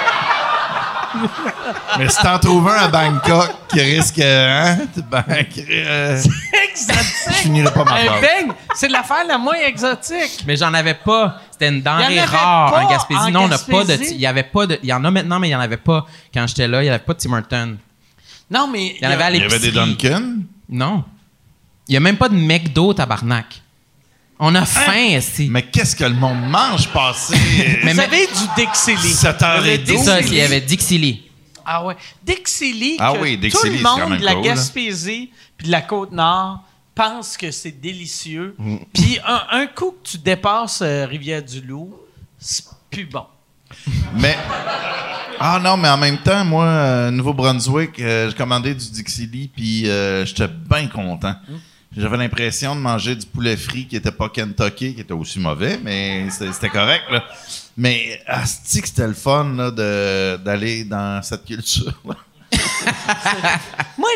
Mais 1.98 2.10
si 2.10 2.22
t'en 2.22 2.40
trouves 2.40 2.68
un 2.68 2.74
à 2.84 2.88
Bangkok 2.88 3.50
qui 3.70 3.82
risque, 3.82 4.20
hein? 4.20 4.78
Ben, 5.10 5.24
euh, 5.30 6.22
je 6.22 6.28
exotique! 6.90 7.34
finirai 7.44 7.74
pas 7.74 7.84
ma 7.84 7.94
Un 7.96 8.06
phrase. 8.06 8.22
beigne, 8.22 8.52
c'est 8.76 8.88
l'affaire 8.88 9.26
la 9.28 9.38
moins 9.38 9.56
exotique. 9.56 10.44
Mais 10.48 10.56
j'en 10.56 10.74
avais 10.74 10.94
pas. 10.94 11.42
C'était 11.52 11.68
une 11.70 11.76
Il 11.76 11.80
y 11.80 11.82
denrée 11.84 12.04
en 12.04 12.08
avait 12.08 12.26
rare 12.26 12.72
pas 12.72 12.84
en 12.84 12.90
Gaspésie. 12.90 13.20
en 13.22 13.32
non, 13.32 13.42
on 13.44 13.48
n'a 13.48 13.58
pas 13.58 13.84
de. 13.84 13.90
Gaspésie? 13.90 14.16
Il 14.16 14.22
y 14.22 14.26
avait 14.26 14.44
pas 14.44 14.66
de. 14.68 14.80
Il 14.84 14.90
y 14.90 14.94
en 14.94 15.04
a 15.04 15.12
maintenant, 15.12 15.40
mais 15.40 15.50
il 15.50 15.52
y 15.52 15.56
en 15.56 15.60
avait 15.60 15.78
pas 15.78 16.06
quand 16.34 16.48
j'étais 16.48 16.68
là. 16.68 16.82
Il 16.84 16.86
y 16.86 16.90
avait 16.90 17.00
pas 17.00 17.14
de 17.14 17.20
Tim 17.20 17.34
Hortons. 17.34 17.78
Non, 18.50 18.68
mais. 18.68 18.96
Il 19.00 19.04
y 19.04 19.08
en 19.08 19.12
avait 19.12 19.24
à 19.24 19.32
Il 19.32 19.42
y 19.42 19.44
avait 19.44 19.60
des. 19.60 19.72
Dunkin'? 19.72 20.44
Non. 20.70 21.04
Il 21.88 21.94
y 21.94 21.98
a 21.98 22.00
même 22.00 22.18
pas 22.18 22.30
de 22.30 22.36
McDo, 22.36 22.94
tabarnak. 22.94 23.61
On 24.44 24.56
a 24.56 24.66
faim, 24.66 25.10
esti. 25.12 25.48
Mais 25.52 25.62
qu'est-ce 25.62 25.96
que 25.96 26.04
le 26.04 26.16
monde 26.16 26.42
mange 26.50 26.88
passé? 26.90 27.36
Mais- 27.84 27.94
Vous 27.94 28.00
avez 28.00 28.26
du 28.26 28.34
Dixili. 28.58 29.14
7h12. 29.14 29.64
Le 29.64 29.86
C'est 29.86 29.98
ça, 29.98 30.18
Dixili. 30.18 30.36
il 30.36 30.38
y 30.40 30.42
avait 30.42 30.62
Dixili. 30.62 31.22
Ah 31.64 31.86
ouais. 31.86 31.96
Dixili, 32.26 32.98
Ah 33.00 33.14
oui, 33.14 33.36
tout 33.36 33.42
Dixili, 33.42 33.72
le 33.74 33.78
c'est 33.78 33.84
quand 33.84 34.00
monde 34.00 34.10
même 34.10 34.20
de 34.20 34.26
la 34.26 34.34
cool, 34.34 34.42
là. 34.46 34.50
Gaspésie 34.56 35.30
puis 35.58 35.68
de 35.68 35.72
la 35.72 35.82
Côte-Nord 35.82 36.64
pense 36.96 37.38
que 37.38 37.52
c'est 37.52 37.80
délicieux. 37.80 38.56
Mm. 38.58 38.78
Puis 38.94 39.20
un, 39.28 39.42
un 39.52 39.68
coup 39.68 39.92
que 40.04 40.10
tu 40.10 40.18
dépasses 40.18 40.82
euh, 40.82 41.06
Rivière-du-Loup, 41.06 41.94
c'est 42.40 42.66
plus 42.90 43.06
bon. 43.06 43.26
Mais. 44.18 44.36
Ah 45.40 45.60
non, 45.64 45.78
mais 45.78 45.88
en 45.90 45.98
même 45.98 46.18
temps, 46.18 46.44
moi, 46.46 46.66
euh, 46.66 47.12
Nouveau-Brunswick, 47.12 48.00
euh, 48.00 48.30
j'ai 48.30 48.36
commandé 48.36 48.74
du 48.76 48.90
Dixili, 48.92 49.48
puis 49.48 49.88
euh, 49.90 50.26
j'étais 50.26 50.48
bien 50.48 50.88
content. 50.88 51.36
J'avais 51.96 52.18
l'impression 52.18 52.74
de 52.76 52.80
manger 52.80 53.16
du 53.18 53.26
poulet 53.26 53.58
frit 53.58 53.86
qui 53.86 53.98
était 53.98 54.12
pas 54.12 54.30
Kentucky, 54.30 54.96
qui 54.96 55.02
était 55.02 55.14
aussi 55.14 55.40
mauvais, 55.40 55.78
mais 55.84 56.30
c'était 56.30 56.70
correct, 56.70 57.04
là. 57.12 57.24
Mais, 57.76 58.22
asti 58.28 58.82
que 58.82 58.88
c'était 58.88 59.08
le 59.08 59.14
fun, 59.14 59.54
là, 59.56 59.72
de- 59.72 60.38
d'aller 60.38 60.86
dans 60.86 61.22
cette 61.22 61.44
culture 61.46 61.94
Moi, 62.06 62.16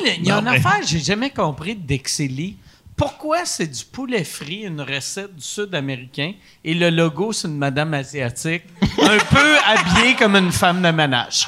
le- 0.04 0.12
il 0.20 0.26
y 0.26 0.32
a 0.32 0.36
Non, 0.36 0.42
une 0.48 0.52
mais- 0.52 0.58
affaire 0.66 0.80
que 0.82 0.88
j'ai 0.88 1.00
jamais 1.00 1.30
compris 1.30 1.76
de 1.76 1.86
Dixili. 1.86 2.58
Pourquoi 2.96 3.44
c'est 3.44 3.68
du 3.68 3.84
poulet 3.84 4.24
frit, 4.24 4.64
une 4.66 4.80
recette 4.82 5.36
du 5.36 5.44
sud-américain, 5.44 6.32
et 6.64 6.74
le 6.74 6.90
logo, 6.90 7.34
c'est 7.34 7.50
une 7.50 7.58
madame 7.58 7.94
asiatique, 7.94 8.64
un 9.02 9.18
peu 9.18 9.58
habillée 9.66 10.16
comme 10.16 10.38
une 10.38 10.52
femme 10.54 10.82
de 10.82 10.92
ménage? 10.92 11.46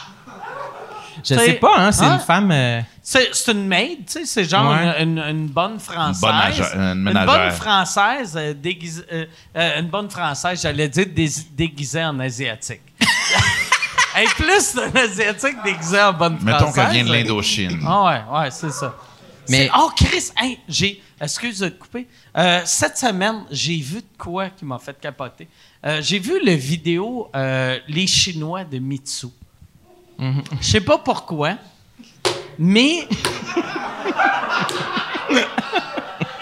Je 1.24 1.36
sais 1.36 1.54
pas, 1.54 1.76
hein. 1.78 1.92
C'est 1.94 2.04
Hein? 2.04 2.16
une 2.16 2.20
femme. 2.26 2.52
euh, 2.52 2.82
C'est 3.10 3.48
une 3.54 3.66
maid, 3.66 4.00
tu 4.06 4.12
sais, 4.12 4.26
c'est 4.26 4.44
genre 4.50 4.70
Ouais. 4.70 5.02
une, 5.02 5.18
une- 5.18 5.24
une 5.24 5.48
bonne 5.48 5.80
française. 5.80 6.22
Une 6.22 7.14
bonne 7.26 7.42
une 7.42 7.52
française 7.52 8.34
euh, 8.36 8.54
déguisée- 8.54 9.06
euh, 9.14 9.26
euh, 9.56 9.80
une 9.80 9.88
bonne 9.88 10.10
française, 10.10 10.62
j'allais 10.62 10.90
dire 10.90 11.06
déguisée 11.54 12.04
en 12.04 12.20
asiatique. 12.20 12.82
Elle 14.16 14.26
est 14.26 14.34
plus 14.36 14.76
d'un 14.76 14.94
asiatique 15.00 15.56
déguisé 15.64 16.02
en 16.02 16.12
bonne 16.12 16.38
française. 16.38 16.60
Mettons 16.60 16.72
qu'elle 16.74 16.92
vient 16.92 17.06
de 17.06 17.12
l'Indochine. 17.14 17.80
Ah 17.88 18.04
ouais, 18.04 18.40
ouais, 18.40 18.52
c'est 18.52 18.72
ça. 18.72 18.94
Mais- 19.48 19.70
oh 19.78 19.90
Chris, 19.96 20.30
hey, 20.38 20.60
j'ai 20.68 21.02
excuse 21.22 21.60
de 21.60 21.70
te 21.70 21.80
couper. 21.80 22.08
Euh, 22.38 22.60
cette 22.66 22.98
semaine, 22.98 23.46
j'ai 23.50 23.78
vu 23.78 24.00
de 24.02 24.18
quoi 24.18 24.50
qui 24.50 24.66
m'a 24.66 24.80
fait 24.80 25.00
capoter. 25.00 25.48
Euh, 25.86 26.02
j'ai 26.02 26.20
vu 26.20 26.44
le 26.44 26.52
vidéo 26.52 27.30
euh, 27.34 27.80
les 27.88 28.06
Chinois 28.06 28.66
de 28.66 28.80
Mitsu. 28.80 29.28
Je 30.20 30.42
sais 30.62 30.82
pas 30.82 30.98
pourquoi, 30.98 31.54
mais 32.60 33.08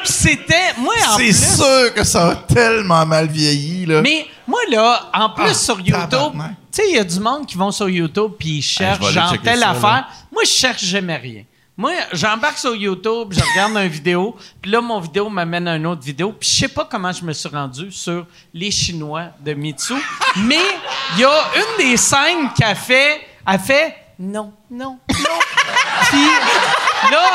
c'était 0.04 0.74
moi 0.78 0.94
en 1.10 1.18
C'est 1.18 1.24
plus. 1.24 1.56
sûr 1.58 1.94
que 1.94 2.04
ça 2.04 2.30
a 2.30 2.36
tellement 2.36 3.06
mal 3.06 3.28
vieilli, 3.28 3.86
là. 3.86 4.02
Mais 4.02 4.28
moi, 4.48 4.60
là, 4.70 5.10
en 5.14 5.30
plus 5.32 5.46
Ah, 5.50 5.54
sur 5.54 5.80
YouTube, 5.80 6.10
tu 6.12 6.42
sais, 6.72 6.84
il 6.90 6.96
y 6.96 7.00
a 7.00 7.04
du 7.04 7.20
monde 7.20 7.46
qui 7.48 7.58
vont 7.58 7.72
sur 7.72 7.90
YouTube 7.90 8.34
puis 8.38 8.58
ils 8.58 8.62
cherchent 8.62 9.12
genre 9.12 9.34
telle 9.44 9.60
ça, 9.60 9.70
affaire. 9.72 9.82
là. 9.90 10.08
Moi, 10.32 10.44
je 10.46 10.52
cherche 10.52 10.84
jamais 10.84 11.16
rien. 11.18 11.44
Moi, 11.78 11.92
j'embarque 12.14 12.58
sur 12.58 12.74
YouTube, 12.74 13.34
je 13.34 13.42
regarde 13.42 13.74
une 13.76 13.88
vidéo, 13.90 14.38
puis 14.62 14.72
là, 14.72 14.80
mon 14.80 15.00
vidéo 15.02 15.28
m'amène 15.30 15.68
à 15.68 15.76
une 15.76 15.86
autre 15.88 16.04
vidéo, 16.04 16.32
puis 16.40 16.48
je 16.50 16.56
sais 16.56 16.68
pas 16.70 16.88
comment 16.90 17.12
je 17.12 17.22
me 17.26 17.34
suis 17.34 17.50
rendu 17.50 17.92
sur 17.92 18.26
les 18.54 18.72
Chinois 18.72 19.26
de 19.44 19.54
Mitsu, 19.54 19.94
mais 20.38 20.62
il 21.16 21.22
y 21.22 21.26
a 21.26 21.44
une 21.58 21.86
des 21.90 21.98
scènes 21.98 22.50
qui 22.56 22.64
a 22.64 22.76
fait, 22.76 23.20
a 23.46 23.60
fait 23.60 23.94
non, 24.20 24.54
non, 24.72 24.98
non. 25.10 25.40
puis 26.10 26.26
là, 27.12 27.30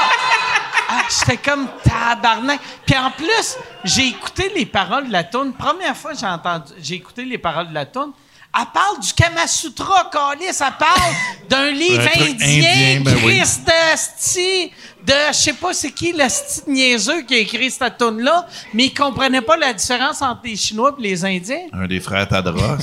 ah, 0.88 1.02
j'étais 1.08 1.36
comme 1.36 1.68
tabarnak. 1.84 2.60
Puis 2.86 2.96
en 2.96 3.10
plus, 3.10 3.56
j'ai 3.84 4.08
écouté 4.08 4.50
les 4.54 4.66
paroles 4.66 5.08
de 5.08 5.12
la 5.12 5.24
tune. 5.24 5.52
Première 5.52 5.96
fois 5.96 6.12
que 6.12 6.18
j'ai 6.18 6.26
entendu, 6.26 6.72
j'ai 6.80 6.94
écouté 6.96 7.24
les 7.24 7.38
paroles 7.38 7.68
de 7.68 7.74
la 7.74 7.86
tune. 7.86 8.12
Elle 8.58 8.66
parle 8.74 8.98
du 8.98 9.12
Kama 9.12 9.46
Sutra, 9.46 10.10
Calis. 10.10 10.46
Elle 10.46 10.72
parle 10.76 11.14
d'un 11.48 11.70
livre 11.70 12.02
indien, 12.16 12.34
indien, 12.34 13.00
ben 13.04 13.16
oui. 13.24 13.38
Christ 13.38 13.64
de 13.64 13.96
sti, 13.96 14.72
de 15.06 15.12
je 15.28 15.32
sais 15.32 15.52
pas 15.52 15.72
c'est 15.72 15.92
qui 15.92 16.12
le 16.12 16.28
sti 16.28 16.62
de 16.66 16.72
niaiseux 16.72 17.22
qui 17.22 17.34
a 17.34 17.38
écrit 17.38 17.70
cette 17.70 17.96
tune 17.96 18.20
là 18.20 18.46
mais 18.74 18.86
il 18.86 18.94
comprenait 18.94 19.40
pas 19.40 19.56
la 19.56 19.72
différence 19.72 20.20
entre 20.20 20.40
les 20.44 20.56
Chinois 20.56 20.96
et 20.98 21.02
les 21.02 21.24
Indiens. 21.24 21.68
Un 21.72 21.86
des 21.86 22.00
frères 22.00 22.26
Tadros. 22.26 22.60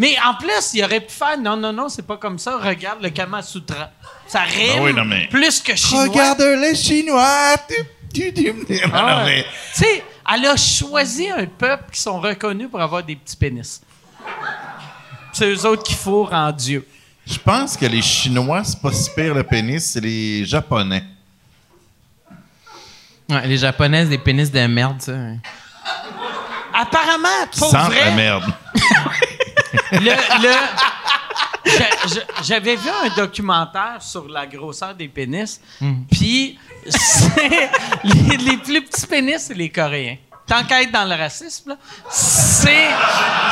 Mais 0.00 0.16
en 0.26 0.32
plus, 0.32 0.72
il 0.72 0.82
aurait 0.82 1.00
pu 1.00 1.12
faire 1.12 1.36
non, 1.38 1.58
non, 1.58 1.74
non, 1.74 1.90
c'est 1.90 2.06
pas 2.06 2.16
comme 2.16 2.38
ça. 2.38 2.56
Regarde 2.56 3.02
le 3.02 3.10
Kama 3.10 3.42
Sutra. 3.42 3.90
Ça 4.26 4.40
rime 4.40 4.76
Ben 4.76 4.82
oui, 4.82 4.94
non, 4.94 5.04
mais- 5.04 5.26
plus 5.28 5.60
que 5.60 5.76
chinois. 5.76 6.04
Regarde 6.04 6.40
les 6.40 6.74
Chinois. 6.74 7.56
Tu, 8.14 8.32
Ah 8.94 9.24
mais- 9.26 9.44
Tu 9.74 9.82
sais, 9.84 10.02
elle 10.34 10.46
a 10.46 10.56
choisi 10.56 11.28
un 11.28 11.44
peuple 11.44 11.92
qui 11.92 12.00
sont 12.00 12.18
reconnus 12.18 12.68
pour 12.70 12.80
avoir 12.80 13.02
des 13.02 13.14
petits 13.14 13.36
pénis. 13.36 13.82
C'est 15.34 15.50
eux 15.52 15.66
autres 15.66 15.82
qui 15.82 15.92
fourrent 15.94 16.32
en 16.32 16.50
Dieu. 16.50 16.88
Je 17.26 17.38
pense 17.38 17.76
que 17.76 17.84
les 17.84 18.00
Chinois, 18.00 18.64
c'est 18.64 18.80
pas 18.80 18.92
si 18.92 19.10
pire 19.14 19.34
le 19.34 19.42
pénis, 19.44 19.84
c'est 19.84 20.00
les 20.00 20.46
Japonais. 20.46 21.04
Ouais, 23.28 23.46
les 23.46 23.58
japonaises, 23.58 24.08
des 24.08 24.16
pénis 24.18 24.50
de 24.50 24.66
merde, 24.66 25.02
ça. 25.02 25.12
Apparemment, 26.72 27.46
pour 27.58 27.70
vrai, 27.76 28.04
la 28.06 28.10
merde. 28.12 28.44
le, 29.92 29.98
le- 30.42 31.70
j'a- 31.70 32.08
j'a- 32.08 32.42
j'avais 32.42 32.76
vu 32.76 32.88
un 32.88 33.08
documentaire 33.16 33.96
sur 34.00 34.28
la 34.28 34.46
grosseur 34.46 34.94
des 34.94 35.08
pénis, 35.08 35.60
puis 36.10 36.58
c'est- 36.86 37.70
les, 38.04 38.36
les 38.36 38.56
plus 38.58 38.82
petits 38.82 39.06
pénis, 39.06 39.38
c'est 39.38 39.54
les 39.54 39.70
Coréens. 39.70 40.16
Être 40.50 40.92
dans 40.92 41.04
le 41.04 41.14
racisme, 41.14 41.70
là, 41.70 41.76
c'est 42.10 42.88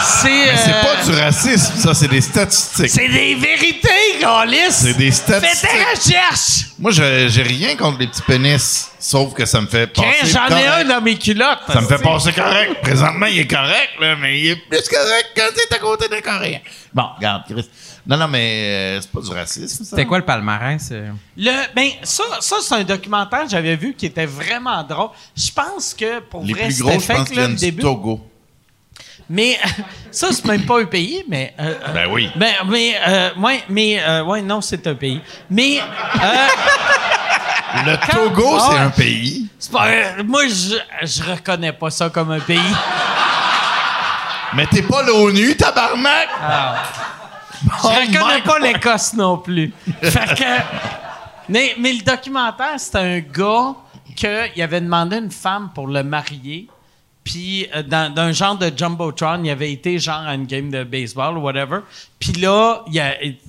c'est. 0.01 0.29
Mais 0.29 0.57
c'est 0.57 0.71
euh, 0.71 0.83
pas 0.83 1.05
du 1.05 1.21
racisme, 1.21 1.77
ça, 1.77 1.95
c'est 1.95 2.09
des 2.09 2.21
statistiques. 2.21 2.91
C'est 2.91 3.09
des 3.09 3.35
vérités, 3.35 4.19
Gaulis! 4.21 4.71
C'est 4.71 4.97
des 4.97 5.11
Fais 5.11 5.17
statistiques. 5.17 5.71
tes 5.71 6.11
recherches! 6.11 6.67
Moi, 6.79 6.91
j'ai 6.91 7.43
rien 7.43 7.77
contre 7.77 7.99
les 8.01 8.07
petits 8.09 8.23
pénis, 8.23 8.91
sauf 8.99 9.33
que 9.35 9.47
ça 9.47 9.61
me 9.61 9.67
fait 9.67 9.87
passer 9.87 10.27
J'en 10.27 10.49
ai 10.57 10.67
un 10.67 10.85
dans 10.85 11.01
mes 11.01 11.17
culottes. 11.17 11.61
Ça 11.73 11.81
me 11.81 11.87
fait 11.87 12.03
passer 12.03 12.33
correct. 12.33 12.81
Présentement, 12.83 13.27
il 13.27 13.41
est 13.41 13.47
correct, 13.47 13.91
là, 14.01 14.17
mais 14.17 14.39
il 14.41 14.51
est 14.51 14.57
plus 14.57 14.89
correct 14.89 15.27
quand 15.37 15.49
t'es 15.55 15.75
à 15.75 15.79
côté 15.79 16.09
des 16.09 16.23
Coréens. 16.23 16.61
Bon, 16.93 17.05
regarde, 17.17 17.43
Chris. 17.49 17.69
Non, 18.09 18.17
non, 18.17 18.27
mais 18.29 18.97
euh, 18.97 19.01
c'est 19.03 19.13
pas 19.13 19.21
du 19.21 19.31
racisme, 19.31 19.85
ça. 19.85 19.91
C'était 19.91 20.07
quoi 20.07 20.17
le 20.19 20.25
palmarès? 20.25 20.89
euh? 20.93 21.11
Le, 21.37 21.75
ben, 21.75 21.91
ça, 22.03 22.23
ça 22.41 22.57
c'est 22.63 22.75
un 22.77 22.83
documentaire 22.85 23.43
que 23.45 23.51
j'avais 23.51 23.77
vu 23.77 23.93
qui 23.93 24.07
était 24.07 24.25
vraiment 24.25 24.83
drôle. 24.83 25.11
Je 25.37 25.51
pense 25.53 25.93
que 25.93 26.21
pour 26.21 26.43
Les 26.43 26.55
vrai, 26.55 26.63
plus 26.65 26.73
c'était 26.73 26.89
gros, 26.91 27.01
je 27.01 27.05
fait 27.05 27.15
pense 27.15 27.25
que 27.25 27.29
qu'ils 27.35 27.43
là, 27.43 27.49
le 27.49 27.55
du 27.55 27.61
début. 27.61 27.83
Togo. 27.83 28.21
Mais 29.29 29.59
ça, 30.11 30.29
c'est 30.33 30.47
même 30.47 30.65
pas 30.65 30.81
un 30.81 30.87
pays, 30.87 31.23
mais. 31.29 31.53
euh, 31.61 31.75
euh, 31.87 31.93
Ben 31.93 32.07
oui. 32.11 32.31
Ben, 32.35 32.55
mais, 32.67 32.95
euh, 33.07 33.31
ouais, 33.37 33.63
mais, 33.69 34.01
euh, 34.03 34.25
ouais, 34.25 34.41
non, 34.41 34.63
c'est 34.63 34.87
un 34.87 34.95
pays. 34.95 35.21
Mais, 35.51 35.79
euh, 35.79 36.47
Le 37.85 38.11
Togo, 38.11 38.57
Ah 38.59 38.69
c'est 38.71 38.79
un 38.79 38.89
pays? 38.91 39.49
c'est 39.59 39.71
pas, 39.71 39.87
euh, 39.89 40.23
moi, 40.25 40.45
je, 40.49 40.77
je 41.07 41.23
reconnais 41.31 41.75
pas 41.75 41.91
ça 41.91 42.09
comme 42.09 42.31
un 42.31 42.41
pays. 42.41 42.59
Mais 44.55 44.67
t'es 44.69 44.81
pas 44.81 45.03
l'ONU, 45.03 45.55
tabarnak! 45.59 46.29
Je 47.63 47.87
reconnais 47.87 48.43
pas 48.43 48.59
l'Écosse 48.59 49.15
non 49.15 49.39
plus. 49.39 49.73
Fait 50.03 50.35
que. 50.35 50.63
Mais, 51.49 51.75
mais 51.79 51.93
le 51.93 52.03
documentaire, 52.03 52.79
c'était 52.79 52.99
un 52.99 53.21
gars 53.21 53.75
qu'il 54.15 54.63
avait 54.63 54.81
demandé 54.81 55.17
une 55.17 55.31
femme 55.31 55.71
pour 55.75 55.87
le 55.87 56.03
marier. 56.03 56.69
Puis, 57.25 57.67
euh, 57.75 57.83
dans, 57.83 58.13
d'un 58.13 58.33
genre 58.33 58.57
de 58.57 58.73
Jumbotron, 58.75 59.45
il 59.45 59.51
avait 59.51 59.71
été 59.71 59.99
genre 59.99 60.23
à 60.27 60.35
une 60.35 60.47
game 60.47 60.71
de 60.71 60.83
baseball 60.85 61.37
ou 61.37 61.43
whatever. 61.43 61.81
Puis 62.19 62.33
là, 62.33 62.85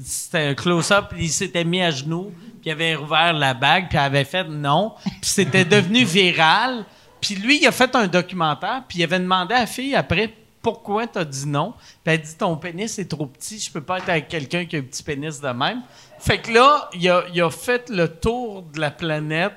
c'était 0.03 0.47
un 0.49 0.53
close-up, 0.53 1.14
il 1.18 1.30
s'était 1.30 1.64
mis 1.64 1.82
à 1.82 1.91
genoux, 1.91 2.34
puis 2.62 2.70
il 2.70 2.72
avait 2.72 2.95
rouvert 2.95 3.34
la 3.34 3.53
bague, 3.53 3.88
puis 3.88 3.97
il 3.97 4.01
avait 4.01 4.26
fait 4.26 4.43
non. 4.43 4.93
Puis 5.05 5.14
c'était 5.22 5.66
devenu 5.66 6.03
viral. 6.03 6.84
Puis 7.22 7.36
lui, 7.36 7.60
il 7.62 7.68
a 7.68 7.72
fait 7.72 7.95
un 7.95 8.07
documentaire, 8.07 8.84
puis 8.88 8.99
il 8.99 9.03
avait 9.03 9.20
demandé 9.20 9.53
à 9.53 9.62
la 9.62 9.66
fille 9.66 9.95
après 9.95 10.34
pourquoi 10.62 11.07
t'as 11.07 11.24
dit 11.24 11.47
non? 11.47 11.74
Puis 12.03 12.14
elle 12.14 12.14
a 12.14 12.18
dit 12.18 12.36
ton 12.38 12.55
pénis 12.57 12.97
est 12.99 13.10
trop 13.10 13.26
petit, 13.26 13.60
je 13.60 13.72
peux 13.72 13.82
pas 13.82 13.97
être 13.99 14.10
avec 14.10 14.28
quelqu'un 14.28 14.66
qui 14.66 14.76
a 14.76 14.80
un 14.80 14.84
petit 14.84 15.03
pénis 15.03 15.39
de 15.39 15.47
même. 15.49 15.82
Fait 16.20 16.38
que 16.39 16.51
là, 16.51 16.89
il 16.93 17.10
a, 17.10 17.24
il 17.34 17.41
a 17.41 17.49
fait 17.49 17.89
le 17.89 18.07
tour 18.07 18.64
de 18.74 18.80
la 18.80 18.91
planète 18.91 19.53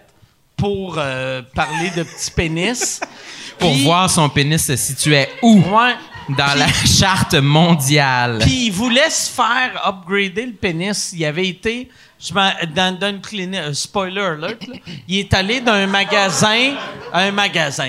pour 0.57 0.94
euh, 0.98 1.42
parler 1.55 1.90
de 1.96 2.03
petits 2.05 2.30
pénis. 2.30 3.00
Pour 3.59 3.70
Puis- 3.70 3.84
voir 3.84 4.09
son 4.11 4.28
pénis 4.28 4.64
se 4.64 4.74
situait 4.76 5.28
où? 5.42 5.57
Ouais. 5.61 5.94
dans 6.36 6.57
la 6.59 6.66
charte 6.68 7.34
mondiale. 7.34 8.38
Puis 8.40 8.66
il 8.66 8.70
voulait 8.72 9.11
se 9.11 9.30
faire 9.30 9.80
upgrader 9.86 10.46
le 10.46 10.53
pénis. 10.53 11.12
Il 11.14 11.24
avait 11.24 11.46
été 11.48 11.88
je 12.18 12.32
m'en- 12.32 12.53
dans, 12.74 12.96
dans 12.98 13.09
une 13.11 13.20
clinique, 13.20 13.61
euh, 13.61 13.72
spoiler 13.74 14.20
alert, 14.20 14.66
là. 14.68 14.76
il 15.09 15.18
est 15.18 15.34
allé 15.34 15.61
d'un 15.61 15.86
magasin 15.88 16.74
à 17.12 17.20
un 17.22 17.32
magasin, 17.32 17.88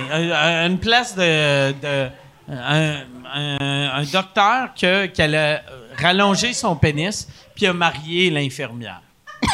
une 0.65 0.79
place 0.79 1.15
de, 1.15 1.71
de- 1.71 2.09
un, 2.49 3.01
un- 3.33 3.89
un 3.95 4.03
docteur 4.03 4.69
que, 4.79 5.05
qui 5.07 5.21
allait 5.21 5.61
rallonger 6.01 6.53
son 6.53 6.75
pénis, 6.75 7.27
puis 7.55 7.67
a 7.67 7.73
marié 7.73 8.29
l'infirmière. 8.29 9.01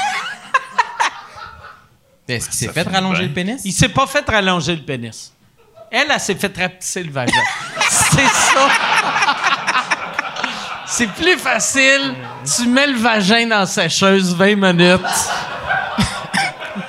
Est-ce 2.28 2.50
qu'il 2.50 2.60
s'est 2.60 2.74
fait 2.74 2.84
rallonger 2.88 3.24
le 3.24 3.34
pénis? 3.34 3.62
Il 3.66 3.72
s'est 3.72 3.90
pas 3.90 4.06
fait 4.08 4.24
rallonger 4.30 4.76
le 4.76 4.84
pénis. 4.84 5.34
Elle, 5.92 6.08
elle 6.12 6.20
s'est 6.20 6.36
fait 6.36 6.56
rapetisser 6.56 7.04
le 7.04 7.12
vagin. 7.12 7.34
C'est 7.90 8.28
ça. 8.28 8.70
C'est 10.86 11.08
plus 11.08 11.38
facile. 11.38 12.16
Tu 12.56 12.68
mets 12.68 12.88
le 12.88 12.98
vagin 12.98 13.48
dans 13.48 13.60
la 13.60 13.66
sécheuse 13.66 14.36
20 14.36 14.56
minutes. 14.56 15.02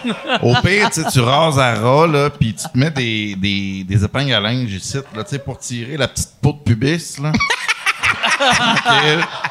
Au 0.42 0.54
pire, 0.62 0.90
tu 0.90 1.20
rases 1.20 1.58
à 1.58 1.74
ras, 1.74 2.06
là, 2.06 2.30
puis 2.30 2.54
tu 2.54 2.64
te 2.68 2.78
mets 2.78 2.90
des, 2.90 3.34
des, 3.36 3.84
des 3.84 4.04
épingles 4.04 4.34
à 4.34 4.40
linge 4.40 4.72
ici, 4.72 4.98
là, 5.14 5.24
tu 5.24 5.30
sais, 5.30 5.38
pour 5.38 5.58
tirer 5.58 5.96
la 5.96 6.08
petite 6.08 6.30
peau 6.40 6.52
de 6.52 6.58
pubis, 6.58 7.18
là. 7.22 7.32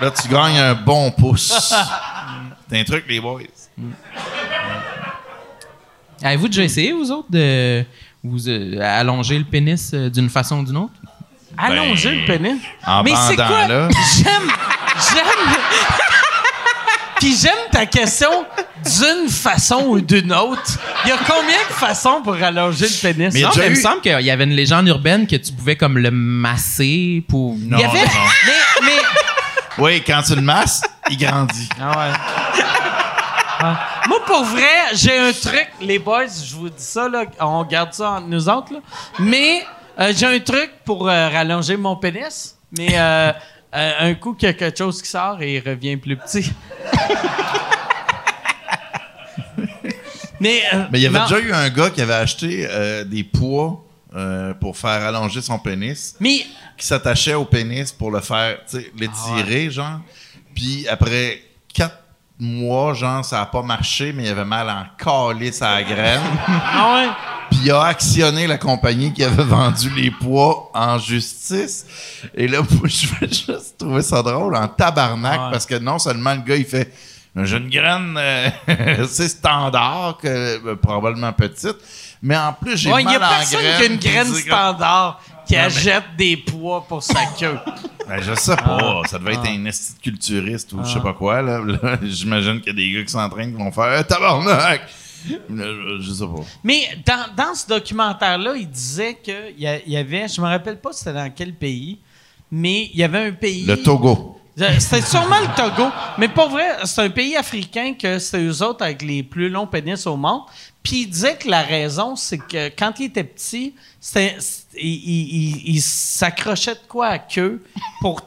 Là, 0.02 0.12
tu 0.12 0.28
gagnes 0.28 0.58
un 0.58 0.74
bon 0.74 1.12
pouce. 1.12 1.74
C'est 2.70 2.80
un 2.80 2.84
truc, 2.84 3.06
les 3.08 3.20
boys. 3.20 3.42
Avez-vous 6.24 6.48
déjà 6.48 6.64
essayé, 6.64 6.92
vous 6.92 7.12
autres, 7.12 7.30
de 7.32 7.84
vous 8.24 8.50
euh, 8.50 8.80
allonger 8.82 9.38
le 9.38 9.46
pénis 9.46 9.92
euh, 9.94 10.10
d'une 10.10 10.30
façon 10.30 10.60
ou 10.60 10.66
d'une 10.66 10.78
autre? 10.78 10.94
Allonger 11.58 12.16
le 12.16 12.26
pénis? 12.26 12.60
en 12.86 13.04
Mais 13.04 13.14
c'est 13.28 13.36
quoi? 13.36 13.68
là. 13.68 13.90
J'aime. 14.18 14.52
J'aime. 15.14 15.54
Puis 17.20 17.36
j'aime 17.42 17.52
ta 17.72 17.86
question 17.86 18.30
d'une 18.86 19.30
façon 19.30 19.86
ou 19.90 20.00
d'une 20.02 20.32
autre. 20.34 20.80
Il 21.06 21.10
y 21.10 21.12
a 21.12 21.18
combien 21.18 21.58
de 21.68 21.74
façons 21.74 22.22
pour 22.24 22.34
allonger 22.36 22.86
le 22.88 23.14
pénis? 23.14 23.34
Mais- 23.34 23.42
non, 23.42 23.50
mais 23.58 23.66
il 23.68 23.72
me 23.72 23.76
semble 23.76 24.02
qu'il 24.02 24.22
y 24.22 24.32
avait 24.32 24.46
une 24.46 24.54
légende 24.54 24.88
urbaine 24.88 25.28
que 25.28 25.36
tu 25.36 25.52
pouvais 25.52 25.76
comme 25.76 25.98
le 25.98 26.12
masser 26.12 27.24
pour... 27.28 27.56
Non, 27.60 27.78
Il 27.78 27.82
y 27.82 27.84
avait. 27.84 28.00
non. 28.00 28.06
Mais, 28.46 28.86
mais 28.86 29.02
Oui, 29.78 30.04
quand 30.06 30.22
tu 30.26 30.36
le 30.36 30.42
masses, 30.42 30.82
il 31.10 31.18
grandit. 31.18 31.68
Moi, 34.08 34.26
pour 34.26 34.44
vrai, 34.46 34.64
j'ai 34.94 35.18
un 35.18 35.34
truc, 35.34 35.68
les 35.82 36.00
boys, 36.00 36.26
je 36.28 36.56
vous 36.56 36.70
dis 36.70 36.76
ça, 36.84 37.10
là, 37.10 37.26
on 37.42 37.64
garde 37.66 37.94
ça 37.94 38.12
entre 38.12 38.28
nous 38.28 38.48
autres, 38.48 38.72
là. 38.74 38.80
Mais 39.20 39.66
euh, 40.00 40.14
j'ai 40.16 40.26
un 40.26 40.40
truc 40.40 40.72
pour 40.86 41.10
euh, 41.10 41.28
rallonger 41.30 41.76
mon 41.76 41.98
pénis, 41.98 42.56
mais 42.78 42.90
euh, 42.94 43.34
euh, 43.76 43.92
un 44.00 44.14
coup 44.16 44.34
qu'il 44.34 44.48
y 44.48 44.50
a 44.50 44.54
quelque 44.54 44.78
chose 44.78 45.02
qui 45.02 45.10
sort 45.10 45.42
et 45.42 45.56
il 45.56 45.60
revient 45.70 45.98
plus 45.98 46.18
petit. 46.18 46.52
mais, 50.40 50.62
euh, 50.74 50.86
Mais 50.92 51.00
il 51.00 51.04
y 51.04 51.08
avait 51.08 51.20
non. 51.20 51.26
déjà 51.28 51.40
eu 51.40 51.52
un 51.52 51.70
gars 51.70 51.90
qui 51.90 52.02
avait 52.02 52.14
acheté 52.14 52.66
euh, 52.70 53.04
des 53.04 53.24
poids 53.24 53.84
euh, 54.16 54.54
pour 54.54 54.78
faire 54.78 55.06
allonger 55.06 55.42
son 55.42 55.60
pénis, 55.60 56.16
Mais 56.20 56.46
qui 56.78 56.86
s'attachait 56.86 57.34
au 57.36 57.46
pénis 57.46 57.92
pour 57.92 58.10
le 58.12 58.22
faire, 58.22 58.58
tu 58.70 58.78
sais, 58.78 58.92
l'étirer, 58.98 59.70
genre. 59.70 60.00
Puis 60.56 60.88
après 60.88 61.42
quatre 61.74 62.00
mois, 62.40 62.94
genre, 62.94 63.24
ça 63.24 63.42
a 63.42 63.46
pas 63.46 63.62
marché, 63.62 64.14
mais 64.14 64.24
il 64.24 64.30
avait 64.30 64.46
mal 64.46 64.70
en 64.70 64.86
calice 64.98 65.62
à 65.62 65.76
la 65.76 65.84
graine. 65.84 66.22
ah 66.48 66.94
ouais? 66.96 67.10
Puis 67.50 67.60
il 67.66 67.72
a 67.72 67.84
actionné 67.84 68.48
la 68.48 68.58
compagnie 68.58 69.12
qui 69.14 69.24
avait 69.24 69.44
vendu 69.44 69.90
les 69.96 70.12
poids 70.12 70.70
en 70.74 70.98
justice. 70.98 71.86
Et 72.36 72.48
là, 72.48 72.60
je 72.84 73.08
vais 73.20 73.28
juste 73.28 73.78
trouver 73.78 74.02
ça 74.02 74.22
drôle 74.22 74.56
en 74.56 74.68
tabarnak 74.68 75.40
Ouais. 75.40 75.52
parce 75.52 75.66
que 75.66 75.76
non 75.76 76.00
seulement 76.00 76.34
le 76.36 76.42
gars, 76.42 76.56
il 76.56 76.66
fait 76.66 76.92
j'ai 77.42 77.58
une 77.58 77.70
graine 77.70 78.16
euh, 78.18 78.50
c'est 79.08 79.30
standard, 79.30 80.18
que, 80.22 80.28
euh, 80.28 80.76
probablement 80.76 81.32
petite, 81.32 81.78
mais 82.22 82.36
en 82.36 82.52
plus, 82.54 82.76
j'ai 82.76 82.92
Ouais, 82.92 83.02
il 83.02 83.06
mal 83.06 83.14
y 83.14 83.18
a 83.18 83.26
en 83.28 83.30
personne 83.30 83.60
graine. 83.62 83.78
qui 84.00 84.08
a 84.08 84.12
une 84.12 84.26
graine 84.26 84.34
standard 84.36 85.22
qui 85.48 85.54
Non, 85.54 85.60
mais- 85.62 85.66
achète 85.68 86.04
des 86.18 86.38
poids 86.38 86.84
pour 86.88 87.02
sa 87.04 87.26
queue. 87.40 87.58
Ben, 88.08 88.20
je 88.22 88.34
sais 88.34 88.56
pas. 88.58 89.04
Ça 89.08 89.20
devait 89.20 89.34
être 89.36 89.46
un 89.48 89.64
esti 89.66 89.94
culturiste 90.02 90.74
ou 90.74 90.84
je 90.84 90.92
sais 90.92 91.00
pas 91.00 91.14
quoi. 91.14 91.42
Là, 91.44 91.60
Là, 91.64 91.98
J'imagine 92.02 92.60
qu'il 92.60 92.68
y 92.68 92.70
a 92.72 92.74
des 92.74 92.92
gars 92.98 93.06
qui 93.06 93.12
s'entraînent 93.12 93.56
qui 93.56 93.64
vont 93.64 93.72
faire 93.72 94.00
Eh, 94.00 94.04
tabarnak! 94.04 94.82
Là, 95.50 95.66
je- 95.66 96.02
je 96.02 96.12
sais 96.14 96.26
pas. 96.26 96.44
Mais 96.64 96.82
dans, 97.06 97.26
dans 97.36 97.56
ce 97.56 97.68
documentaire-là, 97.68 98.56
il 98.56 98.70
disait 98.70 99.16
qu'il 99.22 99.56
y, 99.58 99.92
y 99.92 99.98
avait, 99.98 100.28
je 100.28 100.40
me 100.42 100.48
rappelle 100.48 100.80
pas 100.80 100.92
c'était 100.94 101.14
dans 101.14 101.32
quel 101.32 101.54
pays, 101.54 102.00
mais 102.52 102.90
il 102.94 102.98
y 103.00 103.04
avait 103.04 103.28
un 103.28 103.32
pays. 103.34 103.66
Le 103.66 103.82
Togo. 103.84 104.36
Euh, 104.60 104.76
C'était 104.80 105.02
sûrement 105.02 105.40
le 105.40 105.56
Togo. 105.56 105.90
Mais 106.18 106.28
pas 106.28 106.48
vrai, 106.48 106.80
c'est 106.84 107.02
un 107.02 107.10
pays 107.10 107.36
africain 107.38 107.94
que 107.94 108.20
c'est 108.20 108.42
eux 108.44 108.62
autres 108.62 108.84
avec 108.84 109.02
les 109.02 109.24
plus 109.24 109.48
longs 109.50 109.68
pénis 109.68 110.06
au 110.06 110.18
monde. 110.18 110.42
Puis 110.84 111.04
il 111.04 111.08
disait 111.08 111.38
que 111.38 111.48
la 111.48 111.62
raison, 111.62 112.16
c'est 112.18 112.40
que 112.40 112.68
quand 112.70 112.94
il 113.00 113.06
était 113.06 113.24
petit, 113.24 113.74
c'était- 114.02 114.36
c'était- 114.40 114.82
il, 114.82 114.94
il- 114.96 115.36
il- 115.68 115.76
il 115.76 115.82
s'accrochait 115.82 116.74
de 116.76 116.80
quoi 116.90 117.08
à 117.08 117.20
queue 117.20 117.64
pour 118.02 118.20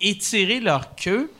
étirer 0.00 0.60
leur 0.60 0.94
queue. 0.94 1.30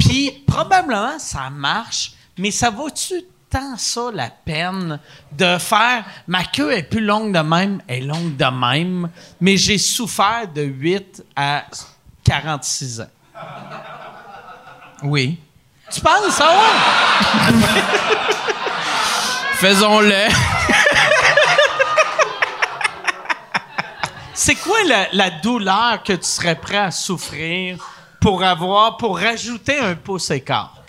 Puis 0.00 0.30
probablement 0.46 1.18
ça 1.18 1.50
marche, 1.50 2.12
mais 2.38 2.50
ça 2.50 2.70
vaut-tu 2.70 3.14
tant 3.52 3.76
ça 3.76 4.10
la 4.12 4.30
peine 4.30 4.98
de 5.30 5.58
faire 5.58 6.04
ma 6.26 6.42
queue 6.44 6.72
est 6.72 6.84
plus 6.84 7.04
longue 7.04 7.34
de 7.34 7.40
même, 7.40 7.82
elle 7.86 8.04
est 8.04 8.06
longue 8.06 8.34
de 8.34 8.44
même, 8.46 9.10
mais 9.40 9.58
j'ai 9.58 9.76
souffert 9.76 10.48
de 10.52 10.62
8 10.62 11.22
à 11.36 11.64
46 12.24 13.02
ans. 13.02 13.10
Oui. 15.02 15.38
Tu 15.92 16.00
penses 16.00 16.34
ça, 16.34 16.48
ouais? 16.48 17.52
Faisons-le. 19.56 20.28
C'est 24.32 24.54
quoi 24.54 24.82
la, 24.86 25.08
la 25.12 25.30
douleur 25.30 26.02
que 26.02 26.14
tu 26.14 26.24
serais 26.24 26.56
prêt 26.56 26.78
à 26.78 26.90
souffrir 26.90 27.76
pour 28.18 28.42
avoir, 28.42 28.96
pour 28.96 29.18
rajouter 29.18 29.78
un 29.78 29.94
pouce 29.94 30.30
écart? 30.30 30.81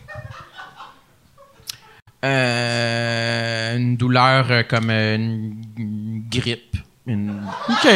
Euh, 2.23 3.77
une 3.77 3.97
douleur 3.97 4.45
euh, 4.49 4.63
comme 4.63 4.89
euh, 4.89 5.15
une, 5.15 5.55
une 5.77 6.23
grippe. 6.31 6.77
Une- 7.05 7.41
OK. 7.69 7.87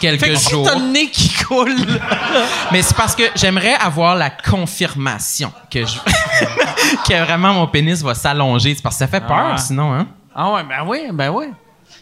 quelques 0.00 0.20
Fait 0.20 0.30
que 0.30 0.36
si 0.36 0.50
jours. 0.50 0.66
t'as 0.66 0.78
le 0.78 0.90
nez 0.92 1.08
qui 1.10 1.32
coule. 1.44 1.74
Mais 2.72 2.82
c'est 2.82 2.96
parce 2.96 3.14
que 3.14 3.22
j'aimerais 3.36 3.74
avoir 3.74 4.16
la 4.16 4.30
confirmation 4.30 5.52
que 5.70 5.80
je 5.86 5.98
que 7.08 7.24
vraiment 7.24 7.54
mon 7.54 7.66
pénis 7.68 8.02
va 8.02 8.14
s'allonger. 8.14 8.74
C'est 8.74 8.82
parce 8.82 8.96
que 8.96 9.00
ça 9.00 9.06
fait 9.06 9.20
peur, 9.20 9.52
Ah. 9.54 9.56
sinon, 9.56 9.92
hein? 9.94 10.06
Ah 10.34 10.52
ouais, 10.52 10.62
ben 10.64 10.84
oui, 10.86 10.98
ben 11.12 11.30
oui. 11.30 11.46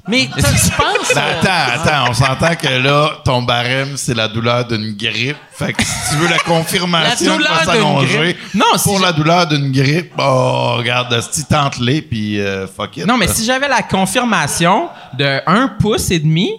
Mais 0.08 0.28
tu 0.36 0.42
penses... 0.42 1.14
Ben, 1.14 1.22
attends, 1.40 1.82
attends, 1.82 2.10
on 2.10 2.14
s'entend 2.14 2.54
que 2.54 2.68
là, 2.68 3.10
ton 3.24 3.42
barème, 3.42 3.96
c'est 3.96 4.14
la 4.14 4.28
douleur 4.28 4.64
d'une 4.64 4.92
grippe. 4.96 5.36
Fait 5.52 5.72
que 5.72 5.82
si 5.82 6.10
tu 6.10 6.16
veux 6.16 6.28
la 6.28 6.38
confirmation 6.38 7.30
La 7.32 7.36
douleur 7.36 7.64
s'allonger, 7.64 8.16
grippe. 8.18 8.38
Non, 8.54 8.66
pour 8.82 9.00
la 9.00 9.12
douleur 9.12 9.46
d'une 9.46 9.72
grippe, 9.72 10.12
oh, 10.18 10.74
regarde, 10.78 11.20
si 11.32 11.44
tente-les, 11.46 12.02
puis 12.02 12.40
euh, 12.40 12.66
fuck 12.66 12.96
it. 12.98 13.06
Non, 13.06 13.16
mais 13.16 13.26
si 13.28 13.44
j'avais 13.44 13.68
la 13.68 13.82
confirmation 13.82 14.88
de 15.18 15.40
un 15.46 15.68
pouce 15.68 16.10
et 16.10 16.18
demi, 16.20 16.52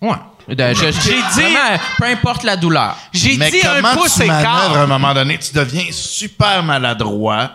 ouais. 0.00 0.14
De- 0.48 0.74
J'ai 0.74 0.90
dit- 0.90 1.20
vraiment, 1.32 1.78
peu 1.98 2.04
importe 2.06 2.42
la 2.42 2.56
douleur. 2.56 2.96
J'ai 3.12 3.36
dit 3.36 3.60
un 3.64 3.94
pouce 3.94 4.14
tu 4.20 4.26
manœuvres 4.26 4.78
à 4.78 4.82
un 4.82 4.86
moment 4.86 5.14
donné? 5.14 5.38
Tu 5.38 5.52
deviens 5.54 5.84
super 5.92 6.62
maladroit. 6.64 7.52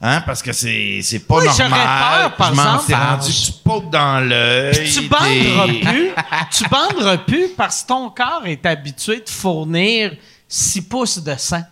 Hein, 0.00 0.22
parce 0.24 0.42
que 0.42 0.52
c'est, 0.52 1.00
c'est 1.02 1.18
pas 1.26 1.36
Oui, 1.38 1.46
normal. 1.46 1.70
peur, 1.70 2.32
par 2.36 2.50
Je 2.50 2.54
m'en 2.54 2.74
exemple. 2.76 2.94
rendu 2.94 3.32
tu 3.32 3.52
pautes 3.64 3.90
dans 3.90 4.20
l'œil. 4.26 4.90
Tu 4.90 5.02
banderas 5.08 5.66
plus. 5.90 6.10
tu 6.50 6.64
banderas 6.68 7.16
plus 7.18 7.48
parce 7.56 7.82
que 7.82 7.88
ton 7.88 8.08
corps 8.10 8.42
est 8.46 8.64
habitué 8.64 9.16
de 9.20 9.28
fournir 9.28 10.12
6 10.48 10.82
pouces 10.82 11.18
de 11.22 11.34
sang. 11.36 11.62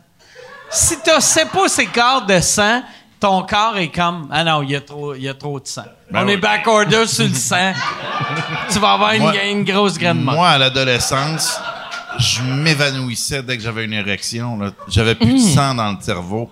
Si 0.70 0.96
tu 1.02 1.10
as 1.10 1.20
7 1.20 1.48
pouces 1.50 1.78
et 1.78 1.86
quart 1.86 2.26
de 2.26 2.40
sang, 2.40 2.82
ton 3.20 3.42
corps 3.44 3.78
est 3.78 3.90
comme 3.92 4.28
Ah 4.30 4.42
non, 4.44 4.62
il 4.62 4.70
y 4.72 4.76
a 4.76 4.80
trop, 4.80 5.14
il 5.14 5.22
y 5.22 5.28
a 5.28 5.34
trop 5.34 5.60
de 5.60 5.66
sang. 5.66 5.84
Ben 6.10 6.22
On 6.22 6.26
oui. 6.26 6.32
est 6.32 6.36
backorder 6.36 7.06
sur 7.06 7.24
le 7.28 7.32
sang. 7.34 7.72
tu 8.70 8.78
vas 8.80 8.92
avoir 8.92 9.12
une, 9.12 9.22
Moi- 9.22 9.44
une 9.44 9.64
grosse 9.64 9.96
graine 9.96 10.20
morte. 10.20 10.36
Moi, 10.36 10.48
à 10.48 10.58
l'adolescence, 10.58 11.58
je 12.18 12.42
m'évanouissais 12.42 13.42
dès 13.42 13.56
que 13.56 13.62
j'avais 13.62 13.84
une 13.84 13.92
érection. 13.94 14.58
là. 14.58 14.72
J'avais 14.88 15.14
plus 15.14 15.32
de 15.32 15.38
Hmm. 15.38 15.54
sang 15.54 15.74
dans 15.74 15.92
le 15.92 15.98
cerveau. 16.00 16.50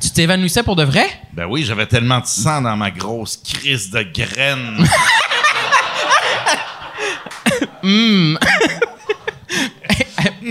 Tu 0.00 0.10
t'évanouissais 0.10 0.62
pour 0.62 0.76
de 0.76 0.84
vrai? 0.84 1.06
Ben 1.32 1.46
oui, 1.46 1.64
j'avais 1.64 1.86
tellement 1.86 2.20
de 2.20 2.26
sang 2.26 2.62
dans 2.62 2.76
ma 2.76 2.90
grosse 2.90 3.36
crise 3.36 3.90
de 3.90 4.02
graines. 4.02 4.88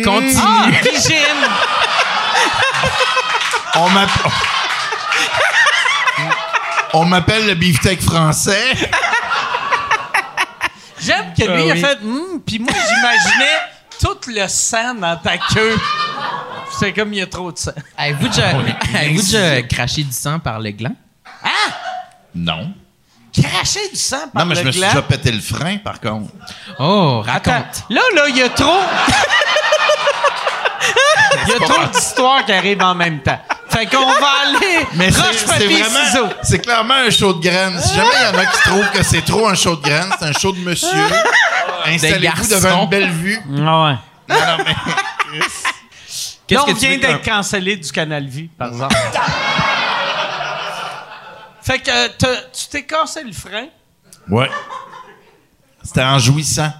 Continue. 0.03 0.41
Ah, 0.41 0.67
Pigine! 0.81 1.47
On 3.75 3.89
m'appelle... 3.89 4.31
On 6.93 7.05
m'appelle 7.05 7.45
le 7.47 7.53
beefsteak 7.53 8.01
français. 8.01 8.73
J'aime 10.99 11.33
que 11.37 11.43
lui, 11.45 11.65
il 11.65 11.71
a 11.71 11.75
fait 11.75 11.99
Hum, 12.03 12.41
puis 12.45 12.59
moi, 12.59 12.73
j'imaginais 12.73 13.59
tout 14.01 14.17
le 14.27 14.47
sang 14.47 14.95
dans 14.95 15.15
ta 15.17 15.37
queue. 15.37 15.77
C'est 16.79 16.93
comme 16.93 17.13
il 17.13 17.19
y 17.19 17.21
a 17.21 17.27
trop 17.27 17.51
de 17.51 17.57
sang. 17.57 17.71
Avez-vous 17.97 18.27
déjà, 18.29 18.47
avez-vous 18.95 19.21
déjà 19.21 19.61
craché 19.63 20.03
du 20.03 20.11
sang 20.13 20.39
par 20.39 20.59
le 20.59 20.71
gland? 20.71 20.95
Non. 22.33 22.71
Cracher 23.33 23.89
du 23.91 23.97
sang 23.97 24.27
par 24.33 24.43
Non, 24.43 24.49
mais 24.49 24.55
le 24.55 24.61
je 24.61 24.65
me 24.67 24.71
suis 24.71 24.79
gland? 24.81 24.89
déjà 24.89 25.01
pété 25.01 25.31
le 25.31 25.41
frein, 25.41 25.77
par 25.77 25.99
contre. 25.99 26.31
Oh, 26.79 27.23
Attends, 27.27 27.51
raconte. 27.51 27.83
là, 27.89 28.01
là, 28.15 28.23
il 28.29 28.37
y 28.37 28.41
a 28.41 28.49
trop. 28.49 28.79
Il 31.45 31.49
y 31.51 31.55
a 31.55 31.59
trop 31.59 31.85
d'histoires 31.87 32.45
qui 32.45 32.51
arrivent 32.51 32.81
en 32.81 32.95
même 32.95 33.21
temps. 33.21 33.39
Fait 33.69 33.85
qu'on 33.85 34.05
va 34.05 34.31
aller. 34.45 34.85
Mais 34.95 35.11
c'est 35.11 35.21
roche, 35.21 35.35
c'est 35.37 35.45
papier, 35.45 35.81
vraiment... 35.83 36.29
C'est 36.41 36.59
clairement 36.59 36.93
un 36.95 37.09
show 37.11 37.33
de 37.33 37.41
graines. 37.41 37.79
Si 37.79 37.95
jamais 37.95 38.09
il 38.19 38.33
y 38.33 38.37
en 38.37 38.39
a 38.39 38.45
qui 38.45 38.59
trouvent 38.61 38.89
que 38.91 39.03
c'est 39.03 39.21
trop 39.23 39.47
un 39.47 39.55
show 39.55 39.75
de 39.75 39.81
graines, 39.81 40.09
c'est 40.19 40.25
un 40.25 40.31
show 40.33 40.51
de 40.51 40.59
monsieur. 40.59 40.89
Installez-vous 41.85 42.19
garçons. 42.23 42.47
devant 42.55 42.83
une 42.83 42.89
belle 42.89 43.09
vue. 43.11 43.39
Ah 43.47 43.85
ouais. 43.85 43.95
Non, 44.29 44.35
non, 44.57 44.63
mais... 44.65 45.39
Qu'est-ce 46.49 46.61
Là, 46.61 46.65
que 46.65 46.71
on 46.71 46.75
tu 46.79 46.87
vient 46.87 46.97
d'être 46.97 47.21
cancellé 47.23 47.77
du 47.77 47.91
Canal 47.91 48.25
Vie, 48.25 48.47
par 48.57 48.69
exemple. 48.69 48.95
fait 51.61 51.77
que 51.79 51.91
euh, 51.91 52.07
tu 52.51 52.67
t'es 52.71 52.83
cassé 52.85 53.21
le 53.23 53.31
frein. 53.33 53.67
Ouais. 54.27 54.49
C'était 55.83 56.01
en 56.03 56.17
jouissant. 56.17 56.73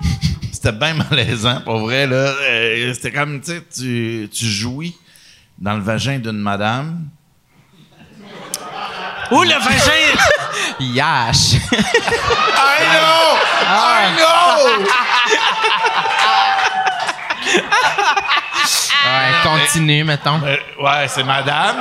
C'était 0.52 0.70
bien 0.72 0.94
malaisant, 0.94 1.60
pour 1.62 1.80
vrai, 1.80 2.06
là. 2.06 2.14
Euh, 2.16 2.94
C'était 2.94 3.10
comme, 3.10 3.40
tu 3.40 3.50
sais, 3.50 3.62
tu- 3.74 4.28
tu 4.32 4.44
jouis 4.46 4.96
dans 5.58 5.74
le 5.74 5.82
vagin 5.82 6.20
d'une 6.20 6.38
madame. 6.38 7.08
Ou 9.32 9.42
le 9.42 9.50
vagin? 9.50 10.16
Yash. 10.80 11.54
I 11.54 11.58
know! 12.92 13.36
I 13.66 14.14
know! 14.16 14.86
Ouais, 19.04 19.42
continue, 19.42 20.04
mettons. 20.04 20.40
Euh, 20.44 20.56
ouais, 20.80 21.08
c'est 21.08 21.24
madame. 21.24 21.76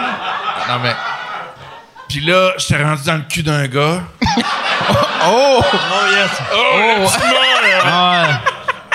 Non, 0.68 0.80
mais... 0.82 0.96
Puis 2.08 2.22
là, 2.22 2.52
j'étais 2.58 2.82
rendu 2.84 3.04
dans 3.04 3.16
le 3.18 3.22
cul 3.30 3.44
d'un 3.44 3.68
gars. 3.68 4.02
Oh, 5.22 5.62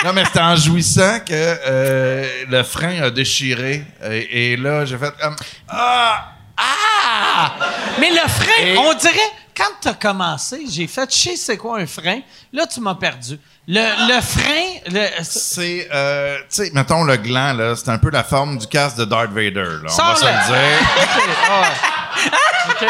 Non, 0.03 0.13
mais 0.13 0.25
c'était 0.25 0.39
en 0.41 0.55
jouissant 0.55 1.19
que 1.19 1.31
euh, 1.33 2.27
le 2.49 2.63
frein 2.63 3.01
a 3.03 3.09
déchiré. 3.09 3.85
Et, 4.03 4.53
et 4.53 4.57
là, 4.57 4.85
j'ai 4.85 4.97
fait 4.97 5.13
comme... 5.19 5.35
Ah! 5.69 6.31
Ah! 6.57 7.51
Mais 7.99 8.09
le 8.09 8.27
frein, 8.29 8.63
Et- 8.63 8.77
on 8.77 8.93
dirait, 8.93 9.13
quand 9.55 9.63
tu 9.81 9.87
as 9.87 9.93
commencé, 9.93 10.65
j'ai 10.69 10.87
fait, 10.87 11.09
je 11.13 11.17
sais 11.17 11.35
c'est 11.35 11.57
quoi 11.57 11.79
un 11.79 11.87
frein. 11.87 12.19
Là, 12.53 12.65
tu 12.67 12.79
m'as 12.81 12.95
perdu. 12.95 13.39
Le, 13.67 14.15
le 14.15 14.21
frein, 14.21 14.91
le, 14.91 15.07
C'est, 15.23 15.87
euh, 15.91 16.37
tu 16.41 16.65
sais, 16.65 16.71
mettons 16.73 17.03
le 17.03 17.17
gland, 17.17 17.53
là, 17.53 17.73
c'est 17.75 17.89
un 17.89 17.97
peu 17.97 18.11
la 18.11 18.23
forme 18.23 18.57
du 18.59 18.67
casque 18.67 18.97
de 18.97 19.05
Darth 19.05 19.31
Vader, 19.31 19.53
là. 19.55 19.79
On 19.83 19.87
va 19.87 19.89
Sors-le. 19.89 20.17
se 20.17 20.25
le 20.25 20.47
dire. 20.47 21.69
OK. 22.69 22.87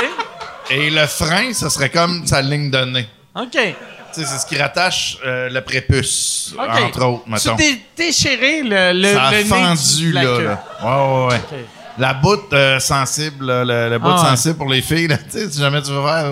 Et 0.71 0.89
le 0.89 1.05
frein, 1.07 1.53
ce 1.53 1.69
serait 1.69 1.89
comme 1.89 2.25
sa 2.27 2.41
ligne 2.41 2.71
de 2.71 2.83
nez. 2.85 3.07
OK. 3.35 3.51
Tu 3.51 4.21
sais, 4.21 4.25
c'est 4.25 4.37
ce 4.39 4.45
qui 4.45 4.57
rattache 4.57 5.17
euh, 5.25 5.49
le 5.49 5.61
prépuce, 5.61 6.53
entre 6.57 7.05
autres, 7.05 7.23
mettons. 7.27 7.55
Tu 7.55 7.63
t'es 7.63 7.81
déchiré 7.97 8.61
le, 8.63 8.93
le, 8.93 9.13
Ça 9.13 9.23
a 9.25 9.31
le 9.31 9.37
nez 9.37 9.43
fendu, 9.45 10.09
de 10.09 10.15
la 10.15 10.23
là, 10.23 10.37
queue. 10.37 10.43
là. 10.45 10.63
Ouais, 10.83 11.27
ouais, 11.27 11.33
ouais. 11.33 11.65
La 11.97 12.13
boute 12.13 12.51
euh, 12.51 12.77
sensible, 12.79 13.45
là, 13.45 13.63
le, 13.63 13.89
le 13.91 13.99
bout 13.99 14.09
Ah 14.11 14.21
ouais. 14.23 14.29
sensible 14.29 14.55
pour 14.57 14.67
les 14.69 14.81
filles, 14.81 15.07
là, 15.07 15.17
tu 15.17 15.31
sais, 15.31 15.49
si 15.49 15.59
jamais 15.61 15.81
tu 15.81 15.91
veux 15.91 16.05
faire... 16.05 16.25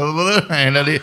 Là, 0.72 0.84
les... 0.84 1.02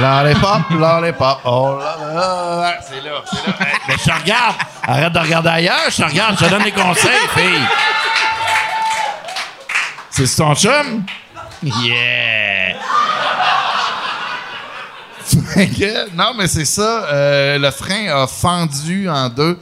Lollipop, 0.00 0.70
lollipop, 0.78 1.40
oh 1.44 1.78
là 1.78 1.96
là, 2.14 2.74
c'est 2.86 3.00
là, 3.02 3.22
c'est 3.30 3.46
là. 3.46 3.54
Hey, 3.66 3.76
mais 3.88 3.94
je 3.98 4.04
te 4.04 4.12
regarde! 4.12 4.56
Arrête 4.86 5.12
de 5.12 5.18
regarder 5.18 5.48
ailleurs, 5.48 5.90
je 5.90 5.96
te 5.96 6.02
regarde, 6.02 6.36
je 6.38 6.44
te 6.44 6.50
donne 6.50 6.64
des 6.64 6.72
conseils, 6.72 7.10
fille! 7.34 7.62
C'est 10.10 10.36
ton 10.36 10.54
chum? 10.54 11.04
Yeah! 11.62 12.76
Non, 16.14 16.34
mais 16.36 16.46
c'est 16.46 16.66
ça, 16.66 17.06
euh, 17.10 17.58
le 17.58 17.70
frein 17.70 18.08
a 18.14 18.26
fendu 18.26 19.08
en 19.08 19.28
deux. 19.30 19.58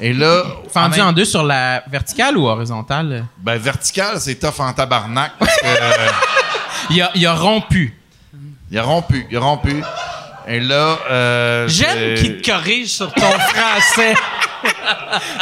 Et 0.00 0.12
là... 0.12 0.42
Fendu 0.72 1.00
en 1.00 1.12
deux 1.12 1.24
sur 1.24 1.42
la 1.44 1.82
verticale 1.88 2.36
ou 2.36 2.46
horizontale? 2.46 3.24
Ben, 3.38 3.56
vertical, 3.58 4.18
c'est 4.20 4.34
tough 4.36 4.58
en 4.60 4.72
tabarnak 4.72 5.32
parce 5.38 5.54
que... 5.56 5.66
euh, 5.66 6.08
Il 6.90 7.00
a, 7.02 7.10
il 7.14 7.26
a 7.26 7.34
rompu. 7.34 7.96
Il 8.70 8.78
a 8.78 8.82
rompu, 8.82 9.26
il 9.30 9.36
a 9.36 9.40
rompu. 9.40 9.82
Et 10.48 10.58
là, 10.60 10.98
euh, 11.10 11.68
J'aime 11.68 11.98
j'ai- 11.98 12.14
qu'il 12.22 12.40
te 12.42 12.50
corrige 12.50 12.88
sur 12.88 13.12
ton 13.12 13.30
français. 13.54 14.14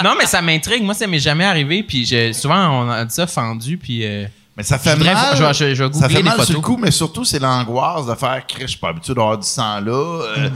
Non, 0.05 0.15
mais 0.19 0.27
ça 0.27 0.43
m'intrigue. 0.43 0.83
Moi, 0.83 0.95
ça 0.95 1.07
m'est 1.07 1.19
jamais 1.19 1.45
arrivé. 1.47 1.83
Puis 1.83 2.05
je- 2.05 2.33
souvent, 2.33 2.85
on 2.85 2.91
a 2.91 3.05
dit 3.05 3.15
ça 3.15 3.27
fendu. 3.27 3.79
Puis 3.79 4.05
euh, 4.05 4.27
Mais 4.61 4.65
ça 4.65 4.79
fait 4.79 4.91
Je 4.91 4.97
voudrais- 4.97 5.15
mal. 5.15 5.37
je 5.37 5.43
vais- 5.65 5.75
je- 5.75 5.93
ça 5.93 6.09
fait 6.09 6.17
les 6.17 6.23
mal 6.23 6.35
sur 6.37 6.45
photos. 6.49 6.63
coup, 6.63 6.77
mais 6.77 6.91
surtout, 6.91 7.25
c'est 7.25 7.39
l'angoisse 7.39 8.05
de 8.07 8.15
faire 8.15 8.43
Chris, 8.47 8.63
je 8.63 8.67
suis 8.67 8.79
pas 8.79 8.91
habitué 8.91 9.15
d'avoir 9.15 9.39
du 9.39 9.47
sang 9.47 9.81
là, 9.81 9.91
euh, 10.37 10.51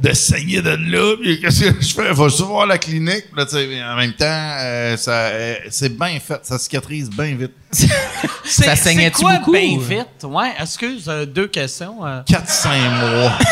de 0.00 0.12
saigner 0.14 0.62
de 0.62 0.70
là, 0.70 1.16
puis 1.20 1.38
qu'est-ce 1.42 1.64
que 1.64 1.82
je 1.82 1.92
fais? 1.94 2.14
Faut 2.14 2.28
voir 2.46 2.66
la 2.66 2.78
clinique. 2.78 3.26
Puis 3.30 3.36
Là, 3.36 3.44
tu 3.44 3.50
sais, 3.52 3.66
mais 3.66 3.84
en 3.84 3.96
même 3.96 4.14
temps, 4.14 4.24
euh, 4.26 4.96
ça, 4.96 5.10
euh, 5.12 5.54
c'est 5.68 5.94
bien 5.94 6.18
fait. 6.20 6.40
Ça 6.42 6.58
cicatrise 6.58 7.10
bien 7.10 7.34
vite. 7.34 7.52
Ça 8.44 8.74
saignait-tu 8.74 9.22
beaucoup? 9.22 9.52
bien 9.52 9.78
vite? 9.78 10.24
Ouais, 10.24 10.52
excuse, 10.58 11.04
euh, 11.08 11.24
deux 11.26 11.46
questions. 11.46 12.04
euh. 12.04 12.22
4-5 12.26 12.68
mois. 13.00 13.32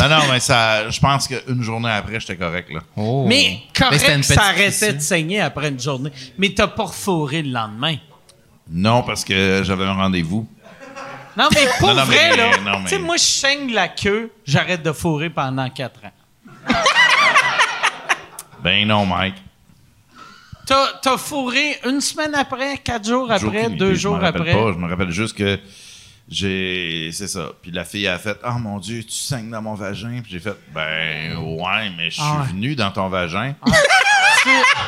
Non, 0.00 0.08
non, 0.08 0.18
mais 0.30 0.40
ça, 0.40 0.88
je 0.88 0.98
pense 1.00 1.28
qu'une 1.28 1.62
journée 1.62 1.90
après, 1.90 2.18
j'étais 2.18 2.36
correct, 2.36 2.70
là. 2.72 2.80
oh. 2.96 3.26
Mais 3.28 3.58
c'était 3.74 3.84
correct, 3.84 4.08
une 4.16 4.22
ça 4.22 4.34
petite 4.34 4.48
arrêtait 4.48 4.70
fissure. 4.72 4.94
de 4.94 5.00
saigner 5.00 5.40
après 5.40 5.68
une 5.68 5.78
journée. 5.80 6.10
Mais 6.38 6.48
t'as 6.54 6.66
pas 6.68 6.84
refourré 6.84 7.42
le 7.42 7.50
lendemain. 7.52 7.96
Non, 8.70 9.02
parce 9.02 9.24
que 9.24 9.62
j'avais 9.64 9.84
un 9.84 9.94
rendez-vous. 9.94 10.48
Non, 11.36 11.48
mais 11.54 11.66
pour 11.78 11.88
Non, 11.88 11.94
non, 11.96 12.04
vrai, 12.04 12.30
mais- 12.30 12.36
là, 12.36 12.50
non, 12.64 12.78
mais- 12.80 12.84
tu 12.84 12.96
sais, 12.96 12.98
moi, 12.98 13.16
je 13.16 13.22
saigne 13.22 13.72
la 13.72 13.88
queue, 13.88 14.32
j'arrête 14.46 14.82
de 14.82 14.92
fourrer 14.92 15.28
pendant 15.30 15.68
quatre 15.70 16.00
ans. 16.04 16.12
Ben 18.62 18.86
non, 18.88 19.06
Mike. 19.06 19.36
T'as, 20.66 20.94
t'as 21.00 21.16
fourré 21.16 21.78
une 21.86 22.00
semaine 22.00 22.34
après, 22.34 22.78
quatre 22.78 23.06
jours 23.08 23.30
après, 23.30 23.68
deux 23.70 23.74
idée, 23.90 23.94
je 23.94 24.00
jours 24.00 24.18
rappelle 24.18 24.42
après? 24.42 24.52
Pas, 24.54 24.72
je 24.72 24.78
me 24.78 24.88
rappelle 24.88 25.10
juste 25.12 25.36
que 25.36 25.60
j'ai. 26.28 27.10
C'est 27.12 27.28
ça. 27.28 27.52
Puis 27.62 27.70
la 27.70 27.84
fille 27.84 28.08
a 28.08 28.18
fait 28.18 28.36
Oh 28.44 28.58
mon 28.58 28.80
Dieu, 28.80 29.04
tu 29.04 29.12
saignes 29.12 29.50
dans 29.50 29.62
mon 29.62 29.74
vagin. 29.74 30.20
Puis 30.22 30.32
j'ai 30.32 30.40
fait 30.40 30.56
Ben 30.74 31.36
ouais, 31.36 31.90
mais 31.96 32.10
je 32.10 32.14
suis 32.16 32.22
Ah 32.24 32.44
venu 32.48 32.74
dans 32.74 32.90
ton 32.90 33.08
vagin. 33.08 33.54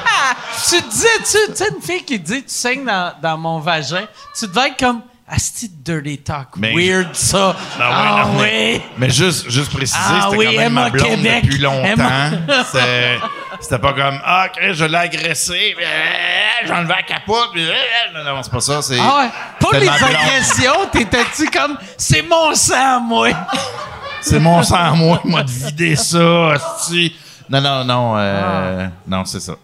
Tu 0.68 0.80
disais, 0.82 1.08
tu 1.18 1.52
tu 1.52 1.56
sais, 1.56 1.68
une 1.74 1.80
fille 1.82 2.04
qui 2.04 2.18
dit 2.18 2.42
tu 2.42 2.48
saignes 2.52 2.84
dans, 2.84 3.12
dans 3.22 3.38
mon 3.38 3.58
vagin, 3.60 4.06
tu 4.38 4.46
devais 4.46 4.68
être 4.68 4.78
comme 4.78 5.00
Asti 5.30 5.68
de 5.68 6.00
dirty 6.00 6.18
talk. 6.18 6.48
Mais 6.56 6.72
Weird 6.74 7.14
ça. 7.14 7.54
Ah 7.78 7.80
ouais, 7.80 7.86
Ah 7.94 8.24
non, 8.26 8.32
mais- 8.40 8.72
oui. 8.76 8.82
Mais 8.98 9.10
juste, 9.10 9.50
juste 9.50 9.70
préciser, 9.72 9.98
Ah 10.02 10.22
c'était 10.24 10.36
oui, 10.38 10.46
quand 10.46 10.52
même 10.62 10.72
ma 10.72 10.88
blonde 10.90 11.06
Québec. 11.06 11.44
depuis 11.44 11.58
longtemps. 11.58 12.30
C'était 13.60 13.78
pas 13.78 13.92
comme 13.92 14.20
Ah, 14.24 14.46
Chris, 14.54 14.74
je 14.74 14.84
l'ai 14.84 14.96
agressé, 14.96 15.76
euh, 15.80 16.72
enlevé 16.74 16.94
la 16.94 17.02
capote, 17.02 17.50
euh, 17.56 17.72
non, 18.14 18.24
non, 18.36 18.42
c'est 18.42 18.52
pas 18.52 18.60
ça. 18.60 18.80
C'est, 18.82 18.98
Ah 19.00 19.18
ouais. 19.18 19.28
Pour 19.60 19.72
les 19.74 19.88
agressions, 19.88 20.86
t'étais-tu 20.92 21.50
comme 21.50 21.76
c'est 21.96 22.22
mon 22.22 22.54
sang, 22.54 23.00
moi? 23.00 23.28
C'est 24.20 24.38
mon 24.40 24.62
sang 24.62 24.76
à 24.76 24.90
moi, 24.92 25.20
moi, 25.24 25.42
de 25.42 25.50
vider 25.50 25.96
ça, 25.96 26.52
asti. 26.52 27.14
Non, 27.50 27.60
non, 27.60 27.84
non, 27.84 28.14
euh, 28.16 28.86
Ah. 28.86 28.90
non, 29.06 29.24
c'est 29.24 29.40
ça. 29.40 29.54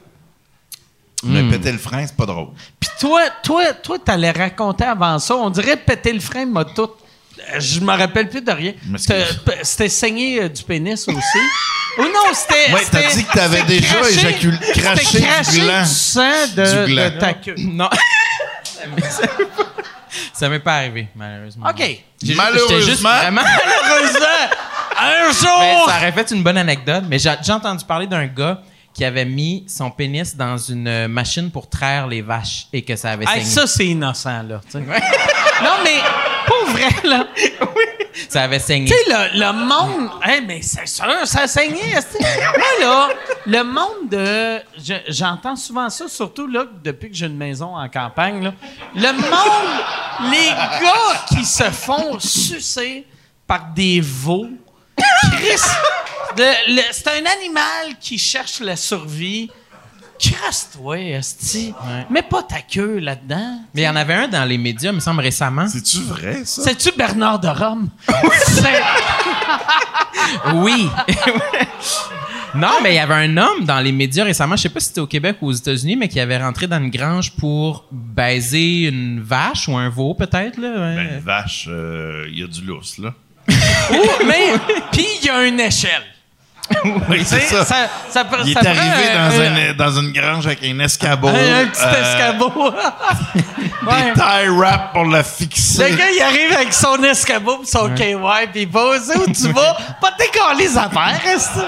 Mais 1.24 1.42
Hmm. 1.42 1.50
péter 1.50 1.72
le 1.72 1.78
frein, 1.78 2.06
c'est 2.06 2.16
pas 2.16 2.26
drôle. 2.26 2.48
Puis 2.78 2.90
toi, 3.00 3.22
toi, 3.42 3.72
toi, 3.72 3.98
t'allais 4.04 4.30
raconter 4.30 4.84
avant 4.84 5.18
ça. 5.18 5.34
On 5.36 5.50
dirait 5.50 5.76
péter 5.76 6.12
le 6.12 6.20
frein 6.20 6.46
m'a 6.46 6.64
tout. 6.64 6.90
Je 7.58 7.80
me 7.80 7.92
rappelle 7.92 8.28
plus 8.28 8.40
de 8.42 8.50
rien. 8.52 8.72
C'était 9.62 9.88
saigné 9.88 10.42
euh, 10.42 10.48
du 10.48 10.62
pénis 10.62 11.06
aussi. 11.08 11.18
Ou 11.98 12.02
non, 12.02 12.32
c'était. 12.32 12.72
Ouais, 12.72 12.80
t'as 12.90 13.14
dit 13.14 13.24
que 13.24 13.32
t'avais 13.32 13.62
déjà 13.62 13.94
craché- 14.00 14.14
éjacul- 14.20 14.58
craché 14.74 15.04
c'était 15.04 15.50
du 15.52 15.60
gland. 15.60 15.82
du 15.82 15.88
sang 15.88 16.46
de, 16.56 16.84
Du 16.86 16.92
gland. 16.92 17.10
de 17.10 17.18
ta 17.18 17.34
queue. 17.34 17.54
Non. 17.58 17.88
ça 20.32 20.48
m'est- 20.48 20.58
pas- 20.58 20.76
arrivé, 20.76 21.08
malheureusement. 21.14 21.66
OK. 21.68 21.82
J'ai 22.22 22.34
Malheureusement. 22.34 22.68
j'étais 22.78 22.90
juste 22.90 23.02
vraiment- 23.02 23.42
Malheureusement, 23.88 24.26
un 24.98 25.28
Mais 25.28 25.32
jour. 25.34 25.88
ça 25.88 25.96
aurait 25.96 26.12
fait 26.12 26.30
une 26.32 26.42
bonne 26.42 26.58
anecdote, 26.58 27.04
mais 27.08 27.18
j'ai 27.18 27.34
j'ai 27.42 27.52
entendu 27.52 27.84
parler 27.84 28.06
d'un 28.06 28.26
gars 28.26 28.62
qui 28.94 29.04
avait 29.04 29.24
mis 29.24 29.64
son 29.68 29.90
pénis 29.90 30.36
dans 30.36 30.56
une 30.56 30.86
euh, 30.88 31.08
machine 31.08 31.50
pour 31.50 31.68
traire 31.68 32.06
les 32.06 32.22
vaches 32.22 32.68
et 32.72 32.82
que 32.82 32.94
ça 32.96 33.10
avait 33.10 33.24
Hey, 33.24 33.40
saigné. 33.40 33.44
ça, 33.44 33.66
c'est 33.66 33.86
innocent, 33.86 34.42
là. 34.44 34.60
non, 34.74 34.80
mais, 35.82 35.98
pour 36.46 36.70
vrai, 36.72 36.88
là. 37.04 37.26
Ça 38.28 38.42
avait 38.44 38.60
saigné. 38.60 38.86
Tu 38.86 38.94
sais, 38.94 39.12
le, 39.34 39.40
le 39.40 39.52
monde. 39.52 40.08
Hey, 40.24 40.40
mais 40.46 40.62
c'est 40.62 40.86
sûr, 40.86 41.04
ça 41.24 41.48
saignait. 41.48 41.94
Moi, 42.20 42.68
là, 42.80 43.08
le 43.44 43.62
monde 43.64 44.08
de. 44.08 44.60
je- 44.80 45.12
J'entends 45.12 45.56
souvent 45.56 45.90
ça, 45.90 46.06
surtout 46.08 46.46
là, 46.46 46.64
depuis 46.84 47.10
que 47.10 47.16
j'ai 47.16 47.26
une 47.26 47.36
maison 47.36 47.76
en 47.76 47.88
campagne. 47.88 48.42
Là. 48.44 48.54
Le 48.94 49.12
monde, 49.12 50.30
les 50.32 50.48
gars 50.48 51.24
qui 51.28 51.44
se 51.44 51.64
font 51.64 52.18
sucer 52.20 53.04
par 53.48 53.66
des 53.74 54.00
veaux. 54.00 54.46
Chris, 54.96 55.60
c'est 56.92 57.08
un 57.08 57.24
animal 57.38 57.96
qui 58.00 58.18
cherche 58.18 58.60
la 58.60 58.76
survie. 58.76 59.50
Crasse-toi, 60.18 60.98
Esti. 60.98 61.74
Ouais. 61.86 62.06
Mets 62.08 62.22
pas 62.22 62.42
ta 62.42 62.60
queue 62.60 62.98
là-dedans. 62.98 63.58
Mais 63.74 63.82
il 63.82 63.84
y 63.84 63.88
en 63.88 63.96
avait 63.96 64.14
un 64.14 64.28
dans 64.28 64.44
les 64.44 64.58
médias, 64.58 64.90
il 64.90 64.94
me 64.96 65.00
semble 65.00 65.20
récemment. 65.20 65.66
C'est-tu 65.68 65.98
vrai, 66.02 66.44
ça? 66.44 66.62
C'est-tu 66.62 66.96
Bernard 66.96 67.40
de 67.40 67.48
Rome? 67.48 67.88
Oui. 70.54 70.88
non, 72.54 72.78
mais 72.82 72.92
il 72.92 72.96
y 72.96 72.98
avait 72.98 73.14
un 73.14 73.36
homme 73.36 73.64
dans 73.64 73.80
les 73.80 73.92
médias 73.92 74.24
récemment, 74.24 74.56
je 74.56 74.62
sais 74.62 74.68
pas 74.68 74.80
si 74.80 74.88
c'était 74.88 75.00
au 75.00 75.06
Québec 75.06 75.36
ou 75.42 75.48
aux 75.48 75.52
États-Unis, 75.52 75.96
mais 75.96 76.08
qui 76.08 76.18
avait 76.18 76.38
rentré 76.38 76.66
dans 76.66 76.78
une 76.78 76.90
grange 76.90 77.32
pour 77.32 77.84
baiser 77.90 78.88
une 78.88 79.20
vache 79.20 79.68
ou 79.68 79.76
un 79.76 79.88
veau, 79.88 80.14
peut-être. 80.14 80.58
Là. 80.58 80.68
ouais. 80.68 80.96
Ben, 80.96 81.20
vache, 81.22 81.68
il 81.68 82.38
y 82.38 82.42
a 82.42 82.46
du 82.46 82.62
lousse, 82.62 82.98
là. 82.98 83.14
Ou- 83.92 84.24
mais, 84.26 84.52
puis 84.92 85.06
il 85.20 85.26
y 85.26 85.30
a 85.30 85.44
une 85.44 85.60
échelle. 85.60 86.02
Oui, 87.10 87.22
c'est 87.24 87.40
ça. 87.42 87.62
ça, 87.64 87.76
ça 88.08 88.24
peut- 88.24 88.38
Il 88.46 88.54
ça 88.54 88.60
est 88.62 88.66
arrivé 88.66 89.04
dans, 89.14 89.40
un- 89.40 89.56
une, 89.70 89.72
dans 89.76 89.90
une 90.00 90.12
grange 90.12 90.46
avec 90.46 90.64
un 90.64 90.78
escabeau. 90.80 91.28
un, 91.28 91.32
un 91.62 91.66
petit 91.66 91.82
euh, 91.84 92.02
escabeau. 92.02 92.70
Des 93.34 93.40
Ouais. 93.86 94.14
tie 94.14 94.48
wraps 94.48 94.92
pour 94.94 95.04
le 95.04 95.22
fixer. 95.22 95.90
Le 95.90 95.96
gars, 95.96 96.10
il 96.10 96.22
arrive 96.22 96.52
avec 96.56 96.72
son 96.72 96.96
escabeau 97.02 97.58
pis 97.58 97.66
son 97.66 97.90
KY, 97.94 98.14
puis 98.50 98.62
il 98.62 98.68
va 98.68 98.92
où 98.96 99.30
tu 99.30 99.48
vas? 99.52 99.76
Pas 100.00 100.12
décoller 100.18 100.64
les 100.66 100.78
affaires, 100.78 101.20
reste. 101.22 101.58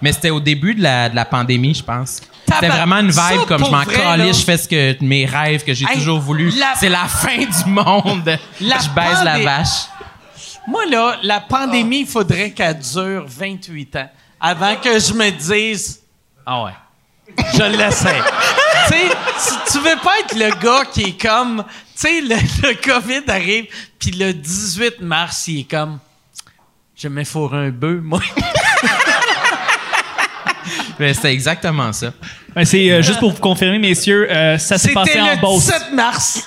Mais 0.00 0.12
c'était 0.12 0.30
au 0.30 0.40
début 0.40 0.74
de 0.74 0.82
la, 0.82 1.08
de 1.10 1.16
la 1.16 1.26
pandémie, 1.26 1.74
je 1.74 1.82
pense. 1.84 2.20
C'était 2.54 2.68
vraiment 2.68 2.96
une 2.98 3.12
ça, 3.12 3.28
vibe 3.30 3.46
comme 3.46 3.64
je 3.64 3.70
m'en 3.70 3.84
calais, 3.84 4.32
je 4.32 4.44
fais 4.44 4.56
ce 4.56 4.68
que 4.68 4.96
mes 5.04 5.26
rêves 5.26 5.64
que 5.64 5.72
j'ai 5.74 5.84
Hey, 5.88 5.96
toujours 5.98 6.20
voulu. 6.20 6.50
la- 6.50 6.74
C'est 6.78 6.88
la 6.88 7.06
fin 7.06 7.38
du 7.38 7.70
monde. 7.70 8.38
La 8.60 8.78
je 8.80 8.88
baise 8.90 9.22
la 9.24 9.38
vache. 9.38 9.86
Moi, 10.66 10.86
là, 10.86 11.16
la 11.22 11.40
pandémie, 11.40 12.00
il 12.00 12.06
faudrait 12.06 12.50
qu'elle 12.50 12.78
dure 12.78 13.24
28 13.26 13.96
ans 13.96 14.10
avant 14.40 14.76
que 14.76 14.98
je 14.98 15.12
me 15.14 15.30
dise 15.30 16.00
Ah 16.46 16.64
ouais, 16.64 16.72
je 17.54 17.62
l'essaie. 17.62 18.20
tu 18.88 18.94
sais, 18.94 19.54
tu 19.72 19.78
veux 19.78 19.96
pas 20.02 20.18
être 20.20 20.34
le 20.36 20.50
gars 20.62 20.84
qui 20.92 21.02
est 21.02 21.20
comme. 21.20 21.64
Tu 21.94 22.02
sais, 22.08 22.20
le, 22.20 22.36
le 22.68 22.74
COVID 22.82 23.30
arrive, 23.30 23.66
puis 23.98 24.10
le 24.12 24.32
18 24.32 25.00
mars, 25.00 25.48
il 25.48 25.60
est 25.60 25.70
comme 25.70 25.98
Je 26.96 27.08
fourre 27.24 27.54
un 27.54 27.70
bœuf, 27.70 28.00
moi. 28.02 28.20
Mais 31.00 31.14
C'était 31.14 31.32
exactement 31.32 31.92
ça. 31.92 32.12
Ben, 32.54 32.64
c'est 32.64 32.90
euh, 32.90 33.00
juste 33.02 33.20
pour 33.20 33.30
vous 33.32 33.38
confirmer, 33.40 33.78
messieurs, 33.78 34.28
euh, 34.30 34.58
ça 34.58 34.76
s'est 34.76 34.88
C'était 34.88 34.94
passé 34.94 35.20
en 35.20 35.30
le 35.34 35.40
Beauce. 35.40 35.66
17 35.66 35.92
mars. 35.94 36.46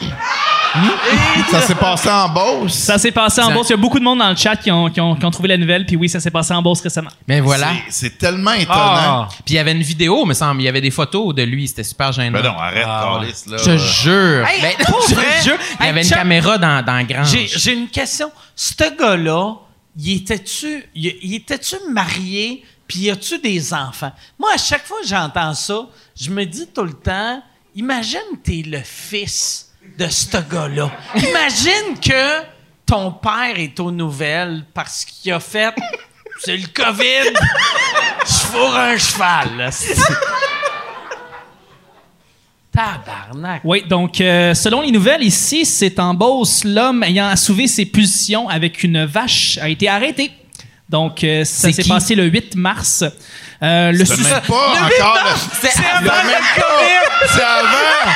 Ça 1.51 1.61
s'est 1.61 1.75
passé 1.75 2.09
en 2.09 2.29
Beauce. 2.29 2.73
Ça 2.73 2.97
s'est 2.97 3.11
passé 3.11 3.41
en 3.41 3.51
Beauce. 3.53 3.67
Il 3.69 3.71
y 3.71 3.73
a 3.73 3.77
beaucoup 3.77 3.99
de 3.99 4.03
monde 4.03 4.19
dans 4.19 4.29
le 4.29 4.35
chat 4.35 4.55
qui 4.57 4.71
ont, 4.71 4.89
qui 4.89 4.99
ont- 4.99 5.15
qui 5.15 5.25
ont 5.25 5.31
trouvé 5.31 5.47
la 5.49 5.57
nouvelle. 5.57 5.85
Puis 5.85 5.95
oui, 5.95 6.09
ça 6.09 6.19
s'est 6.19 6.31
passé 6.31 6.53
en 6.53 6.61
Beauce 6.61 6.81
récemment. 6.81 7.11
Mais 7.27 7.39
voilà. 7.39 7.67
C'est- 7.89 8.03
C'est 8.09 8.17
tellement 8.17 8.51
Ah. 8.51 8.59
étonnant. 8.61 9.27
Puis 9.45 9.53
il 9.53 9.55
y 9.55 9.59
avait 9.59 9.71
une 9.71 9.81
vidéo, 9.81 10.25
me 10.25 10.33
semble. 10.33 10.61
Il 10.61 10.65
y 10.65 10.67
avait 10.67 10.81
des 10.81 10.91
photos 10.91 11.33
de 11.33 11.43
lui. 11.43 11.67
C'était 11.67 11.83
super 11.83 12.11
gênant. 12.11 12.37
Ben 12.39 12.43
non, 12.51 12.57
arrête, 12.57 12.83
Carlis, 12.83 13.43
là. 13.47 13.57
Je 13.57 13.63
te 13.63 13.77
jure. 13.77 14.45
Hey, 14.47 14.61
Ben, 14.61 14.85
pour 14.85 15.01
je 15.07 15.13
te 15.13 15.19
vrai? 15.19 15.25
jure, 15.43 15.57
Il 15.79 15.83
y 15.83 15.83
Hey, 15.85 15.89
avait 15.91 16.01
une 16.01 16.07
Chuck, 16.07 16.17
caméra 16.17 16.57
dans, 16.57 16.83
dans 16.85 16.93
la 16.95 17.03
grange. 17.03 17.27
J'ai, 17.55 17.73
une 17.73 17.87
question. 17.87 18.29
Ce 18.55 18.73
gars-là, 18.99 19.53
il 19.97 20.17
était-tu, 20.17 20.83
était-tu 20.95 21.75
marié, 21.91 22.63
puis 22.87 22.99
y 22.99 23.11
a-tu 23.11 23.39
des 23.39 23.73
enfants? 23.73 24.11
Moi, 24.37 24.51
à 24.53 24.57
chaque 24.57 24.85
fois 24.85 25.01
que 25.01 25.07
j'entends 25.07 25.53
ça, 25.53 25.87
je 26.19 26.29
me 26.29 26.45
dis 26.45 26.67
tout 26.67 26.83
le 26.83 26.93
temps, 26.93 27.41
imagine 27.75 28.19
t'es 28.43 28.63
le 28.65 28.81
fils 28.83 29.71
de 29.97 30.07
ce 30.07 30.37
gars-là. 30.37 30.91
Imagine 31.15 31.99
que 32.01 32.41
ton 32.85 33.11
père 33.11 33.57
est 33.57 33.79
aux 33.79 33.91
nouvelles 33.91 34.65
parce 34.73 35.05
qu'il 35.05 35.31
a 35.31 35.39
fait 35.39 35.73
c'est 36.39 36.57
le 36.57 36.67
COVID, 36.67 37.33
je 38.25 38.33
fourre 38.33 38.75
un 38.75 38.97
cheval. 38.97 39.71
Tabarnak. 42.71 43.61
Oui, 43.63 43.83
donc 43.87 44.19
euh, 44.19 44.53
selon 44.53 44.81
les 44.81 44.91
nouvelles 44.91 45.23
ici, 45.23 45.63
c'est 45.63 45.99
en 45.99 46.13
Beauce, 46.13 46.63
l'homme 46.63 47.03
ayant 47.03 47.27
assouvé 47.27 47.67
ses 47.67 47.85
pulsions 47.85 48.49
avec 48.49 48.83
une 48.83 49.05
vache 49.05 49.57
a 49.59 49.69
été 49.69 49.87
arrêté. 49.87 50.31
Donc 50.93 51.23
euh, 51.23 51.43
ça 51.43 51.69
C'est 51.69 51.73
s'est 51.81 51.89
passé 51.89 52.13
le 52.13 52.25
8 52.25 52.55
mars. 52.55 53.03
Euh, 53.63 53.91
le 53.91 54.05
C'est 54.05 54.15
sus- 54.15 54.21
même 54.21 54.41
pas 54.41 54.73
Le 54.75 55.01
encore. 55.01 55.17
c'est 55.59 55.69
avant 55.69 56.21
le. 56.23 56.61
COVID. 56.61 57.27
C'est 57.33 57.41
avant. 57.41 58.11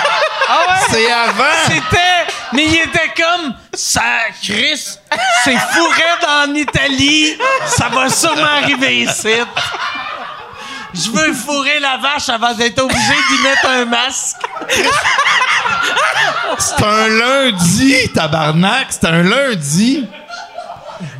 Ah 0.47 0.59
ouais? 0.67 0.85
C'est 0.91 1.11
avant. 1.11 1.57
C'était. 1.65 2.33
Mais 2.53 2.65
il 2.65 2.75
était 2.75 3.11
comme. 3.17 3.55
Ça, 3.73 4.01
Chris, 4.43 4.79
c'est 5.43 5.57
fourré 5.57 6.03
en 6.45 6.53
Italie. 6.53 7.35
Ça 7.65 7.89
va 7.89 8.09
sûrement 8.09 8.57
arriver 8.61 8.97
ici. 9.01 9.29
Je 10.93 11.09
veux 11.09 11.33
fourrer 11.33 11.79
la 11.79 11.97
vache 11.97 12.29
avant 12.29 12.53
d'être 12.53 12.79
obligé 12.81 13.13
d'y 13.29 13.41
mettre 13.43 13.67
un 13.69 13.85
masque. 13.85 14.37
C'est 16.59 16.83
un 16.83 17.07
lundi, 17.07 18.09
tabarnak. 18.13 18.87
C'est 18.91 19.05
un 19.05 19.23
lundi. 19.23 20.05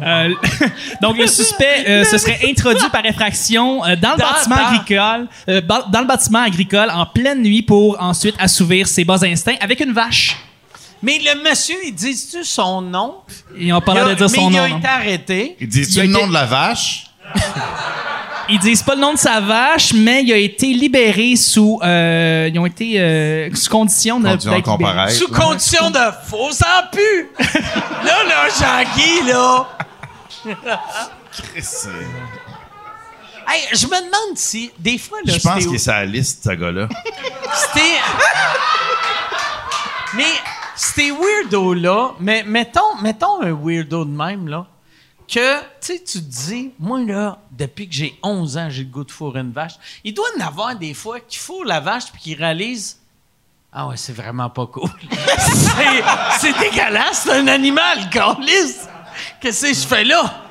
Euh, 0.02 0.30
donc, 1.02 1.18
le 1.18 1.28
suspect 1.28 1.86
euh, 1.88 2.04
se 2.04 2.18
serait 2.18 2.40
introduit 2.48 2.90
par 2.90 3.06
effraction 3.06 3.84
euh, 3.86 3.96
dans 3.96 4.12
le 4.14 4.18
Dans- 4.18 4.26
bâtiment 4.32 4.56
dans- 4.56 4.66
agricole, 4.80 5.28
euh, 5.50 5.62
ba- 5.62 5.86
dans 5.92 6.02
le 6.02 6.08
bâtiment 6.08 6.42
agricole 6.44 6.90
en 6.92 7.06
pleine 7.06 7.42
nuit 7.42 7.62
pour 7.62 8.02
ensuite 8.02 8.36
assouvir 8.40 8.88
ses 8.88 9.04
bas 9.06 9.24
instincts 9.24 9.58
avec 9.60 9.80
une 9.80 9.94
vache. 9.94 10.38
Mais 11.04 11.20
le 11.20 11.44
monsieur, 11.48 11.76
il 11.86 11.94
dit-tu 11.94 12.44
son 12.44 12.82
nom? 12.82 13.16
Ils 13.58 13.72
ont 13.72 13.82
pas 13.82 13.92
Il 13.92 13.96
l'air 13.96 14.06
a- 14.08 14.10
de 14.10 14.16
dire 14.16 14.30
son 14.30 14.50
mais 14.50 14.56
il 14.56 14.58
nom. 14.58 14.76
a 14.76 14.78
été 14.80 14.88
arrêté. 14.88 15.56
Il 15.60 15.68
dit 15.68 15.82
Il 15.84 16.00
a 16.00 16.04
le 16.04 16.10
nom 16.10 16.28
de 16.28 16.34
la 16.34 16.46
vache? 16.46 17.06
Ils 18.50 18.60
disent 18.60 18.82
pas 18.84 18.96
le 18.96 19.02
nom 19.02 19.14
de 19.14 19.18
sa 19.18 19.42
vache, 19.42 19.94
mais 19.94 20.24
il 20.24 20.32
a 20.32 20.38
été 20.38 20.68
libéré 20.74 21.36
sous. 21.36 21.80
euh, 21.84 22.50
ils 22.52 22.58
ont 22.58 22.66
été 22.66 23.00
euh, 23.00 23.50
sous 23.54 23.70
condition 23.70 24.20
de- 24.20 24.28
Condition. 24.30 24.52
Sous 25.10 25.28
condition 25.28 25.92
de 25.92 26.00
faux 26.30 26.52
sans 26.52 26.88
pu. 26.92 27.30
là, 28.06 28.24
là, 28.24 28.48
Jean-Guy, 28.58 29.30
là. 29.30 29.68
Hey, 33.50 33.62
je 33.74 33.86
me 33.88 33.98
demande 33.98 34.36
si, 34.38 34.72
des 34.80 34.98
fois, 34.98 35.20
là, 35.26 35.34
Je 35.34 35.40
pense 35.40 35.54
c'était 35.56 35.66
qu'il 35.68 35.76
est 35.76 35.80
sur 35.80 35.94
la 35.94 36.06
liste, 36.06 36.44
ce 36.44 36.50
gars-là. 36.52 36.88
C'était. 37.54 37.98
Mais 40.16 40.24
Ces 40.76 41.12
weirdos-là, 41.12 42.12
mais 42.20 42.44
mettons, 42.44 42.96
mettons 43.02 43.42
un 43.42 43.52
weirdo 43.54 44.06
de 44.06 44.12
même, 44.12 44.48
là, 44.48 44.66
que, 45.28 45.60
tu 45.60 45.66
sais, 45.82 46.00
tu 46.04 46.20
te 46.20 46.26
dis, 46.30 46.72
moi, 46.80 47.00
là, 47.02 47.40
depuis 47.52 47.88
que 47.88 47.94
j'ai 47.94 48.18
11 48.24 48.58
ans, 48.58 48.70
j'ai 48.70 48.84
le 48.84 48.90
goût 48.90 49.04
de 49.04 49.12
fourrer 49.12 49.42
une 49.42 49.52
vache. 49.52 49.74
Il 50.04 50.14
doit 50.14 50.26
y 50.38 50.42
en 50.42 50.48
avoir 50.48 50.76
des 50.76 50.94
fois 50.94 51.20
qui 51.20 51.38
fourrent 51.38 51.66
la 51.66 51.80
vache 51.80 52.12
puis 52.14 52.22
qui 52.22 52.36
réalisent, 52.36 52.98
ah 53.74 53.88
ouais, 53.88 53.98
c'est 53.98 54.14
vraiment 54.14 54.50
pas 54.50 54.66
cool. 54.68 54.90
c'est, 56.40 56.58
dégueulasse, 56.60 57.24
c'est 57.26 57.34
un 57.34 57.48
animal, 57.48 58.10
câlisse. 58.10 58.88
Qu'est-ce 59.42 59.68
que 59.68 59.74
je 59.74 59.88
fais 59.88 60.04
là? 60.04 60.44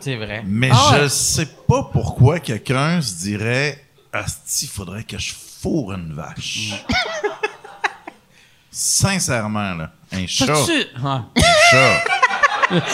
C'est 0.00 0.16
vrai. 0.16 0.42
Mais 0.44 0.70
Ah 0.72 0.94
je 0.96 1.02
ouais. 1.02 1.08
sais 1.08 1.46
pas 1.68 1.84
pourquoi 1.92 2.40
quelqu'un 2.40 3.00
se 3.00 3.14
dirait 3.14 3.82
Asti, 4.12 4.66
faudrait 4.66 5.04
que 5.04 5.18
je 5.18 5.32
fourre 5.60 5.92
une 5.94 6.12
vache. 6.12 6.72
Sincèrement, 8.70 9.74
là. 9.74 9.90
Un 10.12 10.26
chat. 10.26 10.52
Un 11.02 11.26
chat. 11.70 12.04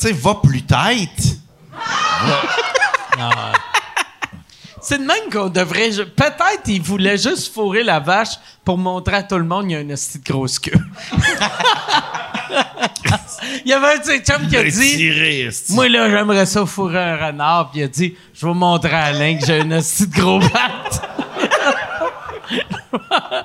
tu 0.00 0.08
sais, 0.08 0.12
va 0.12 0.36
plus 0.36 0.62
tête. 0.62 1.36
C'est 4.80 4.98
de 4.98 5.04
même 5.04 5.30
qu'on 5.30 5.48
devrait. 5.48 5.90
Peut-être 5.90 6.62
il 6.66 6.80
voulait 6.80 7.18
juste 7.18 7.52
fourrer 7.52 7.82
la 7.82 8.00
vache 8.00 8.38
pour 8.64 8.78
montrer 8.78 9.16
à 9.16 9.22
tout 9.22 9.36
le 9.36 9.44
monde 9.44 9.64
qu'il 9.64 9.72
y 9.72 9.76
a 9.76 9.80
une 9.80 9.92
hostie 9.92 10.18
de 10.18 10.24
grosse 10.24 10.58
queue. 10.58 10.72
il 13.64 13.70
y 13.70 13.72
avait 13.74 13.94
un 13.94 13.98
de 13.98 14.04
ses 14.04 14.20
chums 14.20 14.48
qui 14.48 14.56
a 14.56 14.62
dit 14.64 15.46
asti. 15.46 15.74
Moi, 15.74 15.88
là, 15.90 16.08
j'aimerais 16.08 16.46
ça 16.46 16.64
fourrer 16.64 16.98
un 16.98 17.26
renard. 17.26 17.70
Puis 17.70 17.80
il 17.80 17.84
a 17.84 17.88
dit 17.88 18.14
Je 18.32 18.46
vais 18.46 18.54
montrer 18.54 18.94
à 18.94 19.04
Alain 19.04 19.36
que 19.36 19.44
j'ai 19.44 19.60
une 19.60 19.74
hostie 19.74 20.06
de 20.06 20.16
gros 20.16 20.40
patte. 20.40 21.02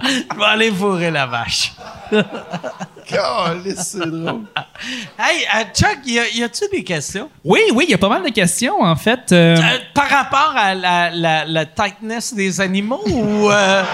Je 0.06 0.38
vais 0.38 0.45
aller 0.45 0.72
fourrer 0.72 1.11
la 1.11 1.26
vache. 1.26 1.73
C'est 3.07 3.99
drôle. 4.10 4.41
Hey, 5.19 5.45
euh, 5.56 5.64
Chuck, 5.73 5.99
y, 6.06 6.19
a- 6.19 6.27
y 6.30 6.44
a-tu 6.44 6.65
des 6.72 6.84
questions? 6.84 7.30
Oui, 7.44 7.60
oui, 7.73 7.86
il 7.88 7.91
y 7.91 7.94
a 7.94 7.98
pas 7.98 8.10
mal 8.10 8.23
de 8.23 8.30
questions, 8.30 8.82
en 8.82 8.95
fait. 8.95 9.32
Euh, 9.32 9.56
Euh, 9.57 9.77
par 9.94 10.10
rapport 10.10 10.53
à 10.56 10.76
la, 10.76 11.10
la, 11.11 11.45
la 11.45 11.65
tightness 11.65 12.34
des 12.34 12.60
animaux 12.61 13.02
ou. 13.07 13.49
euh, 13.49 13.84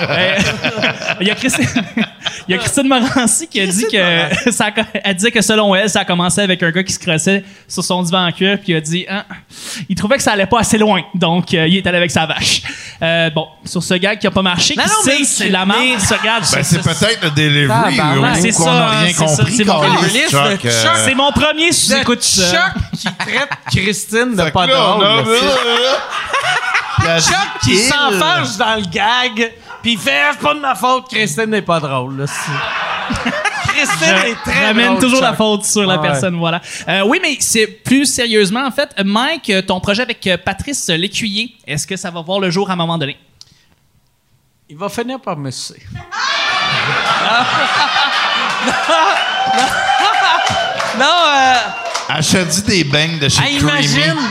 Euh, 0.00 0.36
Il 1.20 1.26
y 1.26 1.30
a 1.30 1.34
Christine, 1.34 1.66
il 2.48 2.52
y 2.52 2.54
a 2.54 2.58
Christine 2.58 2.88
Morancy 2.88 3.46
qui 3.48 3.60
a 3.60 3.66
dit 3.66 3.86
que 3.90 4.50
ça 4.52 4.70
elle 5.04 5.14
disait 5.14 5.30
que 5.30 5.40
selon 5.40 5.74
elle, 5.74 5.88
ça 5.88 6.00
a 6.00 6.04
commencé 6.04 6.40
avec 6.40 6.62
un 6.62 6.70
gars 6.70 6.82
qui 6.82 6.92
se 6.92 6.98
crossait 6.98 7.44
sur 7.68 7.84
son 7.84 8.02
divan 8.02 8.26
en 8.26 8.32
cuir 8.32 8.58
puis 8.58 8.72
il 8.72 8.76
a 8.76 8.80
dit 8.80 9.06
hein, 9.08 9.24
il 9.88 9.96
trouvait 9.96 10.16
que 10.16 10.22
ça 10.22 10.32
allait 10.32 10.46
pas 10.46 10.60
assez 10.60 10.78
loin. 10.78 11.02
Donc 11.14 11.54
euh, 11.54 11.66
il 11.66 11.76
est 11.76 11.86
allé 11.86 11.98
avec 11.98 12.10
sa 12.10 12.26
vache. 12.26 12.62
Euh, 13.02 13.30
bon, 13.30 13.46
sur 13.64 13.82
ce 13.82 13.94
gag 13.94 14.18
qui 14.18 14.26
a 14.26 14.30
pas 14.30 14.42
marché, 14.42 14.74
Non, 14.76 14.84
non, 14.84 14.90
Christine, 15.04 15.18
mais 15.20 15.24
c'est 15.24 15.48
la 15.48 15.64
marque, 15.64 16.00
se 16.00 16.14
regarde. 16.14 16.44
Ben, 16.52 16.62
c'est 16.62 16.82
peut-être 16.82 17.22
le 17.22 17.30
delivery 17.30 17.96
Tabarnak, 17.96 18.36
ou 18.36 18.40
c'est 18.40 18.52
qu'on 18.52 18.72
n'a 18.72 18.88
rien 18.90 19.12
compris. 19.12 19.52
c'est 19.56 19.64
mon 19.64 19.82
euh, 19.82 20.56
c'est 21.04 21.14
mon 21.14 21.32
premier 21.32 21.72
ça. 21.72 22.02
Chuck 22.02 22.16
qui 22.92 23.04
traite 23.04 23.50
Christine 23.70 24.36
de 24.36 24.50
pas 24.50 24.66
drôle. 24.66 25.24
Chuck 27.20 27.60
qui 27.62 27.76
s'enfarge 27.78 28.56
dans 28.58 28.76
le 28.76 28.82
gag, 28.90 29.52
puis 29.82 29.92
il 29.92 29.98
fait 29.98 30.22
Ah, 30.24 30.30
c'est 30.32 30.40
pas 30.40 30.54
de 30.54 30.60
ma 30.60 30.74
faute, 30.74 31.08
Christine 31.08 31.46
n'est 31.46 31.62
pas 31.62 31.80
drôle. 31.80 32.18
Là, 32.18 32.24
Christine 33.68 34.14
est 34.26 34.34
très 34.44 34.66
Ramène 34.66 34.86
drôle, 34.88 35.00
toujours 35.00 35.20
la 35.22 35.32
faute 35.34 35.64
sur 35.64 35.86
la 35.86 35.94
Ah 35.94 36.00
ouais. 36.00 36.08
personne, 36.08 36.36
voilà. 36.38 36.60
Euh, 36.88 37.02
oui, 37.06 37.18
mais 37.22 37.36
c'est 37.40 37.66
plus 37.66 38.06
sérieusement, 38.06 38.64
en 38.66 38.70
fait, 38.70 38.90
Mike, 39.04 39.50
euh, 39.50 39.62
ton 39.62 39.80
projet 39.80 40.02
avec 40.02 40.26
euh, 40.26 40.36
Patrice 40.36 40.88
Lécuyer, 40.88 41.54
est-ce 41.66 41.86
que 41.86 41.96
ça 41.96 42.10
va 42.10 42.20
voir 42.20 42.40
le 42.40 42.50
jour 42.50 42.68
à 42.70 42.74
un 42.74 42.76
moment 42.76 42.98
donné? 42.98 43.16
Il 44.68 44.76
va 44.76 44.88
finir 44.88 45.18
par 45.20 45.36
me 45.36 45.50
sucer. 45.50 45.82
non, 50.98 51.06
euh, 51.06 51.54
Achète-tu 52.08 52.62
des 52.62 52.84
beignes 52.84 53.18
de 53.18 53.28
chez 53.28 53.42
hey, 53.42 53.58
Creamy? 53.58 53.84
imagine. 53.84 54.16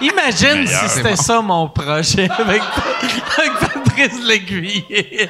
Imagine 0.00 0.66
si 0.66 0.88
c'était 0.90 1.16
ça 1.16 1.40
mon 1.40 1.68
projet 1.68 2.28
avec, 2.38 2.62
avec 3.38 3.55
Patrice 3.96 4.84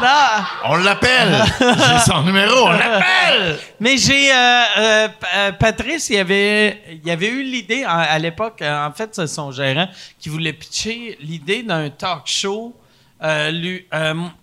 non. 0.00 0.44
On 0.64 0.76
l'appelle. 0.76 1.42
J'ai 1.60 1.98
son 2.10 2.22
numéro, 2.22 2.66
on 2.66 2.72
l'appelle. 2.72 3.58
Mais 3.80 3.96
j'ai 3.96 4.30
euh, 4.30 4.34
euh, 4.78 5.08
euh, 5.34 5.52
Patrice, 5.52 6.10
il 6.10 6.18
avait, 6.18 7.00
il 7.02 7.10
avait 7.10 7.28
eu 7.28 7.42
l'idée 7.42 7.84
à 7.84 8.18
l'époque. 8.18 8.62
en 8.62 8.92
fait, 8.94 9.14
c'est 9.14 9.26
son 9.26 9.50
gérant 9.50 9.88
qui 10.18 10.28
voulait 10.28 10.52
pitcher 10.52 11.16
l'idée 11.20 11.62
d'un 11.62 11.90
talk 11.90 12.22
show. 12.26 12.74
Lui, 13.22 13.86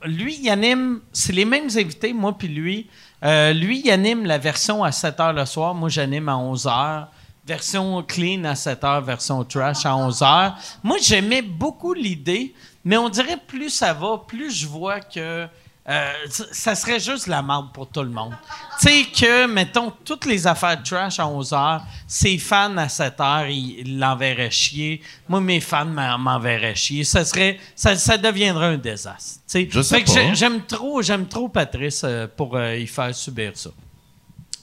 lui, 0.05 0.39
il 0.41 0.49
anime. 0.49 1.01
C'est 1.13 1.33
les 1.33 1.45
mêmes 1.45 1.69
invités, 1.75 2.13
moi 2.13 2.35
puis 2.37 2.47
lui. 2.47 2.87
Lui, 3.23 3.81
il 3.85 3.91
anime 3.91 4.25
la 4.25 4.37
version 4.37 4.83
à 4.83 4.91
7 4.91 5.17
h 5.17 5.33
le 5.35 5.45
soir. 5.45 5.75
Moi, 5.75 5.89
j'anime 5.89 6.29
à 6.29 6.37
11 6.37 6.65
h. 6.65 7.05
Version 7.49 8.03
clean 8.03 8.43
à 8.43 8.53
7 8.53 8.83
h, 8.83 9.03
version 9.03 9.43
trash 9.43 9.83
à 9.83 9.95
11 9.95 10.21
h. 10.21 10.53
Moi, 10.83 10.97
j'aimais 11.01 11.41
beaucoup 11.41 11.93
l'idée, 11.93 12.53
mais 12.85 12.97
on 12.97 13.09
dirait 13.09 13.37
plus 13.47 13.69
ça 13.69 13.93
va, 13.93 14.21
plus 14.27 14.51
je 14.55 14.67
vois 14.67 14.99
que 14.99 15.47
euh, 15.87 16.11
ça- 16.29 16.75
serait 16.75 16.99
juste 16.99 17.25
la 17.25 17.41
merde 17.41 17.73
pour 17.73 17.87
tout 17.87 18.03
le 18.03 18.09
monde. 18.11 18.35
Tu 18.79 18.87
sais 18.89 19.05
que, 19.05 19.47
mettons, 19.47 19.91
toutes 20.05 20.25
les 20.25 20.45
affaires 20.45 20.77
de 20.77 20.83
trash 20.83 21.19
à 21.19 21.25
11 21.27 21.51
h, 21.51 21.81
ses 22.07 22.37
fans 22.37 22.77
à 22.77 22.87
7 22.87 23.17
h, 23.17 23.49
ils 23.51 23.79
ils 23.79 23.97
l'enverraient 23.99 24.51
chier. 24.51 25.01
Moi, 25.27 25.41
mes 25.41 25.59
fans 25.59 25.85
m'en- 25.85 26.19
m'enverraient 26.19 26.75
chier. 26.75 27.03
Ça 27.03 27.25
serait, 27.25 27.59
ça, 27.75 27.95
ça 27.95 28.17
deviendrait 28.19 28.67
un 28.67 28.77
désastre. 28.77 29.39
tu 29.39 29.41
sais. 29.47 29.67
Je 29.71 29.81
sais 29.81 29.95
Fait 29.95 30.03
que 30.03 30.07
pas. 30.07 30.13
j'ai- 30.13 30.35
J'aime 30.35 30.61
trop, 30.65 31.01
j'aime 31.01 31.27
trop 31.27 31.49
Patrice 31.49 32.03
euh, 32.03 32.27
pour 32.27 32.55
euh, 32.55 32.75
y 32.77 32.85
faire 32.85 33.15
subir 33.15 33.53
ça. 33.55 33.71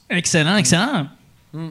Excellent, 0.09 0.57
excellent. 0.59 1.09
Je 1.53 1.71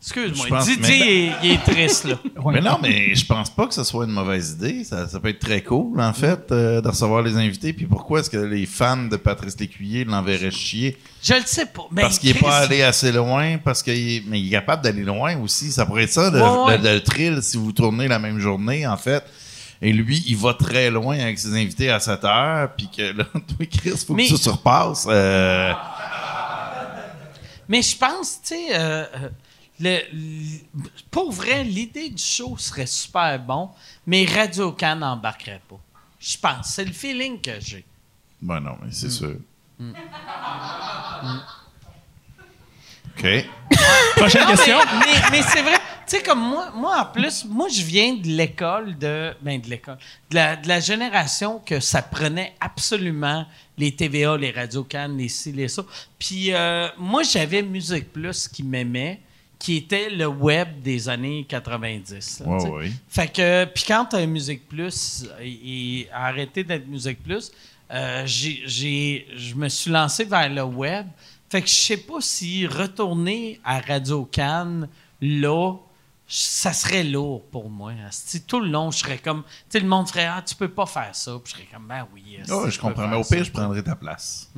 Excuse-moi, 0.00 0.60
Didier, 0.62 0.78
mais- 0.80 0.98
il, 0.98 1.02
est- 1.02 1.32
il 1.42 1.50
est 1.52 1.64
triste, 1.64 2.04
là. 2.04 2.14
Mais 2.52 2.60
non, 2.60 2.78
mais 2.80 3.14
je 3.16 3.26
pense 3.26 3.50
pas 3.50 3.66
que 3.66 3.74
ce 3.74 3.82
soit 3.82 4.04
une 4.04 4.12
mauvaise 4.12 4.52
idée. 4.52 4.84
Ça, 4.84 5.08
ça 5.08 5.18
peut 5.18 5.28
être 5.28 5.40
très 5.40 5.60
cool, 5.62 6.00
en 6.00 6.12
fait, 6.12 6.50
euh, 6.52 6.80
de 6.80 6.88
recevoir 6.88 7.20
les 7.22 7.36
invités. 7.36 7.72
Puis 7.72 7.84
pourquoi 7.86 8.20
est-ce 8.20 8.30
que 8.30 8.36
les 8.38 8.64
fans 8.64 8.96
de 9.08 9.16
Patrice 9.16 9.58
Lécuyer 9.58 10.04
l'enverraient 10.04 10.52
chier? 10.52 10.96
Je 11.22 11.34
le 11.34 11.42
sais 11.44 11.66
pas. 11.66 11.82
Parce 11.94 12.18
qu'il 12.20 12.30
est 12.30 12.40
pas 12.40 12.58
allé 12.58 12.82
assez 12.82 13.10
loin, 13.10 13.58
parce 13.58 13.82
qu'il 13.82 13.92
est, 14.16 14.22
mais 14.26 14.40
il 14.40 14.46
est 14.46 14.50
capable 14.52 14.82
d'aller 14.84 15.02
loin 15.02 15.36
aussi. 15.38 15.72
Ça 15.72 15.84
pourrait 15.84 16.04
être 16.04 16.12
ça, 16.12 16.30
le, 16.30 16.40
Ouais, 16.40 16.64
ouais. 16.66 16.78
le- 16.78 16.94
le 16.94 17.00
thrill, 17.02 17.42
si 17.42 17.56
vous 17.56 17.72
tournez 17.72 18.06
la 18.06 18.20
même 18.20 18.38
journée, 18.38 18.86
en 18.86 18.96
fait. 18.96 19.24
Et 19.82 19.92
lui, 19.92 20.22
il 20.28 20.36
va 20.36 20.54
très 20.54 20.90
loin 20.90 21.18
avec 21.18 21.38
ses 21.40 21.52
invités 21.54 21.90
à 21.90 21.98
7 22.00 22.24
heures, 22.24 22.70
puis 22.76 22.88
que 22.96 23.02
là, 23.16 23.24
toi, 23.32 23.66
Chris, 23.70 23.92
faut 24.06 24.14
Mais- 24.14 24.24
que 24.28 24.34
tu 24.34 24.36
surpasses. 24.38 25.06
Euh, 25.10 25.72
Mais 27.68 27.82
je 27.82 27.96
pense, 27.96 28.40
tu 28.42 28.54
sais, 28.54 28.66
euh, 28.74 29.04
euh, 29.04 29.28
le, 29.80 29.98
le- 30.12 30.58
pour 31.10 31.30
vrai, 31.32 31.64
l'idée 31.64 32.10
du 32.10 32.22
show 32.22 32.56
serait 32.58 32.86
super 32.86 33.38
bon, 33.38 33.70
mais 34.06 34.24
Radio 34.26 34.72
Can 34.72 34.96
n'embarquerait 34.96 35.62
pas. 35.68 35.78
Je 36.20 36.36
pense. 36.36 36.68
C'est 36.74 36.84
le 36.84 36.92
feeling 36.92 37.40
que 37.40 37.60
j'ai. 37.60 37.84
ben 38.42 38.60
non, 38.60 38.76
mais 38.82 38.88
Mm. 38.88 38.92
c'est 38.92 39.10
sûr. 39.10 39.36
OK. 43.16 43.26
Prochaine 44.16 44.42
Non, 44.42 44.48
mais, 44.50 44.56
question. 44.56 44.78
mais, 45.00 45.30
mais 45.32 45.42
c'est 45.42 45.62
vrai. 45.62 45.78
Tu 46.06 46.16
sais, 46.16 46.22
comme 46.22 46.40
moi, 46.40 46.70
moi, 46.74 47.02
en 47.02 47.04
plus, 47.12 47.44
moi, 47.44 47.68
je 47.68 47.82
viens 47.82 48.14
de 48.14 48.26
l'école 48.28 48.96
de. 48.96 49.34
Ben, 49.42 49.60
de 49.60 49.68
l'école. 49.68 49.98
De 50.30 50.36
la, 50.36 50.56
de 50.56 50.66
la 50.68 50.80
génération 50.80 51.58
que 51.58 51.80
ça 51.80 52.00
prenait 52.00 52.54
absolument 52.60 53.46
les 53.76 53.94
TVA, 53.94 54.36
les 54.36 54.50
Radio 54.50 54.84
Can, 54.90 55.08
les 55.16 55.28
ci, 55.28 55.52
les 55.52 55.68
ça. 55.68 55.82
Puis, 56.18 56.52
euh, 56.54 56.88
moi, 56.96 57.22
j'avais 57.24 57.62
Musique 57.62 58.12
Plus 58.12 58.48
qui 58.48 58.62
m'aimait, 58.62 59.20
qui 59.58 59.76
était 59.76 60.08
le 60.10 60.26
web 60.26 60.80
des 60.82 61.08
années 61.08 61.44
90. 61.48 62.40
là, 62.40 62.46
Ouais, 62.46 62.68
ouais. 62.70 62.92
Fait 63.08 63.32
que, 63.32 63.64
puis 63.66 63.84
quand 63.86 64.14
Musique 64.26 64.68
Plus 64.68 65.24
et, 65.40 66.00
et 66.02 66.08
arrêté 66.12 66.62
d'être 66.64 66.86
Musique 66.86 67.22
Plus, 67.22 67.50
euh, 67.90 68.22
j'ai- 68.26 69.26
je 69.36 69.54
me 69.54 69.68
suis 69.68 69.90
lancé 69.90 70.24
vers 70.24 70.48
le 70.48 70.62
web. 70.62 71.06
Fait 71.50 71.62
que 71.62 71.68
je 71.68 71.74
sais 71.74 71.96
pas 71.96 72.20
si 72.20 72.66
retourner 72.66 73.58
à 73.64 73.80
Radio 73.80 74.24
Cannes, 74.24 74.88
là, 75.20 75.74
ça 76.30 76.72
serait 76.74 77.04
lourd 77.04 77.42
pour 77.50 77.70
moi. 77.70 77.92
Asti, 78.06 78.42
tout 78.42 78.60
le 78.60 78.68
long, 78.68 78.90
je 78.90 78.98
serais 78.98 79.16
comme. 79.18 79.42
Tu 79.42 79.50
sais, 79.70 79.80
le 79.80 79.88
monde 79.88 80.08
ferait 80.08 80.26
Ah, 80.26 80.42
tu 80.46 80.54
peux 80.54 80.68
pas 80.68 80.84
faire 80.86 81.08
ça. 81.12 81.32
Puis 81.42 81.52
je 81.52 81.56
serais 81.58 81.68
comme 81.72 81.86
Ben 81.88 82.06
oui. 82.12 82.38
asti, 82.40 82.52
Oh, 82.54 82.68
je 82.68 82.78
comprends. 82.78 83.08
Mais 83.08 83.16
au 83.16 83.22
ça. 83.22 83.34
pire, 83.36 83.44
je 83.44 83.50
prendrai 83.50 83.82
ta 83.82 83.94
place. 83.96 84.50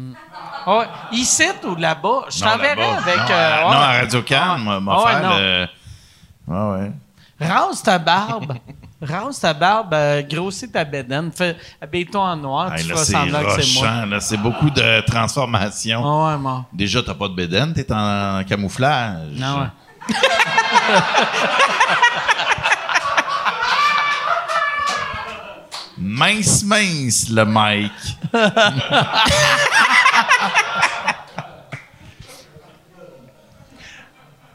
Ouais. 0.66 0.86
Ici 1.12 1.44
ou 1.64 1.76
là-bas, 1.76 2.24
je 2.28 2.44
là-bas. 2.44 2.62
avec. 2.62 2.76
Non, 2.76 3.24
euh, 3.30 3.30
à- 3.30 3.68
ouais. 3.68 3.74
non, 3.74 3.80
à 3.80 3.92
Radio 4.00 4.22
Can, 4.22 4.36
Ah, 4.40 4.58
m'a 4.58 4.92
ah 4.92 5.06
faire 5.06 5.38
le. 5.38 5.66
Ouais, 6.48 6.80
ouais. 6.82 6.92
Rase 7.48 7.82
ta 7.82 7.98
barbe. 7.98 8.54
Rase 9.02 9.40
ta 9.40 9.54
barbe, 9.54 9.94
euh, 9.94 10.20
grossis 10.22 10.70
ta 10.70 10.84
bédaine. 10.84 11.30
Fais, 11.32 11.56
habille-toi 11.80 12.20
en 12.20 12.36
noir, 12.36 12.74
Hey, 12.74 12.84
tu 12.84 12.94
semblant 12.96 13.42
que 13.44 13.62
c'est 13.62 13.80
moi. 13.80 14.20
C'est 14.20 14.36
beaucoup 14.36 14.68
de 14.68 15.00
transformation. 15.06 16.02
Ah 16.04 16.32
ouais, 16.32 16.38
moi. 16.38 16.66
Déjà, 16.72 17.02
t'as 17.02 17.14
pas 17.14 17.28
de 17.28 17.34
bédaine, 17.34 17.72
t'es 17.72 17.90
en 17.90 18.42
camouflage. 18.46 19.38
Non, 19.38 19.60
ouais. 19.60 19.66
Mince, 25.98 26.62
mince, 26.64 27.28
le 27.30 27.44
Mike. 27.44 27.92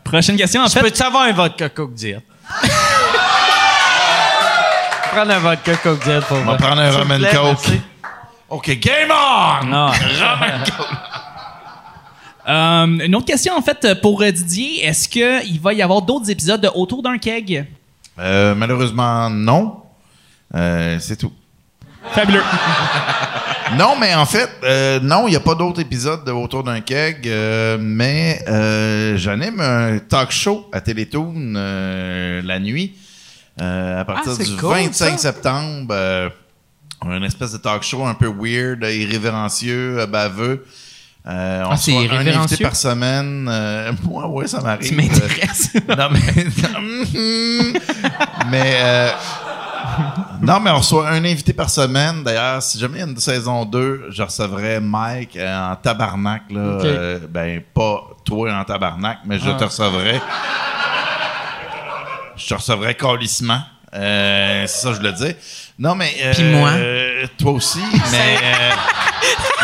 Prochaine 0.03 0.37
question, 0.37 0.61
en 0.61 0.67
Je 0.67 0.73
fait. 0.73 0.81
peux-tu 0.81 1.01
avoir 1.03 1.23
un 1.23 1.31
vodka 1.33 1.69
Coke 1.69 1.93
Diet? 1.93 2.21
Prendre 5.11 5.31
un 5.31 5.39
vodka 5.39 5.75
Coke 5.77 6.03
Diet 6.03 6.21
pour 6.27 6.37
On 6.37 6.41
moi. 6.43 6.57
va 6.57 6.65
prendre 6.67 6.81
un 6.81 6.91
plaît, 7.17 7.31
coke. 7.31 7.45
merci. 7.67 7.81
OK, 8.49 8.69
game 8.79 9.11
on! 9.11 9.65
Non. 9.65 9.91
Euh, 12.47 12.85
une 13.05 13.15
autre 13.15 13.25
question, 13.25 13.53
en 13.57 13.61
fait, 13.61 13.99
pour 14.01 14.21
euh, 14.21 14.31
Didier. 14.31 14.83
Est-ce 14.85 15.09
qu'il 15.09 15.59
va 15.61 15.73
y 15.73 15.81
avoir 15.81 16.01
d'autres 16.01 16.29
épisodes 16.29 16.61
de 16.61 16.69
Autour 16.75 17.01
d'un 17.01 17.17
keg? 17.17 17.65
Euh, 18.19 18.53
malheureusement, 18.55 19.29
non. 19.29 19.77
Euh, 20.53 20.97
c'est 20.99 21.17
tout. 21.17 21.33
Fabuleux. 22.11 22.43
Non, 23.79 23.95
mais 23.99 24.13
en 24.13 24.27
fait, 24.27 24.47
euh, 24.63 24.99
non, 25.01 25.27
il 25.27 25.31
n'y 25.31 25.35
a 25.35 25.39
pas 25.39 25.55
d'autres 25.55 25.81
épisodes 25.81 26.23
de 26.23 26.31
Autour 26.31 26.63
d'un 26.63 26.81
keg, 26.81 27.27
euh, 27.27 27.79
mais 27.81 28.39
euh, 28.47 29.17
j'anime 29.17 29.59
un 29.59 29.97
talk 29.97 30.29
show 30.29 30.67
à 30.71 30.81
Télétoon 30.81 31.55
euh, 31.55 32.43
la 32.45 32.59
nuit 32.59 32.93
euh, 33.59 33.99
à 34.01 34.05
partir 34.05 34.33
Ah, 34.33 34.35
c'est 34.37 34.51
du 34.51 34.55
cool, 34.57 34.69
25 34.69 35.11
ça. 35.13 35.17
septembre. 35.17 35.87
euh, 35.95 36.29
un 37.01 37.23
espèce 37.23 37.53
de 37.53 37.57
talk 37.57 37.81
show 37.81 38.05
un 38.05 38.13
peu 38.13 38.27
weird, 38.27 38.83
irrévérencieux, 38.83 39.99
euh, 40.01 40.05
baveux. 40.05 40.63
Euh, 41.27 41.63
on 41.65 41.71
Ah, 41.71 41.77
c'est 41.77 41.95
un 41.95 42.27
invité 42.27 42.63
par 42.63 42.75
semaine. 42.75 43.47
Euh, 43.51 43.91
moi, 44.03 44.27
ouais, 44.27 44.47
ça 44.47 44.61
m'arrive. 44.61 44.89
Tu 44.89 44.95
m'intéresses. 44.95 45.71
Euh, 45.75 45.95
non, 45.95 46.09
mais. 46.11 46.19
mais. 48.49 48.73
euh, 48.75 49.09
non, 50.41 50.59
mais 50.59 50.71
on 50.71 50.77
reçoit 50.77 51.09
un 51.09 51.23
invité 51.23 51.53
par 51.53 51.69
semaine. 51.69 52.23
D'ailleurs, 52.23 52.61
si 52.61 52.77
jamais 52.77 52.97
il 52.97 53.01
y 53.01 53.03
a 53.03 53.07
une 53.07 53.17
saison 53.17 53.65
2, 53.65 54.07
je 54.09 54.23
recevrais 54.23 54.79
Mike 54.79 55.37
en 55.37 55.75
tabarnak. 55.81 56.43
Là, 56.51 57.17
ben, 57.29 57.61
pas 57.73 58.01
toi 58.23 58.53
en 58.53 58.63
tabarnak, 58.63 59.19
mais 59.25 59.39
je 59.39 59.49
te 59.51 59.63
recevrais. 59.63 60.21
Je 62.35 62.47
te 62.47 62.53
recevrais 62.53 62.95
calissement. 62.95 63.61
Euh, 63.95 64.65
c'est 64.67 64.81
ça, 64.81 64.89
que 64.89 64.97
je 64.97 65.01
le 65.01 65.11
dis. 65.13 65.35
Non, 65.77 65.95
mais. 65.95 66.13
euh, 66.23 66.33
Puis 66.33 66.43
moi? 66.43 66.71
Toi 67.37 67.51
aussi, 67.53 67.79
mais. 68.11 68.37
euh, 68.43 68.71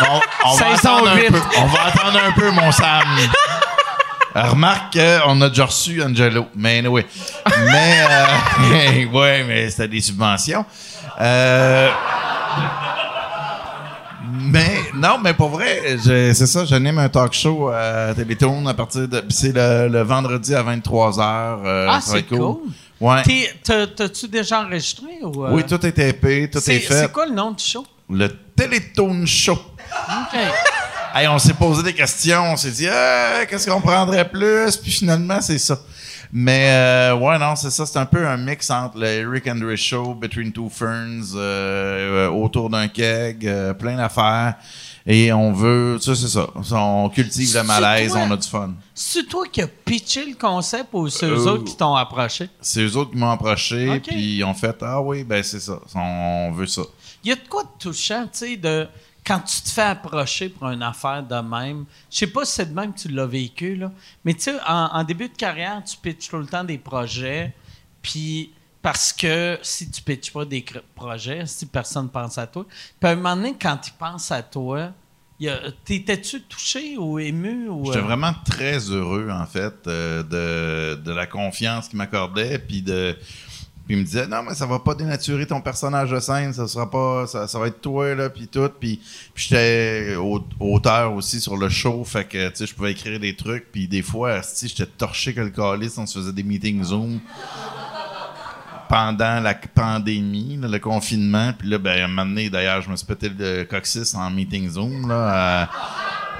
bon, 0.00 0.20
on, 0.44 0.54
va 0.56 0.66
attendre 0.74 1.08
un 1.08 1.16
peu. 1.16 1.38
On 1.58 1.66
va 1.66 1.84
attendre 1.86 2.20
un 2.26 2.32
peu, 2.32 2.50
mon 2.50 2.70
Sam. 2.72 3.02
Euh, 4.34 4.42
Remarque 4.48 4.94
qu'on 4.98 5.40
a 5.42 5.48
déjà 5.48 5.66
reçu 5.66 6.02
Angelo. 6.02 6.46
Mais 6.54 6.86
oui. 6.86 7.04
Mais, 7.46 8.04
euh, 8.10 9.06
ouais, 9.12 9.44
mais 9.44 9.70
c'était 9.70 9.88
des 9.88 10.00
subventions. 10.00 10.64
Euh, 11.20 11.88
mais, 14.30 14.76
non, 14.94 15.18
mais 15.22 15.34
pour 15.34 15.50
vrai, 15.50 15.96
c'est 16.02 16.34
ça, 16.34 16.64
j'anime 16.64 16.98
un 16.98 17.08
talk 17.08 17.32
show 17.32 17.68
à 17.68 18.14
Télétoon 18.14 18.66
à 18.66 18.74
partir 18.74 19.06
de. 19.08 19.22
C'est 19.28 19.54
le, 19.54 19.88
le 19.88 20.02
vendredi 20.02 20.54
à 20.54 20.62
23h. 20.62 21.88
Ah, 21.88 21.98
c'est 22.02 22.18
être 22.20 22.28
cool. 22.28 22.56
Ouais. 23.02 23.22
T'as-tu 23.64 24.28
déjà 24.28 24.62
enregistré? 24.62 25.08
Ou, 25.22 25.44
euh, 25.44 25.50
Oui, 25.50 25.64
tout 25.64 25.84
est 25.84 25.98
épais, 25.98 26.48
tout 26.48 26.58
est 26.58 26.78
fait. 26.78 27.00
C'est 27.02 27.12
quoi 27.12 27.26
le 27.26 27.34
nom 27.34 27.50
du 27.50 27.62
show? 27.62 27.84
Le 28.08 28.28
Télétoon 28.56 29.26
Show. 29.26 29.54
OK. 29.54 30.38
Hey, 31.14 31.28
on 31.28 31.38
s'est 31.38 31.52
posé 31.52 31.82
des 31.82 31.92
questions, 31.92 32.52
on 32.52 32.56
s'est 32.56 32.70
dit 32.70 32.88
Ah, 32.88 33.44
qu'est-ce 33.46 33.68
qu'on 33.68 33.82
prendrait 33.82 34.26
plus, 34.26 34.78
puis 34.78 34.90
finalement 34.90 35.42
c'est 35.42 35.58
ça. 35.58 35.78
Mais 36.32 36.70
euh, 36.70 37.14
ouais, 37.16 37.38
non, 37.38 37.54
c'est 37.54 37.68
ça, 37.68 37.84
c'est 37.84 37.98
un 37.98 38.06
peu 38.06 38.26
un 38.26 38.38
mix 38.38 38.70
entre 38.70 38.96
le 38.96 39.06
Eric 39.06 39.46
Andre 39.46 39.76
Show, 39.76 40.14
Between 40.14 40.52
Two 40.52 40.70
Ferns, 40.70 41.34
euh, 41.34 42.30
autour 42.30 42.70
d'un 42.70 42.88
keg, 42.88 43.46
plein 43.78 43.96
d'affaires. 43.98 44.54
Et 45.06 45.32
on 45.32 45.52
veut, 45.52 45.98
ça 46.00 46.14
c'est 46.14 46.28
ça, 46.28 46.48
on 46.72 47.08
cultive 47.08 47.54
le 47.56 47.62
malaise, 47.64 48.14
on 48.14 48.30
a 48.30 48.36
du 48.36 48.48
fun. 48.48 48.72
C'est 48.94 49.26
toi 49.28 49.46
qui 49.50 49.60
as 49.62 49.66
pitché 49.66 50.24
le 50.24 50.34
concept 50.36 50.90
ou 50.92 51.08
c'est 51.08 51.26
eux 51.26 51.46
Euh, 51.46 51.52
autres 51.52 51.64
qui 51.64 51.76
t'ont 51.76 51.94
approché? 51.96 52.48
C'est 52.60 52.82
eux 52.82 52.96
autres 52.96 53.10
qui 53.10 53.16
m'ont 53.16 53.30
approché, 53.30 54.00
puis 54.00 54.36
ils 54.36 54.44
ont 54.44 54.54
fait 54.54 54.76
ah 54.82 55.00
oui, 55.00 55.24
ben 55.24 55.42
c'est 55.42 55.60
ça, 55.60 55.80
on 55.94 56.52
veut 56.52 56.66
ça. 56.66 56.82
Il 57.24 57.30
y 57.30 57.32
a 57.32 57.36
de 57.36 57.48
quoi 57.48 57.64
de 57.64 57.68
touchant, 57.78 58.24
tu 58.24 58.38
sais, 58.38 58.56
de 58.56 58.86
quand 59.24 59.40
tu 59.40 59.60
te 59.62 59.70
fais 59.70 59.82
approcher 59.82 60.48
pour 60.48 60.68
une 60.68 60.82
affaire 60.82 61.22
de 61.22 61.36
même. 61.36 61.84
Je 62.10 62.18
sais 62.18 62.26
pas 62.26 62.44
si 62.44 62.54
c'est 62.54 62.66
de 62.66 62.74
même 62.74 62.92
que 62.92 63.00
tu 63.00 63.08
l'as 63.08 63.26
vécu, 63.26 63.76
là. 63.76 63.92
Mais 64.24 64.34
tu 64.34 64.42
sais, 64.42 64.54
en, 64.68 64.86
en 64.92 65.04
début 65.04 65.28
de 65.28 65.36
carrière, 65.36 65.82
tu 65.84 65.96
pitches 65.96 66.28
tout 66.28 66.38
le 66.38 66.46
temps 66.46 66.64
des 66.64 66.78
projets, 66.78 67.52
puis 68.02 68.50
parce 68.82 69.12
que 69.12 69.58
si 69.62 69.88
tu 69.90 70.02
pitches 70.02 70.32
pas 70.32 70.44
des 70.44 70.64
projets, 70.94 71.46
si 71.46 71.66
personne 71.66 72.08
pense 72.08 72.36
à 72.36 72.46
toi, 72.46 72.66
puis 73.00 73.08
à 73.08 73.12
un 73.12 73.16
moment 73.16 73.36
donné, 73.36 73.54
quand 73.60 73.78
ils 73.86 73.92
pensent 73.92 74.32
à 74.32 74.42
toi, 74.42 74.90
t'étais-tu 75.84 76.42
touché 76.42 76.96
ou 76.98 77.18
ému? 77.18 77.68
Ou, 77.68 77.86
J'étais 77.86 77.98
euh, 77.98 78.02
vraiment 78.02 78.32
très 78.44 78.78
heureux, 78.90 79.28
en 79.30 79.46
fait, 79.46 79.74
euh, 79.86 80.22
de, 80.96 81.00
de 81.02 81.12
la 81.12 81.26
confiance 81.26 81.88
qu'il 81.88 81.98
m'accordait, 81.98 82.58
puis 82.58 82.82
de. 82.82 83.16
Puis 83.84 83.96
il 83.96 83.98
me 83.98 84.04
disait, 84.04 84.28
non, 84.28 84.44
mais 84.44 84.54
ça 84.54 84.64
va 84.64 84.78
pas 84.78 84.94
dénaturer 84.94 85.44
ton 85.44 85.60
personnage 85.60 86.10
de 86.12 86.20
scène, 86.20 86.52
ça 86.52 86.68
sera 86.68 86.88
pas. 86.88 87.26
Ça, 87.26 87.58
va 87.58 87.66
être 87.66 87.80
toi, 87.80 88.14
là, 88.14 88.30
puis 88.30 88.46
tout. 88.46 88.70
Puis, 88.78 89.00
j'étais 89.34 90.14
au- 90.14 90.44
auteur 90.60 91.12
aussi 91.14 91.40
sur 91.40 91.56
le 91.56 91.68
show, 91.68 92.04
fait 92.04 92.24
que, 92.24 92.48
tu 92.50 92.56
sais, 92.58 92.66
je 92.66 92.74
pouvais 92.76 92.92
écrire 92.92 93.18
des 93.18 93.34
trucs, 93.34 93.72
puis 93.72 93.88
des 93.88 94.02
fois, 94.02 94.40
si 94.44 94.68
j'étais 94.68 94.86
torché 94.86 95.34
que 95.34 95.40
le 95.40 95.50
calice, 95.50 95.98
on 95.98 96.06
se 96.06 96.16
faisait 96.20 96.32
des 96.32 96.44
meetings 96.44 96.84
Zoom 96.84 97.18
pendant 98.92 99.40
la 99.40 99.54
pandémie, 99.54 100.58
là, 100.60 100.68
le 100.68 100.78
confinement. 100.78 101.54
Puis 101.58 101.66
là, 101.66 101.78
ben, 101.78 101.98
à 101.98 102.04
un 102.04 102.08
moment 102.08 102.26
donné, 102.26 102.50
d'ailleurs, 102.50 102.82
je 102.82 102.90
me 102.90 102.96
suis 102.96 103.06
pété 103.06 103.30
le 103.30 103.64
coccyx 103.64 104.14
en 104.14 104.28
meeting 104.28 104.68
Zoom. 104.68 105.08
Là, 105.08 105.68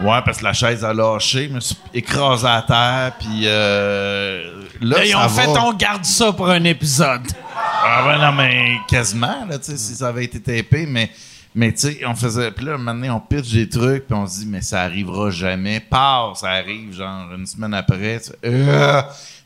euh, 0.03 0.05
ouais, 0.05 0.20
parce 0.23 0.37
que 0.37 0.45
la 0.45 0.53
chaise 0.53 0.85
a 0.85 0.93
lâché, 0.93 1.49
je 1.49 1.55
me 1.55 1.61
suis 1.61 1.77
écrasé 1.95 2.47
à 2.47 2.61
terre. 2.61 3.12
Puis 3.19 3.45
euh, 3.47 4.65
là, 4.83 5.03
ils 5.03 5.12
ça 5.12 5.31
fait, 5.31 5.47
va. 5.47 5.65
on 5.65 5.73
garde 5.73 6.05
ça 6.05 6.31
pour 6.31 6.51
un 6.51 6.62
épisode. 6.65 7.23
Ah 7.57 8.03
ben 8.05 8.19
non, 8.19 8.33
mais 8.37 8.77
quasiment, 8.87 9.47
là, 9.49 9.59
tu 9.59 9.70
sais, 9.70 9.79
si 9.79 9.95
ça 9.95 10.09
avait 10.09 10.24
été 10.24 10.39
tapé, 10.39 10.85
mais, 10.87 11.11
mais 11.55 11.73
tu 11.73 11.91
sais, 11.91 12.01
on 12.07 12.15
faisait... 12.15 12.51
Puis 12.51 12.66
là, 12.66 12.74
un 12.74 12.77
moment 12.77 12.93
donné, 12.93 13.09
on 13.09 13.20
pitch 13.20 13.51
des 13.51 13.69
trucs, 13.70 14.07
puis 14.07 14.15
on 14.15 14.27
se 14.27 14.41
dit, 14.41 14.47
mais 14.47 14.61
ça 14.61 14.83
arrivera 14.83 15.31
jamais. 15.31 15.81
Pars, 15.81 16.37
ça 16.37 16.51
arrive, 16.51 16.93
genre, 16.93 17.33
une 17.35 17.47
semaine 17.47 17.73
après. 17.73 18.20
tu 18.20 18.31
Euh! 18.45 19.01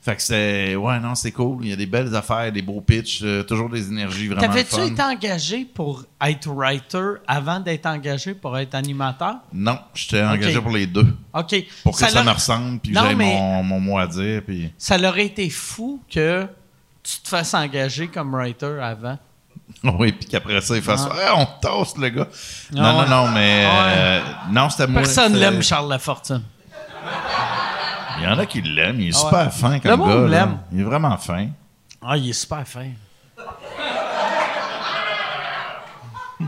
Fait 0.07 0.15
que 0.15 0.23
c'est... 0.23 0.77
Ouais, 0.77 1.01
non, 1.01 1.17
c'est 1.17 1.33
cool. 1.33 1.65
Il 1.65 1.71
y 1.71 1.73
a 1.73 1.77
des 1.77 1.87
belles 1.87 2.15
affaires, 2.15 2.53
des 2.53 2.63
beaux 2.63 2.81
pitchs, 2.81 3.23
euh, 3.25 3.43
toujours 3.43 3.69
des 3.69 3.89
énergies 3.89 4.29
vraiment 4.29 4.47
T'avais-tu 4.47 4.81
été 4.81 5.03
engagé 5.03 5.65
pour 5.65 6.05
être 6.25 6.49
writer 6.49 7.15
avant 7.27 7.59
d'être 7.59 7.87
engagé 7.87 8.35
pour 8.35 8.57
être 8.57 8.77
animateur? 8.77 9.39
Non, 9.53 9.81
j'étais 9.95 10.23
engagé 10.23 10.61
pour 10.61 10.71
les 10.71 10.87
deux. 10.87 11.09
OK. 11.35 11.57
Pour 11.83 11.99
que 11.99 12.09
ça, 12.09 12.23
me 12.23 12.31
ressemble, 12.31 12.79
puis 12.79 12.93
mais- 12.93 13.17
mon, 13.17 13.65
mon 13.65 13.81
mot 13.81 13.99
à 13.99 14.07
dire, 14.07 14.43
puis... 14.47 14.71
Ça 14.79 14.97
leur 14.97 15.15
aurait 15.15 15.27
été 15.27 15.51
fou 15.51 16.01
que 16.09 16.47
tu 17.03 17.19
te 17.19 17.29
fasses 17.29 17.55
engager 17.55 18.07
comme 18.07 18.33
writer 18.33 18.79
avant. 18.81 19.19
Oui, 19.99 20.13
puis 20.13 20.29
qu'après 20.29 20.61
ça, 20.61 20.77
il 20.77 20.83
fasse 20.83 21.05
Ah. 21.11 21.17
Ah, 21.31 21.35
on 21.37 21.47
toast, 21.61 21.99
le 21.99 22.11
gars. 22.11 22.29
Ah 22.77 22.77
non, 22.77 22.93
non, 22.93 23.09
non, 23.09 23.29
mais... 23.33 23.67
Ah 23.69 23.89
euh, 23.89 24.21
non, 24.53 24.71
c'était 24.71 24.87
moi. 24.87 25.03
Personne 25.03 25.35
l'aime, 25.35 25.61
Charles 25.65 25.89
Lafortune. 25.89 26.45
Il 28.19 28.25
y 28.25 28.27
en 28.27 28.39
a 28.39 28.47
qui 28.47 28.63
l'aiment. 28.63 29.01
Il 29.01 29.09
est 29.09 29.15
Ah 29.15 29.19
super 29.19 29.53
fin 29.53 29.79
comme 29.79 29.91
Le 29.91 29.97
monde 29.97 30.09
gars. 30.09 30.15
là. 30.29 30.29
l'aime. 30.47 30.59
Il 30.73 30.81
est 30.81 30.85
vraiment 30.85 31.17
fin. 31.17 31.49
Ah, 32.03 32.17
il 32.17 32.31
est 32.31 32.33
super 32.33 32.67
fin. 32.67 32.87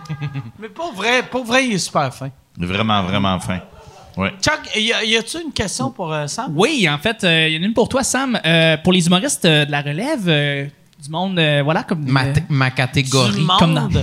Mais 0.59 0.69
pour 0.69 0.93
vrai, 0.93 1.23
pour 1.23 1.45
vrai, 1.45 1.67
il 1.67 1.75
est 1.75 1.79
super 1.79 2.13
fin. 2.15 2.31
Il 2.57 2.65
est 2.65 2.67
vraiment, 2.67 3.03
vraiment 3.03 3.39
fin. 3.41 3.61
Ouais. 4.17 4.33
Chuck, 4.43 4.61
y, 4.77 4.93
a- 4.93 5.05
y 5.05 5.17
a-tu 5.17 5.41
une 5.41 5.53
question 5.53 5.91
pour 5.91 6.13
euh, 6.13 6.27
Sam? 6.27 6.53
Oui, 6.57 6.89
en 6.91 6.99
fait, 6.99 7.23
euh, 7.25 7.49
il 7.49 7.55
y 7.55 7.59
en 7.59 7.63
a 7.63 7.67
une 7.67 7.73
pour 7.75 7.89
toi, 7.89 8.03
Sam. 8.03 8.39
Euh, 8.45 8.77
pour 8.79 8.93
les 8.93 9.07
humoristes 9.07 9.45
euh, 9.45 9.65
de 9.65 9.71
la 9.71 9.81
relève, 9.81 10.25
euh, 10.29 10.67
du 11.03 11.09
monde, 11.11 11.39
euh, 11.39 11.63
voilà, 11.63 11.85
comme. 11.85 12.05
Ma, 12.05 12.25
euh, 12.25 12.35
ma 12.49 12.71
catégorie. 12.73 13.33
Du 13.33 13.41
monde. 13.41 13.59
comme 13.61 13.75
dans- 13.75 13.87
du 13.89 13.95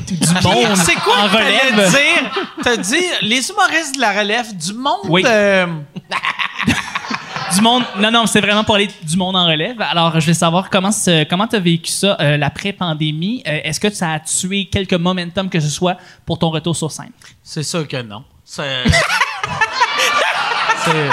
monde 0.44 0.76
C'est 0.78 0.96
quoi 0.96 1.18
en 1.18 1.28
relève. 1.28 1.90
dire? 1.90 2.32
T'as 2.64 2.78
dit 2.78 3.04
les 3.24 3.50
humoristes 3.50 3.96
de 3.96 4.02
la 4.02 4.14
relève 4.18 4.56
du 4.56 4.74
monde. 4.74 5.00
Oui. 5.10 5.24
euh, 5.26 5.68
Du 7.56 7.62
monde. 7.62 7.84
Non, 7.98 8.12
non, 8.12 8.26
c'est 8.26 8.42
vraiment 8.42 8.64
pour 8.64 8.76
aller 8.76 8.90
du 9.04 9.18
monde 9.18 9.36
en 9.36 9.46
relève. 9.46 9.80
Alors, 9.82 10.20
je 10.20 10.26
vais 10.28 10.34
savoir 10.34 10.70
comment 10.70 10.92
tu 10.92 11.26
comment 11.30 11.48
as 11.52 11.60
vécu 11.60 11.92
ça, 11.92 12.18
euh, 12.20 12.38
l'après-pandémie. 12.38 13.44
Euh, 13.48 13.60
Est-ce 13.64 13.80
que 13.80 13.90
ça 13.94 14.12
a 14.14 14.20
tué 14.20 14.66
quelques 14.72 14.94
momentum 14.94 15.50
que 15.50 15.60
ce 15.60 15.70
soit 15.70 15.98
pour 16.26 16.40
ton 16.40 16.50
retour 16.50 16.76
sur 16.76 16.92
scène? 16.92 17.12
C'est 17.44 17.64
sûr 17.64 17.88
que 17.88 18.02
non. 18.02 18.24
C'est. 18.44 18.84
c'est- 20.86 21.10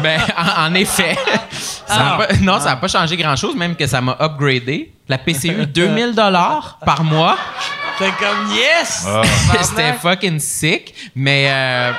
Ben, 0.00 0.20
en, 0.36 0.66
en 0.66 0.74
effet. 0.74 1.16
Ça 1.50 1.84
Ah. 1.88 2.18
pas- 2.18 2.34
non, 2.40 2.58
ça 2.58 2.70
n'a 2.70 2.76
pas 2.76 2.88
changé 2.88 3.16
grand-chose, 3.16 3.54
même 3.54 3.76
que 3.76 3.86
ça 3.86 4.00
m'a 4.00 4.16
upgradé. 4.20 4.92
La 5.08 5.18
PCU, 5.18 5.66
2000 5.66 6.14
dollars 6.14 6.78
par 6.84 7.04
mois. 7.04 7.36
T'es 7.98 8.10
comme 8.18 8.52
yes! 8.54 9.06
C'était 9.62 9.92
fucking 9.94 10.38
sick. 10.40 10.94
Mais 11.14 11.48
euh, 11.50 11.92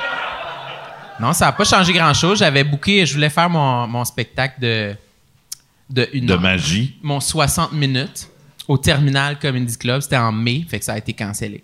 non, 1.22 1.32
ça 1.32 1.46
n'a 1.46 1.52
pas 1.52 1.64
changé 1.64 1.92
grand-chose. 1.92 2.38
J'avais 2.40 2.64
booké, 2.64 3.06
je 3.06 3.14
voulais 3.14 3.30
faire 3.30 3.48
mon, 3.48 3.86
mon 3.86 4.04
spectacle 4.04 4.60
de, 4.60 4.94
de 5.88 6.08
une 6.12 6.26
De 6.26 6.34
heure. 6.34 6.40
magie. 6.40 6.96
Mon 7.02 7.20
60 7.20 7.72
minutes. 7.72 8.28
au 8.68 8.78
Terminal 8.78 9.38
Comedy 9.38 9.76
Club. 9.76 10.00
C'était 10.02 10.16
en 10.16 10.32
mai, 10.32 10.64
fait 10.68 10.78
que 10.78 10.84
ça 10.84 10.92
a 10.94 10.98
été 10.98 11.12
cancellé. 11.12 11.62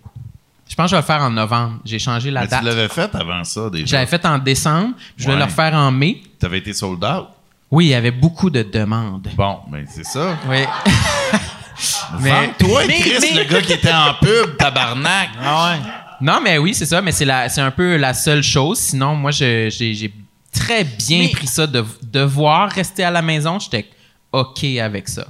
Je 0.69 0.75
pense 0.75 0.87
que 0.87 0.91
je 0.91 0.97
vais 0.97 1.01
le 1.01 1.07
faire 1.07 1.23
en 1.23 1.31
novembre. 1.31 1.79
J'ai 1.85 1.99
changé 1.99 2.31
la 2.31 2.43
Mais 2.43 2.47
date. 2.49 2.61
tu 2.61 2.67
l'avais 2.67 2.89
fait 2.89 3.15
avant 3.15 3.43
ça, 3.45 3.71
déjà. 3.71 3.87
Je 3.87 3.93
l'avais 3.95 4.07
fait 4.07 4.27
en 4.27 4.37
décembre. 4.39 4.95
Je 5.17 5.25
vais 5.27 5.33
Ouais. 5.33 5.39
le 5.39 5.45
refaire 5.45 5.75
en 5.75 5.91
mai. 5.91 6.21
T'avais 6.39 6.59
été 6.59 6.73
sold 6.75 7.03
out. 7.05 7.29
Oui, 7.71 7.87
il 7.87 7.89
y 7.91 7.95
avait 7.95 8.11
beaucoup 8.11 8.51
de 8.51 8.63
demandes. 8.63 9.29
Bon, 9.37 9.59
mais 9.71 9.85
c'est 9.89 10.05
ça. 10.05 10.37
Oui. 10.49 10.59
Mais- 12.21 12.53
toi, 12.59 12.83
Mais- 12.87 12.99
Chris, 12.99 13.13
mais- 13.21 13.45
le 13.45 13.51
gars 13.51 13.63
qui 13.63 13.73
était 13.73 13.93
en 13.93 14.15
pub, 14.21 14.57
tabarnak. 14.59 15.29
Ah 15.41 15.71
ouais. 15.71 15.79
Non, 16.21 16.41
mais 16.43 16.59
oui, 16.59 16.75
c'est 16.75 16.87
ça, 16.87 17.01
mais 17.01 17.13
c'est 17.13 17.25
la- 17.25 17.49
c'est 17.49 17.61
un 17.61 17.71
peu 17.71 17.97
la 17.97 18.13
seule 18.15 18.43
chose. 18.43 18.79
Sinon, 18.79 19.15
moi, 19.15 19.31
je- 19.31 19.69
j'ai 19.71 19.95
j'ai 19.95 20.13
très 20.53 20.85
bien 20.85 21.19
Mais- 21.21 21.29
pris 21.31 21.47
ça 21.47 21.67
de 21.67 21.85
devoir 22.03 22.71
rester 22.71 23.05
à 23.05 23.11
la 23.11 23.23
maison. 23.23 23.59
J'étais 23.59 23.89
OK 24.33 24.65
avec 24.65 25.09
ça. 25.09 25.27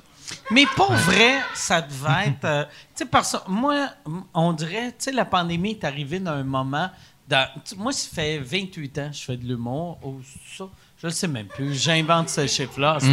Mais 0.51 0.65
pour 0.77 0.93
vrai, 0.93 1.37
ça 1.55 1.81
devait 1.83 2.29
être. 2.29 2.45
euh, 2.45 2.65
tu 2.65 2.71
sais, 2.97 3.05
parce 3.07 3.33
que 3.33 3.51
moi, 3.51 3.89
on 4.35 4.53
dirait, 4.53 4.89
tu 4.89 4.95
sais, 4.99 5.13
la 5.13 5.25
pandémie 5.25 5.71
est 5.71 5.85
arrivée 5.85 6.19
dans 6.21 6.33
un 6.33 6.45
moment. 6.45 6.91
dans- 7.29 7.47
moi, 7.77 7.93
ça 7.93 8.09
fait 8.15 8.39
28 8.39 8.99
ans 8.99 9.11
que 9.11 9.17
je 9.17 9.23
fais 9.23 9.37
de 9.37 9.45
l'humour. 9.47 9.99
ou 10.03 10.21
ça, 10.57 10.65
je 11.03 11.07
ne 11.09 11.13
sais 11.13 11.29
même 11.29 11.47
plus. 11.47 11.75
J'invente 11.79 12.31
ce 12.31 12.47
chiffre-là. 12.47 12.97
sais. 13.01 13.07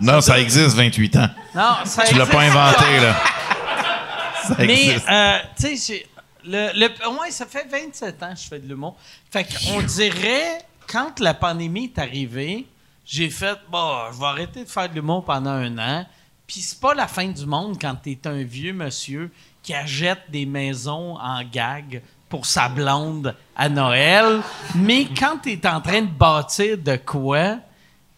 Non, 0.00 0.20
ça 0.20 0.38
existe 0.38 0.76
28 0.76 1.16
ans. 1.16 1.28
Non, 1.52 1.74
ça 1.84 2.04
Tu 2.04 2.14
l'as 2.14 2.26
pas 2.26 2.42
inventé, 2.42 3.00
là. 3.00 3.16
Ça 4.46 4.54
Mais, 4.58 4.64
existe. 4.90 5.08
euh, 5.08 5.38
tu 5.56 5.76
sais, 5.76 5.76
j'ai- 5.94 6.06
le, 6.44 6.70
le, 6.78 7.20
ouais, 7.20 7.30
ça 7.30 7.46
fait 7.46 7.66
27 7.70 8.22
ans 8.22 8.32
que 8.34 8.38
je 8.40 8.48
fais 8.48 8.58
de 8.58 8.68
l'humour. 8.68 8.96
Fait 9.30 9.44
qu'on 9.44 9.82
dirait, 9.82 10.58
quand 10.88 11.18
la 11.20 11.34
pandémie 11.34 11.84
est 11.94 11.98
arrivée, 11.98 12.66
j'ai 13.04 13.30
fait, 13.30 13.56
bon, 13.70 13.98
je 14.12 14.18
vais 14.18 14.26
arrêter 14.26 14.64
de 14.64 14.68
faire 14.68 14.88
de 14.88 14.94
l'humour 14.94 15.24
pendant 15.24 15.50
un 15.50 15.78
an. 15.78 16.06
Puis 16.46 16.60
c'est 16.60 16.80
pas 16.80 16.94
la 16.94 17.06
fin 17.08 17.28
du 17.28 17.46
monde 17.46 17.78
quand 17.80 17.94
t'es 17.96 18.18
un 18.26 18.42
vieux 18.42 18.72
monsieur 18.72 19.30
qui 19.62 19.72
achète 19.74 20.22
des 20.30 20.44
maisons 20.46 21.16
en 21.18 21.42
gag 21.44 22.02
pour 22.28 22.46
sa 22.46 22.68
blonde 22.68 23.34
à 23.56 23.68
Noël. 23.68 24.40
Mais 24.74 25.06
quand 25.18 25.38
t'es 25.38 25.66
en 25.66 25.80
train 25.80 26.02
de 26.02 26.10
bâtir 26.10 26.78
de 26.78 26.96
quoi, 26.96 27.58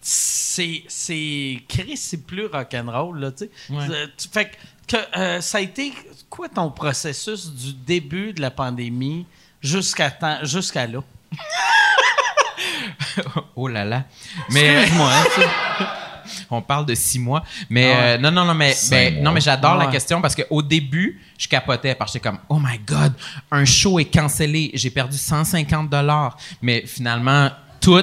c'est 0.00 0.84
c'est 0.88 1.62
Chris 1.68 1.96
c'est 1.96 2.26
plus 2.26 2.46
rock'n'roll 2.46 3.18
là 3.20 3.30
tu 3.32 3.44
sais 3.46 3.50
Euh, 3.70 4.06
tu- 4.16 4.28
fait 4.28 4.50
que, 4.50 4.56
que, 4.86 4.96
euh, 5.18 5.40
ça 5.40 5.58
a 5.58 5.60
été 5.60 5.92
quoi 6.30 6.48
ton 6.48 6.70
processus 6.70 7.50
du 7.52 7.72
début 7.72 8.32
de 8.32 8.40
la 8.40 8.50
pandémie 8.50 9.26
jusqu'à 9.60 10.12
jusqu'à 10.42 10.86
là? 10.86 11.00
Oh 13.56 13.68
là 13.68 13.84
là. 13.84 14.04
Mais 14.50 14.66
excuse-moi 14.82 15.10
hein, 15.80 15.86
on 16.50 16.62
parle 16.62 16.86
de 16.86 16.94
six 16.94 17.18
mois. 17.18 17.44
Mais 17.70 17.92
Ah 17.92 17.96
ouais. 17.98 18.02
euh, 18.14 18.18
non, 18.18 18.30
non, 18.30 18.44
non, 18.44 18.54
mais, 18.54 18.74
ben, 18.90 19.22
non, 19.22 19.30
mais 19.32 19.40
j'adore 19.40 19.76
la 19.76 19.86
Ouais. 19.86 19.92
question 19.92 20.20
parce 20.20 20.34
qu'au 20.34 20.62
début, 20.62 21.20
je 21.38 21.46
capotais 21.48 21.94
parce 21.94 22.12
que 22.12 22.18
j'étais 22.18 22.28
comme, 22.28 22.38
oh 22.48 22.58
my 22.60 22.78
God, 22.78 23.12
un 23.50 23.64
show 23.64 23.98
est 23.98 24.12
cancellé. 24.12 24.70
J'ai 24.74 24.90
perdu 24.90 25.16
150 25.16 25.88
dollars. 25.90 26.36
Mais 26.62 26.84
finalement, 26.86 27.50
tout, 27.84 28.02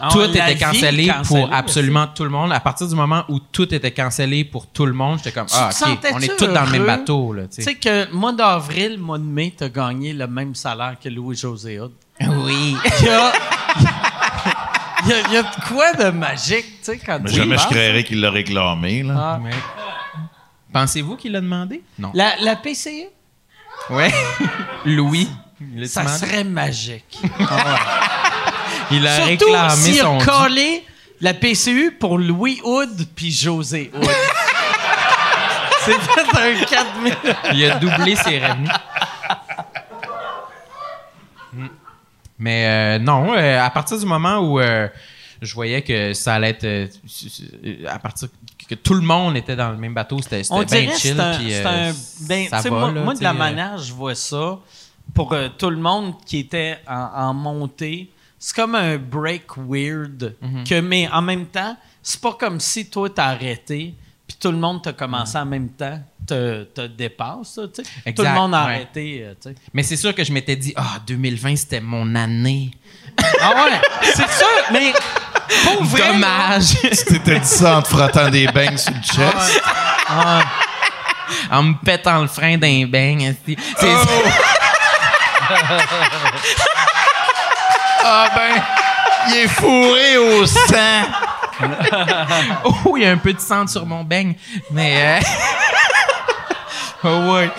Ah, 0.00 0.08
tout 0.10 0.22
était 0.22 0.56
cancellé 0.58 1.10
pour 1.26 1.52
absolument 1.52 2.06
tout 2.08 2.24
le 2.24 2.30
monde. 2.30 2.52
À 2.52 2.60
partir 2.60 2.88
du 2.88 2.94
moment 2.94 3.24
où 3.28 3.38
tout 3.38 3.72
était 3.74 3.92
cancellé 3.92 4.44
pour 4.44 4.66
tout 4.66 4.86
le 4.86 4.92
monde, 4.92 5.18
j'étais 5.18 5.32
comme, 5.32 5.46
Tu 5.46 5.54
ah, 5.56 5.70
OK, 5.70 5.98
on 6.12 6.20
est 6.20 6.36
tous 6.36 6.46
dans 6.46 6.64
le 6.64 6.70
même 6.72 6.84
bateau. 6.86 7.32
Là, 7.32 7.42
tu 7.44 7.56
tu 7.58 7.62
sais. 7.62 7.74
que 7.76 8.10
mois 8.12 8.32
d'avril 8.32 8.98
mois 8.98 9.18
de 9.18 9.24
mai 9.24 9.54
t'as 9.56 9.68
gagné 9.68 10.12
le 10.12 10.26
même 10.26 10.54
salaire 10.54 10.96
que 11.02 11.08
Louis 11.08 11.36
José 11.36 11.80
Hood 11.80 11.92
Oui. 12.20 12.76
il 13.00 13.06
y 13.06 13.08
a 13.08 13.32
il 15.06 15.10
y 15.10 15.12
a, 15.12 15.20
il 15.28 15.32
y 15.34 15.36
a 15.36 15.42
de 15.42 15.68
quoi 15.68 15.92
de 15.92 16.10
magique 16.10 16.66
tu 16.78 16.92
sais 16.92 16.98
quand 16.98 17.20
Mais 17.22 17.30
tu 17.30 17.36
jamais 17.36 17.58
je 17.58 17.66
créerais 17.66 18.04
qu'il 18.04 18.20
l'a 18.20 18.30
réclamé, 18.30 19.02
là. 19.02 19.14
Ah. 19.16 19.40
Pensez-vous 20.72 21.16
qu'il 21.16 21.32
l'a 21.32 21.40
demandé? 21.40 21.82
Non. 21.98 22.10
la, 22.14 22.34
la 22.40 22.56
PCE 22.56 23.08
Ouais. 23.90 24.10
Louis. 24.84 25.28
Ça 25.86 26.06
serait 26.08 26.44
magique 26.44 27.18
Il 28.90 29.06
a 29.06 29.16
Surtout 29.16 29.44
réclamé 29.46 29.98
son 29.98 30.18
a 30.18 30.24
collé 30.24 30.84
la 31.20 31.34
PCU 31.34 31.92
pour 31.98 32.18
Louis 32.18 32.60
Hood 32.64 33.06
puis 33.14 33.30
José 33.32 33.90
Hood. 33.94 34.04
C'est 35.84 35.92
fait 36.00 36.62
un 36.62 36.64
4000. 36.64 37.14
Il 37.52 37.64
a 37.70 37.78
doublé 37.78 38.16
ses 38.16 38.38
revenus. 38.38 38.70
Mais 42.38 42.66
euh, 42.66 42.98
non, 42.98 43.34
euh, 43.34 43.60
à 43.60 43.70
partir 43.70 43.98
du 43.98 44.06
moment 44.06 44.38
où 44.38 44.58
euh, 44.58 44.88
je 45.40 45.54
voyais 45.54 45.82
que 45.82 46.12
ça 46.14 46.34
allait 46.34 46.56
être. 46.60 46.90
à 47.86 47.98
partir 47.98 48.28
que 48.68 48.74
tout 48.74 48.94
le 48.94 49.02
monde 49.02 49.36
était 49.36 49.56
dans 49.56 49.70
le 49.70 49.76
même 49.76 49.94
bateau, 49.94 50.20
c'était 50.22 50.42
bien 50.42 50.96
chill. 50.96 51.14
c'est 51.16 51.20
un, 51.20 51.34
puis, 51.36 51.50
c'est 51.50 51.66
un- 51.66 51.92
ben, 52.26 52.48
ça 52.48 52.60
va, 52.62 52.70
moi, 52.70 52.92
là, 52.92 53.00
moi, 53.02 53.12
tu 53.12 53.18
de 53.20 53.24
la 53.24 53.34
manière 53.34 53.78
je 53.78 53.92
vois 53.92 54.14
ça, 54.14 54.58
pour 55.14 55.36
tout 55.58 55.70
le 55.70 55.76
monde 55.76 56.14
qui 56.24 56.38
était 56.38 56.78
en, 56.88 56.94
en 57.14 57.34
montée, 57.34 58.10
c'est 58.44 58.54
comme 58.56 58.74
un 58.74 58.98
break 58.98 59.56
weird. 59.56 60.36
Mhm. 60.42 60.64
que, 60.64 60.78
mais 60.82 61.08
en 61.10 61.22
même 61.22 61.46
temps, 61.46 61.78
c'est 62.02 62.20
pas 62.20 62.34
comme 62.34 62.60
si 62.60 62.90
toi 62.90 63.08
t'as 63.08 63.28
arrêté, 63.28 63.94
puis 64.26 64.36
tout 64.38 64.50
le 64.50 64.58
monde 64.58 64.82
t'a 64.82 64.92
commencé 64.92 65.38
en 65.38 65.46
même 65.46 65.70
temps, 65.70 65.98
te, 66.26 66.64
te 66.64 66.86
dépasse. 66.86 67.58
tu 67.74 67.82
sais. 67.82 68.12
Tout 68.12 68.22
le 68.22 68.28
monde 68.34 68.54
a 68.54 68.66
ouais. 68.66 68.72
arrêté. 68.74 69.20
euh, 69.22 69.32
tu 69.40 69.48
sais. 69.48 69.54
Mais 69.72 69.82
c'est 69.82 69.96
sûr 69.96 70.14
que 70.14 70.22
je 70.22 70.30
m'étais 70.30 70.56
dit, 70.56 70.74
ah, 70.76 70.98
2020, 71.06 71.56
c'était 71.56 71.80
mon 71.80 72.14
année. 72.14 72.70
Ah 73.40 73.64
ouais, 73.64 73.80
c'est 74.02 74.30
sûr, 74.30 74.46
mais 74.72 74.92
pour 75.64 75.84
vrai, 75.84 76.00
là, 76.00 76.12
Dommage. 76.12 76.74
Tu 76.82 76.90
t'étais 76.90 77.40
dit 77.40 77.46
ça 77.46 77.78
en 77.78 77.82
te 77.82 77.88
frottant 77.88 78.28
des 78.28 78.46
bangs 78.48 78.76
sur 78.76 78.92
le 78.92 79.00
chest. 79.02 79.62
en 81.50 81.62
me 81.62 81.82
pétant 81.82 82.20
le 82.20 82.28
frein 82.28 82.58
d'un 82.58 82.90
esti. 83.20 83.56
C'est 83.78 83.88
Oh! 85.46 85.54
Ah 88.06 88.28
ben, 88.34 88.62
il 89.28 89.36
est 89.38 89.48
fourré 89.48 90.18
au 90.18 90.44
sang. 90.46 91.04
Oh, 92.64 92.96
il 92.96 93.02
y 93.02 93.06
a 93.06 93.12
un 93.12 93.16
peu 93.16 93.32
de 93.32 93.40
sang 93.40 93.66
sur 93.66 93.86
mon 93.86 94.04
beigne. 94.04 94.34
Mais. 94.70 95.20
euh, 95.20 95.20
oh, 97.04 97.32
ouais. 97.32 97.50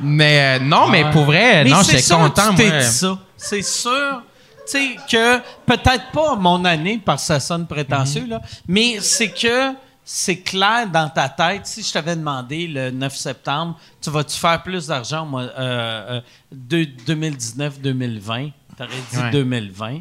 Mais 0.00 0.58
euh, 0.58 0.64
non, 0.64 0.88
mais 0.88 1.10
pour 1.10 1.24
vrai, 1.24 1.64
Mais 1.64 1.70
non, 1.70 1.82
c'est 1.82 1.98
j'étais 1.98 2.14
content, 2.14 2.52
dit 2.52 2.70
ça. 2.82 3.18
C'est 3.36 3.62
sûr, 3.62 4.22
tu 4.66 4.72
sais, 4.72 4.96
que 5.10 5.38
peut-être 5.64 6.10
pas 6.12 6.36
mon 6.36 6.62
année, 6.66 7.00
parce 7.02 7.22
que 7.22 7.26
ça 7.28 7.40
sonne 7.40 7.66
prétentieux, 7.66 8.26
là, 8.28 8.42
mais 8.68 8.98
c'est 9.00 9.30
que 9.30 9.72
c'est 10.04 10.40
clair 10.40 10.86
dans 10.92 11.08
ta 11.08 11.28
tête. 11.28 11.66
Si 11.66 11.82
je 11.82 11.92
t'avais 11.92 12.16
demandé 12.16 12.66
le 12.66 12.90
9 12.90 13.14
septembre, 13.16 13.78
tu 14.02 14.10
vas-tu 14.10 14.36
faire 14.38 14.62
plus 14.62 14.88
d'argent 14.88 15.24
moi, 15.24 15.42
euh, 15.42 15.50
euh, 15.58 16.20
de 16.52 16.84
2019-2020? 17.06 18.52
T'aurais 18.80 18.96
dit 19.12 19.18
Ouais. 19.18 19.30
2020. 19.30 20.00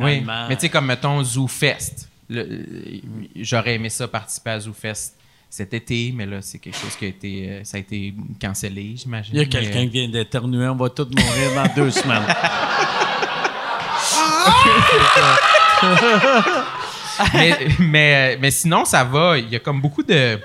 Oui, 0.00 0.24
mais 0.48 0.54
tu 0.56 0.60
sais, 0.62 0.68
comme 0.70 0.86
mettons 0.86 1.22
Zoo 1.22 1.46
Fest. 1.46 2.08
Le- 2.30 2.40
euh, 2.40 2.98
J'aurais 3.36 3.74
aimé 3.74 3.88
ça 3.90 4.08
participer 4.08 4.50
à 4.50 4.60
Zoo 4.60 4.72
Fest 4.72 5.16
cet 5.50 5.74
été, 5.74 6.12
mais 6.16 6.24
là, 6.24 6.40
c'est 6.40 6.58
quelque 6.58 6.78
chose 6.78 6.96
qui 6.96 7.04
a 7.04 7.08
été. 7.08 7.46
euh, 7.50 7.60
ça 7.64 7.76
a 7.76 7.80
été 7.80 8.14
cancellé, 8.40 8.94
j'imagine. 8.96 9.34
il 9.34 9.38
y 9.40 9.42
a 9.42 9.46
quelqu'un 9.46 9.80
euh, 9.80 9.84
qui 9.84 9.90
vient 9.90 10.08
d'éternuer, 10.08 10.66
on 10.68 10.74
va 10.76 10.88
tous 10.88 11.04
mourir 11.10 11.54
dans 11.54 11.74
deux 11.74 11.90
semaines. 12.00 12.22
mais, 17.34 17.58
mais, 17.78 18.36
mais 18.40 18.50
sinon, 18.50 18.84
ça 18.84 19.04
va. 19.04 19.38
Il 19.38 19.50
y 19.50 19.56
a 19.56 19.58
comme 19.58 19.80
beaucoup 19.80 20.02
de, 20.02 20.38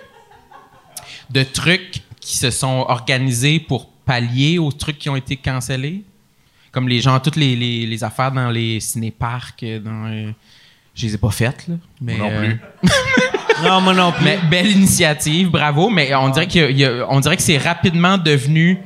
de 1.30 1.44
trucs 1.44 2.02
qui 2.20 2.38
se 2.38 2.50
sont 2.52 2.86
organisés 2.88 3.60
pour 3.60 3.88
pallier 3.90 4.58
aux 4.60 4.72
trucs 4.72 4.98
qui 5.00 5.10
ont 5.10 5.16
été 5.16 5.38
cancellés. 5.38 6.04
Comme 6.78 6.88
les 6.90 7.00
gens, 7.02 7.20
toutes 7.20 7.38
les, 7.38 7.56
les, 7.56 7.88
les 7.88 8.04
affaires 8.04 8.32
dans 8.32 8.52
les 8.52 8.80
ciné-parcs. 8.80 9.64
euh, 9.64 9.80
Dans, 9.80 10.06
euh, 10.12 10.30
je 10.94 11.08
les 11.08 11.16
ai 11.16 11.18
pas 11.18 11.32
faites, 11.32 11.68
là. 11.68 11.74
Mais, 12.00 12.18
Non 12.20 12.30
euh, 12.32 12.40
plus. 12.40 12.62
non, 13.64 13.82
moi 13.82 13.96
non 13.96 14.12
plus. 14.12 14.24
mais 14.26 14.38
belle 14.48 14.70
initiative, 14.70 15.50
bravo. 15.50 15.90
Mais 15.90 16.14
on 16.14 16.30
dirait, 16.30 16.46
qu'il 16.46 16.62
y 16.62 16.66
a- 16.66 16.70
il 16.70 16.78
y 16.78 16.86
a- 16.86 17.08
on 17.10 17.20
dirait 17.20 17.36
que 17.36 17.42
c'est 17.42 17.58
rapidement 17.58 18.20
devenu 18.20 18.78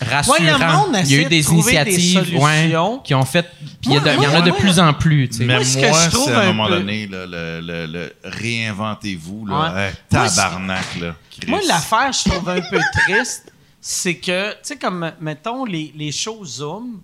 rassurant. 0.00 0.38
Ouais, 0.38 0.50
le 0.50 0.58
monde 0.72 0.96
il 1.04 1.10
y 1.12 1.14
a 1.14 1.20
eu 1.20 1.24
de 1.24 1.28
des 1.28 1.52
initiatives 1.52 2.36
ouais, 2.36 2.72
qui 3.04 3.14
ont 3.14 3.24
fait. 3.24 3.42
Puis 3.42 3.68
il 3.84 3.92
y, 3.92 3.96
a 3.96 4.00
de- 4.00 4.04
Moi, 4.06 4.14
il 4.18 4.22
y 4.24 4.26
en 4.26 4.34
a 4.34 4.40
de 4.42 4.50
moi, 4.50 4.58
plus 4.58 4.80
en 4.80 4.92
plus. 4.92 5.28
tu 5.28 5.36
sais. 5.38 5.44
Mais 5.44 5.54
Moi, 5.54 5.64
ce 5.64 5.76
que 5.78 5.86
moi, 5.88 5.98
je 6.06 6.10
trouve 6.10 6.24
c'est 6.26 6.32
à 6.34 6.38
un 6.40 6.42
un 6.42 6.46
moment 6.46 6.66
peu- 6.66 6.78
donné, 6.78 7.06
là, 7.06 7.26
le, 7.26 7.60
le- 7.60 7.86
le- 7.86 8.12
réinventez-vous. 8.24 9.46
Là. 9.46 9.72
Ouais. 9.74 9.92
Tabarnak, 10.08 10.96
là. 11.00 11.14
Chris. 11.40 11.48
Moi, 11.50 11.60
l'affaire, 11.68 12.10
je 12.12 12.28
trouve 12.30 12.48
un 12.48 12.60
peu 12.60 12.80
triste, 13.06 13.52
c'est 13.80 14.14
que, 14.16 14.50
tu 14.52 14.56
sais, 14.62 14.76
comme, 14.76 15.10
mettons, 15.20 15.64
les, 15.64 15.92
les 15.96 16.12
shows 16.12 16.44
Zoom, 16.44 17.00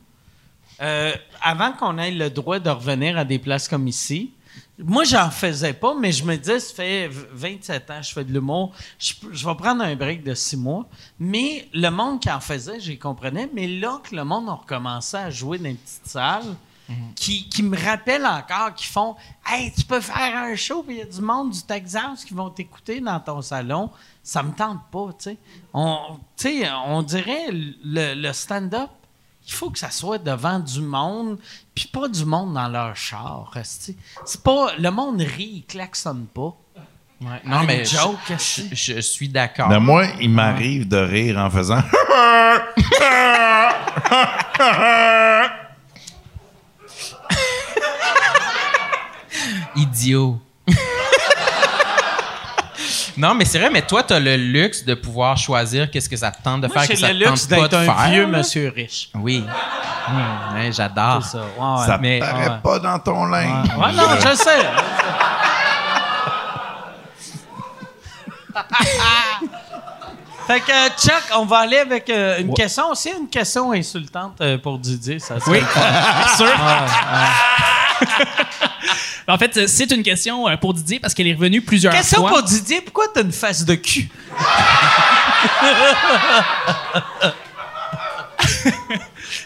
euh, 0.81 1.12
avant 1.43 1.73
qu'on 1.73 1.98
ait 1.98 2.11
le 2.11 2.31
droit 2.31 2.59
de 2.59 2.70
revenir 2.70 3.19
à 3.19 3.24
des 3.24 3.39
places 3.39 3.69
comme 3.69 3.89
ici, 3.89 4.32
moi, 4.78 5.05
j'en 5.05 5.31
faisais 5.31 5.73
pas, 5.73 5.94
mais 5.94 6.12
je 6.12 6.23
me 6.24 6.36
disais, 6.36 6.61
ça 6.61 6.74
fait 6.74 7.09
v- 7.09 7.27
27 7.32 7.90
ans 7.90 8.01
que 8.01 8.07
je 8.07 8.12
fais 8.12 8.24
de 8.24 8.32
l'humour, 8.32 8.73
je, 8.98 9.15
vais 9.47 9.55
prendre 9.55 9.82
un 9.82 9.97
break 9.97 10.23
de 10.23 10.35
six 10.35 10.57
mois. 10.57 10.86
Mais 11.19 11.66
le 11.73 11.89
monde 11.89 12.20
qui 12.20 12.31
en 12.31 12.40
faisait, 12.40 12.78
j'y 12.78 12.98
comprenais. 12.98 13.48
Mais 13.55 13.66
là 13.69 13.98
que 14.03 14.15
le 14.15 14.24
monde 14.24 14.48
a 14.51 14.53
recommencé 14.53 15.16
à 15.16 15.31
jouer 15.31 15.57
dans 15.59 15.65
les 15.65 15.74
petites 15.74 16.07
salles, 16.07 16.57
qui, 17.16 17.48
qui 17.48 17.65
me 17.65 17.77
rappellent 17.77 18.27
encore, 18.27 18.73
qui 18.74 18.86
font 18.86 19.16
Hey, 19.44 19.73
tu 19.73 19.85
peux 19.85 20.01
faire 20.01 20.36
un 20.36 20.55
show, 20.55 20.85
puis 20.85 20.97
il 20.97 20.98
y 20.98 21.03
a 21.03 21.07
du 21.07 21.20
monde 21.20 21.51
du 21.51 21.62
Texas 21.62 22.24
qui 22.24 22.32
vont 22.32 22.51
t'écouter 22.51 23.01
dans 23.01 23.19
ton 23.19 23.43
salon. 23.43 23.90
Ça 24.23 24.43
me 24.43 24.53
tente 24.53 24.81
pas, 24.93 25.09
tu 25.19 25.31
sais. 25.31 25.39
On, 25.73 27.03
dirait 27.03 27.48
le, 27.51 28.15
le 28.15 28.32
stand-up, 28.32 28.90
il 29.47 29.52
faut 29.52 29.70
que 29.70 29.78
ça 29.78 29.90
soit 29.90 30.18
devant 30.18 30.59
du 30.59 30.81
monde, 30.81 31.39
puis 31.74 31.86
pas 31.86 32.09
du 32.09 32.24
monde 32.24 32.55
dans 32.55 32.68
leur 32.68 32.97
char. 32.97 33.52
C'est 33.62 34.43
pas. 34.43 34.74
Le 34.78 34.90
monde 34.90 35.20
rit, 35.20 35.52
il 35.59 35.64
klaxonne 35.66 36.27
pas. 36.27 36.56
Ouais. 37.20 37.40
Non, 37.47 37.62
mais 37.64 37.85
joke, 37.85 38.18
je, 38.28 38.32
esti. 38.35 38.68
je- 38.73 38.94
je 38.97 39.01
suis 39.01 39.28
d'accord. 39.28 39.68
Mais 39.68 39.81
moi, 39.81 40.05
il 40.20 40.28
m'arrive 40.31 40.86
de 40.86 40.98
rire 40.98 41.39
en 41.39 41.48
faisant. 41.48 41.82
Idiot. 49.77 50.40
Non, 53.17 53.35
mais 53.35 53.45
c'est 53.45 53.59
vrai, 53.59 53.71
mais 53.71 53.83
toi, 53.83 54.03
t'as 54.03 54.19
le 54.21 54.37
luxe 54.37 54.85
de 54.85 54.95
pouvoir 54.95 55.37
choisir 55.37 55.91
qu'est-ce 55.91 56.09
que 56.09 56.17
ça 56.17 56.31
te 56.31 56.43
tente 56.43 56.61
de 56.61 56.67
Moi, 56.67 56.79
faire, 56.81 56.89
que 56.89 56.97
ça 56.97 57.13
le 57.13 57.19
te 57.19 57.25
luxe 57.29 57.49
tente 57.49 57.59
pas 57.59 57.69
d'être 57.69 57.85
de 57.85 57.89
un 57.89 57.95
faire. 57.95 58.11
vieux 58.11 58.27
monsieur 58.27 58.73
riche. 58.75 59.09
Oui. 59.15 59.45
Hum, 60.09 60.55
ouais, 60.57 60.71
j'adore. 60.73 61.23
C'est 61.25 61.33
ça. 61.39 61.45
Ouais, 61.59 61.81
ouais. 61.81 61.87
Ça 61.87 61.99
mais- 61.99 62.19
paraît 62.21 62.49
ouais. 62.49 62.59
pas 62.63 62.79
dans 62.79 62.99
ton 62.99 63.25
linge. 63.27 63.69
Ouais, 63.77 63.93
non, 63.93 64.09
je 64.21 64.35
sais. 64.37 64.67
fait 70.47 70.61
que, 70.61 70.89
Chuck, 71.01 71.23
on 71.37 71.45
va 71.45 71.59
aller 71.59 71.79
avec 71.79 72.09
euh, 72.09 72.39
une 72.41 72.55
question 72.55 72.89
aussi, 72.91 73.11
une 73.11 73.29
question 73.29 73.73
insultante 73.73 74.41
euh, 74.41 74.57
pour 74.59 74.79
Didier. 74.79 75.19
Ça 75.19 75.35
Oui, 75.49 75.59
le 75.61 75.67
fun. 75.67 75.81
sûr. 76.37 76.47
En 79.28 79.39
fait, 79.39 79.57
euh, 79.57 79.66
c'est 79.66 79.90
une 79.90 80.03
question 80.05 80.48
euh, 80.48 80.57
pour 80.57 80.73
Didier 80.74 81.01
parce 81.01 81.12
qu'elle 81.15 81.27
est 81.27 81.35
revenue 81.35 81.61
plusieurs 81.61 81.93
Question 81.93 82.20
fois. 82.20 82.31
pour 82.31 82.43
Didier, 82.43 82.81
pourquoi 82.81 83.07
t'as 83.12 83.23
une 83.23 83.32
face 83.32 83.65
de 83.65 83.74
cul? 83.74 84.09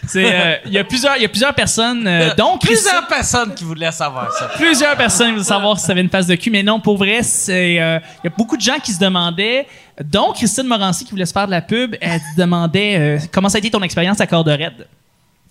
C'est, 0.07 0.33
euh, 0.33 0.55
Il 0.65 0.73
y 0.73 0.77
a 0.77 0.83
plusieurs, 0.83 1.15
il 1.17 1.21
y 1.21 1.25
a 1.25 1.29
plusieurs 1.29 1.53
personnes, 1.55 2.05
euh, 2.05 2.33
dont 2.35 2.57
Christine- 2.57 2.81
Plusieurs 2.83 3.07
personnes 3.07 3.55
qui 3.55 3.63
voulaient 3.63 3.91
savoir 3.91 4.31
ça. 4.33 4.47
plusieurs 4.55 4.95
personnes 4.97 5.35
veulent 5.35 5.43
savoir 5.43 5.79
si 5.79 5.85
ça 5.85 5.93
avait 5.93 6.01
une 6.01 6.09
face 6.09 6.27
de 6.27 6.35
cul, 6.35 6.51
mais 6.51 6.63
non, 6.63 6.79
pour 6.79 6.97
vrai, 6.97 7.23
c'est, 7.23 7.79
euh, 7.81 7.99
il 8.23 8.25
y 8.25 8.27
a 8.27 8.33
beaucoup 8.37 8.57
de 8.57 8.61
gens 8.61 8.77
qui 8.83 8.91
se 8.91 8.99
demandaient, 8.99 9.67
dont 10.03 10.33
Christine 10.33 10.67
Morancy 10.67 11.05
qui 11.05 11.11
voulait 11.11 11.25
se 11.25 11.33
faire 11.33 11.45
de 11.45 11.51
la 11.51 11.61
pub, 11.61 11.95
elle 12.01 12.19
demandait 12.37 12.97
euh, 12.99 13.19
comment 13.31 13.49
ça 13.49 13.57
a 13.57 13.59
été 13.59 13.71
ton 13.71 13.81
expérience 13.81 14.19
à 14.21 14.27
Corde 14.27 14.49
Raide? 14.49 14.87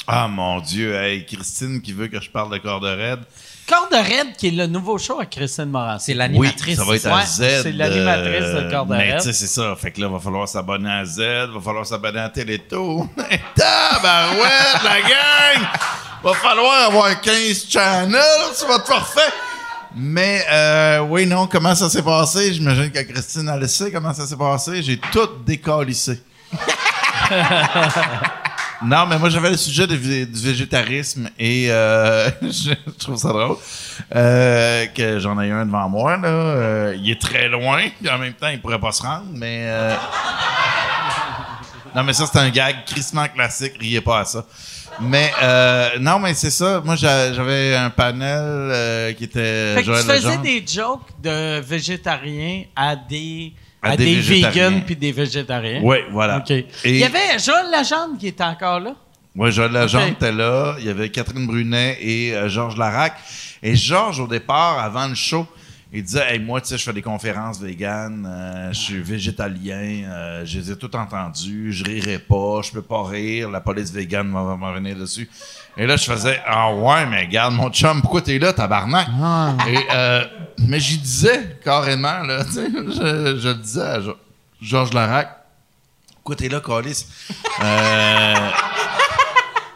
Ah 0.07 0.28
mon 0.28 0.61
Dieu, 0.61 0.94
hey, 0.94 1.24
Christine 1.24 1.81
qui 1.81 1.93
veut 1.93 2.09
que 2.09 2.20
je 2.20 2.31
parle 2.31 2.52
de 2.52 2.59
corde 2.59 2.85
raide. 2.85 3.20
Corde 3.71 3.93
Raide, 3.95 4.35
qui 4.37 4.49
est 4.49 4.51
le 4.51 4.67
nouveau 4.67 4.99
show 4.99 5.21
à 5.21 5.27
Christine 5.27 5.67
Morancy. 5.67 6.07
C'est 6.07 6.13
Oui, 6.13 6.19
l'animatrice. 6.19 6.77
ça 6.77 6.85
va 6.85 6.97
être 6.97 7.07
à 7.07 7.17
Ouais, 7.19 7.25
Z. 7.25 7.63
c'est 7.63 7.73
l'animatrice 7.73 8.47
de 8.65 8.71
Corde 8.71 8.89
Mais 8.91 9.17
tu 9.17 9.23
sais, 9.23 9.33
c'est 9.33 9.47
ça. 9.47 9.77
Fait 9.81 9.93
que 9.93 10.01
là, 10.01 10.09
va 10.09 10.19
falloir 10.19 10.49
s'abonner 10.49 10.91
à 10.91 11.05
Z, 11.05 11.19
va 11.55 11.61
falloir 11.65 11.87
s'abonner 11.87 12.19
à 12.19 12.29
Télétoon. 12.31 13.09
Tabarouette, 13.55 14.83
la 14.83 15.01
gang! 15.03 15.69
Va 16.23 16.35
falloir 16.35 16.87
avoir 16.89 17.21
15 17.21 17.67
channels, 17.71 18.21
tu 18.59 18.67
vas 18.67 18.81
te 18.81 18.87
forfait. 18.87 19.33
Mais 19.95 20.45
euh, 20.51 20.99
oui, 21.01 21.27
non, 21.27 21.47
comment 21.47 21.75
ça 21.75 21.89
s'est 21.89 22.03
passé? 22.03 22.53
J'imagine 22.53 22.91
que 22.91 23.01
Christine, 23.01 23.49
elle 23.55 23.61
le 23.61 23.69
sait 23.69 23.91
comment 23.93 24.13
ça 24.13 24.27
s'est 24.27 24.37
passé. 24.37 24.83
J'ai 24.83 24.99
tout 24.99 25.29
décalissé. 25.47 26.21
Non, 28.82 29.05
mais 29.07 29.19
moi, 29.19 29.28
j'avais 29.28 29.51
le 29.51 29.57
sujet 29.59 29.86
du 29.86 29.97
vé- 29.97 30.24
du 30.27 30.40
végétarisme 30.47 31.28
et 31.39 31.66
euh, 31.70 32.31
je 32.43 32.73
trouve 32.98 33.16
ça 33.16 33.28
drôle 33.28 33.57
euh, 34.16 34.86
que 34.86 35.19
j'en 35.19 35.39
ai 35.40 35.51
un 35.51 35.66
devant 35.66 35.89
moi. 35.89 36.16
Là. 36.16 36.28
Euh, 36.28 36.97
il 36.98 37.11
est 37.11 37.20
très 37.20 37.48
loin, 37.48 37.82
puis 38.01 38.11
en 38.11 38.16
même 38.19 38.32
temps, 38.32 38.48
il 38.48 38.61
pourrait 38.61 38.78
pas 38.81 38.93
se 38.93 39.02
rendre, 39.02 39.27
mais... 39.35 39.65
euh, 39.66 39.94
Non, 41.94 42.05
mais 42.05 42.12
ça, 42.12 42.24
c'est 42.31 42.39
un 42.39 42.48
gag 42.51 42.85
crissement 42.86 43.27
classique, 43.28 43.74
riez 43.78 44.01
pas 44.01 44.20
à 44.20 44.24
ça. 44.24 44.47
Mais 45.01 45.31
euh, 45.43 45.89
non, 46.01 46.19
mais 46.19 46.35
c'est 46.35 46.51
ça. 46.51 46.81
Moi, 46.85 46.97
j'a- 46.97 47.32
j'avais 47.32 47.74
un 47.77 47.90
panel 47.90 48.39
euh, 48.43 49.12
qui 49.12 49.24
était... 49.24 49.74
Fait 49.74 49.81
que 49.81 49.86
Joël 49.86 50.01
tu 50.02 50.07
faisais 50.11 50.20
Legendre. 50.28 50.43
des 50.43 50.65
jokes 50.66 51.09
de 51.23 51.61
végétariens 51.61 52.65
à 52.77 52.97
des, 52.97 53.52
À 53.82 53.93
à 53.93 53.97
des 53.97 54.05
des, 54.16 54.20
vegans 54.20 54.81
puis 54.85 54.97
des 54.97 55.12
végétariens. 55.12 55.81
Oui, 55.82 55.97
voilà. 56.11 56.44
Et- 56.51 56.66
Il 56.85 56.97
y 56.98 57.05
avait 57.05 57.39
Joël 57.39 57.66
Legendre 57.73 58.19
qui 58.19 58.28
était 58.28 58.44
encore 58.44 58.78
là. 58.81 58.94
Ouais, 59.35 59.51
Joël 59.51 59.73
Legendre 59.73 60.09
était 60.09 60.32
là. 60.32 60.77
Il 60.81 60.85
y 60.86 60.89
avait 60.90 61.09
Catherine 61.09 61.47
Brunet 61.47 61.97
et 62.01 62.35
euh, 62.35 62.48
Georges 62.48 62.77
Larac. 62.77 63.15
Et 63.62 63.77
Georges, 63.77 64.20
au 64.20 64.27
départ, 64.27 64.78
avant 64.81 65.07
le 65.09 65.15
show, 65.15 65.47
il 65.93 66.03
disait 66.05 66.35
Hey, 66.35 66.39
moi, 66.39 66.61
tu 66.61 66.69
sais, 66.69 66.79
je 66.79 66.85
fais 66.85 66.93
des 66.93 67.03
conférences 67.03 67.61
véganes, 67.61 68.27
euh, 68.29 68.73
je 68.73 68.79
suis 68.79 69.03
végétalien, 69.03 70.05
euh, 70.05 70.45
je 70.45 70.59
les 70.59 70.71
ai 70.73 70.77
toutes 70.77 70.95
entendues, 70.95 71.73
je 71.73 71.85
rirai 71.85 72.19
pas, 72.19 72.61
je 72.62 72.71
peux 72.73 72.83
pas 72.83 73.03
rire, 73.05 73.51
la 73.51 73.61
police 73.61 73.91
végane 73.93 74.33
va 74.33 74.57
m'en 74.57 74.73
venir 74.73 74.97
dessus. 74.97 75.29
Et 75.77 75.87
là, 75.87 75.97
je 75.97 76.05
faisais 76.05 76.41
Ah 76.47 76.73
ouais, 76.75 77.07
mais 77.07 77.23
regarde, 77.23 77.55
mon 77.55 77.71
chum, 77.71 78.01
pourquoi 78.01 78.23
t'es 78.23 78.39
là, 78.39 78.53
tabarnak? 78.53 79.09
Et, 79.69 79.79
euh, 79.93 80.25
mais 80.59 80.79
j'y 80.81 80.99
disais 80.99 81.59
carrément, 81.65 82.21
là, 82.23 82.45
tu 82.45 82.53
sais, 82.53 82.69
je, 82.71 83.39
je 83.41 83.49
le 83.49 83.55
disais 83.55 83.83
à 83.83 83.99
Georges 84.61 84.93
Larac. 84.93 85.37
Pourquoi 86.17 86.37
t'es 86.37 86.49
là, 86.49 86.61
Calis? 86.61 87.07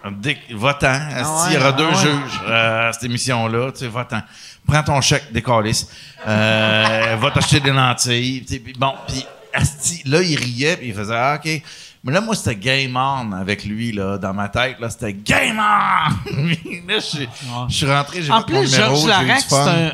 Que- 0.05 0.55
Va-t'en. 0.55 0.87
Asti, 0.93 1.49
Il 1.51 1.55
y 1.55 1.57
aura 1.57 1.69
ah 1.69 1.73
deux 1.73 1.87
ouais. 1.87 1.95
juges 1.95 2.41
euh, 2.47 2.89
à 2.89 2.93
cette 2.93 3.05
émission-là. 3.05 3.73
Tu 3.73 3.79
sais, 3.81 3.89
va-t'en. 3.89 4.21
Prends 4.67 4.83
ton 4.83 5.01
chèque, 5.01 5.33
des 5.33 5.43
Calis. 5.43 5.87
Euh, 6.27 7.17
va 7.21 7.31
t'acheter 7.31 7.61
des 7.61 7.71
lentilles. 7.73 8.45
Bon, 8.79 8.93
puis 9.07 9.25
Asti, 9.53 10.03
là, 10.07 10.21
il 10.23 10.37
riait, 10.39 10.77
puis 10.77 10.89
il 10.89 10.95
faisait 10.95 11.15
ah, 11.15 11.39
OK. 11.43 11.63
Mais 12.07 12.13
là, 12.13 12.21
moi, 12.21 12.35
c'était 12.35 12.57
game 12.57 12.97
on 12.97 13.33
avec 13.33 13.65
lui, 13.65 13.93
là, 13.93 14.19
dans 14.19 14.35
ma 14.35 14.49
tête. 14.51 14.79
Là, 14.79 14.91
c'était 14.91 15.15
game 15.15 15.59
on! 15.59 16.37
là, 16.89 16.99
je 16.99 17.27
suis- 17.71 17.87
rentré, 17.87 18.23
j'ai 18.23 18.31
En 18.31 18.43
plus, 18.43 18.75
Georges 18.75 19.07
Larac, 19.07 19.41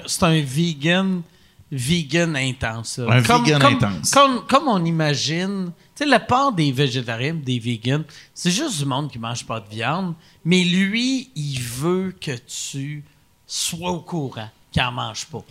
c'est 0.06 0.24
un, 0.24 0.28
un 0.28 0.42
vegan, 0.42 1.22
vegan 1.70 2.34
intense. 2.34 2.98
là. 2.98 3.14
Un 3.14 3.20
vegan 3.20 3.62
intense. 3.64 4.10
Comme, 4.10 4.44
comme 4.48 4.66
on 4.66 4.84
imagine, 4.84 5.70
sais, 6.04 6.10
la 6.10 6.20
part 6.20 6.52
des 6.52 6.72
végétariens, 6.72 7.34
des 7.34 7.58
vegans, 7.58 8.04
c'est 8.34 8.50
juste 8.50 8.78
du 8.78 8.84
monde 8.84 9.10
qui 9.10 9.18
mange 9.18 9.44
pas 9.46 9.60
de 9.60 9.68
viande, 9.68 10.14
mais 10.44 10.62
lui, 10.64 11.30
il 11.34 11.60
veut 11.60 12.14
que 12.20 12.32
tu 12.32 13.04
sois 13.46 13.90
au 13.90 14.00
courant 14.00 14.48
qu'il 14.72 14.82
en 14.82 14.92
mange 14.92 15.26
pas. 15.26 15.42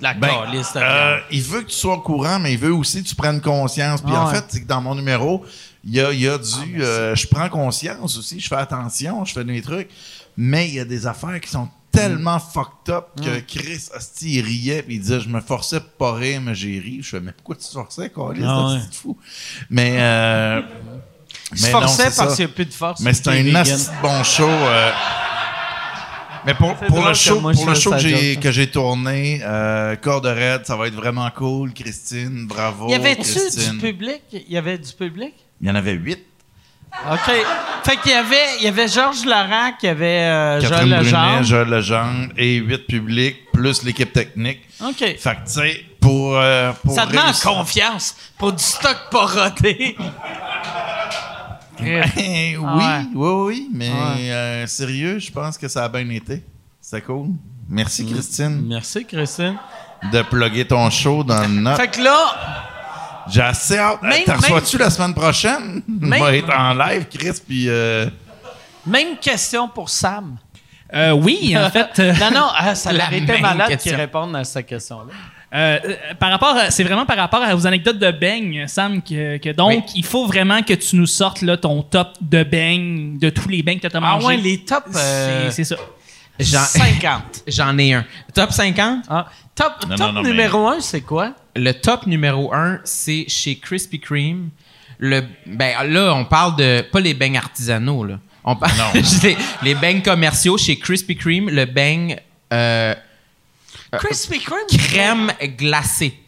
La 0.00 0.14
Ben, 0.14 0.28
calice 0.28 0.72
de 0.74 0.78
euh, 0.78 1.16
viande. 1.16 1.22
il 1.32 1.42
veut 1.42 1.60
que 1.62 1.66
tu 1.70 1.74
sois 1.76 1.94
au 1.96 2.00
courant, 2.00 2.38
mais 2.38 2.52
il 2.52 2.58
veut 2.58 2.72
aussi 2.72 3.02
que 3.02 3.08
tu 3.08 3.16
prennes 3.16 3.40
conscience. 3.40 4.00
Puis 4.00 4.12
Ah 4.14 4.22
en 4.24 4.28
ouais. 4.28 4.34
fait, 4.36 4.44
c'est 4.48 4.60
que 4.62 4.66
dans 4.68 4.80
mon 4.80 4.94
numéro, 4.94 5.44
il 5.84 5.94
y 5.94 6.00
a, 6.00 6.12
il 6.12 6.20
y 6.20 6.28
a 6.28 6.38
du. 6.38 6.80
euh, 6.82 7.16
je 7.16 7.26
prends 7.26 7.48
conscience 7.48 8.16
aussi, 8.16 8.38
je 8.38 8.46
fais 8.46 8.54
attention, 8.56 9.24
je 9.24 9.32
fais 9.32 9.44
des 9.44 9.60
trucs, 9.60 9.88
mais 10.36 10.68
il 10.68 10.74
y 10.74 10.80
a 10.80 10.84
des 10.84 11.04
affaires 11.06 11.40
qui 11.40 11.50
sont 11.50 11.68
tellement 12.00 12.38
fucked 12.38 12.88
up 12.94 13.06
que 13.22 13.40
Chris, 13.40 13.88
hostie, 13.94 14.34
il 14.36 14.44
riait 14.44 14.82
puis 14.82 14.96
il 14.96 15.00
disait 15.00 15.20
Je 15.20 15.28
me 15.28 15.40
forçais 15.40 15.80
pour 15.80 15.90
pas 16.12 16.12
rire, 16.14 16.40
mais 16.40 16.54
j'ai 16.54 16.78
ri. 16.78 17.00
Je 17.02 17.08
fais 17.08 17.20
Mais 17.20 17.32
pourquoi 17.32 17.56
tu 17.56 17.66
te 17.66 17.72
forçais, 17.72 18.10
Calis? 18.10 18.42
Ah 18.44 18.68
ouais. 18.72 18.78
C'est 18.90 18.94
fou? 18.98 19.16
Mais. 19.70 19.96
Euh, 19.98 20.62
Il 21.52 21.58
se 21.58 21.66
forçait 21.68 22.10
parce 22.16 22.36
qu'il 22.36 22.44
n'y 22.46 22.50
a 22.52 22.54
plus 22.54 22.66
de 22.66 22.74
force. 22.74 23.00
mais 23.00 23.12
c'est 23.14 23.28
un 23.28 23.42
de 23.42 24.02
bon 24.02 24.22
show. 24.22 24.48
euh. 24.48 24.90
Mais 26.46 26.54
pour, 26.54 26.74
pour 26.76 26.88
drôle 26.88 27.04
le 27.04 27.10
que 27.12 27.18
show, 27.18 27.40
moi, 27.40 27.52
pour 27.52 27.66
le 27.66 27.74
fasse 27.74 27.82
show 27.82 27.90
que 27.90 27.98
j'ai, 27.98 28.34
joke. 28.34 28.42
que 28.42 28.52
j'ai 28.52 28.70
tourné, 28.70 29.40
euh, 29.42 29.96
Corde 29.96 30.26
Raide, 30.26 30.64
ça 30.64 30.76
va 30.76 30.86
être 30.86 30.94
vraiment 30.94 31.28
cool. 31.36 31.72
Christine, 31.74 32.46
bravo. 32.46 32.88
Y 32.88 32.94
avait-tu 32.94 33.22
Christine. 33.22 33.72
du 33.72 33.78
public? 33.78 34.22
Il 34.32 34.52
y 34.52 34.56
avait 34.56 34.78
du 34.78 34.92
public? 34.92 35.34
Il 35.60 35.68
y 35.68 35.70
en 35.70 35.74
avait 35.74 35.92
huit. 35.92 36.20
OK. 37.12 37.32
Fait 37.84 37.96
qu'il 37.98 38.10
y 38.10 38.14
avait, 38.14 38.56
il 38.58 38.64
y 38.64 38.68
avait 38.68 38.88
Georges 38.88 39.22
il 39.24 39.86
y 39.86 39.88
avait 39.88 40.06
euh, 40.06 40.60
Joël 40.60 40.70
Catherine 40.70 40.88
Brunet, 40.90 41.02
Legendre. 41.04 41.42
Joël 41.44 41.68
Legendre 41.68 42.32
et 42.36 42.56
huit 42.56 42.86
publics, 42.86 43.36
plus 43.52 43.82
l'équipe 43.84 44.12
technique. 44.12 44.60
OK. 44.84 44.96
Fait 44.98 45.16
que, 45.16 45.28
tu 45.46 45.52
sais, 45.52 45.84
pour, 46.00 46.36
euh, 46.36 46.72
pour 46.84 46.94
Ça 46.94 47.06
demande 47.06 47.34
confiance 47.42 48.16
pour 48.38 48.52
du 48.52 48.62
stock 48.62 48.96
pas 49.10 49.26
rodé. 49.26 49.96
Ben, 51.80 52.10
oui, 52.16 52.56
ouais. 52.56 53.02
oui, 53.14 53.30
oui, 53.46 53.68
mais 53.72 53.88
Ouais. 53.88 54.30
euh, 54.32 54.66
sérieux, 54.66 55.20
je 55.20 55.30
pense 55.30 55.56
que 55.56 55.68
ça 55.68 55.84
a 55.84 55.88
bien 55.88 56.08
été. 56.10 56.42
C'est 56.80 57.02
cool. 57.02 57.28
Merci, 57.68 58.02
Mm. 58.02 58.12
Christine, 58.14 58.62
Merci, 58.66 59.04
Christine. 59.04 59.56
de 60.12 60.22
plugger 60.22 60.66
ton 60.66 60.90
show 60.90 61.22
dans 61.22 61.40
le 61.42 61.46
note. 61.48 61.76
Fait 61.76 61.86
que 61.88 62.00
là, 62.02 62.16
J'ai 63.30 63.40
assez 63.42 63.78
hâte. 63.78 64.02
Même- 64.02 64.24
T'en 64.24 64.36
reçois-tu 64.36 64.78
la 64.78 64.90
semaine 64.90 65.14
prochaine? 65.14 65.82
On 66.02 66.08
va 66.08 66.34
être 66.36 66.52
en 66.56 66.74
live, 66.74 67.06
Chris, 67.12 67.40
puis... 67.46 67.68
euh, 67.68 68.06
même 68.86 69.16
question 69.20 69.68
pour 69.68 69.88
Sam. 69.90 70.36
Euh, 70.94 71.10
oui, 71.12 71.54
en 71.56 71.68
fait. 71.70 71.98
euh, 71.98 72.12
Non, 72.14 72.30
non, 72.30 72.46
ah, 72.56 72.74
ça 72.74 72.92
La 72.92 73.04
l'aurait 73.04 73.18
été 73.18 73.32
même 73.32 73.42
malade 73.42 73.68
question. 73.68 73.90
qu'il 73.92 74.00
réponde 74.00 74.34
à 74.36 74.44
cette 74.44 74.66
question-là. 74.66 75.12
Euh, 75.54 75.78
euh, 75.84 75.94
par 76.18 76.30
rapport, 76.30 76.56
à- 76.56 76.70
c'est 76.70 76.84
vraiment 76.84 77.06
par 77.06 77.16
rapport 77.16 77.42
à 77.42 77.54
vos 77.54 77.66
anecdotes 77.66 77.98
de 77.98 78.10
beigne, 78.10 78.66
Sam, 78.68 79.00
que, 79.02 79.38
que 79.38 79.50
donc 79.50 79.68
Oui. 79.70 79.82
il 79.96 80.04
faut 80.04 80.26
vraiment 80.26 80.62
que 80.62 80.74
tu 80.74 80.96
nous 80.96 81.06
sortes 81.06 81.40
là, 81.42 81.56
ton 81.56 81.82
top 81.82 82.08
de 82.20 82.42
beignes, 82.42 83.18
de 83.18 83.30
tous 83.30 83.48
les 83.48 83.62
beignes 83.62 83.78
que 83.80 83.88
tu 83.88 83.96
as 83.96 83.98
Ah 83.98 84.00
mangés. 84.00 84.26
ouais, 84.26 84.36
les 84.36 84.58
tops. 84.64 84.84
euh, 84.96 85.46
C'est 85.50 85.64
c'est 85.64 85.74
ça. 85.74 85.80
J'en- 86.38 86.64
50. 86.64 87.22
J'en 87.46 87.76
ai 87.78 87.92
un. 87.94 88.04
Top 88.34 88.52
50? 88.52 89.04
Ah, 89.08 89.26
top 89.54 89.72
Non, 89.88 89.96
top 89.96 89.98
non, 90.06 90.12
non, 90.12 90.22
mais- 90.22 90.28
numéro 90.30 90.68
1, 90.68 90.80
c'est 90.80 91.00
quoi? 91.00 91.34
Le 91.56 91.72
top 91.72 92.06
numéro 92.06 92.52
un, 92.54 92.78
c'est 92.84 93.24
chez 93.28 93.56
Krispy 93.58 93.98
Kreme. 94.00 94.50
Le, 95.00 95.22
ben 95.46 95.84
là, 95.88 96.14
on 96.14 96.24
parle 96.24 96.56
de 96.56 96.80
pas 96.82 97.00
les 97.00 97.14
beignes 97.14 97.36
artisanaux 97.38 98.04
là. 98.04 98.18
On 98.44 98.56
parle 98.56 98.72
les, 99.22 99.36
les 99.62 99.74
beignes 99.74 100.02
commerciaux 100.02 100.56
chez 100.58 100.78
Krispy 100.78 101.16
Kreme. 101.16 101.50
Le 101.50 101.64
beigne 101.66 102.16
euh, 102.52 102.94
Krispy 103.92 104.38
Kreme? 104.40 104.66
crème 104.78 105.32
glacée. 105.56 106.18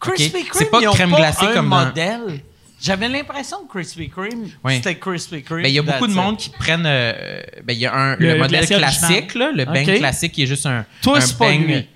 Krispy? 0.00 0.44
Kreme, 0.44 0.52
C'est 0.52 0.70
pas 0.70 0.78
ils 0.80 0.88
ont 0.88 0.92
crème 0.92 1.10
pas 1.10 1.16
glacée 1.18 1.46
un 1.46 1.52
comme 1.54 1.70
dans- 1.70 1.86
modèle. 1.86 2.40
J'avais 2.86 3.08
l'impression 3.08 3.58
que 3.66 3.72
Krispy 3.78 4.08
Kreme, 4.08 4.48
Oui. 4.64 4.76
c'était 4.76 4.94
Krispy 4.96 5.42
Kreme. 5.42 5.62
Ben, 5.62 5.68
il 5.68 5.74
y 5.74 5.78
a 5.78 5.82
beaucoup 5.82 6.06
de 6.06 6.12
monde 6.14 6.36
qui 6.36 6.50
prennent. 6.50 6.84
euh, 6.86 7.40
ben, 7.64 7.72
il 7.72 7.80
y 7.80 7.86
a 7.86 7.94
un, 7.94 8.16
Le- 8.16 8.26
le, 8.26 8.32
le 8.34 8.38
modèle 8.38 8.66
classique, 8.66 9.34
là, 9.34 9.50
le 9.52 9.64
beigne 9.64 9.90
Ok. 9.90 9.96
classique 9.98 10.32
qui 10.32 10.42
est 10.44 10.46
juste 10.46 10.66
un. 10.66 10.84
Toi, 11.02 11.18
un 11.18 11.20
c'est 11.20 11.36
pas 11.36 11.48
beigne- 11.48 11.66
lui. 11.66 11.86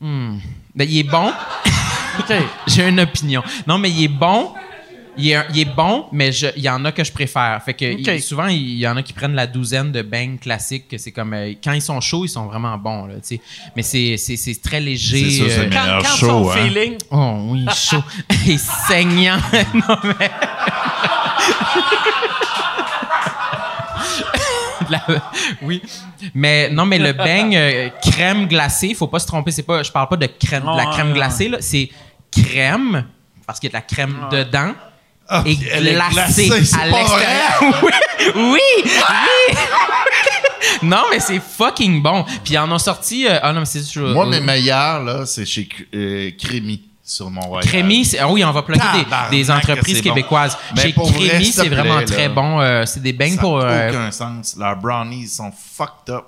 Hmm. 0.00 0.38
Ben, 0.74 0.88
il 0.88 0.98
est 0.98 1.02
bon. 1.10 1.28
OK. 2.18 2.32
J'ai 2.68 2.88
une 2.88 3.00
opinion. 3.00 3.42
Non, 3.66 3.76
mais 3.78 3.90
il 3.90 4.04
est 4.04 4.08
bon. 4.08 4.52
Il 5.16 5.28
est, 5.28 5.34
un- 5.36 5.44
il 5.54 5.60
est 5.60 5.64
bon, 5.74 6.06
mais 6.12 6.32
je- 6.32 6.46
il 6.56 6.62
y 6.62 6.68
en 6.68 6.84
a 6.84 6.90
que 6.92 7.04
je 7.04 7.12
préfère. 7.12 7.62
Fait 7.64 7.74
que 7.74 7.84
il- 7.84 8.22
souvent, 8.22 8.46
il 8.48 8.78
y 8.78 8.86
en 8.88 8.96
a 8.96 9.02
qui 9.02 9.12
prennent 9.12 9.34
la 9.34 9.46
douzaine 9.46 9.92
de 9.92 10.02
beignes 10.02 10.38
classiques. 10.38 10.88
que 10.88 10.98
C'est 10.98 11.12
comme 11.12 11.32
euh, 11.34 11.52
quand 11.62 11.72
ils 11.72 11.82
sont 11.82 12.00
chauds, 12.00 12.24
ils 12.24 12.28
sont 12.28 12.46
vraiment 12.46 12.76
bons. 12.78 13.06
Là, 13.06 13.14
tu 13.16 13.36
sais. 13.36 13.40
mais 13.76 13.82
c'est, 13.82 14.16
c'est, 14.16 14.36
c'est 14.36 14.60
très 14.60 14.80
léger. 14.80 15.30
C'est 15.30 15.48
ça, 15.48 15.54
c'est 15.54 15.60
euh, 15.66 15.70
Quand, 15.72 15.82
meilleur 15.84 16.02
quand 16.02 16.16
show, 16.16 16.26
son 16.28 16.50
hein. 16.50 16.54
feeling... 16.56 16.94
Oh 17.10 17.36
oui, 17.50 17.66
chaud 17.74 18.02
et 18.48 18.58
saignant. 18.58 19.38
non, 19.74 19.96
mais... 20.18 20.30
La- 24.90 25.02
oui, 25.62 25.80
mais 26.34 26.68
non, 26.68 26.84
mais 26.84 26.98
le 26.98 27.12
beigne 27.12 27.56
euh, 27.56 27.88
crème 28.02 28.46
glacée, 28.46 28.92
faut 28.94 29.06
pas 29.06 29.18
se 29.18 29.26
tromper. 29.26 29.50
C'est 29.50 29.62
pas, 29.62 29.82
je 29.82 29.90
parle 29.90 30.08
pas 30.08 30.16
de 30.16 30.26
crème, 30.26 30.62
de 30.64 30.76
la 30.76 30.86
crème 30.86 31.12
glacée 31.14 31.48
là. 31.48 31.58
C'est 31.60 31.88
crème 32.30 33.06
parce 33.46 33.58
qu'il 33.60 33.68
y 33.68 33.74
a 33.74 33.78
de 33.78 33.82
la 33.82 33.86
crème 33.86 34.16
dedans 34.30 34.72
Elle 35.30 35.88
est 35.88 35.98
glacée 36.12 36.50
c'est 36.64 36.76
à 36.78 36.86
l'extérieur. 36.86 37.60
oui, 37.82 37.90
oui, 38.36 38.60
oui. 38.84 39.56
non, 40.82 41.04
mais 41.10 41.20
c'est 41.20 41.40
fucking 41.40 42.02
bon. 42.02 42.24
Puis 42.44 42.54
ils 42.54 42.58
en 42.58 42.70
ont 42.70 42.78
sorti. 42.78 43.26
euh, 43.26 43.38
ah 43.42 43.52
non, 43.52 43.60
mais 43.60 43.66
c'est 43.66 43.80
juste. 43.80 43.96
Moi, 43.98 44.26
mes 44.26 44.40
meilleurs, 44.40 45.02
là, 45.02 45.26
c'est 45.26 45.46
chez 45.46 45.68
euh, 45.94 46.30
Crémy, 46.38 46.82
sur 47.02 47.30
Mont-Royal. 47.30 47.66
Crémy, 47.68 48.04
c'est- 48.04 48.18
ah 48.18 48.28
oui, 48.28 48.44
on 48.44 48.52
va 48.52 48.62
plugger 48.62 48.82
des- 49.30 49.36
des, 49.36 49.50
entreprises 49.50 50.02
bon. 50.02 50.10
québécoises. 50.10 50.56
Mais 50.76 50.82
Chez 50.82 50.92
Crémy, 50.92 51.46
c'est 51.46 51.68
vraiment 51.68 51.96
plaît, 51.98 52.04
très 52.06 52.28
là. 52.28 52.34
bon. 52.34 52.60
euh, 52.60 52.84
c'est 52.86 53.02
des 53.02 53.16
Ça 53.30 53.40
pour. 53.40 53.58
n'a 53.58 53.64
euh, 53.64 53.90
aucun 53.90 54.10
sens. 54.10 54.56
Leurs 54.58 54.76
brownies 54.76 55.28
sont 55.28 55.52
fucked 55.76 56.10
up. 56.14 56.24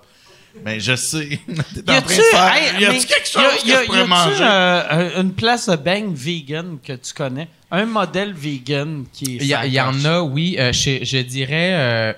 Mais 0.65 0.81
je 0.81 0.97
sais. 0.97 1.39
T'es 1.75 1.83
Y 1.87 1.91
en 1.91 1.95
a-tu 1.99 2.07
train 2.07 2.17
de 2.17 2.23
faire. 2.23 2.55
hey, 2.55 2.81
y 2.81 2.85
a-tu 2.87 2.97
mais 2.97 3.05
quelque 3.05 3.29
chose 3.29 3.43
y 3.43 3.45
a- 3.45 3.59
que 3.59 3.69
y 3.69 3.73
a- 3.75 3.81
je 3.83 3.87
pourrais 3.87 3.99
y 3.99 4.01
a-tu, 4.03 4.09
manger? 4.09 4.39
euh, 4.41 5.21
une 5.21 5.33
place 5.35 5.69
de 5.69 5.77
bang 5.77 6.15
vegan 6.15 6.79
que 6.83 6.95
tu 6.95 7.13
connais? 7.15 7.49
Un 7.79 7.87
modèle 7.87 8.33
vegan 8.33 9.05
qui 9.13 9.37
est 9.37 9.39
Il 9.43 9.47
y, 9.73 9.81
en 9.81 10.05
a, 10.05 10.21
oui. 10.23 10.57
euh, 10.59 10.73
chez- 10.73 11.05
je 11.05 11.19
dirais. 11.19 11.73
euh, 11.75 12.13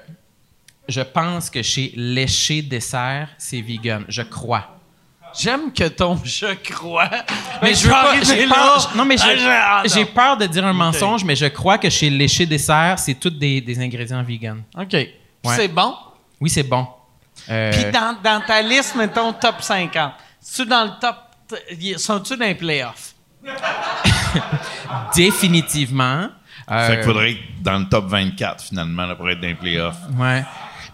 je 0.88 1.00
pense 1.00 1.50
que 1.50 1.62
chez 1.62 1.92
Léché 1.96 2.62
Dessert, 2.62 3.28
c'est 3.38 3.60
vegan. 3.60 4.04
Je 4.08 4.22
crois. 4.22 4.76
J'aime 5.38 5.72
que 5.72 5.88
ton 5.88 6.18
je 6.24 6.54
crois. 6.72 7.10
Mais 7.60 7.74
je 7.74 7.84
veux 7.84 7.90
pas. 7.90 8.14
là. 8.16 8.90
non, 8.94 9.04
mais 9.04 9.16
Ah, 9.20 9.82
j'ai- 9.84 10.02
ah, 10.02 10.06
peur 10.14 10.36
de 10.36 10.46
dire 10.46 10.64
un 10.64 10.72
mensonge, 10.72 11.24
mais 11.24 11.34
je 11.36 11.46
crois 11.46 11.76
que 11.76 11.90
chez 11.90 12.08
Léché 12.08 12.46
Dessert, 12.46 12.98
c'est 12.98 13.14
tous 13.14 13.30
des, 13.30 13.60
des 13.60 13.78
ingrédients 13.80 14.22
vegan. 14.22 14.62
OK. 14.78 14.96
C'est 15.56 15.68
bon? 15.68 15.94
Oui, 16.40 16.48
c'est 16.50 16.62
bon. 16.62 16.86
Euh, 17.50 17.72
Puis 17.72 17.90
dans, 17.92 18.16
dans 18.22 18.40
ta 18.46 18.62
liste, 18.62 18.94
mettons 18.94 19.32
top 19.32 19.56
50. 19.60 20.12
Es-tu 20.40 20.64
dans 20.66 20.84
le 20.84 20.90
top. 21.00 21.16
Sont-tu 21.98 22.36
dans 22.36 22.46
les 22.46 22.54
playoffs? 22.54 23.14
définitivement. 25.14 26.28
euh, 26.70 26.86
Fait 26.88 26.94
qu'il 26.96 27.04
faudrait 27.04 27.30
être 27.32 27.38
dans 27.62 27.78
le 27.78 27.84
top 27.86 28.06
24, 28.08 28.64
finalement, 28.64 29.06
là, 29.06 29.14
pour 29.14 29.28
être 29.30 29.40
dans 29.40 29.48
les 29.48 29.54
playoffs. 29.54 29.96
Ouais. 30.18 30.44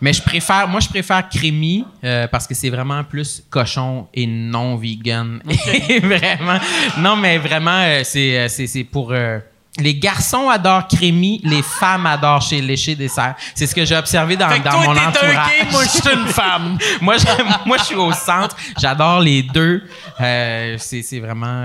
Mais 0.00 0.12
je 0.12 0.22
préfère, 0.22 0.68
moi, 0.68 0.80
je 0.80 0.88
préfère 0.88 1.26
Crémy 1.28 1.84
euh, 2.02 2.26
parce 2.28 2.46
que 2.46 2.54
c'est 2.54 2.68
vraiment 2.68 3.02
plus 3.04 3.42
cochon 3.48 4.06
et 4.12 4.26
non 4.26 4.76
vegan. 4.76 5.40
vraiment. 6.02 6.58
Non, 6.98 7.16
mais 7.16 7.38
vraiment, 7.38 7.80
euh, 7.84 8.02
c'est, 8.04 8.38
euh, 8.38 8.48
c'est, 8.48 8.66
c'est 8.66 8.84
pour. 8.84 9.12
euh, 9.12 9.38
les 9.78 9.94
garçons 9.96 10.48
adorent 10.48 10.86
Crémy, 10.86 11.40
les 11.42 11.62
femmes 11.62 12.06
adorent 12.06 12.42
chez 12.42 12.60
Léché 12.60 12.94
Dessert. 12.94 13.34
C'est 13.56 13.66
ce 13.66 13.74
que 13.74 13.84
j'ai 13.84 13.96
observé 13.96 14.36
dans, 14.36 14.48
Fait 14.48 14.60
que 14.60 14.64
dans 14.64 14.70
toi, 14.70 14.84
mon 14.84 14.94
t'es 14.94 15.00
un 15.00 15.08
entourage. 15.08 15.34
gay, 15.48 15.66
moi, 15.72 15.82
je 15.84 15.88
suis 15.88 16.12
une 16.14 16.26
femme. 16.28 16.78
moi, 17.00 17.16
je, 17.16 17.24
moi, 17.66 17.76
je 17.78 17.82
suis 17.84 17.96
au 17.96 18.12
centre. 18.12 18.56
J'adore 18.78 19.20
les 19.20 19.42
deux. 19.42 19.82
Euh, 20.20 20.76
c'est, 20.78 21.02
c'est 21.02 21.18
vraiment. 21.18 21.64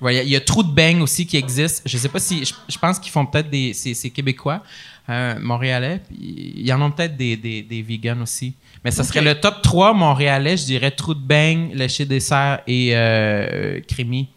Ouais, 0.00 0.14
Il 0.14 0.16
y 0.16 0.20
a- 0.20 0.22
il 0.22 0.28
y, 0.30 0.36
a 0.36 0.40
trop 0.40 0.62
de 0.62 0.70
beignes 0.72 1.00
aussi 1.02 1.26
qui 1.26 1.36
existent. 1.36 1.82
Je 1.86 1.96
sais 1.98 2.08
pas 2.08 2.18
si. 2.20 2.44
Je, 2.44 2.54
je 2.68 2.78
pense 2.78 2.98
qu'ils 2.98 3.12
font 3.12 3.26
peut-être 3.26 3.50
des. 3.50 3.72
C'est, 3.74 4.10
québécois, 4.10 4.62
euh, 5.08 5.38
montréalais. 5.40 6.00
Il 6.18 6.66
y 6.66 6.72
en 6.72 6.80
a 6.82 6.90
peut-être 6.90 7.16
des, 7.16 7.36
des, 7.36 7.62
des 7.62 7.82
vegans 7.82 8.20
aussi. 8.22 8.54
Mais 8.84 8.90
ça 8.90 9.04
serait 9.04 9.20
le 9.22 9.38
top 9.40 9.62
3 9.62 9.94
montréalais, 9.94 10.56
je 10.56 10.64
dirais 10.64 10.90
trou 10.90 11.14
de 11.14 11.20
beignes, 11.20 11.70
léché 11.72 12.04
dessert 12.04 12.60
et 12.66 12.90
euh, 12.96 13.80
crémy. 13.86 14.28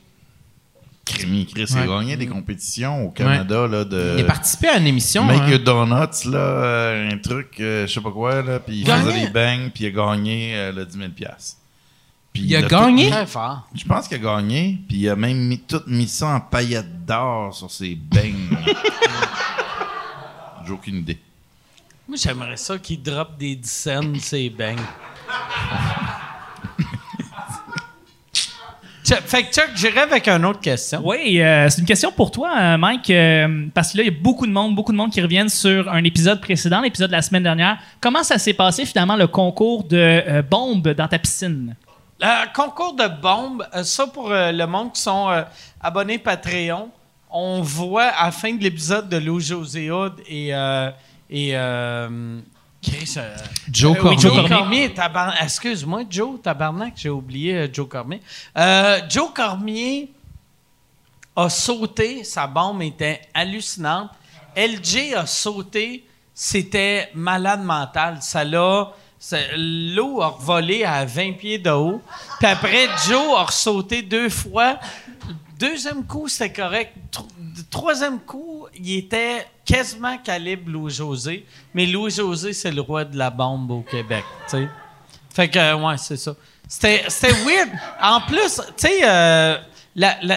Crémy, 1.04 1.46
Chris, 1.46 1.66
il 1.70 1.78
a 1.78 1.86
gagné 1.86 2.18
des 2.18 2.26
compétitions 2.26 3.06
au 3.06 3.10
Canada, 3.12 3.68
là, 3.68 3.86
de... 3.86 4.16
Il 4.18 4.22
a 4.22 4.28
participé 4.28 4.70
à 4.70 4.78
une 4.80 4.88
émission. 4.88 5.24
Make 5.24 5.42
hein. 5.42 5.50
Your 5.50 5.60
Donuts, 5.60 6.32
là, 6.32 6.38
euh, 6.40 7.12
un 7.12 7.18
truc, 7.20 7.60
euh, 7.60 7.86
je 7.86 7.94
sais 7.94 8.02
pas 8.02 8.10
quoi, 8.12 8.42
là, 8.42 8.60
puis 8.60 8.78
il 8.80 8.84
Gagné? 8.86 9.12
faisait 9.12 9.26
des 9.28 9.32
bangs, 9.32 9.70
puis 9.74 9.84
il 9.84 9.88
a 9.88 9.92
gagné 9.92 10.56
euh, 10.56 10.72
le 10.72 10.84
10 10.86 10.98
000 10.98 11.10
piastres. 11.12 11.58
Puis 12.36 12.44
Il 12.48 12.56
a 12.58 12.64
gagné? 12.64 13.06
mis- 13.06 13.12
Très 13.12 13.26
fort. 13.26 13.62
Je 13.74 13.86
pense 13.86 14.08
qu'il 14.10 14.18
a 14.18 14.20
gagné, 14.20 14.78
puis 14.90 14.98
il 14.98 15.10
a 15.10 15.16
même 15.16 15.38
mis, 15.38 15.60
tout 15.60 15.82
mis 15.88 16.08
ça 16.08 16.28
en 16.28 16.42
paillettes 16.42 17.06
d'or 17.06 17.56
sur 17.56 17.72
ses 17.72 17.96
bangs. 17.96 18.58
J'ai 20.68 20.72
aucune 20.74 20.98
idée. 20.98 21.18
Moi, 22.08 22.18
j'aimerais 22.22 22.58
ça 22.58 22.78
qu'il 22.78 23.02
drop 23.02 23.38
des 23.38 23.56
dizaines, 23.56 24.18
c'est 24.20 24.50
bang. 24.50 24.78
Chuck- 29.06 29.22
fait 29.24 29.44
que 29.44 29.54
Chuck, 29.54 29.70
j'irai 29.76 30.00
avec 30.00 30.28
une 30.28 30.44
autre 30.46 30.60
question. 30.60 31.02
Oui, 31.08 31.40
euh, 31.40 31.70
c'est 31.70 31.80
une 31.80 31.86
question 31.88 32.12
pour 32.12 32.32
toi, 32.32 32.52
euh, 32.60 32.78
Mike, 32.78 33.10
euh, 33.12 33.68
parce 33.74 33.92
que 33.92 33.98
là, 33.98 34.04
il 34.04 34.08
y 34.08 34.16
a 34.16 34.20
beaucoup 34.20 34.48
de 34.48 34.52
monde, 34.52 34.74
beaucoup 34.76 34.92
de 34.92 34.98
monde 34.98 35.12
qui 35.12 35.22
reviennent 35.22 35.50
sur 35.50 35.90
un 35.92 36.04
épisode 36.04 36.42
précédent, 36.42 36.82
l'épisode 36.82 37.12
de 37.12 37.16
la 37.16 37.22
semaine 37.22 37.44
dernière. 37.44 37.78
Comment 38.02 38.24
ça 38.24 38.40
s'est 38.40 38.54
passé 38.56 38.84
finalement 38.86 39.16
le 39.16 39.28
concours 39.28 39.84
de 39.84 39.96
euh, 39.98 40.42
bombes 40.42 40.88
dans 40.90 41.08
ta 41.08 41.20
piscine? 41.20 41.76
Euh, 42.24 42.46
concours 42.56 42.94
de 42.94 43.08
bombes, 43.08 43.68
euh, 43.76 43.84
ça 43.84 44.08
pour 44.08 44.32
euh, 44.32 44.54
le 44.54 44.66
monde 44.66 44.94
qui 44.94 45.02
sont 45.02 45.30
euh, 45.30 45.44
abonnés 45.82 46.18
Patreon, 46.18 46.90
on 47.30 47.62
voit 47.62 48.06
à 48.06 48.28
la 48.28 48.32
fin 48.32 48.54
de 48.54 48.64
l'épisode 48.64 49.10
de 49.10 49.18
Lou 49.18 49.42
José 49.42 49.92
Hood 49.92 50.22
et, 50.26 50.52
et 51.30 51.52
Chris, 52.82 53.16
Joe 53.70 53.92
oui, 53.92 54.00
Cormier. 54.00 54.18
Joe 54.20 54.48
Cormier. 54.48 54.94
Excuse-moi, 55.42 56.04
Joe, 56.10 56.42
tabarnak, 56.42 56.94
j'ai 56.96 57.10
oublié 57.10 57.70
Joe 57.74 57.90
Cormier. 57.90 58.22
Joe 59.10 59.34
Cormier 59.36 60.14
a 61.36 61.50
sauté, 61.50 62.24
sa 62.24 62.48
bombe 62.48 62.82
était 62.84 63.20
hallucinante. 63.34 64.12
LG 64.56 65.16
a 65.18 65.26
sauté, 65.26 66.06
c'était 66.34 67.10
malade 67.14 67.66
mental. 67.66 68.20
Ça 68.22 68.46
l'a. 68.46 68.94
L'eau 69.58 70.22
a 70.22 70.38
volé 70.40 70.84
à 70.84 71.06
20 71.06 71.34
pieds 71.34 71.58
de 71.58 71.70
haut. 71.72 72.02
Puis 72.40 72.48
après, 72.48 72.88
Joe 73.08 73.38
a 73.38 73.44
ressauté 73.44 74.02
deux 74.02 74.30
fois. 74.30 74.80
Deuxième 75.58 76.04
coup, 76.06 76.28
c'était 76.28 76.52
correct. 76.54 76.94
Tro- 77.12 77.28
Troisième 77.72 78.20
coup, 78.20 78.68
il 78.76 78.98
était 78.98 79.46
quasiment 79.66 80.18
calibre 80.18 80.70
Louis-José. 80.72 81.46
Mais 81.74 81.86
Louis-José, 81.86 82.54
c'est 82.54 82.72
le 82.72 82.82
roi 82.82 83.06
de 83.06 83.18
la 83.18 83.30
bombe 83.30 83.72
au 83.72 83.82
Québec, 83.82 84.24
tu 84.50 84.58
sais. 84.58 84.68
Fait 85.34 85.50
que, 85.50 85.58
euh, 85.60 85.76
ouais, 85.76 85.98
c'est 85.98 86.18
ça. 86.18 86.34
C'était, 86.68 87.04
weird. 87.46 87.70
En 88.02 88.22
plus, 88.22 88.56
tu 88.78 88.88
sais, 88.88 89.00
euh, 89.04 89.58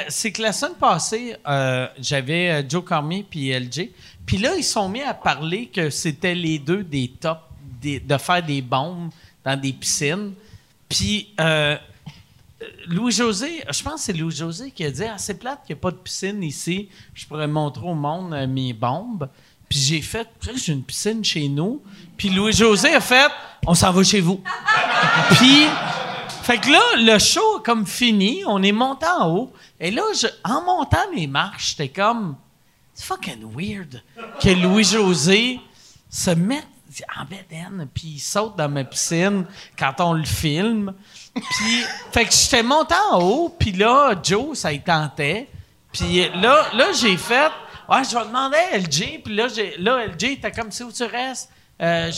c'est 0.09 0.33
que 0.33 0.43
la 0.43 0.53
semaine 0.53 0.75
passée, 0.77 1.37
euh, 1.47 1.87
j'avais 2.01 2.65
Joe 2.69 2.85
Cormier 2.85 3.25
puis 3.29 3.51
LG. 3.53 3.93
Puis 4.27 4.39
là, 4.39 4.55
ils 4.57 4.65
sont 4.65 4.89
mis 4.89 5.03
à 5.03 5.15
parler 5.15 5.67
que 5.67 5.91
c'était 5.91 6.35
les 6.35 6.59
deux 6.59 6.85
des 6.85 7.09
tops 7.21 7.41
de 7.83 8.19
faire 8.19 8.43
des 8.43 8.63
bombes 8.63 9.11
dans 9.45 9.59
des 9.59 9.73
piscines. 9.73 10.33
Puis 10.89 11.29
euh, 11.41 11.77
Louis-José, 12.89 13.63
je 13.71 13.83
pense 13.83 13.95
que 13.95 14.01
c'est 14.01 14.13
Louis-José 14.13 14.71
qui 14.71 14.85
a 14.85 14.91
dit 14.91 15.05
Ah, 15.05 15.19
c'est 15.19 15.39
plate 15.39 15.61
qu'il 15.67 15.75
n'y 15.75 15.79
a 15.81 15.83
pas 15.83 15.91
de 15.91 15.97
piscine 15.97 16.43
ici. 16.43 16.89
Je 17.15 17.27
pourrais 17.27 17.47
montrer 17.47 17.87
au 17.87 17.95
monde 17.95 18.33
euh, 18.35 18.47
mes 18.47 18.73
bombes. 18.73 19.29
Puis 19.69 19.79
j'ai 19.79 20.01
fait 20.03 20.29
J'ai 20.57 20.73
une 20.73 20.83
piscine 20.83 21.25
chez 21.25 21.49
nous. 21.49 21.83
Puis 22.17 22.31
Louis-José 22.31 22.95
a 22.95 23.01
fait 23.01 23.31
On 23.67 23.75
s'en 23.75 23.93
va 23.93 24.03
chez 24.03 24.21
vous. 24.21 24.43
Puis, 25.37 25.67
fait 26.43 26.59
que 26.59 26.71
là, 26.71 26.81
le 26.97 27.19
show 27.19 27.61
comme 27.65 27.87
fini. 27.87 28.43
On 28.47 28.63
est 28.63 28.73
monté 28.73 29.07
en 29.07 29.29
haut. 29.31 29.53
Et 29.79 29.91
là, 29.91 30.03
je- 30.21 30.27
en 30.45 30.63
montant 30.63 30.99
les 31.15 31.27
marches, 31.27 31.71
j'étais 31.77 31.91
comme 31.91 32.35
C'est 32.95 33.05
fucking 33.05 33.45
weird 33.55 34.03
que 34.41 34.49
Louis-José 34.49 35.61
se 36.11 36.31
mette 36.31 36.67
en 37.19 37.25
bedaine, 37.25 37.89
puis 37.93 38.15
il 38.17 38.19
saute 38.19 38.57
dans 38.57 38.69
ma 38.69 38.85
piscine 38.85 39.45
quand 39.79 39.95
on 40.01 40.13
le 40.13 40.25
filme. 40.25 40.95
Puis, 41.35 41.85
fait 42.13 42.25
que 42.25 42.33
j'étais 42.33 42.63
monté 42.63 42.95
en 43.11 43.21
haut, 43.21 43.49
puis 43.59 43.73
là, 43.73 44.15
Joe, 44.23 44.57
ça 44.57 44.73
y 44.73 44.81
tentait. 44.81 45.49
Puis 45.93 46.29
là, 46.35 46.67
là 46.75 46.93
j'ai 46.93 47.17
fait, 47.17 47.51
ouais, 47.89 48.05
je 48.05 48.17
vais 48.17 48.25
demander 48.25 48.57
à 48.57 48.79
LJ, 48.79 49.23
puis 49.25 49.35
là, 49.35 49.47
là, 49.79 50.07
LJ 50.07 50.25
était 50.25 50.53
comme, 50.53 50.71
c'est 50.71 50.85
où 50.85 50.93
tu 50.93 51.05
restes? 51.05 51.51
Euh, 51.81 52.11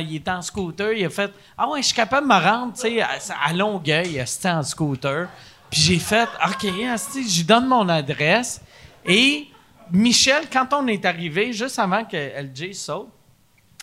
il 0.00 0.16
était 0.16 0.30
en 0.30 0.42
scooter, 0.42 0.92
il 0.92 1.06
a 1.06 1.10
fait, 1.10 1.32
ah 1.56 1.68
ouais, 1.70 1.80
je 1.80 1.86
suis 1.86 1.96
capable 1.96 2.28
de 2.28 2.34
me 2.34 2.38
rendre, 2.38 2.74
tu 2.74 2.80
sais, 2.80 3.00
à, 3.00 3.16
à 3.46 3.52
Longueuil, 3.54 4.22
c'était 4.26 4.50
en 4.50 4.62
scooter. 4.62 5.28
Puis 5.70 5.80
j'ai 5.80 5.98
fait, 5.98 6.28
OK, 6.44 6.62
je 6.62 7.36
lui 7.38 7.44
donne 7.44 7.66
mon 7.66 7.88
adresse. 7.88 8.60
Et 9.06 9.48
Michel, 9.90 10.44
quand 10.52 10.72
on 10.72 10.86
est 10.86 11.04
arrivé, 11.04 11.52
juste 11.52 11.78
avant 11.78 12.04
que 12.04 12.16
LJ 12.16 12.74
saute, 12.74 13.08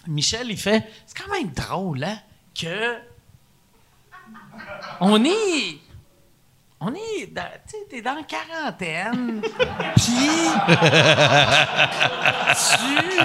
Michel, 0.08 0.48
il 0.50 0.58
fait, 0.58 0.84
c'est 1.06 1.18
quand 1.18 1.32
même 1.34 1.50
drôle, 1.52 2.04
hein, 2.04 2.18
que 2.60 2.96
on 5.00 5.24
est. 5.24 5.78
On 6.86 6.94
est. 6.94 7.28
dans- 7.32 7.42
Tu 7.66 7.78
sais, 7.78 7.86
t'es 7.90 8.02
dans 8.02 8.16
la 8.16 8.24
quarantaine. 8.24 9.42
Puis. 9.96 10.30
tu. 12.60 13.20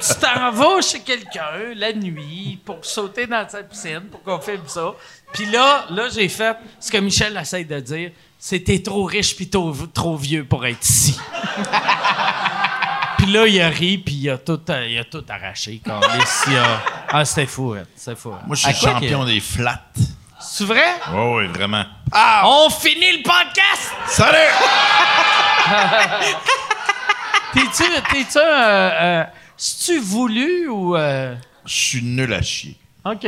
Tu 0.00 0.14
t'en 0.20 0.50
vas 0.50 0.80
chez 0.80 1.00
quelqu'un 1.00 1.74
la 1.76 1.92
nuit 1.92 2.58
pour 2.64 2.82
sauter 2.84 3.26
dans 3.26 3.46
sa 3.48 3.62
piscine, 3.62 4.04
pour 4.10 4.22
qu'on 4.22 4.40
filme 4.40 4.66
ça. 4.66 4.94
Puis 5.34 5.44
là, 5.46 5.84
là, 5.90 6.08
j'ai 6.08 6.28
fait 6.30 6.56
ce 6.80 6.90
que 6.90 6.96
Michel 6.98 7.36
essaie 7.36 7.64
de 7.64 7.78
dire 7.80 8.10
c'est 8.38 8.60
t'es 8.64 8.80
trop 8.82 9.04
riche 9.04 9.36
puis 9.36 9.50
trop, 9.50 9.72
trop 9.92 10.16
vieux 10.16 10.44
pour 10.44 10.64
être 10.66 10.82
ici. 10.88 11.18
Puis 13.22 13.30
là, 13.32 13.46
il 13.46 13.60
a 13.60 13.68
ri, 13.68 13.98
puis 13.98 14.14
il 14.16 14.30
a 14.30 14.38
tout, 14.38 14.60
euh, 14.68 14.88
il 14.90 14.98
a 14.98 15.04
tout 15.04 15.24
arraché. 15.28 15.80
a- 15.88 16.00
Ah, 17.08 17.24
c'était 17.24 17.46
fou, 17.46 17.72
hein, 17.78 17.84
c'était 17.94 18.16
fou. 18.20 18.32
hein. 18.32 18.40
Moi, 18.48 18.56
je 18.56 18.62
suis 18.66 18.74
champion 18.74 19.24
des 19.24 19.38
flats. 19.38 19.84
C'est 20.40 20.64
vrai? 20.64 20.94
Oui, 21.12 21.36
oui, 21.36 21.46
vraiment. 21.46 21.84
On 22.44 22.68
finit 22.68 23.18
le 23.18 23.22
podcast! 23.22 23.92
Salut! 24.08 24.36
T'es-tu, 27.54 27.84
t'es-tu, 28.10 28.38
euh, 28.38 28.90
euh, 29.00 29.24
tu 29.84 30.00
voulu 30.00 30.66
ou. 30.68 30.96
euh, 30.96 31.36
Je 31.64 31.72
suis 31.74 32.02
nul 32.02 32.32
à 32.34 32.42
chier. 32.42 32.76
OK. 33.04 33.26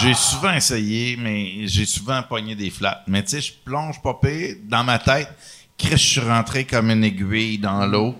J'ai 0.00 0.14
souvent 0.14 0.52
essayé, 0.54 1.16
mais 1.16 1.66
j'ai 1.68 1.84
souvent 1.86 2.22
pogné 2.24 2.54
des 2.56 2.70
flats. 2.70 3.02
Mais 3.06 3.22
tu 3.22 3.30
sais, 3.30 3.40
je 3.40 3.52
plonge 3.64 4.00
pas 4.02 4.14
pire. 4.20 4.56
Dans 4.64 4.82
ma 4.84 4.98
tête, 4.98 5.28
Chris, 5.76 5.90
je 5.92 5.96
suis 5.96 6.20
rentré 6.20 6.64
comme 6.64 6.90
une 6.90 7.04
aiguille 7.04 7.58
dans 7.58 7.86
l'eau. 7.86 8.16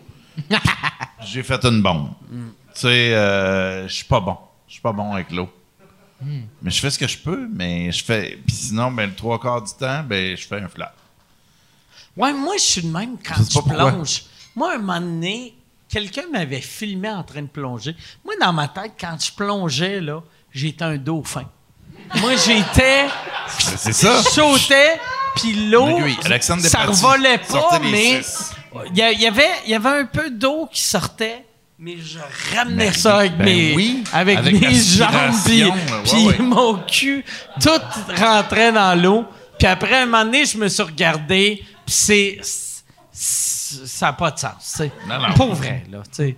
j'ai 1.32 1.42
fait 1.42 1.64
une 1.64 1.82
bombe. 1.82 2.10
Tu 2.30 2.80
sais, 2.80 3.14
euh, 3.14 3.88
je 3.88 3.92
suis 3.92 4.05
pas 4.05 4.20
bon. 4.20 4.36
Je 4.66 4.74
suis 4.74 4.82
pas 4.82 4.92
bon 4.92 5.12
avec 5.12 5.30
l'eau. 5.30 5.48
Mais 6.20 6.70
je 6.70 6.80
fais 6.80 6.90
ce 6.90 6.98
que 6.98 7.06
je 7.06 7.18
peux, 7.18 7.48
mais 7.52 7.92
je 7.92 8.05
fais. 8.05 8.38
Puis 8.46 8.56
sinon, 8.56 8.90
ben, 8.90 9.09
le 9.09 9.14
trois 9.14 9.38
quarts 9.38 9.62
du 9.62 9.72
temps, 9.72 10.02
ben, 10.02 10.36
je 10.36 10.46
fais 10.46 10.60
un 10.60 10.68
flat. 10.68 10.92
Ouais, 12.16 12.32
moi, 12.32 12.55
je 12.56 12.62
suis 12.62 12.82
de 12.82 12.88
même 12.88 13.16
quand 13.24 13.36
Je 13.36 13.60
plonge. 13.60 14.24
Moi, 14.56 14.74
un 14.74 14.78
moment 14.78 15.00
donné, 15.00 15.55
quelqu'un 15.88 16.24
m'avait 16.32 16.60
filmé 16.60 17.09
en 17.09 17.22
train 17.22 17.42
de 17.42 17.46
plonger. 17.46 17.94
Moi, 18.24 18.34
dans 18.40 18.52
ma 18.52 18.66
tête, 18.66 18.92
quand 18.98 19.16
je 19.24 19.32
plongeais, 19.32 20.00
là, 20.00 20.20
j'étais 20.52 20.84
un 20.84 20.96
dauphin. 20.96 21.44
Moi, 22.16 22.32
j'étais. 22.36 23.06
C'est 23.48 23.92
ça. 23.92 24.20
Je 24.22 24.28
sautais, 24.30 24.98
puis 25.36 25.70
l'eau. 25.70 26.00
Ça 26.40 26.56
Despatie 26.56 26.86
revolait 26.86 27.38
pas, 27.38 27.78
mais. 27.78 28.22
six. 28.22 28.55
Il 28.86 28.98
y, 28.98 29.26
avait, 29.26 29.48
y 29.66 29.74
avait 29.74 30.00
un 30.00 30.05
peu 30.05 30.30
d'eau 30.30 30.68
qui 30.70 30.82
sortait, 30.82 31.44
mais 31.78 31.96
je 31.98 32.18
ramenais 32.56 32.86
Ben, 32.86 32.92
ça 32.92 33.18
avec 33.18 33.36
ben 33.36 33.44
mes, 33.44 33.74
oui, 33.74 34.05
avec 34.12 34.38
avec 34.38 34.60
mes 34.60 34.74
jambes, 34.74 35.10
puis, 35.44 35.60
l'aspiration, 35.60 35.70
ouais, 35.70 36.02
puis 36.05 36.26
ouais. 36.26 36.38
mon 36.40 36.74
cul, 36.74 37.24
tout 37.60 37.70
rentrait 38.16 38.72
dans 38.72 39.00
l'eau. 39.00 39.24
Puis 39.59 39.66
après, 39.66 40.02
un 40.02 40.06
moment 40.06 40.24
donné, 40.24 40.44
je 40.44 40.59
me 40.59 40.68
suis 40.68 40.82
regardé, 40.82 41.62
puis 41.86 41.94
c'est... 41.94 42.38
Ça 43.12 44.06
n'a 44.06 44.12
pas 44.12 44.30
de 44.30 44.38
sens. 44.38 44.82
Non, 45.06 45.18
non. 45.18 45.52
Vrai, 45.52 45.84
là, 45.90 45.98
tu 46.05 46.09
sais. 46.12 46.36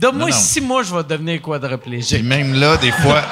Donne-moi 0.00 0.32
six 0.32 0.62
mois, 0.62 0.82
je 0.82 0.94
vais 0.94 1.04
devenir 1.04 1.34
Puis 1.34 1.42
quadriplégique. 1.42 2.24
même 2.24 2.54
là, 2.54 2.78
des 2.78 2.90
fois, 2.90 3.22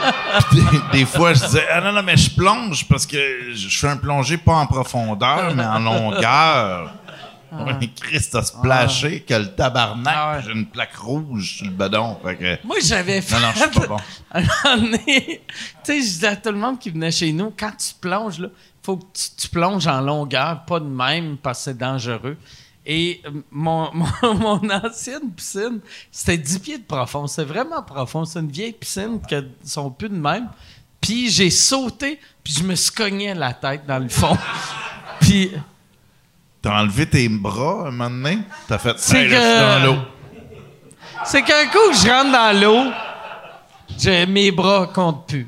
des, 0.52 0.98
des 0.98 1.04
fois, 1.04 1.34
je 1.34 1.44
disais, 1.44 1.66
ah 1.70 1.82
non, 1.82 1.92
non, 1.92 2.02
mais 2.02 2.16
je 2.16 2.30
plonge 2.34 2.88
parce 2.88 3.04
que 3.04 3.18
je 3.52 3.68
je 3.68 3.78
fais 3.78 3.88
un 3.88 3.98
plongée 3.98 4.38
pas 4.38 4.54
en 4.54 4.66
profondeur, 4.66 5.54
mais 5.54 5.64
en 5.64 5.80
longueur. 5.80 6.94
Ouais, 7.58 7.90
Christ, 7.94 8.32
t'as 8.32 8.42
splashé 8.42 9.20
que 9.20 9.34
le 9.34 9.54
tabarnak, 9.54 10.14
Ah 10.16 10.36
ouais. 10.36 10.42
j'ai 10.44 10.52
une 10.52 10.66
plaque 10.66 10.96
rouge 10.96 11.56
sur 11.58 11.66
le 11.66 11.72
bedon. 11.72 12.16
Fait 12.24 12.36
que, 12.36 12.66
Moi, 12.66 12.76
j'avais 12.82 13.20
fait... 13.20 13.34
non, 13.34 13.40
non, 13.42 13.52
je 13.54 13.60
suis 13.60 13.70
pas 13.70 13.86
bon. 13.86 13.96
tu 14.98 15.00
sais, 15.84 15.98
je 15.98 16.00
disais 16.00 16.26
à 16.28 16.36
tout 16.36 16.50
le 16.50 16.58
monde 16.58 16.78
qui 16.78 16.90
venait 16.90 17.10
chez 17.12 17.32
nous, 17.32 17.52
quand 17.58 17.72
tu 17.76 17.94
plonges, 18.00 18.38
là, 18.38 18.48
faut 18.82 18.96
que 18.96 19.04
tu, 19.14 19.28
tu 19.36 19.48
plonges 19.48 19.86
en 19.86 20.00
longueur, 20.00 20.64
pas 20.64 20.80
de 20.80 20.84
même, 20.86 21.36
parce 21.36 21.58
que 21.60 21.64
c'est 21.64 21.78
dangereux. 21.78 22.36
Et 22.86 23.22
euh, 23.26 23.30
mon, 23.50 23.90
mon, 24.22 24.34
mon 24.34 24.70
ancienne 24.70 25.30
piscine, 25.34 25.80
c'était 26.10 26.38
10 26.38 26.58
pieds 26.58 26.78
de 26.78 26.84
profond. 26.84 27.26
C'est 27.26 27.44
vraiment 27.44 27.82
profond. 27.82 28.24
C'est 28.24 28.40
une 28.40 28.50
vieille 28.50 28.72
piscine 28.72 29.20
qui 29.26 29.36
sont 29.64 29.90
plus 29.90 30.08
de 30.08 30.16
même. 30.16 30.48
Puis 31.00 31.30
j'ai 31.30 31.50
sauté, 31.50 32.18
puis 32.42 32.54
je 32.54 32.62
me 32.64 32.74
suis 32.74 32.92
cogné 32.92 33.34
la 33.34 33.52
tête 33.52 33.86
dans 33.86 33.98
le 33.98 34.08
fond. 34.08 34.36
puis 35.20 35.50
T'as 36.64 36.80
enlevé 36.80 37.04
tes 37.06 37.28
bras 37.28 37.88
un 37.88 37.90
moment 37.90 38.08
donné? 38.08 38.38
T'as 38.66 38.78
fait, 38.78 38.96
Hey, 39.14 39.28
que- 39.28 39.80
dans 39.80 39.84
l'eau. 39.84 39.98
c'est 41.26 41.42
qu'un 41.42 41.66
coup 41.66 41.90
que 41.90 41.94
je 41.96 42.08
rentre 42.10 42.32
dans 42.32 42.58
l'eau, 42.58 42.90
j'ai 43.98 44.24
mes 44.24 44.50
bras 44.50 44.86
comptent 44.86 45.28
plus. 45.28 45.46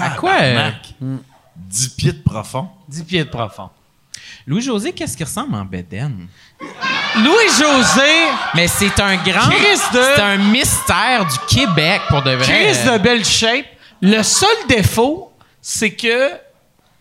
À 0.00 0.10
quoi? 0.10 0.32
euh, 0.40 0.54
Tabarnak. 0.54 0.94
10 1.56 1.88
pieds 1.90 2.12
de 2.12 2.22
profond. 2.22 2.68
10 2.88 3.04
pieds 3.04 3.24
de 3.24 3.28
profond. 3.30 3.70
Louis-José, 4.44 4.92
qu'est-ce 4.92 5.16
qui 5.16 5.22
ressemble 5.24 5.54
en 5.54 5.64
Bédène? 5.64 6.26
Louis-José, 7.16 8.28
Mais 8.54 8.66
c'est 8.66 8.98
un 9.00 9.16
grand... 9.16 9.50
Chris 9.50 9.78
de- 9.92 10.00
C'est 10.16 10.20
un 10.20 10.36
mystère 10.36 11.26
du 11.26 11.38
Québec, 11.54 12.02
pour 12.08 12.22
de 12.22 12.32
vrai. 12.32 12.44
Chris 12.44 12.90
de 12.90 12.98
belle 12.98 13.24
shape. 13.24 13.66
Le 14.02 14.22
seul 14.24 14.48
défaut, 14.68 15.32
c'est 15.60 15.92
que 15.92 16.30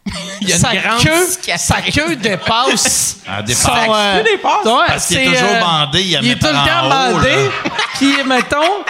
Il 0.41 0.49
y 0.49 0.53
a 0.53 0.55
une 0.55 0.61
sa, 0.61 0.75
grande 0.75 1.03
queue, 1.03 1.27
sa 1.57 1.81
queue 1.81 2.15
dépasse. 2.15 3.17
Elle 3.37 3.43
dépasse. 3.45 3.61
son, 3.63 3.71
Sa 3.71 3.95
euh, 3.95 4.23
dépasse? 4.23 4.65
ouais, 4.65 4.85
Parce 4.87 5.07
qu'il 5.07 5.17
est 5.17 5.25
toujours 5.25 5.49
euh, 5.49 5.59
bandé, 5.61 6.01
il 6.01 6.31
est 6.31 6.35
tout 6.35 6.47
le 6.47 6.53
temps 6.53 6.85
haut, 6.85 6.89
bandé. 7.13 7.49
Puis, 7.95 8.23
mettons, 8.25 8.83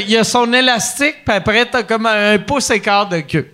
il 0.00 0.10
y 0.10 0.16
a 0.16 0.24
son 0.24 0.52
élastique, 0.52 1.24
puis 1.24 1.34
après, 1.36 1.66
t'as 1.66 1.82
comme 1.84 2.06
un 2.06 2.38
pouce 2.38 2.70
écart 2.70 3.08
de 3.08 3.20
queue. 3.20 3.52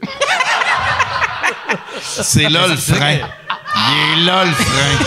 C'est 2.00 2.48
là 2.48 2.66
le 2.66 2.76
frein. 2.76 3.18
Il 3.76 4.22
est 4.22 4.24
là 4.26 4.44
le 4.44 4.52
frein. 4.52 5.06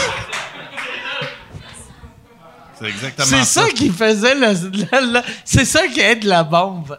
C'est 2.80 2.86
exactement 2.90 3.28
C'est 3.28 3.44
ça. 3.44 3.62
ça 3.64 3.70
qui 3.72 3.90
faisait 3.90 4.36
le. 4.36 4.48
le- 4.54 5.14
le- 5.14 5.22
c'est 5.44 5.66
ça 5.66 5.88
qui 5.88 6.00
aide 6.00 6.24
la 6.26 6.44
bombe. 6.44 6.98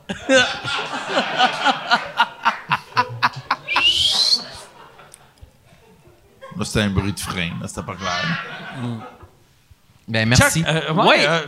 Là, 6.59 6.65
c'était 6.65 6.81
un 6.83 6.91
bruit 6.91 7.13
de 7.13 7.21
frein. 7.21 7.51
Là, 7.61 7.69
c'était 7.69 7.83
pas 7.83 7.95
clair. 7.95 8.45
Ben, 10.09 10.29
merci. 10.29 10.61
Chuck, 10.63 10.69
euh, 10.69 10.93
ouais, 10.95 11.07
Ouais. 11.07 11.27
euh, 11.29 11.41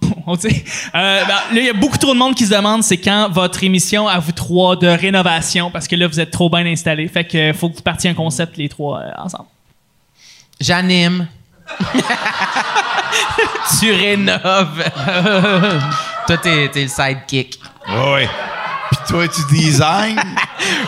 On 0.26 0.36
dit- 0.36 0.62
Euh, 0.94 1.24
ben, 1.24 1.28
là, 1.28 1.40
il 1.52 1.64
y 1.64 1.68
a 1.68 1.72
beaucoup 1.72 1.98
trop 1.98 2.14
de 2.14 2.18
monde 2.18 2.34
qui 2.34 2.46
se 2.46 2.54
demande 2.54 2.82
c'est 2.84 2.98
quand 2.98 3.28
votre 3.30 3.62
émission 3.64 4.06
à 4.08 4.18
vous 4.20 4.32
trois 4.32 4.76
de 4.76 4.86
rénovation 4.86 5.70
parce 5.70 5.88
que 5.88 5.96
là 5.96 6.06
vous 6.06 6.20
êtes 6.20 6.30
trop 6.30 6.48
bien 6.48 6.64
installés. 6.66 7.08
Fait 7.08 7.24
que 7.24 7.52
faut 7.52 7.68
que 7.68 7.76
vous 7.76 7.82
partiez 7.82 8.08
un 8.10 8.14
concept 8.14 8.56
les 8.56 8.68
trois 8.68 9.00
euh, 9.00 9.10
ensemble. 9.18 9.48
J'anime. 10.60 11.26
tu 13.80 13.92
rénoves. 13.92 14.84
Toi, 16.26 16.36
t'es, 16.38 16.68
t'es 16.72 16.82
le 16.82 16.88
sidekick. 16.88 17.58
Oui. 17.88 18.26
Puis 18.90 18.98
toi, 19.08 19.26
tu 19.28 19.40
design? 19.54 20.18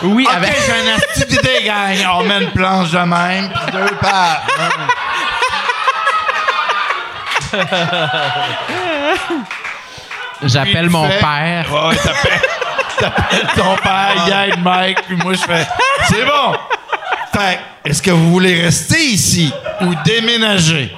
Oui, 0.03 0.25
OK, 0.27 0.35
avec... 0.35 0.55
j'ai 0.65 0.71
un 0.71 1.25
d'idée, 1.25 1.63
gang. 1.65 1.97
On 2.19 2.23
met 2.23 2.41
une 2.43 2.51
planche 2.51 2.91
de 2.91 2.99
même, 2.99 3.49
puis 3.49 3.71
deux 3.71 3.95
pattes. 3.97 4.43
J'appelle 10.43 10.89
mon 10.89 11.07
fais- 11.07 11.19
père. 11.19 11.71
Ouais, 11.71 11.95
t'appelles, 11.95 12.41
t'appelles 12.99 13.47
ton 13.55 13.75
père, 13.77 14.13
il 14.27 14.33
aide 14.33 14.59
Mike, 14.63 15.01
puis 15.05 15.15
moi, 15.17 15.33
je 15.33 15.41
fais 15.41 15.67
C'est 16.07 16.25
bon. 16.25 16.53
Fait 17.33 17.59
que, 17.83 17.89
est-ce 17.89 18.01
que 18.01 18.11
vous 18.11 18.31
voulez 18.31 18.61
rester 18.61 18.99
ici 18.99 19.53
ou 19.81 19.93
déménager? 20.03 20.95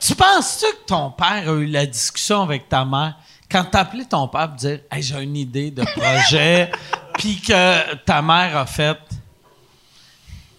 Tu 0.00 0.14
penses-tu 0.14 0.66
que 0.66 0.86
ton 0.86 1.10
père 1.10 1.48
a 1.48 1.52
eu 1.52 1.66
la 1.66 1.86
discussion 1.86 2.42
avec 2.42 2.68
ta 2.68 2.84
mère? 2.84 3.14
Quand 3.54 3.64
t'as 3.70 3.80
appelé 3.82 4.04
ton 4.04 4.26
père 4.26 4.48
pour 4.48 4.56
dire 4.56 4.80
hey, 4.90 5.00
j'ai 5.00 5.22
une 5.22 5.36
idée 5.36 5.70
de 5.70 5.84
projet, 5.84 6.72
puis 7.18 7.40
que 7.40 7.94
ta 7.98 8.20
mère 8.20 8.56
a 8.56 8.66
fait 8.66 8.98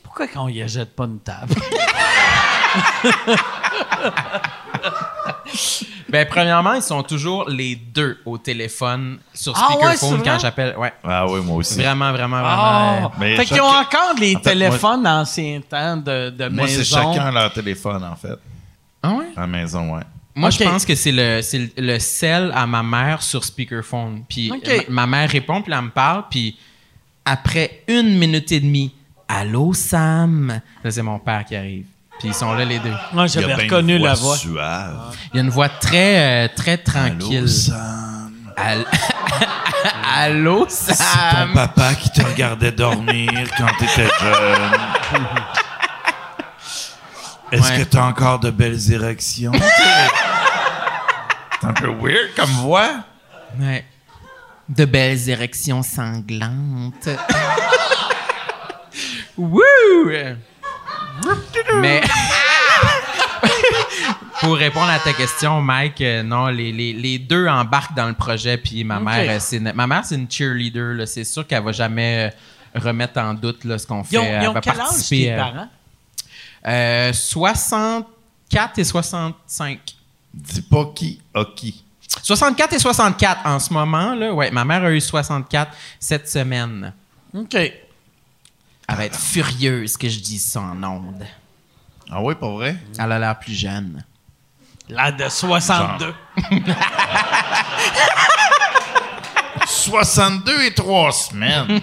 pourquoi 0.01 0.27
qu'on 0.27 0.47
y 0.47 0.65
jette 0.65 0.95
pas 0.95 1.03
une 1.03 1.19
table? 1.19 1.55
Ben, 6.07 6.25
premièrement, 6.29 6.73
ils 6.73 6.81
sont 6.81 7.03
toujours 7.03 7.49
les 7.49 7.75
deux 7.75 8.19
au 8.25 8.37
téléphone 8.37 9.17
sur 9.33 9.53
Ah 9.57 9.75
ouais, 9.75 9.97
speakerphone 9.97 10.23
quand 10.23 10.39
j'appelle. 10.39 10.77
Ouais. 10.77 10.93
Ah 11.03 11.27
oui, 11.27 11.41
moi 11.41 11.57
aussi. 11.57 11.75
Vraiment, 11.75 12.11
vraiment, 12.13 12.39
vraiment. 12.39 12.47
Ah! 12.57 12.99
euh, 13.03 13.07
Mais 13.19 13.35
fait 13.35 13.45
qu'ils 13.45 13.59
ont 13.59 13.65
encore 13.65 14.13
les 14.17 14.35
En 14.35 14.39
fait, 14.39 14.51
téléphones 14.51 15.05
anciens 15.05 15.59
temps 15.67 15.97
de, 15.97 16.29
de 16.29 16.47
Moi, 16.47 16.67
c'est 16.69 16.77
maison. 16.77 17.13
chacun 17.13 17.31
leur 17.31 17.51
téléphone, 17.51 18.01
en 18.03 18.15
fait. 18.15 18.37
Ah 19.03 19.11
ouais? 19.13 19.25
À 19.35 19.41
la 19.41 19.47
maison, 19.47 19.95
ouais. 19.95 20.03
Moi, 20.35 20.49
je 20.49 20.63
pense 20.63 20.85
que 20.85 20.95
c'est 20.95 21.11
le, 21.13 21.41
c'est 21.41 21.59
le, 21.59 21.69
le 21.77 21.99
sel 21.99 22.51
à 22.53 22.67
ma 22.67 22.83
mère 22.83 23.21
sur 23.21 23.43
speakerphone. 23.45 24.23
Puis 24.27 24.51
euh, 24.51 24.81
ma, 24.89 25.05
ma 25.05 25.17
mère 25.19 25.29
répond, 25.29 25.61
puis 25.61 25.71
elle 25.73 25.81
me 25.81 25.89
parle, 25.89 26.25
puis 26.29 26.57
après 27.23 27.81
une 27.87 28.17
minute 28.17 28.51
et 28.51 28.59
demie, 28.59 28.93
Allô, 29.27 29.73
Sam? 29.73 30.61
Là, 30.83 30.91
c'est 30.91 31.01
mon 31.01 31.17
père 31.19 31.43
qui 31.45 31.55
arrive. 31.55 31.85
Puis 32.19 32.27
ils 32.29 32.33
sont 32.33 32.53
là, 32.53 32.63
les 32.65 32.79
deux. 32.79 32.93
Moi, 33.13 33.25
Il 33.27 33.35
y 33.35 33.37
a 33.37 33.41
j'avais 33.41 33.55
reconnu 33.63 33.97
la 33.97 34.13
voix. 34.13 34.37
suave. 34.37 35.15
Il 35.33 35.37
y 35.37 35.39
a 35.39 35.43
une 35.43 35.49
voix 35.49 35.67
très, 35.69 36.45
euh, 36.45 36.47
très 36.55 36.73
Allô, 36.95 37.17
tranquille. 37.19 37.49
Sam. 37.49 38.33
All- 38.55 38.85
Allô, 40.15 40.65
C'est 40.69 40.91
ton 40.95 41.03
Sam? 41.03 41.53
papa 41.53 41.95
qui 41.95 42.09
te 42.11 42.21
regardait 42.21 42.71
dormir 42.71 43.31
quand 43.57 43.67
t'étais 43.79 44.07
jeune. 44.19 45.19
Est-ce 47.51 47.71
Ouais. 47.71 47.77
que 47.79 47.83
t'as 47.83 48.03
encore 48.05 48.39
de 48.39 48.49
belles 48.49 48.91
érections? 48.91 49.51
Un 51.67 51.73
peu 51.73 51.87
weird 51.87 52.33
comme 52.35 52.49
voix. 52.61 53.03
Ouais. 53.59 53.85
De 54.69 54.85
belles 54.85 55.29
érections 55.29 55.83
sanglantes. 55.83 57.07
Wouh! 59.37 59.61
Mais 61.81 62.01
pour 64.41 64.55
répondre 64.55 64.89
à 64.89 64.99
ta 64.99 65.13
question, 65.13 65.61
Mike, 65.61 66.01
euh, 66.01 66.23
non, 66.23 66.47
les, 66.47 66.71
les- 66.71 66.93
les 66.93 67.19
deux 67.19 67.47
embarquent 67.47 67.95
dans 67.95 68.07
le 68.07 68.13
projet. 68.13 68.57
Puis 68.57 68.83
ma 68.83 68.99
mère, 68.99 69.29
euh, 69.29 69.37
c'est 69.39 69.57
une- 69.57 69.71
ma 69.73 69.87
mère, 69.87 70.03
c'est 70.05 70.15
une 70.15 70.29
cheerleader. 70.29 70.93
là. 70.95 71.05
C'est 71.05 71.23
sûr 71.23 71.45
qu'elle 71.47 71.63
va 71.63 71.71
jamais 71.71 72.31
euh, 72.75 72.79
remettre 72.79 73.19
en 73.19 73.33
doute 73.33 73.63
là, 73.65 73.77
ce 73.77 73.87
qu'on 73.87 74.03
fait. 74.03 74.15
Ils 74.15 74.19
ont, 74.19 74.41
ils 74.41 74.47
ont 74.47 74.53
va 74.53 74.61
quel 74.61 74.73
âge, 74.73 74.77
participer. 74.79 75.25
tes 75.31 75.35
parents? 75.35 75.69
euh, 76.67 77.13
64 77.13 78.79
et 78.79 78.83
65. 78.83 79.79
Dis 80.35 80.61
pas 80.61 80.91
qui 80.93 81.21
a 81.33 81.45
qui. 81.45 81.83
64 82.21 82.73
et 82.73 82.79
64 82.79 83.45
en 83.45 83.59
ce 83.59 83.73
moment. 83.73 84.13
Là. 84.15 84.33
Ouais, 84.33 84.51
ma 84.51 84.65
mère 84.65 84.83
a 84.83 84.91
eu 84.91 84.99
64 85.01 85.71
cette 85.99 86.29
semaine. 86.29 86.93
OK. 87.33 87.53
Elle 87.55 88.95
va 88.95 89.05
être 89.05 89.17
furieuse 89.19 89.97
que 89.97 90.07
je 90.09 90.19
dise 90.19 90.45
ça 90.51 90.61
en 90.61 90.83
ondes. 90.83 91.25
Ah 92.11 92.21
oui, 92.21 92.35
pas 92.35 92.49
vrai? 92.49 92.75
Elle 92.99 93.11
a 93.11 93.19
l'air 93.19 93.39
plus 93.39 93.53
jeune. 93.53 94.03
Là, 94.89 95.11
de 95.11 95.27
62. 95.27 96.13
62 99.67 100.63
et 100.65 100.73
3 100.73 101.11
semaines. 101.11 101.81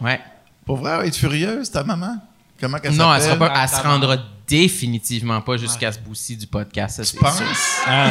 Ouais. 0.00 0.20
Pour 0.64 0.76
vrai, 0.76 0.92
elle 0.92 0.98
va 0.98 1.06
être 1.06 1.16
furieuse, 1.16 1.70
ta 1.70 1.82
maman? 1.82 2.18
Comment 2.60 2.78
qu'elle 2.78 2.92
Non, 2.94 3.14
elle, 3.14 3.22
sera 3.22 3.36
pas, 3.36 3.52
elle 3.62 3.68
se 3.68 3.82
rendra 3.82 4.16
définitivement 4.46 5.40
pas 5.40 5.56
jusqu'à 5.56 5.90
ce 5.92 5.98
bout-ci 5.98 6.36
du 6.36 6.46
podcast. 6.46 7.02
ça, 7.02 7.10
Tu 7.10 7.16
penses? 7.16 7.36
sûr. 7.38 7.46
Ah, 7.86 8.10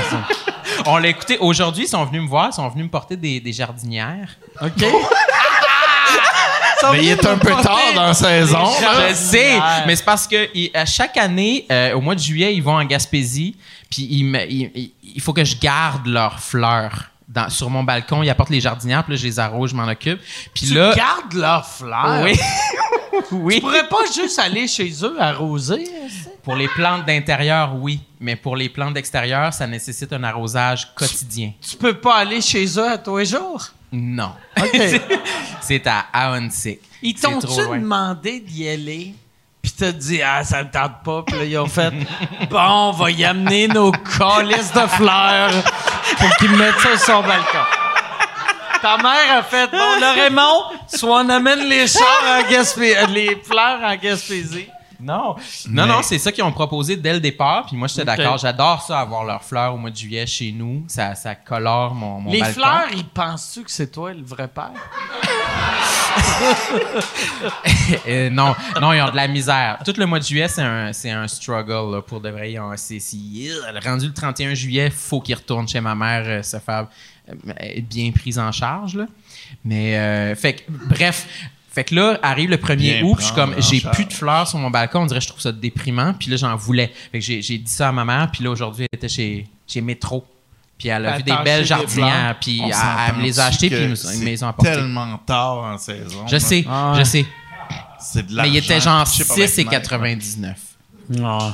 On 0.85 0.97
l'a 0.97 1.09
écouté 1.09 1.37
aujourd'hui, 1.39 1.83
ils 1.85 1.89
sont 1.89 2.03
venus 2.05 2.21
me 2.23 2.27
voir, 2.27 2.49
ils 2.51 2.55
sont 2.55 2.67
venus 2.69 2.85
me 2.85 2.89
porter 2.89 3.15
des, 3.17 3.39
des 3.39 3.51
jardinières. 3.53 4.29
OK. 4.61 4.83
Mais 6.93 7.03
il 7.03 7.09
est 7.09 7.25
un 7.25 7.37
peu 7.37 7.49
tard 7.51 7.77
dans 7.93 8.05
la 8.07 8.13
saison. 8.13 8.65
Je 9.09 9.13
sais, 9.13 9.59
mais 9.85 9.95
c'est 9.97 10.05
parce 10.05 10.25
que 10.27 10.47
il- 10.55 10.71
à 10.73 10.85
chaque 10.85 11.17
année, 11.17 11.65
euh, 11.71 11.93
au 11.93 12.01
mois 12.01 12.15
de 12.15 12.19
juillet, 12.21 12.55
ils 12.55 12.63
vont 12.63 12.77
en 12.77 12.85
Gaspésie, 12.85 13.57
puis 13.91 14.07
il 14.09 15.21
faut 15.21 15.33
que 15.33 15.43
je 15.43 15.57
garde 15.57 16.07
leurs 16.07 16.39
fleurs. 16.39 17.09
Dans, 17.29 17.47
sur 17.49 17.69
mon 17.69 17.83
balcon, 17.83 18.23
ils 18.23 18.29
apportent 18.31 18.49
les 18.49 18.59
jardinières, 18.59 19.03
puis 19.03 19.13
là, 19.13 19.17
je 19.17 19.25
les 19.27 19.37
arrose, 19.39 19.69
je 19.69 19.75
m'en 19.75 19.87
occupe. 19.87 20.19
Puis 20.53 20.67
Tu 20.67 20.73
là, 20.73 20.93
gardes 20.95 21.33
leurs 21.33 21.65
fleurs. 21.67 22.21
oui, 22.23 22.33
oui. 23.31 23.55
Tu 23.55 23.61
pourrais 23.61 23.87
pas 23.87 24.03
juste 24.13 24.39
aller 24.39 24.67
chez 24.67 24.91
eux 25.03 25.15
arroser? 25.21 25.87
Pour 26.41 26.55
les 26.55 26.67
plantes 26.69 27.05
d'intérieur, 27.05 27.75
oui, 27.75 27.99
mais 28.19 28.35
pour 28.35 28.55
les 28.55 28.67
plantes 28.69 28.95
d'extérieur, 28.95 29.53
ça 29.53 29.67
nécessite 29.67 30.11
un 30.11 30.23
arrosage 30.23 30.93
quotidien. 30.95 31.53
Tu 31.61 31.75
peux 31.77 31.93
pas 31.93 32.15
aller 32.15 32.41
chez 32.41 32.65
eux 32.79 32.89
à 32.89 32.97
tous 32.97 33.17
les 33.17 33.25
jours? 33.25 33.63
Non. 33.91 34.31
C'est 35.61 35.85
à 35.85 36.05
Ahuntsic. 36.13 36.79
Ils 37.01 37.13
t'ont-tu 37.13 37.47
demandé 37.79 38.39
d'y 38.39 38.67
aller? 38.67 39.13
Puis 39.61 39.73
t'as 39.77 39.91
dit, 39.91 40.21
ah, 40.21 40.43
ça 40.43 40.63
me 40.63 40.71
tente 40.71 41.03
pas. 41.03 41.23
Puis 41.27 41.35
là, 41.37 41.43
ils 41.43 41.57
ont 41.57 41.67
fait, 41.67 41.91
bon, 42.49 42.59
on 42.59 42.91
va 42.91 43.11
y 43.11 43.25
amener 43.25 43.67
nos 43.67 43.91
calices 43.91 44.71
de 44.71 44.87
fleurs 44.87 45.51
pour 46.17 46.35
qu'ils 46.37 46.55
mettent 46.55 46.79
ça 46.79 46.97
sur 46.97 47.15
son 47.15 47.21
balcon. 47.21 47.59
Ta 48.81 48.95
mère 48.97 49.37
a 49.37 49.43
fait, 49.43 49.69
bon, 49.69 49.99
là, 49.99 50.13
Raymond, 50.13 50.63
soit 50.87 51.21
on 51.23 51.29
amène 51.29 51.59
les 51.67 51.85
chars 51.87 52.23
en 52.25 52.41
Gaspé- 52.49 53.05
les 53.09 53.41
fleurs 53.45 53.79
en 53.83 53.95
Gaspésie. 53.97 54.69
Non. 55.01 55.35
Non, 55.69 55.85
non, 55.85 56.01
c'est 56.01 56.17
ça 56.19 56.31
qu'ils 56.31 56.43
ont 56.43 56.51
proposé 56.51 56.95
dès 56.97 57.13
le 57.13 57.19
départ. 57.19 57.65
Puis 57.67 57.77
moi, 57.77 57.87
j'étais 57.87 58.05
d'accord. 58.05 58.37
J'adore 58.37 58.81
ça, 58.81 58.99
avoir 58.99 59.23
leurs 59.23 59.43
fleurs 59.43 59.73
au 59.73 59.77
mois 59.77 59.89
de 59.89 59.95
juillet 59.95 60.25
chez 60.27 60.51
nous. 60.51 60.83
Ça, 60.87 61.15
ça 61.15 61.35
colore 61.35 61.93
mon, 61.95 62.19
mon 62.19 62.31
les 62.31 62.39
balcon. 62.41 62.59
fleurs, 62.61 62.87
ils 62.93 63.05
pensent-tu 63.05 63.63
que 63.63 63.71
c'est 63.71 63.91
toi 63.91 64.13
le 64.13 64.23
vrai 64.23 64.47
père? 64.47 64.71
Euh, 68.07 68.29
non, 68.29 68.55
non, 68.81 68.93
ils 68.93 69.01
ont 69.01 69.09
de 69.11 69.15
la 69.15 69.27
misère. 69.27 69.79
Tout 69.85 69.93
le 69.97 70.05
mois 70.05 70.19
de 70.19 70.23
juillet, 70.23 70.47
c'est 70.47 70.61
un, 70.61 70.91
un 70.91 71.27
struggle. 71.27 71.95
là, 71.95 72.01
pour 72.01 72.19
de 72.21 72.29
vrai. 72.29 72.51
Ils 72.53 72.59
ont- 72.59 72.75
c'est- 72.75 72.97
euh, 72.97 73.79
rendu 73.83 74.07
le 74.07 74.13
31 74.13 74.53
juillet, 74.53 74.89
faut 74.89 75.21
qu'ils 75.21 75.35
retournent 75.35 75.67
chez 75.67 75.81
ma 75.81 75.95
mère 75.95 76.23
euh, 76.25 76.43
se 76.43 76.57
faire 76.57 76.87
euh, 77.29 77.33
être 77.59 77.87
bien 77.87 78.11
prise 78.11 78.39
en 78.39 78.51
charge. 78.51 78.95
Là. 78.95 79.05
Mais, 79.63 79.97
euh, 79.97 80.35
fait 80.35 80.53
que, 80.53 80.61
bref. 80.87 81.27
Fait 81.71 81.83
que 81.83 81.93
là, 81.95 82.17
arrive 82.23 82.49
le 82.49 82.57
1er 82.57 82.75
Bien 82.77 83.03
août, 83.03 83.15
puis 83.15 83.21
je 83.21 83.25
suis 83.27 83.35
comme, 83.35 83.53
j'ai 83.59 83.81
plus 83.91 84.05
de 84.05 84.13
fleurs 84.13 84.47
sur 84.47 84.57
mon 84.57 84.69
balcon. 84.71 85.01
On 85.01 85.05
dirait 85.05 85.19
que 85.19 85.23
je 85.25 85.29
trouve 85.29 85.41
ça 85.41 85.51
déprimant. 85.51 86.13
Puis 86.13 86.29
là, 86.31 86.35
j'en 86.37 86.55
voulais. 86.55 86.91
Fait 87.11 87.19
que 87.19 87.25
j'ai, 87.25 87.41
j'ai 87.41 87.57
dit 87.59 87.71
ça 87.71 87.89
à 87.89 87.91
ma 87.91 88.03
mère. 88.05 88.29
Puis 88.31 88.43
là, 88.43 88.49
aujourd'hui, 88.49 88.87
elle 88.91 88.97
était 88.97 89.07
chez, 89.07 89.45
chez 89.67 89.79
Métro. 89.81 90.25
Puis 90.77 90.87
elle 90.89 91.05
a 91.05 91.17
vu 91.17 91.23
des 91.23 91.33
belles 91.43 91.65
jardinières. 91.65 92.37
Puis 92.41 92.61
elle, 92.63 92.73
elle 93.09 93.15
me 93.17 93.21
les 93.23 93.39
a 93.39 93.45
achetées. 93.45 93.69
Puis 93.69 93.77
ils 93.83 93.89
me- 93.89 94.13
ils 94.15 94.19
me 94.21 94.25
les 94.25 94.35
ont 94.43 94.47
c'est 94.47 94.49
apportées. 94.49 94.71
tellement 94.71 95.17
tard 95.25 95.57
en 95.59 95.77
saison. 95.77 96.25
Je 96.27 96.33
là. 96.33 96.39
sais, 96.39 96.65
Ah 96.69 96.93
je 96.97 97.03
sais. 97.03 97.25
C'est 97.99 98.25
de 98.25 98.33
Mais 98.33 98.49
il 98.49 98.57
était 98.57 98.79
genre 98.79 99.03
pitché 99.03 99.25
par 99.25 99.35
6 99.35 99.39
la 99.39 99.45
et 99.45 99.49
fenêtre. 99.49 99.69
99. 99.71 100.57
Non. 101.09 101.53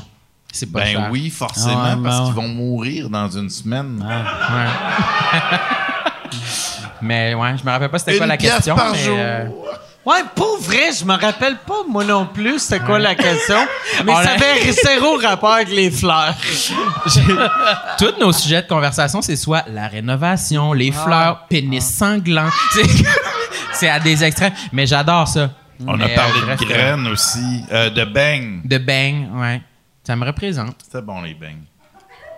C'est 0.54 0.72
pas 0.72 0.82
Ben 0.82 0.92
cher. 0.94 1.08
oui, 1.12 1.30
forcément, 1.32 1.82
Ah 1.84 1.98
parce 2.02 2.20
ben 2.20 2.26
qu'ils 2.26 2.36
vont 2.36 2.48
mourir 2.48 3.10
dans 3.10 3.28
une 3.30 3.50
semaine. 3.50 4.02
Ouais. 4.02 4.70
mais 7.02 7.34
ouais, 7.34 7.58
je 7.58 7.64
me 7.66 7.70
rappelle 7.72 7.90
pas 7.90 8.00
c'était 8.00 8.18
quoi 8.18 8.26
la 8.28 8.38
question. 8.38 8.76
par 8.76 8.92
mais, 8.94 9.04
jour. 9.04 9.16
euh, 9.18 9.46
Ouais, 10.06 10.22
pour 10.36 10.58
vrai, 10.60 10.92
je 10.98 11.04
me 11.04 11.14
rappelle 11.20 11.58
pas, 11.66 11.82
moi 11.90 12.04
non 12.04 12.28
plus, 12.28 12.60
c'était 12.60 12.80
quoi 12.86 13.00
la 13.00 13.16
question. 13.16 13.58
Mais 14.06 14.12
On 14.12 14.16
ça 14.24 14.30
a- 14.30 14.34
avait 14.34 14.72
zéro 14.72 15.18
rapport 15.18 15.54
avec 15.54 15.70
les 15.70 15.90
fleurs. 15.90 16.36
tous 17.98 18.14
nos 18.20 18.32
sujets 18.32 18.62
de 18.62 18.68
conversation, 18.68 19.22
c'est 19.22 19.36
soit 19.36 19.64
la 19.68 19.88
rénovation, 19.88 20.74
les 20.74 20.92
Ah. 20.96 21.04
fleurs, 21.04 21.46
pénis 21.50 21.84
sanglant. 21.86 22.50
C'est- 22.72 22.84
C'est 23.74 23.90
à 23.90 24.00
des 24.00 24.24
extrêmes. 24.24 24.54
Mais 24.72 24.86
j'adore 24.88 25.28
ça. 25.28 25.50
On 25.86 25.98
Mais, 25.98 26.06
a 26.14 26.16
parlé 26.16 26.34
euh, 26.38 26.42
de 26.42 26.46
bref, 26.46 26.60
euh, 26.62 26.66
graines 26.66 27.08
aussi, 27.08 27.64
euh, 27.72 27.90
de 27.90 28.06
beignes. 28.06 28.62
De 28.64 28.78
bang, 28.78 29.28
ouais. 29.36 29.62
Ça 30.02 30.16
me 30.16 30.26
représente. 30.26 30.76
C'était 30.82 31.02
bon, 31.02 31.22
les 31.22 31.34
beignes. 31.34 31.64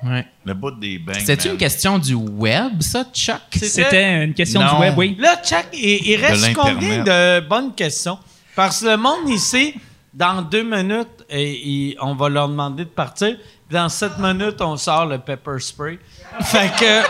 Ouais. 0.03 0.25
Le 0.45 0.53
bout 0.53 0.71
des 0.71 0.99
beignes. 0.99 1.19
C'était-tu 1.19 1.47
man. 1.47 1.55
une 1.55 1.59
question 1.59 1.97
du 1.99 2.13
web, 2.13 2.81
ça, 2.81 3.03
Chuck? 3.13 3.41
C'était 3.51 4.23
une 4.23 4.33
question 4.33 4.61
Non. 4.61 4.75
du 4.75 4.81
web, 4.81 4.93
oui. 4.97 5.15
Là, 5.19 5.41
Chuck, 5.43 5.67
il, 5.73 6.07
il 6.07 6.15
reste 6.23 6.53
combien 6.53 7.03
de 7.03 7.39
bonnes 7.47 7.73
questions? 7.73 8.19
Parce 8.55 8.81
que 8.81 8.87
le 8.87 8.97
monde 8.97 9.27
ici, 9.29 9.73
dans 10.13 10.41
deux 10.41 10.63
minutes, 10.63 11.25
et, 11.29 11.95
on 12.01 12.15
va 12.15 12.29
leur 12.29 12.47
demander 12.49 12.85
de 12.85 12.89
partir. 12.89 13.35
Dans 13.69 13.89
sept 13.89 14.17
minutes, 14.19 14.61
on 14.61 14.77
sort 14.77 15.05
le 15.05 15.17
pepper 15.19 15.59
spray. 15.59 15.99
Fait 16.41 16.71
que. 16.79 17.03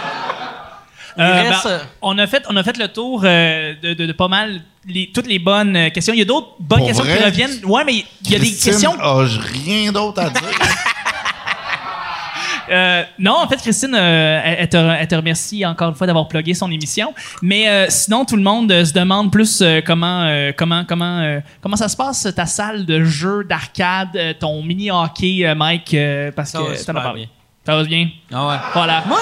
Euh, 1.20 1.34
reste, 1.50 1.64
ben, 1.64 1.70
euh, 1.72 1.80
on, 2.02 2.18
a 2.20 2.28
fait, 2.28 2.44
on 2.48 2.56
a 2.56 2.64
fait 2.64 2.78
le 2.78 2.88
tour 2.90 3.22
euh, 3.24 3.74
de, 3.82 3.94
de- 3.96 4.06
de 4.06 4.12
pas 4.14 4.28
mal 4.28 4.62
les- 4.86 5.12
toutes 5.12 5.26
les 5.28 5.40
bonnes 5.40 5.90
questions. 5.92 6.14
Il 6.14 6.20
y 6.20 6.22
a 6.22 6.26
d'autres 6.26 6.56
bonnes 6.60 6.80
Pour 6.80 6.88
questions 6.88 7.06
qui 7.06 7.24
reviennent. 7.24 7.66
Ouais, 7.66 7.84
mais 7.86 8.06
il 8.24 8.32
y 8.32 8.36
a 8.36 8.40
des 8.40 8.52
questions. 8.54 8.96
a 9.00 9.24
rien 9.24 9.92
d'autre 9.92 10.22
à 10.22 10.30
dire. 10.30 10.42
Euh, 12.70 13.04
non, 13.20 13.36
en 13.44 13.48
fait, 13.48 13.58
Christine, 13.58 13.96
euh, 13.96 14.42
elle, 14.44 14.70
te, 14.70 14.78
elle 14.78 15.08
te 15.08 15.16
remercie 15.16 15.66
encore 15.66 15.90
une 15.90 15.96
fois 15.96 16.08
d'avoir 16.08 16.28
plugué 16.28 16.54
son 16.54 16.70
émission. 16.72 17.14
Mais 17.42 17.68
euh, 17.70 17.86
sinon, 17.90 18.26
tout 18.26 18.36
le 18.36 18.42
monde 18.44 18.72
euh, 18.72 18.84
se 18.86 18.94
demande 18.94 19.32
plus 19.32 19.62
euh, 19.62 19.82
comment, 19.86 20.24
euh, 20.24 20.52
comment, 20.56 20.84
comment, 20.86 21.20
euh, 21.20 21.40
comment 21.62 21.76
ça 21.78 21.88
se 21.90 21.96
passe 21.98 22.28
ta 22.36 22.46
salle 22.46 22.86
de 22.86 23.04
jeu 23.04 23.44
d'arcade, 23.44 24.10
euh, 24.16 24.34
ton 24.40 24.62
mini 24.64 24.92
hockey, 24.92 25.46
euh, 25.46 25.56
Mike, 25.56 25.94
euh, 25.94 26.32
parce 26.36 26.52
Ça 26.52 26.60
va 26.62 26.74
que 26.76 26.84
t'en 26.86 26.96
as 26.96 27.02
parlé. 27.02 27.22
bien. 27.22 27.30
Ça 27.66 27.76
va 27.76 27.84
bien? 27.84 28.10
ah 28.34 28.48
ouais. 28.48 28.56
Voilà. 28.74 29.04
Moi, 29.08 29.20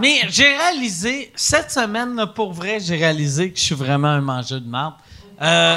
mais 0.00 0.20
j'ai 0.28 0.56
réalisé, 0.56 1.32
cette 1.34 1.70
semaine, 1.70 2.14
là, 2.16 2.26
pour 2.26 2.52
vrai, 2.52 2.78
j'ai 2.80 2.96
réalisé 2.96 3.50
que 3.52 3.58
je 3.58 3.64
suis 3.64 3.74
vraiment 3.74 4.08
un 4.08 4.20
mangeur 4.20 4.60
de 4.60 4.68
marde. 4.68 4.94
Euh, 5.42 5.76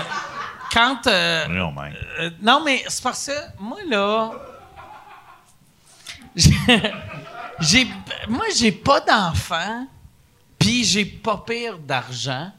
quand. 0.73 1.07
euh, 1.07 1.47
non. 1.47 1.73
Euh, 2.19 2.29
non, 2.41 2.61
mais 2.65 2.83
c'est 2.87 3.03
parce 3.03 3.27
que 3.27 3.61
moi, 3.63 3.77
là, 3.89 4.31
j'ai, 7.59 7.87
moi, 8.27 8.45
j'ai 8.55 8.71
pas 8.71 8.99
d'enfant, 9.01 9.87
puis 10.59 10.83
j'ai 10.83 11.05
pas 11.05 11.43
pire 11.45 11.77
d'argent, 11.79 12.51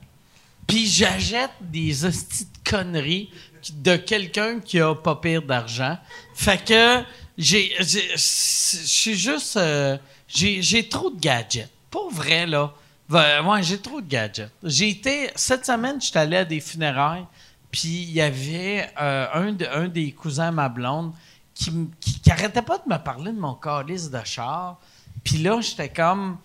puis 0.67 0.87
j'achète 0.87 1.51
des 1.61 2.05
hosties 2.05 2.45
de 2.47 2.71
conneries 2.71 3.31
de 3.73 3.97
quelqu'un 3.97 4.61
qui 4.61 4.81
a 4.81 4.95
pas 4.95 5.17
pire 5.17 5.43
d'argent. 5.43 5.97
Fait 6.35 6.63
que 6.65 7.03
j'ai, 7.37 7.73
j'ai- 7.81 8.11
je 8.17 8.17
suis 8.19 9.15
juste, 9.17 9.57
euh, 9.57 9.97
j'ai, 10.27 10.63
j'ai 10.63 10.89
trop 10.89 11.11
de 11.11 11.19
gadgets. 11.21 11.69
Pour 11.91 12.11
vrai, 12.11 12.47
là. 12.47 12.73
Ben, 13.09 13.63
j'ai 13.63 13.79
trop 13.79 14.01
de 14.03 14.07
gadgets. 14.09 14.51
J'ai 14.63 14.91
été, 14.91 15.31
cette 15.35 15.65
semaine, 15.65 15.99
j'étais 16.01 16.19
allé 16.19 16.37
à 16.37 16.45
des 16.45 16.61
funérailles, 16.61 17.25
puis 17.71 17.89
il 17.89 18.11
y 18.13 18.21
avait 18.21 18.91
euh, 19.01 19.27
un, 19.33 19.53
de- 19.53 19.65
un 19.67 19.89
des 19.89 20.13
cousins 20.13 20.49
à 20.49 20.53
ma 20.53 20.69
blonde 20.69 21.13
qui, 21.59 22.31
arrêtait 22.31 22.63
pas 22.63 22.79
de 22.79 22.93
me 22.93 22.99
parler 22.99 23.33
de 23.33 23.39
mon 23.39 23.55
calice 23.55 24.11
de 24.11 24.21
char. 24.25 24.79
Puis 25.25 25.39
là, 25.39 25.61
j'étais 25.61 25.89
comme, 25.89 26.39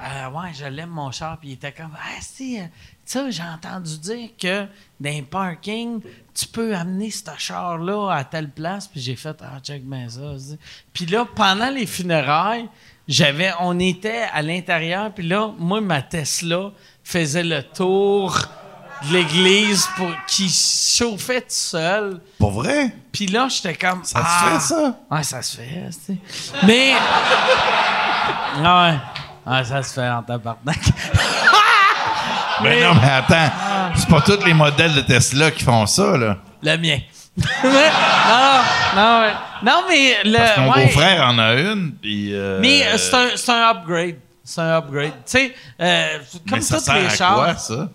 euh, 0.00 0.30
ouais, 0.30 0.52
je 0.54 0.64
l'aime 0.66 0.90
mon 0.90 1.10
char. 1.10 1.38
Puis 1.38 1.50
il 1.50 1.52
était 1.54 1.72
comme, 1.72 1.90
ah, 1.94 2.20
si, 2.20 2.60
euh, 2.60 2.64
tu 2.64 2.70
sais, 3.04 3.32
j'ai 3.32 3.42
entendu 3.42 3.98
dire 3.98 4.30
que 4.40 4.66
dans 5.00 5.10
un 5.10 5.22
parking, 5.22 6.00
tu 6.32 6.46
peux 6.46 6.74
amener 6.74 7.10
ce 7.10 7.24
char-là 7.36 8.10
à 8.10 8.24
telle 8.24 8.50
place. 8.50 8.86
Puis 8.86 9.00
j'ai 9.00 9.16
fait, 9.16 9.36
ah, 9.42 9.58
check 9.60 9.84
bien 9.84 10.08
ça. 10.08 10.34
Puis 10.92 11.06
là, 11.06 11.26
pendant 11.34 11.70
les 11.70 11.86
funérailles, 11.86 12.68
j'avais, 13.08 13.50
on 13.58 13.78
était 13.80 14.26
à 14.32 14.40
l'intérieur. 14.40 15.12
Puis 15.12 15.26
là, 15.26 15.52
moi, 15.58 15.80
ma 15.80 16.00
Tesla 16.00 16.70
faisait 17.02 17.42
le 17.42 17.62
tour 17.64 18.38
de 19.02 19.12
l'église 19.12 19.88
pour 19.96 20.10
qui 20.26 20.48
chauffait 20.48 21.40
tout 21.40 21.46
seul. 21.48 22.20
Pour 22.38 22.52
vrai? 22.52 22.94
Puis 23.12 23.26
là, 23.26 23.48
j'étais 23.48 23.74
comme. 23.74 24.04
Ça 24.04 24.22
ah. 24.22 24.44
se 24.44 24.50
fait, 24.50 24.74
ça? 24.74 24.94
Ouais, 25.10 25.22
ça 25.22 25.42
se 25.42 25.56
fait, 25.56 25.88
tu 25.88 26.12
sais. 26.12 26.16
Mais. 26.64 26.92
ouais. 28.56 28.98
Ouais, 29.46 29.64
ça 29.64 29.82
se 29.82 29.94
fait 29.94 30.08
en 30.08 30.22
tabarnak. 30.22 30.78
Mais 32.62 32.70
Mais- 32.76 32.82
non, 32.82 32.94
mais 32.94 33.10
attends. 33.10 33.52
C'est 33.96 34.08
pas 34.08 34.20
tous 34.20 34.44
les 34.44 34.54
modèles 34.54 34.94
de 34.94 35.00
Tesla 35.00 35.50
qui 35.50 35.64
font 35.64 35.86
ça, 35.86 36.16
là. 36.16 36.36
Le 36.62 36.76
mien. 36.76 36.98
Non, 37.64 38.60
non, 38.96 39.20
ouais. 39.20 39.32
Non, 39.62 39.84
mais 39.88 40.16
le. 40.24 40.36
Parce 40.36 40.52
que 40.52 40.60
mon 40.60 40.72
ouais. 40.72 40.84
beau-frère 40.84 41.26
en 41.26 41.38
a 41.38 41.54
une, 41.54 41.92
puis... 41.92 42.34
euh, 42.34 42.58
Mais 42.60 42.86
euh, 42.86 42.98
c'est 42.98 43.14
un, 43.14 43.28
c'est 43.34 43.50
un 43.50 43.70
upgrade. 43.70 44.16
C'est 44.44 44.60
un 44.60 44.78
upgrade. 44.78 45.12
Tu 45.24 45.32
sais, 45.32 45.54
euh, 45.80 46.18
comme 46.48 46.60
sert 46.60 46.94
les 46.96 47.10
chars. 47.10 47.34
quoi, 47.34 47.56
ça? 47.56 47.88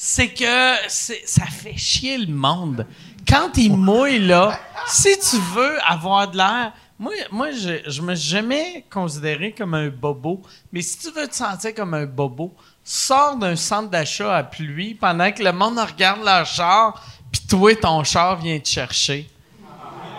C'est 0.00 0.28
que 0.28 0.44
ça 0.88 1.44
fait 1.46 1.76
chier 1.76 2.18
le 2.18 2.32
monde. 2.32 2.86
Quand 3.26 3.50
il 3.56 3.76
mouille, 3.76 4.20
là, 4.20 4.56
si 4.86 5.08
tu 5.18 5.36
veux 5.56 5.76
avoir 5.84 6.30
de 6.30 6.36
l'air. 6.36 6.72
Moi, 7.00 7.12
moi 7.32 7.50
je, 7.50 7.90
je 7.90 8.00
me 8.00 8.14
suis 8.14 8.30
jamais 8.30 8.84
considéré 8.90 9.50
comme 9.52 9.74
un 9.74 9.88
bobo, 9.88 10.42
mais 10.72 10.82
si 10.82 10.98
tu 10.98 11.10
veux 11.10 11.26
te 11.26 11.34
sentir 11.34 11.74
comme 11.74 11.94
un 11.94 12.06
bobo, 12.06 12.54
sors 12.84 13.36
d'un 13.36 13.56
centre 13.56 13.90
d'achat 13.90 14.36
à 14.36 14.42
pluie 14.44 14.94
pendant 14.94 15.30
que 15.32 15.42
le 15.42 15.52
monde 15.52 15.78
regarde 15.78 16.24
leur 16.24 16.46
char, 16.46 17.04
puis 17.32 17.42
toi, 17.48 17.74
ton 17.76 18.04
char 18.04 18.36
vient 18.40 18.58
te 18.60 18.68
chercher. 18.68 19.28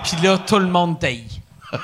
Puis 0.03 0.17
là, 0.21 0.37
tout 0.37 0.59
le 0.59 0.67
monde 0.67 0.99
taille. 0.99 1.41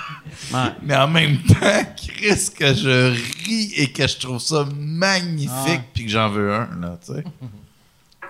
Mais 0.84 0.96
en 0.98 1.08
même 1.08 1.38
temps, 1.44 1.84
Chris, 1.96 2.50
que 2.58 2.74
je 2.74 3.12
ris 3.46 3.74
et 3.76 3.92
que 3.92 4.06
je 4.06 4.18
trouve 4.18 4.40
ça 4.40 4.66
magnifique, 4.76 5.52
Ah. 5.82 5.90
puis 5.94 6.06
que 6.06 6.12
j'en 6.12 6.30
veux 6.30 6.54
un, 6.54 6.70
là, 6.82 6.98
tu 7.06 7.14
sais. 7.14 7.24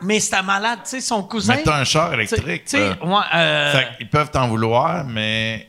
Mais 0.02 0.20
c'était 0.20 0.42
malade, 0.42 0.80
tu 0.84 0.90
sais, 0.92 1.02
son 1.02 1.24
cousin. 1.24 1.56
Mais 1.56 1.64
t'as 1.64 1.80
un 1.80 1.84
char 1.84 2.14
électrique, 2.14 2.66
tu 2.66 2.78
sais, 2.78 2.90
là. 2.90 2.96
ouais, 3.04 3.24
euh, 3.36 3.72
Fait 3.74 3.88
qu'ils 3.98 4.10
peuvent 4.10 4.32
t'en 4.32 4.48
vouloir, 4.48 5.04
mais... 5.06 5.68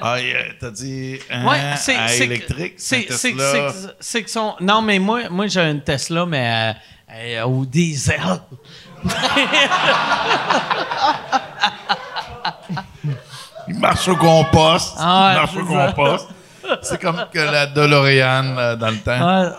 Ah, 0.00 0.16
t'as 0.60 0.70
dit 0.70 1.18
hein, 1.30 1.46
Ouais, 1.46 1.74
c'est 1.76 1.96
électrique, 2.24 2.74
c'est 2.76 3.04
que- 3.04 3.14
Tesla. 3.14 4.26
son 4.26 4.54
non 4.60 4.82
mais 4.82 4.98
moi 4.98 5.30
moi 5.30 5.46
j'ai 5.46 5.62
une 5.62 5.80
Tesla 5.80 6.26
mais 6.26 6.74
euh, 7.10 7.14
euh, 7.14 7.44
au 7.44 7.64
diesel. 7.64 8.20
Il 13.68 13.78
marche 13.78 14.06
au 14.08 14.16
compost. 14.16 14.96
Ah 14.98 15.32
il 15.32 15.40
marche 15.40 15.56
au 15.56 15.64
compost. 15.64 16.28
C'est 16.82 17.00
comme 17.00 17.24
que 17.32 17.38
la 17.38 17.66
DeLorean 17.66 18.56
euh, 18.58 18.76
dans 18.76 18.90
le 18.90 18.98
temps. 18.98 19.52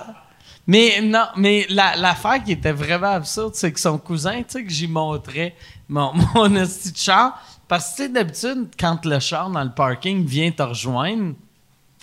Mais 0.67 0.99
non, 1.01 1.25
mais 1.37 1.65
la- 1.69 1.95
l'affaire 1.95 2.43
qui 2.43 2.51
était 2.51 2.73
vraiment 2.73 3.13
absurde, 3.13 3.55
c'est 3.55 3.71
que 3.71 3.79
son 3.79 3.97
cousin, 3.97 4.39
tu 4.39 4.45
sais, 4.49 4.63
que 4.65 4.69
j'y 4.69 4.87
montrais 4.87 5.55
mon, 5.87 6.11
mon 6.35 6.49
de 6.49 6.65
char, 6.95 7.41
parce 7.67 7.91
que 7.91 7.95
tu 7.97 8.03
sais, 8.03 8.09
d'habitude, 8.09 8.67
quand 8.79 9.05
le 9.05 9.19
char 9.19 9.49
dans 9.49 9.63
le 9.63 9.71
parking 9.71 10.25
vient 10.25 10.51
te 10.51 10.63
rejoindre, 10.63 11.33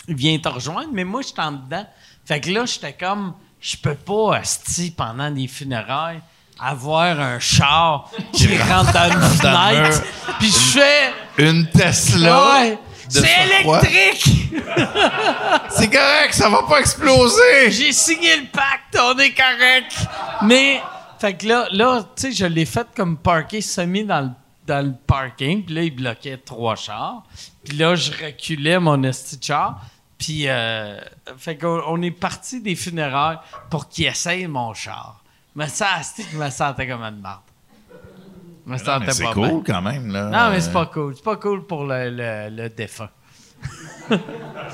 il 0.07 0.15
vient 0.15 0.37
te 0.39 0.49
rejoindre, 0.49 0.89
mais 0.91 1.03
moi, 1.03 1.21
j'étais 1.21 1.41
en 1.41 1.51
dedans. 1.53 1.85
Fait 2.25 2.39
que 2.39 2.49
là, 2.49 2.65
j'étais 2.65 2.93
comme, 2.93 3.33
je 3.61 3.77
peux 3.77 3.95
pas, 3.95 4.39
esti, 4.41 4.91
pendant 4.91 5.29
des 5.29 5.47
funérailles, 5.47 6.21
avoir 6.59 7.19
un 7.19 7.39
char 7.39 8.09
qui 8.33 8.47
rentre 8.57 8.91
dans 8.93 9.11
une 9.11 9.37
fenêtre, 9.37 10.01
puis 10.39 10.47
je 10.49 10.79
fais... 10.79 11.13
Une 11.37 11.67
Tesla. 11.69 12.45
Ouais, 12.61 12.79
c'est 13.09 13.27
électrique! 13.45 14.45
C'est 15.69 15.89
correct, 15.89 16.33
ça 16.33 16.49
va 16.49 16.63
pas 16.63 16.79
exploser. 16.79 17.69
J'ai 17.69 17.91
signé 17.91 18.37
le 18.37 18.47
pacte, 18.47 18.97
on 18.99 19.17
est 19.19 19.33
correct. 19.33 20.07
Mais, 20.43 20.81
fait 21.19 21.35
que 21.35 21.47
là, 21.47 21.67
là 21.71 22.03
tu 22.15 22.21
sais, 22.23 22.31
je 22.31 22.45
l'ai 22.45 22.65
fait 22.65 22.87
comme 22.95 23.17
parquer 23.17 23.61
semi 23.61 24.05
dans 24.05 24.21
le, 24.21 24.29
dans 24.65 24.85
le 24.85 24.93
parking. 25.05 25.63
Puis 25.63 25.75
là, 25.75 25.83
il 25.83 25.95
bloquait 25.95 26.37
trois 26.37 26.75
chars. 26.75 27.23
Puis 27.63 27.77
là, 27.77 27.95
je 27.95 28.11
reculais 28.11 28.79
mon 28.79 29.03
esti 29.03 29.37
char. 29.41 29.81
Puis, 30.17 30.47
euh, 30.47 30.99
fait 31.37 31.57
qu'on 31.57 31.81
on 31.87 32.01
est 32.01 32.11
parti 32.11 32.61
des 32.61 32.75
funérailles 32.75 33.39
pour 33.69 33.89
qu'il 33.89 34.05
essaye 34.05 34.47
mon 34.47 34.73
char. 34.73 35.21
Mais 35.55 35.67
ça, 35.67 35.87
asti, 35.97 36.25
je 36.31 36.37
me 36.37 36.49
sentais 36.49 36.87
comme 36.87 37.03
une 37.03 37.19
marde. 37.19 37.41
Me 38.65 38.77
Non, 38.77 38.99
mais 38.99 39.11
c'est 39.11 39.23
pas 39.23 39.33
cool 39.33 39.47
bien. 39.49 39.61
quand 39.65 39.81
même, 39.81 40.11
là. 40.11 40.23
Non, 40.29 40.49
mais 40.51 40.59
c'est 40.61 40.71
pas 40.73 40.87
cool. 40.87 41.15
C'est 41.15 41.23
pas 41.23 41.35
cool 41.37 41.65
pour 41.67 41.85
le, 41.85 42.09
le, 42.09 42.49
le 42.63 42.69
défunt. 42.69 43.09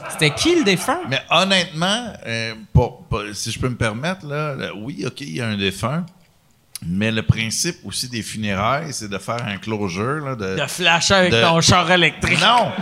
C'était 0.09 0.31
qui 0.33 0.55
le 0.55 0.63
défunt? 0.63 0.99
Mais 1.09 1.19
honnêtement, 1.29 2.13
euh, 2.25 2.53
pas- 2.73 2.99
si 3.33 3.51
je 3.51 3.59
peux 3.59 3.69
me 3.69 3.75
permettre, 3.77 4.25
là, 4.25 4.55
là, 4.55 4.69
oui, 4.75 5.03
OK, 5.05 5.21
il 5.21 5.35
y 5.37 5.41
a 5.41 5.47
un 5.47 5.57
défunt, 5.57 6.05
mais 6.85 7.11
le 7.11 7.21
principe 7.23 7.77
aussi 7.85 8.09
des 8.09 8.21
funérailles, 8.21 8.91
c'est 8.93 9.07
de 9.09 9.17
faire 9.17 9.45
un 9.45 9.57
closure. 9.57 10.25
Là, 10.25 10.35
de, 10.35 10.55
De 10.61 10.67
flasher 10.67 11.13
avec 11.13 11.31
de- 11.33 11.41
ton 11.41 11.61
char 11.61 11.89
électrique. 11.91 12.39
Non! 12.41 12.71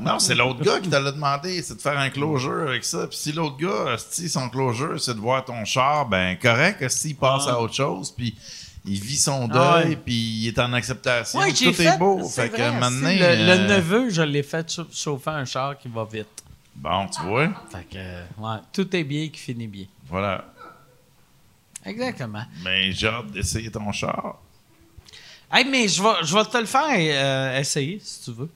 Non, 0.00 0.18
c'est 0.20 0.34
l'autre 0.36 0.62
gars 0.62 0.78
qui 0.80 0.88
te 0.90 0.94
l'a 0.94 1.10
demandé, 1.10 1.60
c'est 1.62 1.74
de 1.74 1.80
faire 1.80 1.98
un 1.98 2.10
closure 2.10 2.68
avec 2.68 2.84
ça. 2.84 3.06
Puis 3.08 3.16
si 3.18 3.32
l'autre 3.32 3.56
gars, 3.56 3.96
si 3.96 4.28
son 4.28 4.48
closure, 4.48 5.00
c'est 5.00 5.14
de 5.14 5.18
voir 5.18 5.44
ton 5.44 5.64
char, 5.64 6.06
ben 6.06 6.36
correct, 6.40 6.88
s'il 6.90 7.16
passe 7.16 7.48
à 7.48 7.58
autre 7.58 7.74
chose, 7.74 8.12
puis 8.16 8.36
il 8.84 9.00
vit 9.00 9.16
son 9.16 9.48
deuil, 9.48 9.58
Ah 9.60 9.88
ouais. 9.88 9.96
puis 9.96 10.14
il 10.14 10.48
est 10.48 10.58
en 10.58 10.72
acceptation. 10.72 11.38
Ouais, 11.40 11.52
tout 11.52 11.64
est 11.64 11.72
fait, 11.72 11.98
beau. 11.98 12.26
Fait 12.28 12.48
que 12.48 12.56
maintenant, 12.78 13.08
le, 13.10 13.16
le 13.16 13.50
euh, 13.50 13.76
neveu, 13.76 14.10
je 14.10 14.22
l'ai 14.22 14.42
fait 14.42 14.70
chau- 14.70 14.86
chauffer 14.92 15.30
un 15.30 15.44
char 15.44 15.76
qui 15.78 15.88
va 15.88 16.04
vite. 16.10 16.26
Bon, 16.74 17.06
tu 17.08 17.20
vois, 17.22 17.48
Fait 17.72 17.84
que, 17.90 17.96
euh, 17.96 18.24
ouais, 18.38 18.58
tout 18.72 18.94
est 18.96 19.04
bien 19.04 19.28
qui 19.28 19.40
finit 19.40 19.66
bien. 19.66 19.86
voilà. 20.08 20.44
Exactement. 21.84 22.44
Mais 22.64 22.92
j'ai 22.92 23.08
hâte 23.08 23.30
d'essayer 23.30 23.70
ton 23.70 23.90
char. 23.92 24.36
Hey, 25.50 25.64
mais 25.64 25.88
je 25.88 26.02
vais, 26.02 26.08
je 26.24 26.34
vais 26.34 26.44
te 26.44 26.58
le 26.58 26.66
faire 26.66 26.84
euh, 26.90 27.58
essayer, 27.58 27.98
si 28.02 28.24
tu 28.24 28.32
veux. 28.32 28.50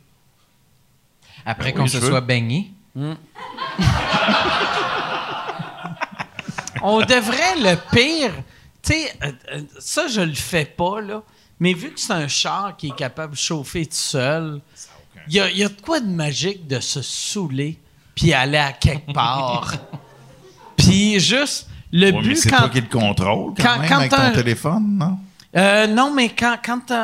Après 1.44 1.70
Ben 1.72 1.78
qu'on 1.78 1.82
oui, 1.84 1.88
se 1.90 2.00
soit 2.00 2.20
baigné. 2.20 2.70
On 6.82 7.00
devrait 7.00 7.56
le 7.56 7.76
pire. 7.94 8.32
Tu 8.82 8.92
sais, 8.94 9.12
euh, 9.22 9.32
euh, 9.54 9.60
ça, 9.78 10.08
je 10.08 10.20
le 10.20 10.34
fais 10.34 10.64
pas, 10.64 11.00
là. 11.00 11.22
Mais 11.60 11.72
vu 11.72 11.92
que 11.92 12.00
c'est 12.00 12.12
un 12.12 12.26
char 12.28 12.76
qui 12.76 12.88
est 12.88 12.96
capable 12.96 13.34
de 13.34 13.38
chauffer 13.38 13.86
tout 13.86 13.94
seul, 13.94 14.60
il 15.28 15.34
y 15.34 15.40
a, 15.40 15.48
il 15.50 15.58
y 15.58 15.62
a 15.64 15.68
de 15.68 15.80
quoi 15.80 16.00
de 16.00 16.08
magique 16.08 16.66
de 16.66 16.80
se 16.80 17.00
saouler 17.02 17.78
puis 18.14 18.32
aller 18.32 18.58
à 18.58 18.72
quelque 18.72 19.12
part. 19.12 19.72
puis 20.76 21.20
juste, 21.20 21.68
le 21.92 22.10
Ouais, 22.10 22.22
but 22.22 22.36
c'est 22.36 22.50
quand. 22.50 22.58
toi 22.58 22.68
qui 22.70 22.80
le 22.80 22.88
contrôle 22.88 23.54
quand, 23.56 23.62
quand- 23.62 23.78
même 23.78 23.88
quand 23.88 23.96
avec 23.98 24.10
t'as 24.10 24.16
ton 24.16 24.22
un- 24.22 24.30
téléphone, 24.32 24.98
non? 24.98 25.18
Euh, 25.54 25.86
non, 25.86 26.12
mais 26.14 26.30
quand, 26.30 26.56
quand 26.64 26.80
Tu 26.86 26.94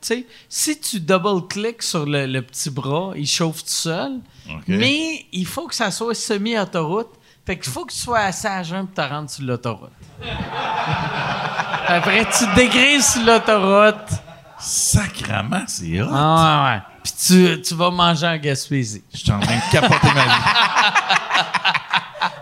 sais, 0.00 0.26
si 0.48 0.78
tu 0.80 1.00
double-cliques 1.00 1.82
sur 1.82 2.06
le, 2.06 2.24
le 2.24 2.40
petit 2.42 2.70
bras, 2.70 3.12
il 3.16 3.26
chauffe 3.26 3.64
tout 3.64 3.70
seul. 3.70 4.20
Mais 4.68 5.26
il 5.32 5.44
faut 5.46 5.66
que 5.66 5.74
ça 5.74 5.90
soit 5.90 6.14
semi-autoroute. 6.14 7.08
Fait 7.44 7.58
qu'il 7.58 7.70
faut 7.72 7.84
que 7.84 7.92
tu 7.92 7.98
sois 7.98 8.20
assez 8.20 8.46
à 8.46 8.62
jeun 8.62 8.86
pour 8.86 8.94
te 9.04 9.08
rendre 9.10 9.28
sur 9.28 9.42
l'autoroute. 9.44 9.90
Après, 11.88 12.24
tu 12.26 12.44
dégrises 12.54 13.06
sur 13.12 13.22
l'autoroute? 13.24 14.10
Sacrement, 14.58 15.62
c'est 15.66 16.00
hot. 16.02 16.08
Ah 16.12 16.64
ouais, 16.64 16.70
ouais. 16.76 16.82
Puis 17.02 17.12
tu, 17.26 17.62
tu 17.62 17.74
vas 17.74 17.90
manger 17.90 18.26
en 18.26 18.36
Gaspésie. 18.36 19.02
Je 19.12 19.18
suis 19.18 19.32
en 19.32 19.40
train 19.40 19.56
de 19.56 19.72
capoter 19.72 20.08
ma 20.14 20.24
vie. 20.24 20.30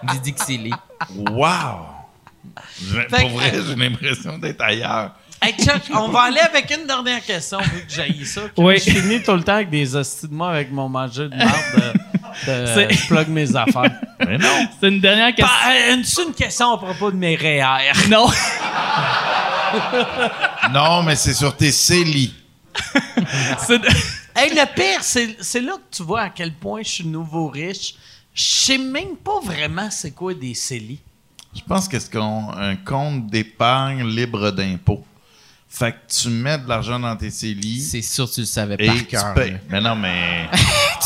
Didi 0.21 0.33
Xili. 0.35 0.73
Wow! 1.17 1.87
Fait 2.91 3.07
pour 3.09 3.19
que- 3.19 3.35
vrai, 3.35 3.53
j'ai 3.67 3.75
l'impression 3.77 4.39
d'être 4.39 4.61
ailleurs. 4.63 5.13
Hey 5.41 5.55
Chuck, 5.55 5.83
on 5.95 6.09
va 6.09 6.23
aller 6.23 6.41
avec 6.41 6.69
une 6.77 6.85
dernière 6.87 7.25
question 7.25 7.59
vu 7.61 7.87
que 7.87 7.93
j'ai 7.93 8.25
ça. 8.25 8.41
Oui. 8.57 8.79
Je 8.85 8.91
finis 8.91 9.23
tout 9.23 9.35
le 9.35 9.45
temps 9.45 9.55
avec 9.55 9.71
des 9.71 9.95
hosties 9.95 10.27
de 10.27 10.35
moi 10.35 10.51
avec 10.51 10.73
mon 10.73 10.89
manger 10.89 11.29
de 11.29 11.37
marde. 11.37 11.95
Euh, 12.47 12.67
euh, 12.67 12.75
C'est- 12.75 12.95
je 12.95 13.07
plug 13.09 13.29
mes 13.29 13.57
affaires. 13.57 13.91
Mais 14.27 14.39
non. 14.39 14.69
C'est 14.81 14.89
une 14.89 15.01
dernière 15.01 15.35
question. 15.35 15.47
Bah, 15.65 15.71
euh, 15.91 15.95
une, 15.95 16.05
c'est 16.05 16.23
une 16.25 16.35
question 16.35 16.73
à 16.73 16.79
propos 16.79 17.11
de 17.11 17.17
mes 17.17 17.35
REER. 17.37 18.09
Non. 18.09 18.27
Non, 20.73 21.03
mais 21.03 21.17
c'est 21.17 21.35
sur 21.35 21.55
tes 21.57 21.71
CELI. 21.73 22.33
C'est- 23.67 23.81
Hey, 24.37 24.51
le 24.55 24.65
pire, 24.73 25.03
c'est, 25.03 25.37
c'est 25.41 25.61
là 25.61 25.73
que 25.73 25.97
tu 25.97 26.05
vois 26.05 26.21
à 26.23 26.31
quel 26.31 26.55
point 26.55 26.81
je 26.83 26.89
suis 26.89 27.05
nouveau 27.07 27.49
riche. 27.49 27.95
Je 28.33 28.43
sais 28.45 28.79
même 28.79 29.17
pas 29.23 29.41
vraiment 29.43 29.89
c'est 29.91 30.13
quoi 30.13 30.33
des 30.33 30.55
CELI. 30.55 31.01
Je 31.57 31.61
pense 31.67 31.89
que 31.89 31.99
c'est 31.99 32.13
qu'on- 32.13 32.51
un 32.53 32.77
compte 32.77 33.27
d'épargne 33.27 34.07
libre 34.07 34.53
d'impôt. 34.53 35.05
Fait 35.69 35.93
que 35.93 36.21
tu 36.23 36.29
mets 36.31 36.59
de 36.59 36.67
l'argent 36.69 36.99
dans 36.99 37.15
tes 37.15 37.31
CELI 37.31 37.81
C'est 37.81 38.03
sûr 38.03 38.29
que 38.29 38.35
tu 38.35 38.41
le 38.41 38.47
savais 38.47 38.77
et 38.79 38.87
par 38.87 38.97
tu 38.97 39.41
payes. 39.41 39.59
Mais 39.69 39.81
non, 39.81 39.97
mais... 39.97 40.49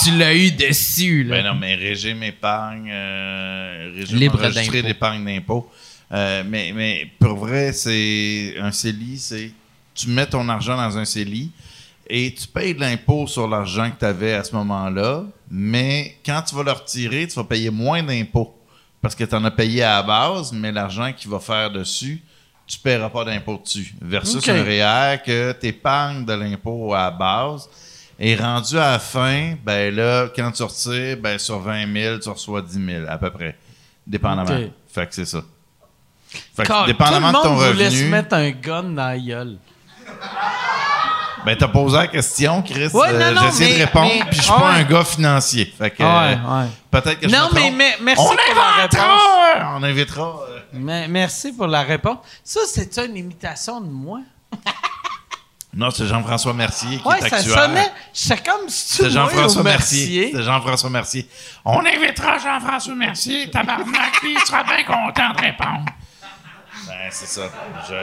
Tu 0.03 0.11
l'as 0.17 0.35
eu 0.35 0.51
dessus, 0.53 1.23
là. 1.25 1.37
Ben 1.37 1.53
non, 1.53 1.55
mais 1.55 1.75
régime 1.75 2.23
épargne, 2.23 2.91
euh, 2.91 3.93
régime 3.95 4.19
Libre 4.19 4.41
enregistré 4.41 4.83
d'épargne 4.83 5.25
d'impôt. 5.25 5.71
Euh, 6.11 6.43
mais, 6.47 6.73
mais 6.75 7.11
pour 7.19 7.37
vrai, 7.37 7.73
c'est 7.73 8.55
un 8.59 8.73
CELI, 8.73 9.19
c'est 9.19 9.53
tu 9.95 10.09
mets 10.09 10.27
ton 10.27 10.49
argent 10.49 10.77
dans 10.77 10.99
un 10.99 11.05
CELI 11.05 11.51
et 12.09 12.35
tu 12.35 12.47
payes 12.47 12.75
de 12.75 12.81
l'impôt 12.81 13.27
sur 13.27 13.47
l'argent 13.47 13.91
que 13.91 13.99
tu 13.99 14.05
avais 14.05 14.35
à 14.35 14.45
ce 14.45 14.55
moment-là, 14.57 15.25
mais 15.51 16.17
quand 16.25 16.43
tu 16.43 16.55
vas 16.55 16.63
le 16.63 16.73
retirer, 16.73 17.27
tu 17.27 17.35
vas 17.35 17.45
payer 17.45 17.71
moins 17.71 18.03
d'impôts 18.03 18.55
parce 19.01 19.15
que 19.15 19.25
tu 19.25 19.35
en 19.35 19.45
as 19.45 19.51
payé 19.51 19.83
à 19.83 19.97
la 19.97 20.03
base, 20.03 20.53
mais 20.53 20.73
l'argent 20.73 21.13
qu'il 21.13 21.31
va 21.31 21.41
faire 21.41 21.71
dessus, 21.71 22.23
tu 22.67 22.79
ne 22.79 22.83
paieras 22.83 23.11
pas 23.11 23.25
d'impôt 23.25 23.61
dessus. 23.63 23.95
Versus 24.01 24.37
Ok. 24.37 24.49
un 24.49 24.63
REER 24.63 25.23
que 25.25 25.53
tu 25.53 25.67
épargnes 25.69 26.25
de 26.25 26.33
l'impôt 26.33 26.95
à 26.95 27.05
la 27.05 27.11
base. 27.11 27.69
Et 28.19 28.37
rendu 28.37 28.79
à 28.79 28.93
la 28.93 28.99
fin, 28.99 29.55
ben 29.65 29.95
là, 29.95 30.29
quand 30.35 30.51
tu 30.53 30.63
retires, 30.63 31.17
ben 31.17 31.39
sur 31.39 31.59
20 31.59 31.93
000, 31.93 32.19
tu 32.19 32.29
reçois 32.29 32.63
10 32.63 32.85
000 32.87 33.07
à 33.09 33.19
peu 33.19 33.31
près. 33.31 33.57
Dépendamment. 34.07 34.51
Ok. 34.57 34.71
Fait 34.89 35.07
que 35.07 35.15
c'est 35.15 35.25
ça. 35.25 35.43
Fait 36.57 36.63
que 36.63 36.69
Car 36.69 36.87
dépendamment 36.87 37.33
tout 37.33 37.39
de 37.39 37.43
le 37.43 37.49
ton 37.49 37.55
monde 37.57 37.73
voulait 37.73 37.91
se 37.91 37.97
revenu, 37.97 38.11
mettre 38.11 38.35
un 38.35 38.51
gun 38.51 38.83
dans 38.85 38.95
la 39.07 39.19
gueule. 39.19 39.59
Ben 41.45 41.57
t'as 41.57 41.69
posé 41.69 41.97
la 41.97 42.07
question, 42.09 42.63
Chris. 42.63 42.89
Ouais, 42.93 43.09
euh, 43.09 43.35
mais- 43.59 43.73
de 43.75 43.79
répondre, 43.79 44.11
puis 44.31 44.37
je 44.37 44.43
suis 44.43 44.51
pas 44.53 44.59
ouais. 44.59 44.81
un 44.81 44.83
gars 44.85 45.05
financier. 45.05 45.75
Fait 45.77 45.91
que 45.91 46.03
Ouais, 46.03 46.39
euh, 46.39 46.67
peut-être 46.91 47.21
que 47.21 47.29
je 47.29 47.35
Non, 47.35 47.49
me 47.51 47.55
mais, 47.55 47.71
mais 47.71 47.97
merci 48.03 48.23
On 48.25 48.29
pour 48.29 48.37
la 48.57 48.83
réponse. 48.83 49.21
On 49.79 49.83
invitera. 49.83 50.23
euh, 50.49 50.61
Mais- 50.75 51.09
merci 51.09 51.53
pour 51.53 51.67
la 51.67 51.83
réponse. 51.83 52.19
Ça, 52.45 52.61
c'est 52.67 52.97
une 52.99 53.17
imitation 53.17 53.81
de 53.81 53.89
moi? 53.91 54.21
Non, 55.75 55.91
c'est 55.91 56.07
Jean-François 56.07 56.53
Mercier 56.53 56.99
qui 56.99 57.09
est 57.09 57.29
ça 57.31 57.37
actuel. 57.37 57.55
sonnait. 57.55 57.93
C'est 58.13 58.45
comme 58.45 58.69
si 58.69 58.89
tu 58.99 59.03
C'est 59.05 59.11
Jean-François 59.11 59.63
Mercier. 59.63 60.21
Mercier. 60.21 60.33
C'est 60.37 60.43
Jean-François 60.43 60.91
Mercier. 60.91 61.29
On 61.65 61.79
invitera 61.81 62.37
Jean-François 62.37 62.95
Mercier, 62.95 63.51
tabarnak, 63.51 64.13
puis 64.21 64.35
il 64.35 64.41
sera 64.47 64.65
bien 64.65 64.85
content 64.85 65.31
de 65.33 65.41
répondre. 65.41 65.87
Ben, 66.87 67.09
c'est 67.11 67.27
ça. 67.27 67.43
Je... 67.89 67.95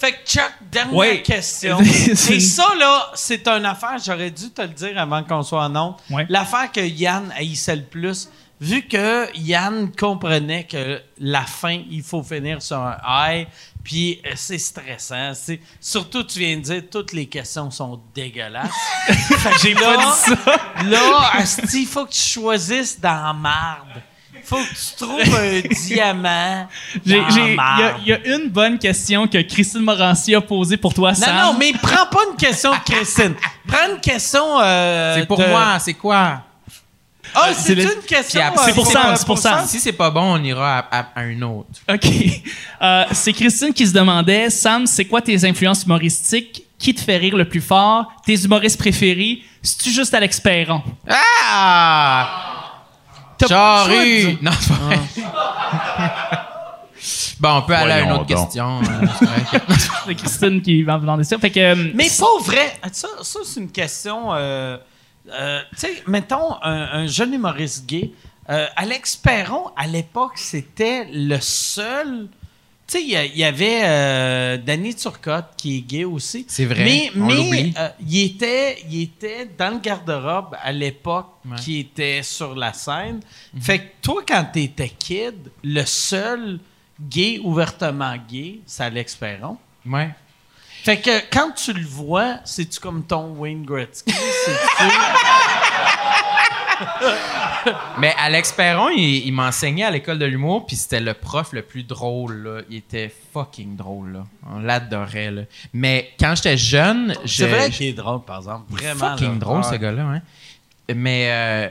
Fait 0.00 0.12
que 0.12 0.26
Chuck, 0.26 0.50
dernière 0.72 1.22
question. 1.22 1.78
Et 2.30 2.40
ça, 2.40 2.74
là, 2.78 3.10
c'est 3.14 3.46
une 3.46 3.66
affaire, 3.66 3.98
j'aurais 4.02 4.30
dû 4.30 4.48
te 4.50 4.62
le 4.62 4.68
dire 4.68 4.98
avant 4.98 5.22
qu'on 5.22 5.42
soit 5.42 5.62
en 5.62 5.76
honte. 5.76 6.00
L'affaire 6.30 6.72
que 6.72 6.80
Yann 6.80 7.30
haïssait 7.36 7.76
le 7.76 7.84
plus, 7.84 8.30
vu 8.58 8.80
que 8.88 9.28
Yann 9.36 9.92
comprenait 9.94 10.64
que 10.64 11.02
la 11.18 11.42
fin, 11.42 11.82
il 11.90 12.02
faut 12.02 12.22
finir 12.22 12.62
sur 12.62 12.78
un 12.78 12.96
high, 13.06 13.46
puis 13.84 14.22
euh, 14.24 14.30
c'est 14.36 14.58
stressant. 14.58 15.32
C'est, 15.34 15.60
surtout, 15.78 16.22
tu 16.22 16.38
viens 16.38 16.56
de 16.56 16.62
dire, 16.62 16.82
toutes 16.90 17.12
les 17.12 17.26
questions 17.26 17.70
sont 17.70 18.00
dégueulasses. 18.14 18.70
Fait 19.06 19.50
que 19.50 19.58
J'ai 19.60 19.74
là, 19.74 19.80
pas 19.80 19.96
dit 19.96 20.18
ça. 20.18 20.84
Là, 20.84 21.44
il 21.74 21.86
faut 21.86 22.06
que 22.06 22.12
tu 22.12 22.22
choisisses 22.22 22.98
dans 22.98 23.34
marde. 23.34 24.00
Faut 24.44 24.56
que 24.56 24.62
tu 24.62 24.96
trouves 24.96 25.36
un 25.36 25.60
diamant 25.86 26.68
Il 27.06 27.12
y, 27.12 27.14
a- 27.16 27.96
y 28.04 28.20
une 28.36 28.48
bonne 28.50 28.78
question 28.78 29.26
que 29.26 29.38
Christine 29.42 29.82
Morancy 29.82 30.34
a 30.34 30.40
posée 30.40 30.76
pour 30.76 30.92
toi, 30.94 31.10
Non, 31.10 31.16
Sam. 31.16 31.36
non, 31.36 31.56
mais 31.58 31.72
prends 31.80 32.06
pas 32.06 32.20
une 32.30 32.36
question 32.36 32.72
de 32.72 32.78
Christine. 32.92 33.34
Prends 33.66 33.94
une 33.94 34.00
question. 34.00 34.60
euh, 34.60 35.16
C'est 35.18 35.26
pour 35.26 35.38
de- 35.38 35.46
moi, 35.46 35.78
c'est 35.78 35.94
quoi? 35.94 36.42
Ah, 37.32 37.50
c'est 37.54 37.62
c'est 37.62 37.74
le- 37.76 37.82
une 37.84 38.02
question. 38.02 38.40
Euh, 38.40 38.44
C'est 38.64 38.74
pour 38.74 38.92
pas- 38.92 39.14
c'est 39.16 39.26
pour 39.26 39.38
Sam. 39.38 39.64
Si 39.66 39.78
c'est 39.78 39.92
pas 39.92 40.10
bon, 40.10 40.34
on 40.34 40.42
ira 40.42 40.78
à, 40.78 40.98
à- 40.98 41.06
à 41.14 41.20
un 41.20 41.40
autre. 41.42 41.68
OK. 41.88 42.06
Euh, 42.82 43.04
c'est 43.12 43.32
Christine 43.32 43.72
qui 43.72 43.86
se 43.86 43.92
demandait, 43.92 44.50
Sam, 44.50 44.84
c'est 44.86 45.04
quoi 45.04 45.20
tes 45.22 45.44
influences 45.44 45.84
humoristiques? 45.84 46.64
Qui 46.76 46.94
te 46.94 47.00
fait 47.02 47.18
rire 47.18 47.36
le 47.36 47.44
plus 47.46 47.60
fort? 47.60 48.10
Tes 48.24 48.34
humoristes 48.42 48.78
préférés? 48.78 49.42
C'est-tu 49.62 49.90
juste 49.90 50.14
Alex 50.14 50.40
Perron? 50.40 50.82
Ah! 51.06 52.49
Dire- 53.46 54.38
Non, 54.42 54.50
c'est 54.60 54.68
pas 54.68 54.74
vrai. 54.84 54.98
bon, 57.40 57.48
on 57.56 57.62
peut 57.62 57.74
aller 57.74 57.92
à 57.92 58.00
une 58.02 58.12
autre 58.12 58.26
donc. 58.26 58.28
question. 58.28 58.80
c'est 59.18 59.26
correct. 59.26 59.66
C'est 60.06 60.14
Christine 60.14 60.62
qui 60.62 60.82
va 60.82 60.96
me 60.96 61.00
demander 61.02 61.24
ça. 61.24 61.38
Fait 61.38 61.50
que, 61.50 61.60
euh, 61.60 61.90
Mais 61.94 62.08
pas 62.18 62.42
vrai. 62.44 62.78
Ça, 62.92 63.08
ça 63.22 63.38
c'est 63.44 63.60
une 63.60 63.70
question. 63.70 64.32
euh, 64.34 64.76
euh, 65.32 65.60
tu 65.72 65.78
sais, 65.80 66.02
mettons 66.06 66.54
un, 66.62 67.02
un 67.02 67.06
jeune 67.06 67.32
humoriste 67.34 67.86
gay. 67.86 68.12
Euh, 68.48 68.66
Alex 68.76 69.16
Perron, 69.16 69.70
à 69.76 69.86
l'époque, 69.86 70.32
c'était 70.36 71.06
le 71.12 71.38
seul. 71.40 72.28
Tu 72.90 72.98
sais, 72.98 73.04
il 73.04 73.38
y 73.38 73.44
avait 73.44 73.82
euh, 73.84 74.56
Danny 74.56 74.92
Turcotte 74.96 75.52
qui 75.56 75.78
est 75.78 75.80
gay 75.82 76.04
aussi. 76.04 76.44
C'est 76.48 76.64
vrai, 76.64 76.82
Mais, 76.84 77.10
on 77.14 77.26
mais 77.48 77.72
euh, 77.78 77.88
il, 78.04 78.24
était, 78.24 78.78
il 78.90 79.02
était 79.02 79.48
dans 79.56 79.74
le 79.74 79.78
garde-robe 79.78 80.56
à 80.60 80.72
l'époque 80.72 81.26
Ouais. 81.48 81.56
qui 81.56 81.78
était 81.78 82.22
sur 82.24 82.54
la 82.56 82.72
scène. 82.72 83.20
Fait 83.60 83.78
que 83.78 83.84
toi, 84.02 84.22
quand 84.28 84.44
t'étais 84.52 84.88
kid, 84.90 85.50
le 85.62 85.84
seul 85.86 86.58
gay 87.00 87.40
ouvertement 87.42 88.14
gay, 88.28 88.58
c'est 88.66 88.82
Alex 88.84 89.14
Perron. 89.14 89.56
Ouais. 89.86 90.10
Fait 90.82 90.98
que 91.00 91.20
quand 91.32 91.52
tu 91.52 91.72
le 91.72 91.86
vois, 91.86 92.38
c'est-tu 92.44 92.80
comme 92.80 93.04
ton 93.04 93.34
Wayne 93.36 93.64
Gretzky? 93.64 94.12
C'est-tu... 94.12 94.84
Mais 97.98 98.14
Alex 98.18 98.52
Perron, 98.52 98.88
il, 98.90 99.26
il 99.26 99.32
m'enseignait 99.32 99.84
à 99.84 99.90
l'école 99.90 100.18
de 100.18 100.24
l'humour, 100.24 100.66
puis 100.66 100.76
c'était 100.76 101.00
le 101.00 101.14
prof 101.14 101.52
le 101.52 101.62
plus 101.62 101.82
drôle. 101.82 102.42
Là. 102.42 102.60
Il 102.70 102.76
était 102.78 103.12
fucking 103.32 103.76
drôle. 103.76 104.12
Là. 104.12 104.24
On 104.50 104.60
l'adorait. 104.60 105.30
Là. 105.30 105.42
Mais 105.72 106.10
quand 106.18 106.34
j'étais 106.36 106.56
jeune, 106.56 107.14
je- 107.24 107.44
C'est 107.44 107.46
vrai 107.48 107.70
qu'il 107.70 107.86
est 107.88 107.92
drôle, 107.92 108.22
par 108.22 108.38
exemple. 108.38 108.64
Vraiment. 108.70 109.10
fucking 109.10 109.38
drôle, 109.38 109.64
ce 109.64 109.74
gars-là. 109.74 110.02
Hein? 110.02 110.22
Mais 110.94 111.26
euh, 111.30 111.68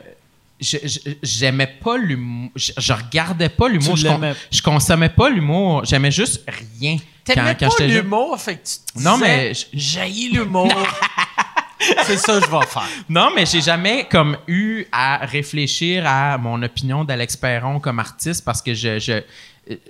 j'aimais 1.23 1.67
pas 1.83 1.97
l'humour. 1.97 2.51
Je, 2.55 2.71
je 2.77 2.93
regardais 2.93 3.49
pas 3.49 3.67
l'humour. 3.67 3.95
Je, 3.95 4.07
con- 4.07 4.13
l'aimais. 4.13 4.33
je 4.51 4.61
consommais 4.61 5.09
pas 5.09 5.29
l'humour. 5.29 5.85
J'aimais 5.85 6.11
juste 6.11 6.43
rien. 6.79 6.97
T'aimais 7.23 7.55
pas 7.55 7.67
l'humour, 7.85 8.39
fait 8.39 8.55
que 8.55 8.67
tu 8.67 8.75
te 8.93 9.03
Non, 9.03 9.17
mais 9.17 9.51
J'haïs 9.73 10.29
l'humour. 10.29 10.71
c'est 11.79 12.17
ça 12.17 12.39
que 12.39 12.45
je 12.45 12.51
vais 12.51 12.65
faire. 12.65 12.87
Non, 13.07 13.31
mais 13.35 13.45
j'ai 13.45 13.61
jamais 13.61 14.05
comme 14.09 14.37
eu 14.47 14.85
à 14.91 15.17
réfléchir 15.25 16.03
à 16.05 16.37
mon 16.37 16.61
opinion 16.63 17.03
d'Alex 17.03 17.37
Perron 17.37 17.79
comme 17.79 17.99
artiste 17.99 18.43
parce 18.43 18.61
que 18.61 18.73
je 18.73 18.99
je 18.99 19.21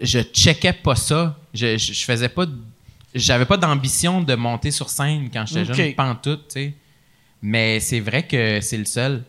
je 0.01 0.19
checkais 0.21 0.73
pas 0.73 0.95
ça. 0.95 1.35
Je 1.53 1.77
je, 1.77 1.93
je 1.93 2.03
faisais 2.05 2.29
pas 2.29 2.45
j'avais 3.15 3.45
pas 3.45 3.57
d'ambition 3.57 4.21
de 4.21 4.35
monter 4.35 4.69
sur 4.71 4.89
scène 4.89 5.29
quand 5.33 5.45
j'étais 5.47 5.95
jeune, 5.95 6.15
tout, 6.21 6.35
tu 6.37 6.43
sais. 6.49 6.73
Mais 7.41 7.79
c'est 7.79 8.01
vrai 8.01 8.23
que 8.23 8.59
c'est 8.61 8.77
le 8.77 8.85
seul. 8.85 9.23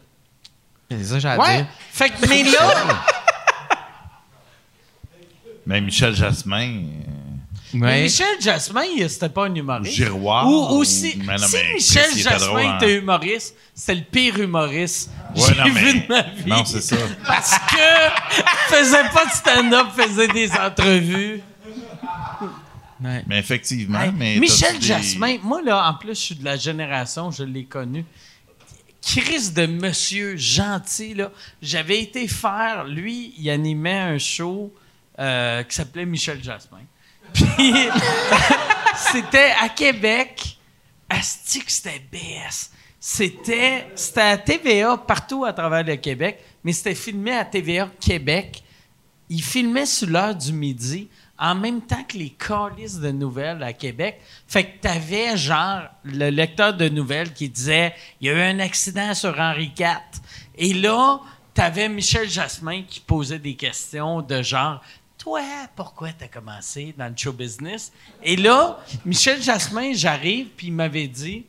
C'est 0.91 1.05
ça 1.05 1.15
que 1.15 1.21
j'ai 1.21 1.29
à 1.29 1.39
Ouais. 1.39 1.57
dire. 1.59 1.67
Fait 1.91 2.11
que, 2.11 2.29
mais 2.29 2.43
là, 2.53 3.05
Mais 5.67 5.81
Michel 5.81 6.15
Jasmin, 6.15 6.79
euh, 6.83 7.30
mais. 7.75 8.03
Michel 8.03 8.27
Jasmin, 8.41 8.83
il- 8.97 9.09
c'était 9.11 9.29
pas 9.29 9.47
un 9.47 9.55
humoriste. 9.55 9.95
Giroir. 9.95 10.47
Ou, 10.49 10.79
ou 10.79 10.85
si, 10.85 11.17
Mais 11.25 11.37
non, 11.37 11.47
si 11.47 11.57
mais 11.57 11.75
Michel 11.75 12.11
drôle, 12.11 12.23
Jasmin 12.23 12.71
hein. 12.73 12.77
était 12.79 12.99
humoriste, 12.99 13.55
c'est 13.75 13.95
le 13.95 14.03
pire 14.03 14.39
humoriste 14.41 15.11
que 15.35 15.41
Ouais, 15.41 15.47
j'ai 15.65 15.71
mais- 15.73 15.81
vu 15.81 16.01
de 16.01 16.07
ma 16.09 16.23
vie. 16.23 16.47
Non, 16.51 16.65
c'est 16.65 16.81
ça. 16.81 16.97
Parce 17.27 17.59
que 17.59 18.75
faisait 18.75 19.09
pas 19.13 19.25
de 19.27 19.31
stand-up, 19.31 19.87
faisait 19.97 20.29
des 20.29 20.51
entrevues. 20.53 21.41
Ouais. 23.03 23.25
Mais 23.27 23.39
effectivement. 23.39 23.99
Mais 24.15 24.37
Michel 24.39 24.79
des- 24.79 24.87
Jasmin, 24.87 25.37
moi 25.43 25.63
là, 25.63 25.89
en 25.89 25.95
plus, 25.95 26.11
je 26.11 26.21
suis 26.21 26.35
de 26.35 26.45
la 26.45 26.57
génération, 26.57 27.31
je 27.31 27.45
l'ai 27.45 27.65
connu. 27.65 28.05
Chris 29.03 29.53
de 29.53 29.65
monsieur 29.65 30.37
gentil, 30.37 31.15
là. 31.15 31.31
J'avais 31.63 32.01
été 32.03 32.29
faire, 32.29 32.85
lui, 32.85 33.33
il 33.39 33.49
animait 33.49 33.99
un 33.99 34.19
show 34.19 34.71
euh, 35.19 35.63
qui 35.63 35.75
s'appelait 35.75 36.05
Michel 36.05 36.43
Jasmin. 36.45 36.81
Puis, 37.33 37.89
c'était 38.97 39.53
à 39.61 39.69
Québec. 39.69 40.59
Asti 41.09 41.61
que 41.61 41.73
c'était 41.73 42.03
BS. 42.13 42.71
C'était, 43.01 43.87
c'était 43.95 44.21
à 44.21 44.39
TVA 44.39 44.97
partout 44.99 45.45
à 45.45 45.53
travers 45.53 45.83
le 45.83 45.97
Québec, 45.97 46.39
mais 46.63 46.73
c'était 46.73 46.95
filmé 46.95 47.33
à 47.33 47.45
TVA 47.45 47.89
Québec. 47.99 48.63
Il 49.29 49.43
filmait 49.43 49.87
sur 49.87 50.09
l'heure 50.09 50.35
du 50.35 50.53
midi 50.53 51.09
en 51.41 51.55
même 51.55 51.81
temps 51.81 52.05
que 52.05 52.19
les 52.19 52.31
calices 52.31 53.01
de 53.01 53.11
nouvelles 53.11 53.63
à 53.63 53.73
Québec. 53.73 54.21
Fait 54.47 54.65
que 54.65 54.81
t'avais, 54.83 55.37
genre, 55.39 55.85
le 56.05 56.29
lecteur 56.29 56.75
de 56.75 56.89
nouvelles 56.91 57.33
qui 57.33 57.49
disait 57.49 57.95
«Il 58.21 58.27
y 58.27 58.31
a 58.31 58.35
eu 58.35 58.43
un 58.43 58.59
accident 58.59 59.15
sur 59.15 59.41
Henri 59.41 59.73
IV.» 59.79 59.97
Et 60.59 60.75
là, 60.75 61.21
t'avais 61.55 61.89
Michel 61.89 62.29
Jasmin 62.29 62.83
qui 62.83 63.01
posait 63.01 63.39
des 63.39 63.55
questions 63.55 64.21
de 64.21 64.43
genre 64.43 64.83
«Toi, 65.21 65.43
pourquoi 65.77 66.13
t'as 66.15 66.29
commencé 66.29 66.95
dans 66.97 67.07
le 67.07 67.15
show 67.15 67.33
business?» 67.33 67.93
Et 68.23 68.37
là, 68.37 68.83
Michel 69.05 69.43
Jasmin, 69.43 69.93
j'arrive, 69.93 70.49
puis 70.57 70.69
il 70.69 70.73
m'avait 70.73 71.09
dit... 71.09 71.45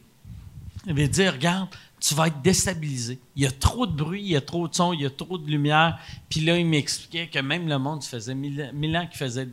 Il 0.86 0.92
avait 0.92 1.08
dit, 1.08 1.30
regarde, 1.30 1.70
tu 2.00 2.14
vas 2.16 2.28
être 2.28 2.42
déstabilisé. 2.42 3.20
Il 3.36 3.44
y 3.44 3.46
a 3.46 3.52
trop 3.52 3.86
de 3.86 3.94
bruit, 3.94 4.22
il 4.22 4.30
y 4.30 4.36
a 4.36 4.42
trop 4.42 4.68
de 4.68 4.74
son, 4.74 4.92
il 4.92 5.02
y 5.02 5.06
a 5.06 5.10
trop 5.10 5.38
de 5.38 5.50
lumière. 5.50 6.00
Puis 6.28 6.42
là, 6.42 6.58
il 6.58 6.66
m'expliquait 6.66 7.28
que 7.28 7.40
même 7.40 7.70
le 7.70 7.78
monde, 7.78 8.04
faisait 8.04 8.36
mille, 8.36 8.72
mille 8.74 8.98
ans 8.98 9.08
qu'il 9.08 9.18
faisait 9.18 9.48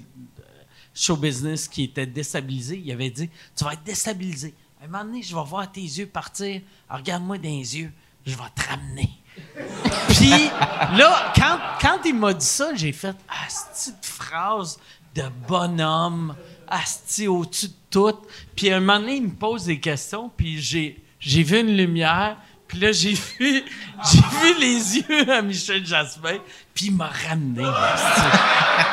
show 0.94 1.16
business 1.16 1.68
qui 1.68 1.84
était 1.84 2.06
déstabilisé. 2.06 2.82
Il 2.84 2.90
avait 2.90 3.10
dit, 3.10 3.30
tu 3.54 3.64
vas 3.64 3.74
être 3.74 3.84
déstabilisé. 3.84 4.52
À 4.80 4.86
un 4.86 4.88
moment 4.88 5.04
donné, 5.04 5.22
je 5.22 5.36
vais 5.36 5.44
voir 5.44 5.70
tes 5.70 5.80
yeux 5.80 6.06
partir. 6.06 6.60
Alors, 6.88 7.02
Regarde-moi 7.02 7.38
dans 7.38 7.44
les 7.44 7.78
yeux. 7.78 7.92
Je 8.26 8.34
vais 8.34 8.50
te 8.56 8.68
ramener. 8.68 9.10
Puis 10.08 10.50
là, 10.96 11.32
quand, 11.36 11.58
quand 11.80 11.98
il 12.04 12.14
m'a 12.14 12.32
dit 12.32 12.46
ça, 12.46 12.70
j'ai 12.74 12.92
fait 12.92 13.14
ah, 13.28 13.34
cette 13.48 13.96
petite 13.96 14.06
phrase 14.06 14.78
de 15.14 15.24
bonhomme, 15.46 16.34
asti 16.68 17.28
au-dessus 17.28 17.68
de 17.68 17.72
tout? 17.90 18.18
Puis 18.56 18.70
à 18.70 18.76
un 18.76 18.80
moment 18.80 19.00
donné, 19.00 19.16
il 19.16 19.24
me 19.24 19.30
pose 19.30 19.64
des 19.64 19.80
questions, 19.80 20.30
puis 20.36 20.60
j'ai, 20.60 21.02
j'ai 21.18 21.42
vu 21.42 21.60
une 21.60 21.76
lumière, 21.76 22.36
puis 22.66 22.78
là, 22.78 22.92
j'ai 22.92 23.12
vu, 23.38 23.64
j'ai 24.10 24.18
vu 24.18 24.60
les 24.60 24.96
yeux 24.98 25.32
à 25.32 25.42
Michel 25.42 25.84
Jasmin, 25.84 26.38
puis 26.74 26.86
il 26.86 26.96
m'a 26.96 27.10
ramené. 27.28 27.64
asti. 27.64 28.20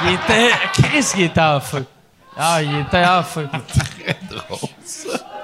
Il 0.03 0.13
était, 0.13 0.51
Chris, 0.73 1.05
il 1.17 1.21
était 1.23 1.41
en 1.41 1.59
feu. 1.59 1.85
Ah, 2.37 2.61
il 2.61 2.75
était 2.79 3.05
en 3.05 3.23
feu. 3.23 3.47
Très 3.67 4.19
drôle, 4.29 4.69
ça. 4.83 5.35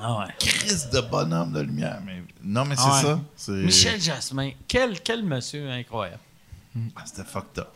Ah 0.00 0.18
ouais. 0.20 0.26
Crise 0.38 0.88
de 0.90 1.00
bonhomme 1.00 1.52
de 1.52 1.60
lumière. 1.60 1.98
Mais... 2.04 2.22
Non, 2.42 2.64
mais 2.64 2.76
c'est 2.76 2.84
ouais. 2.88 3.02
ça. 3.02 3.20
C'est... 3.36 3.52
Michel 3.52 4.00
Jasmin, 4.00 4.50
quel, 4.66 5.00
quel 5.00 5.22
monsieur 5.22 5.68
incroyable. 5.70 6.20
Ah, 6.96 7.02
c'était 7.04 7.24
fucked 7.28 7.58
up. 7.58 7.68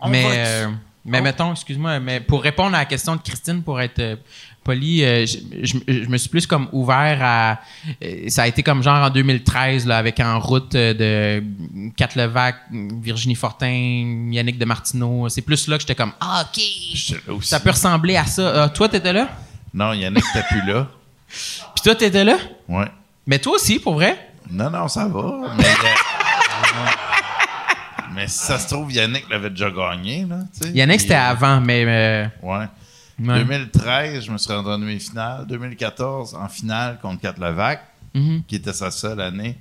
On 0.00 0.08
mais, 0.08 0.24
euh, 0.28 0.68
mais 1.04 1.20
mettons, 1.20 1.52
excuse-moi, 1.52 2.00
mais 2.00 2.20
pour 2.20 2.42
répondre 2.42 2.74
à 2.74 2.80
la 2.80 2.84
question 2.84 3.16
de 3.16 3.22
Christine, 3.22 3.62
pour 3.62 3.80
être 3.80 3.98
euh, 4.00 4.16
poli, 4.64 5.04
euh, 5.04 5.24
je, 5.24 5.38
je- 5.62 5.78
je 6.02 6.08
me 6.08 6.16
suis 6.18 6.28
plus 6.28 6.46
comme 6.46 6.68
ouvert 6.72 7.18
à. 7.22 7.60
euh, 8.02 8.28
ça 8.28 8.42
a 8.42 8.46
été 8.48 8.62
comme 8.62 8.82
genre 8.82 9.04
en 9.06 9.10
2013, 9.10 9.86
là, 9.86 9.98
avec 9.98 10.18
En 10.20 10.38
route 10.40 10.72
de 10.72 11.42
Kat 11.96 12.08
Levac, 12.16 12.56
Virginie 12.72 13.36
Fortin, 13.36 14.28
Yannick 14.32 14.58
de 14.58 14.64
Martineau. 14.64 15.28
C'est 15.28 15.42
plus 15.42 15.68
là 15.68 15.76
que 15.76 15.82
j'étais 15.82 15.94
comme 15.94 16.12
Ah, 16.20 16.44
OK. 16.46 16.60
Aussi. 17.28 17.48
Ça 17.48 17.60
peut 17.60 17.70
ressembler 17.70 18.16
à 18.16 18.26
ça. 18.26 18.64
Ah, 18.64 18.68
toi, 18.68 18.88
t'étais 18.88 19.12
là? 19.12 19.28
Non, 19.72 19.92
Yannick 19.92 20.24
n'était 20.34 20.46
plus 20.48 20.66
là. 20.66 20.88
Puis 21.28 21.82
toi, 21.84 21.94
t'étais 21.94 22.24
là? 22.24 22.36
Ouais. 22.68 22.86
Mais 23.26 23.38
toi 23.38 23.54
aussi, 23.54 23.78
pour 23.78 23.94
vrai? 23.94 24.30
Non, 24.50 24.70
non, 24.70 24.86
ça 24.88 25.06
va. 25.06 25.32
Mais, 25.58 25.64
euh, 25.64 26.86
mais 28.14 28.28
si 28.28 28.38
ça 28.38 28.58
se 28.58 28.68
trouve, 28.68 28.92
Yannick 28.92 29.28
l'avait 29.28 29.50
déjà 29.50 29.70
gagné. 29.70 30.24
Là, 30.28 30.36
tu 30.54 30.66
sais. 30.68 30.72
Yannick, 30.74 31.00
c'était 31.00 31.14
euh, 31.14 31.30
avant, 31.30 31.60
mais. 31.60 31.84
euh, 31.86 32.26
Ouais. 32.42 32.66
ouais. 33.18 33.38
2013, 33.38 34.24
je 34.24 34.30
me 34.30 34.38
suis 34.38 34.52
rendu 34.52 34.68
en 34.68 34.78
demi-finale. 34.78 35.44
2014, 35.48 36.34
en 36.34 36.48
finale 36.48 36.98
contre 37.02 37.20
Kat 37.22 37.34
Levac, 37.38 37.82
Mhm. 38.14 38.42
qui 38.46 38.56
était 38.56 38.72
sa 38.72 38.90
seule 38.90 39.20
année. 39.20 39.58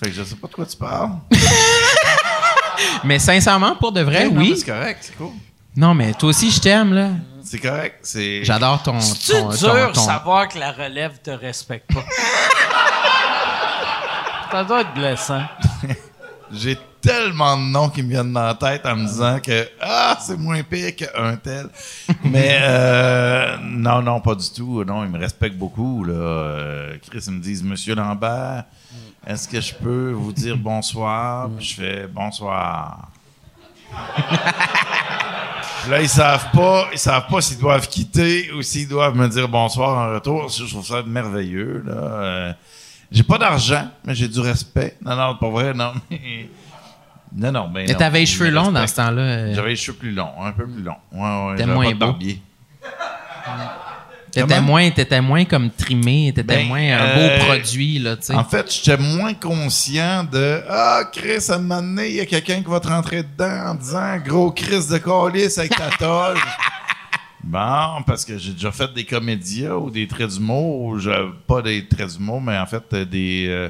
Fait 0.00 0.10
que 0.10 0.14
je 0.16 0.22
sais 0.22 0.36
pas 0.36 0.46
de 0.48 0.52
quoi 0.54 0.66
tu 0.66 0.76
parles. 0.76 1.10
Mais 3.04 3.18
sincèrement, 3.18 3.74
pour 3.76 3.92
de 3.92 4.00
vrai, 4.02 4.26
oui. 4.26 4.54
C'est 4.58 4.66
correct, 4.70 4.98
c'est 5.00 5.16
cool. 5.16 5.30
Non, 5.74 5.92
mais 5.94 6.14
toi 6.14 6.30
aussi, 6.30 6.50
je 6.50 6.58
t'aime, 6.60 6.94
là. 6.94 7.10
C'est 7.42 7.58
correct. 7.58 7.98
C'est... 8.02 8.42
J'adore 8.44 8.82
ton. 8.82 8.98
C'est 9.00 9.32
ton, 9.40 9.50
dur 9.50 9.92
ton- 9.92 10.00
savoir 10.00 10.48
que 10.48 10.58
la 10.58 10.72
relève 10.72 11.18
te 11.22 11.30
respecte 11.30 11.92
pas? 11.92 12.00
ça 14.50 14.64
doit 14.64 14.80
être 14.82 14.94
blessant. 14.94 15.42
J'ai 16.52 16.78
tellement 17.00 17.56
de 17.56 17.62
noms 17.62 17.88
qui 17.88 18.02
me 18.02 18.08
viennent 18.08 18.32
dans 18.32 18.46
la 18.46 18.54
tête 18.54 18.86
en 18.86 18.96
me 18.96 19.06
disant 19.06 19.38
que 19.40 19.68
ah 19.80 20.16
c'est 20.20 20.36
moins 20.36 20.62
pire 20.62 20.94
qu'un 20.94 21.36
tel. 21.36 21.68
Mais 22.24 22.58
euh, 22.60 23.56
non 23.62 24.02
non 24.02 24.20
pas 24.20 24.34
du 24.34 24.48
tout. 24.50 24.84
Non 24.84 25.04
ils 25.04 25.10
me 25.10 25.18
respectent 25.18 25.56
beaucoup 25.56 26.04
là. 26.04 26.14
Euh, 26.14 26.96
Chris 27.08 27.24
ils 27.26 27.32
me 27.32 27.40
disent 27.40 27.62
Monsieur 27.62 27.94
Lambert, 27.94 28.64
est-ce 29.26 29.48
que 29.48 29.60
je 29.60 29.74
peux 29.74 30.12
vous 30.12 30.32
dire 30.32 30.56
bonsoir? 30.56 31.48
Puis 31.56 31.66
je 31.66 31.74
fais 31.74 32.06
bonsoir. 32.06 33.08
Là, 35.88 36.02
ils 36.02 36.08
savent 36.08 36.50
pas, 36.50 36.88
ils 36.92 36.98
savent 36.98 37.28
pas 37.28 37.40
s'ils 37.40 37.58
doivent 37.58 37.88
quitter 37.88 38.50
ou 38.52 38.62
s'ils 38.62 38.88
doivent 38.88 39.14
me 39.14 39.28
dire 39.28 39.48
bonsoir 39.48 40.08
en 40.08 40.14
retour. 40.14 40.48
Je 40.48 40.64
trouve 40.64 40.84
ça 40.84 41.02
merveilleux, 41.04 41.84
là. 41.86 42.56
Euh, 43.16 43.18
j'ai 43.18 43.22
pas 43.22 43.38
d'argent, 43.38 43.88
mais 44.04 44.14
j'ai 44.14 44.28
du 44.28 44.40
respect. 44.40 44.96
Non, 45.04 45.16
non, 45.16 45.36
pas 45.36 45.48
vrai, 45.50 45.72
non. 45.74 45.92
mais- 46.10 46.48
Non, 47.34 47.52
non, 47.52 47.68
ben 47.68 47.84
Mais 47.86 47.92
non, 47.92 47.98
t'avais 47.98 48.20
les 48.20 48.26
cheveux 48.26 48.50
longs 48.50 48.70
dans 48.72 48.86
ce 48.86 48.94
temps-là. 48.96 49.22
euh, 49.22 49.54
J'avais 49.54 49.70
les 49.70 49.76
cheveux 49.76 49.96
plus 49.96 50.12
longs, 50.12 50.42
un 50.42 50.52
peu 50.52 50.66
plus 50.66 50.82
longs. 50.82 50.96
Ouais, 51.12 51.20
ouais. 51.20 51.56
T'es 51.56 51.62
j'avais 51.62 51.74
moins 51.74 51.84
pas 51.86 51.92
beau. 51.92 51.98
barbier. 51.98 52.40
T'étais 54.32 54.60
moins, 54.60 54.90
t'étais 54.90 55.20
moins 55.22 55.44
comme 55.46 55.70
trimé, 55.70 56.30
t'étais 56.34 56.42
Ben, 56.56 56.66
moins 56.66 56.78
un 56.78 56.98
euh, 57.00 57.38
beau 57.38 57.44
produit, 57.46 57.98
là, 58.00 58.16
tu 58.16 58.24
sais. 58.26 58.34
En 58.34 58.44
fait, 58.44 58.70
j'étais 58.70 58.98
moins 58.98 59.32
conscient 59.32 60.24
de 60.24 60.62
Ah, 60.68 61.04
Chris, 61.10 61.46
à 61.48 61.54
un 61.54 61.58
moment 61.58 61.80
donné, 61.80 62.08
il 62.10 62.14
y 62.16 62.20
a 62.20 62.26
quelqu'un 62.26 62.62
qui 62.62 62.68
va 62.70 62.78
te 62.80 62.88
rentrer 62.88 63.22
dedans 63.22 63.70
en 63.70 63.74
disant 63.76 64.18
Gros 64.22 64.50
Chris 64.50 64.88
de 64.90 64.98
calice 64.98 65.56
avec 65.56 65.74
ta 65.74 65.88
toge. 65.98 66.38
bon, 67.46 68.02
parce 68.06 68.24
que 68.24 68.36
j'ai 68.38 68.52
déjà 68.52 68.70
fait 68.72 68.92
des 68.92 69.04
comédias 69.04 69.74
ou 69.76 69.90
des 69.90 70.06
traits 70.06 70.30
d'humour, 70.30 70.80
ou 70.82 70.98
je- 70.98 71.30
pas 71.46 71.62
des 71.62 71.86
traits 71.86 72.10
d'humour, 72.16 72.40
mais 72.40 72.58
en 72.58 72.66
fait 72.66 72.94
des 72.94 73.46
euh, 73.48 73.68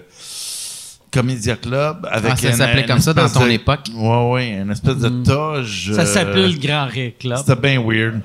comédia 1.10 1.56
club 1.56 2.06
avec 2.10 2.32
Ah, 2.32 2.36
ça 2.36 2.52
s'appelait 2.52 2.80
une 2.82 2.86
comme 2.86 2.98
ça 3.00 3.14
dans 3.14 3.24
espèce 3.26 3.40
ton 3.40 3.46
de- 3.46 3.52
époque? 3.52 3.80
Ouais, 3.94 4.30
ouais, 4.32 4.48
une 4.60 4.70
espèce 4.70 4.98
de 4.98 5.08
toge. 5.24 5.92
Ça 5.94 6.02
euh, 6.02 6.06
s'appelait 6.06 6.48
le 6.48 6.58
Grand 6.58 6.86
Rire 6.86 7.12
Club. 7.18 7.38
C'était 7.38 7.56
bien 7.56 7.80
weird. 7.82 8.20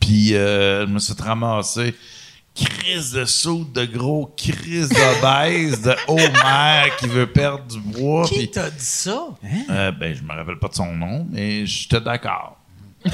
Puis 0.00 0.34
euh, 0.34 0.86
je 0.86 0.92
me 0.92 0.98
suis 0.98 1.14
ramasser 1.20 1.94
crise 2.54 3.12
de 3.12 3.24
soude 3.24 3.70
de 3.72 3.84
gros, 3.84 4.34
crise 4.36 4.88
d'obèse, 4.88 5.80
de 5.82 5.94
Homer 6.08 6.90
qui 6.98 7.06
veut 7.06 7.28
perdre 7.28 7.64
du 7.66 7.78
bois. 7.78 8.26
Qui 8.26 8.50
t'a 8.50 8.68
dit 8.68 8.84
ça? 8.84 9.26
euh, 9.70 9.92
ben, 9.92 10.12
je 10.12 10.22
me 10.24 10.32
rappelle 10.32 10.58
pas 10.58 10.66
de 10.66 10.74
son 10.74 10.92
nom, 10.92 11.24
mais 11.30 11.64
j'étais 11.66 12.00
d'accord. 12.00 12.56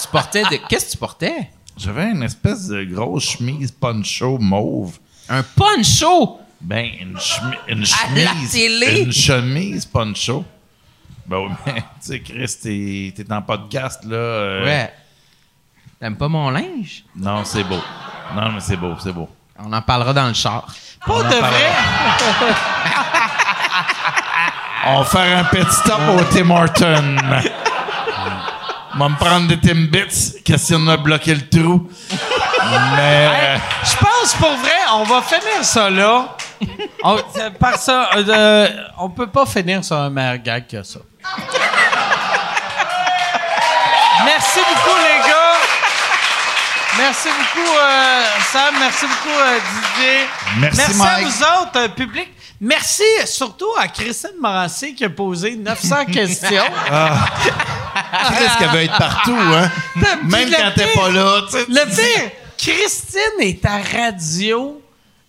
Tu 0.00 0.08
portais 0.08 0.42
de... 0.44 0.56
Qu'est-ce 0.68 0.86
que 0.86 0.90
tu 0.92 0.96
portais? 0.98 1.50
J'avais 1.76 2.10
une 2.10 2.22
espèce 2.22 2.68
de 2.68 2.84
grosse 2.84 3.30
chemise 3.36 3.70
poncho 3.72 4.38
mauve. 4.38 4.98
Un 5.28 5.42
poncho! 5.42 6.40
Ben, 6.60 6.86
une, 7.00 7.16
chemi- 7.18 7.58
une 7.68 7.78
À 7.84 8.14
la 8.14 8.30
chemise. 8.32 8.52
télé? 8.52 9.00
Une 9.02 9.12
chemise 9.12 9.84
poncho. 9.86 10.44
Ben 11.26 11.38
oui, 11.38 11.50
mais, 11.66 11.74
tu 11.74 11.82
sais, 12.00 12.20
Chris, 12.20 12.56
t'es, 12.62 13.12
t'es 13.24 13.32
en 13.32 13.42
podcast, 13.42 14.04
là. 14.04 14.14
euh, 14.16 14.64
Ouais. 14.64 14.92
T'aimes 16.00 16.16
pas 16.16 16.28
mon 16.28 16.50
linge? 16.50 17.04
Non, 17.16 17.44
c'est 17.44 17.64
beau. 17.64 17.80
Non, 18.34 18.52
mais 18.52 18.60
c'est 18.60 18.76
beau, 18.76 18.94
c'est 19.02 19.12
beau. 19.12 19.28
On 19.58 19.72
en 19.72 19.82
parlera 19.82 20.12
dans 20.12 20.26
le 20.28 20.34
char. 20.34 20.66
Pas 21.06 21.22
de 21.22 21.36
vrai? 21.36 21.72
On 24.86 24.98
va 24.98 25.04
faire 25.04 25.38
un 25.38 25.44
petit 25.44 25.74
stop 25.74 26.00
au 26.18 26.24
Tim 26.34 26.50
Horton. 26.50 27.16
On 28.96 28.98
va 28.98 29.08
me 29.08 29.16
prendre 29.16 29.48
des 29.48 29.58
Timbits, 29.58 30.42
question 30.44 30.78
de 30.78 30.96
bloquer 30.96 31.34
le 31.34 31.48
trou. 31.48 31.88
Mais 32.96 33.28
euh, 33.28 33.56
Je 33.82 33.96
pense 33.96 34.34
pour 34.38 34.52
vrai, 34.56 34.70
on 34.92 35.02
va 35.04 35.20
finir 35.22 35.62
ça 35.64 35.90
là. 35.90 36.36
On, 37.02 37.16
euh, 37.16 37.50
par 37.58 37.76
ça, 37.76 38.10
euh, 38.16 38.68
on 38.98 39.10
peut 39.10 39.26
pas 39.26 39.44
finir 39.46 39.84
sur 39.84 39.96
un 39.96 40.10
meilleur 40.10 40.38
gag 40.38 40.66
que 40.68 40.82
ça. 40.82 41.00
Merci 44.24 44.60
beaucoup, 44.60 44.96
les 44.96 45.28
gars. 45.28 45.58
Merci 46.96 47.28
beaucoup, 47.28 47.76
euh, 47.76 48.22
Sam. 48.52 48.74
Merci 48.78 49.06
beaucoup, 49.06 49.36
euh, 49.38 49.58
Didier. 49.96 50.26
Merci, 50.58 50.80
à 50.82 50.94
Mike. 50.94 51.26
vous 51.26 51.42
autres, 51.42 51.78
euh, 51.78 51.88
public. 51.88 52.28
Merci 52.60 53.02
surtout 53.26 53.66
à 53.78 53.88
Christine 53.88 54.30
Morancy 54.40 54.94
qui 54.94 55.04
a 55.04 55.10
posé 55.10 55.56
900 55.56 56.04
questions. 56.12 56.62
Chris 57.94 58.48
qui 58.58 58.64
veut 58.76 58.82
être 58.82 58.98
partout, 58.98 59.36
hein? 59.36 59.70
Même 60.24 60.50
quand 60.50 60.70
t'es 60.74 60.86
pas 60.94 61.10
là, 61.10 61.40
tu 61.46 61.52
sais. 61.58 61.64
Le 61.68 61.84
pire, 61.94 62.30
Christine 62.58 63.40
est 63.40 63.64
à 63.64 63.78
radio. 63.78 64.80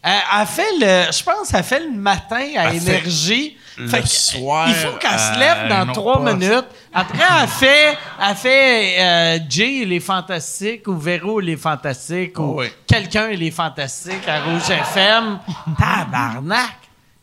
Elle, 0.03 0.45
fait 0.45 0.69
le, 0.79 1.11
je 1.11 1.23
pense, 1.23 1.51
elle 1.53 1.63
fait 1.63 1.79
le 1.79 1.91
matin 1.91 2.45
à 2.57 2.69
fait 2.69 2.77
Énergie. 2.77 3.57
le 3.75 3.89
soir 4.05 4.67
Il 4.69 4.75
faut 4.75 4.97
qu'elle 4.97 5.17
se 5.19 5.39
lève 5.39 5.67
dans 5.67 5.91
trois 5.93 6.21
poste. 6.23 6.37
minutes. 6.37 6.65
Après, 6.93 7.23
elle 7.41 7.47
fait, 7.47 7.97
elle 8.23 8.35
fait 8.35 8.95
euh, 8.99 9.39
Jay 9.49 9.77
et 9.81 9.85
les 9.85 9.99
Fantastiques 9.99 10.87
ou 10.87 10.95
Véro 10.95 11.41
et 11.41 11.45
les 11.45 11.57
Fantastiques 11.57 12.37
ou 12.37 12.43
Oh 12.55 12.59
oui. 12.59 12.67
quelqu'un 12.85 13.29
et 13.29 13.35
les 13.35 13.49
Fantastiques 13.49 14.27
à 14.27 14.43
Rouge 14.43 14.69
FM. 14.69 15.39
Tabarnak! 15.79 16.77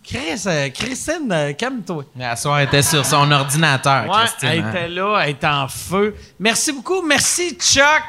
Chris, 0.04 0.42
euh, 0.46 0.68
Christine, 0.70 1.30
euh, 1.30 1.52
calme-toi. 1.52 2.04
Mais 2.16 2.24
à 2.26 2.34
soir, 2.34 2.58
elle 2.58 2.66
était 2.66 2.82
sur 2.82 3.04
son 3.06 3.30
ordinateur, 3.30 4.04
Ouais, 4.08 4.16
Christine. 4.24 4.48
elle 4.50 4.60
hein. 4.64 4.70
était 4.70 4.88
là, 4.88 5.18
elle 5.22 5.30
était 5.30 5.46
en 5.46 5.68
feu. 5.68 6.16
Merci 6.40 6.72
beaucoup. 6.72 7.02
Merci, 7.02 7.56
Chuck. 7.60 8.02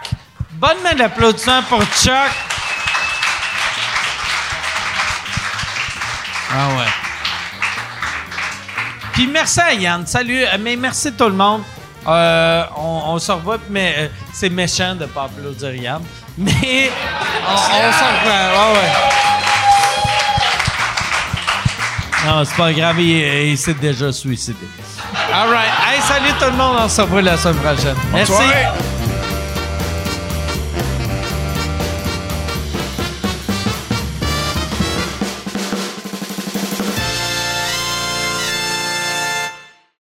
Bonne 0.54 0.78
main 0.84 0.96
d'applaudissement 0.96 1.62
pour 1.64 1.84
Chuck. 1.86 2.32
Ah 6.56 6.68
ouais. 6.78 6.86
Puis 9.14 9.28
merci 9.28 9.60
à 9.60 9.74
Yann. 9.74 10.06
Salut. 10.08 10.44
Euh, 10.44 10.58
Mais 10.60 10.76
merci 10.76 11.12
tout 11.14 11.26
le 11.26 11.34
monde. 11.34 11.62
Euh, 12.08 12.64
on, 12.76 13.02
on 13.14 13.20
se 13.20 13.32
revoit, 13.32 13.58
mais 13.70 13.96
euh, 13.98 14.08
c'est 14.34 14.50
méchant 14.50 14.94
de 14.96 15.02
ne 15.02 15.06
pas 15.06 15.24
applaudir 15.26 15.74
Yann. 15.76 16.02
Mais 16.38 16.92
on, 17.48 17.54
on 17.54 17.58
s'en 17.92 18.08
revoit. 18.08 18.34
Ouais, 18.34 18.74
ouais. 18.74 19.43
Non, 22.26 22.44
c'est 22.46 22.56
pas 22.56 22.72
grave, 22.72 23.00
il, 23.00 23.50
il 23.52 23.58
s'est 23.58 23.74
déjà 23.74 24.12
suicidé. 24.12 24.58
All 25.34 25.50
right. 25.50 25.70
Hey, 25.88 26.02
salut 26.02 26.32
tout 26.40 26.46
le 26.46 26.58
monde. 26.58 26.78
On 26.80 26.88
se 26.90 27.02
revoit 27.02 27.22
la 27.22 27.38
semaine 27.38 27.58
prochaine. 27.58 27.96
Merci. 28.14 28.32
soirée. 28.32 28.66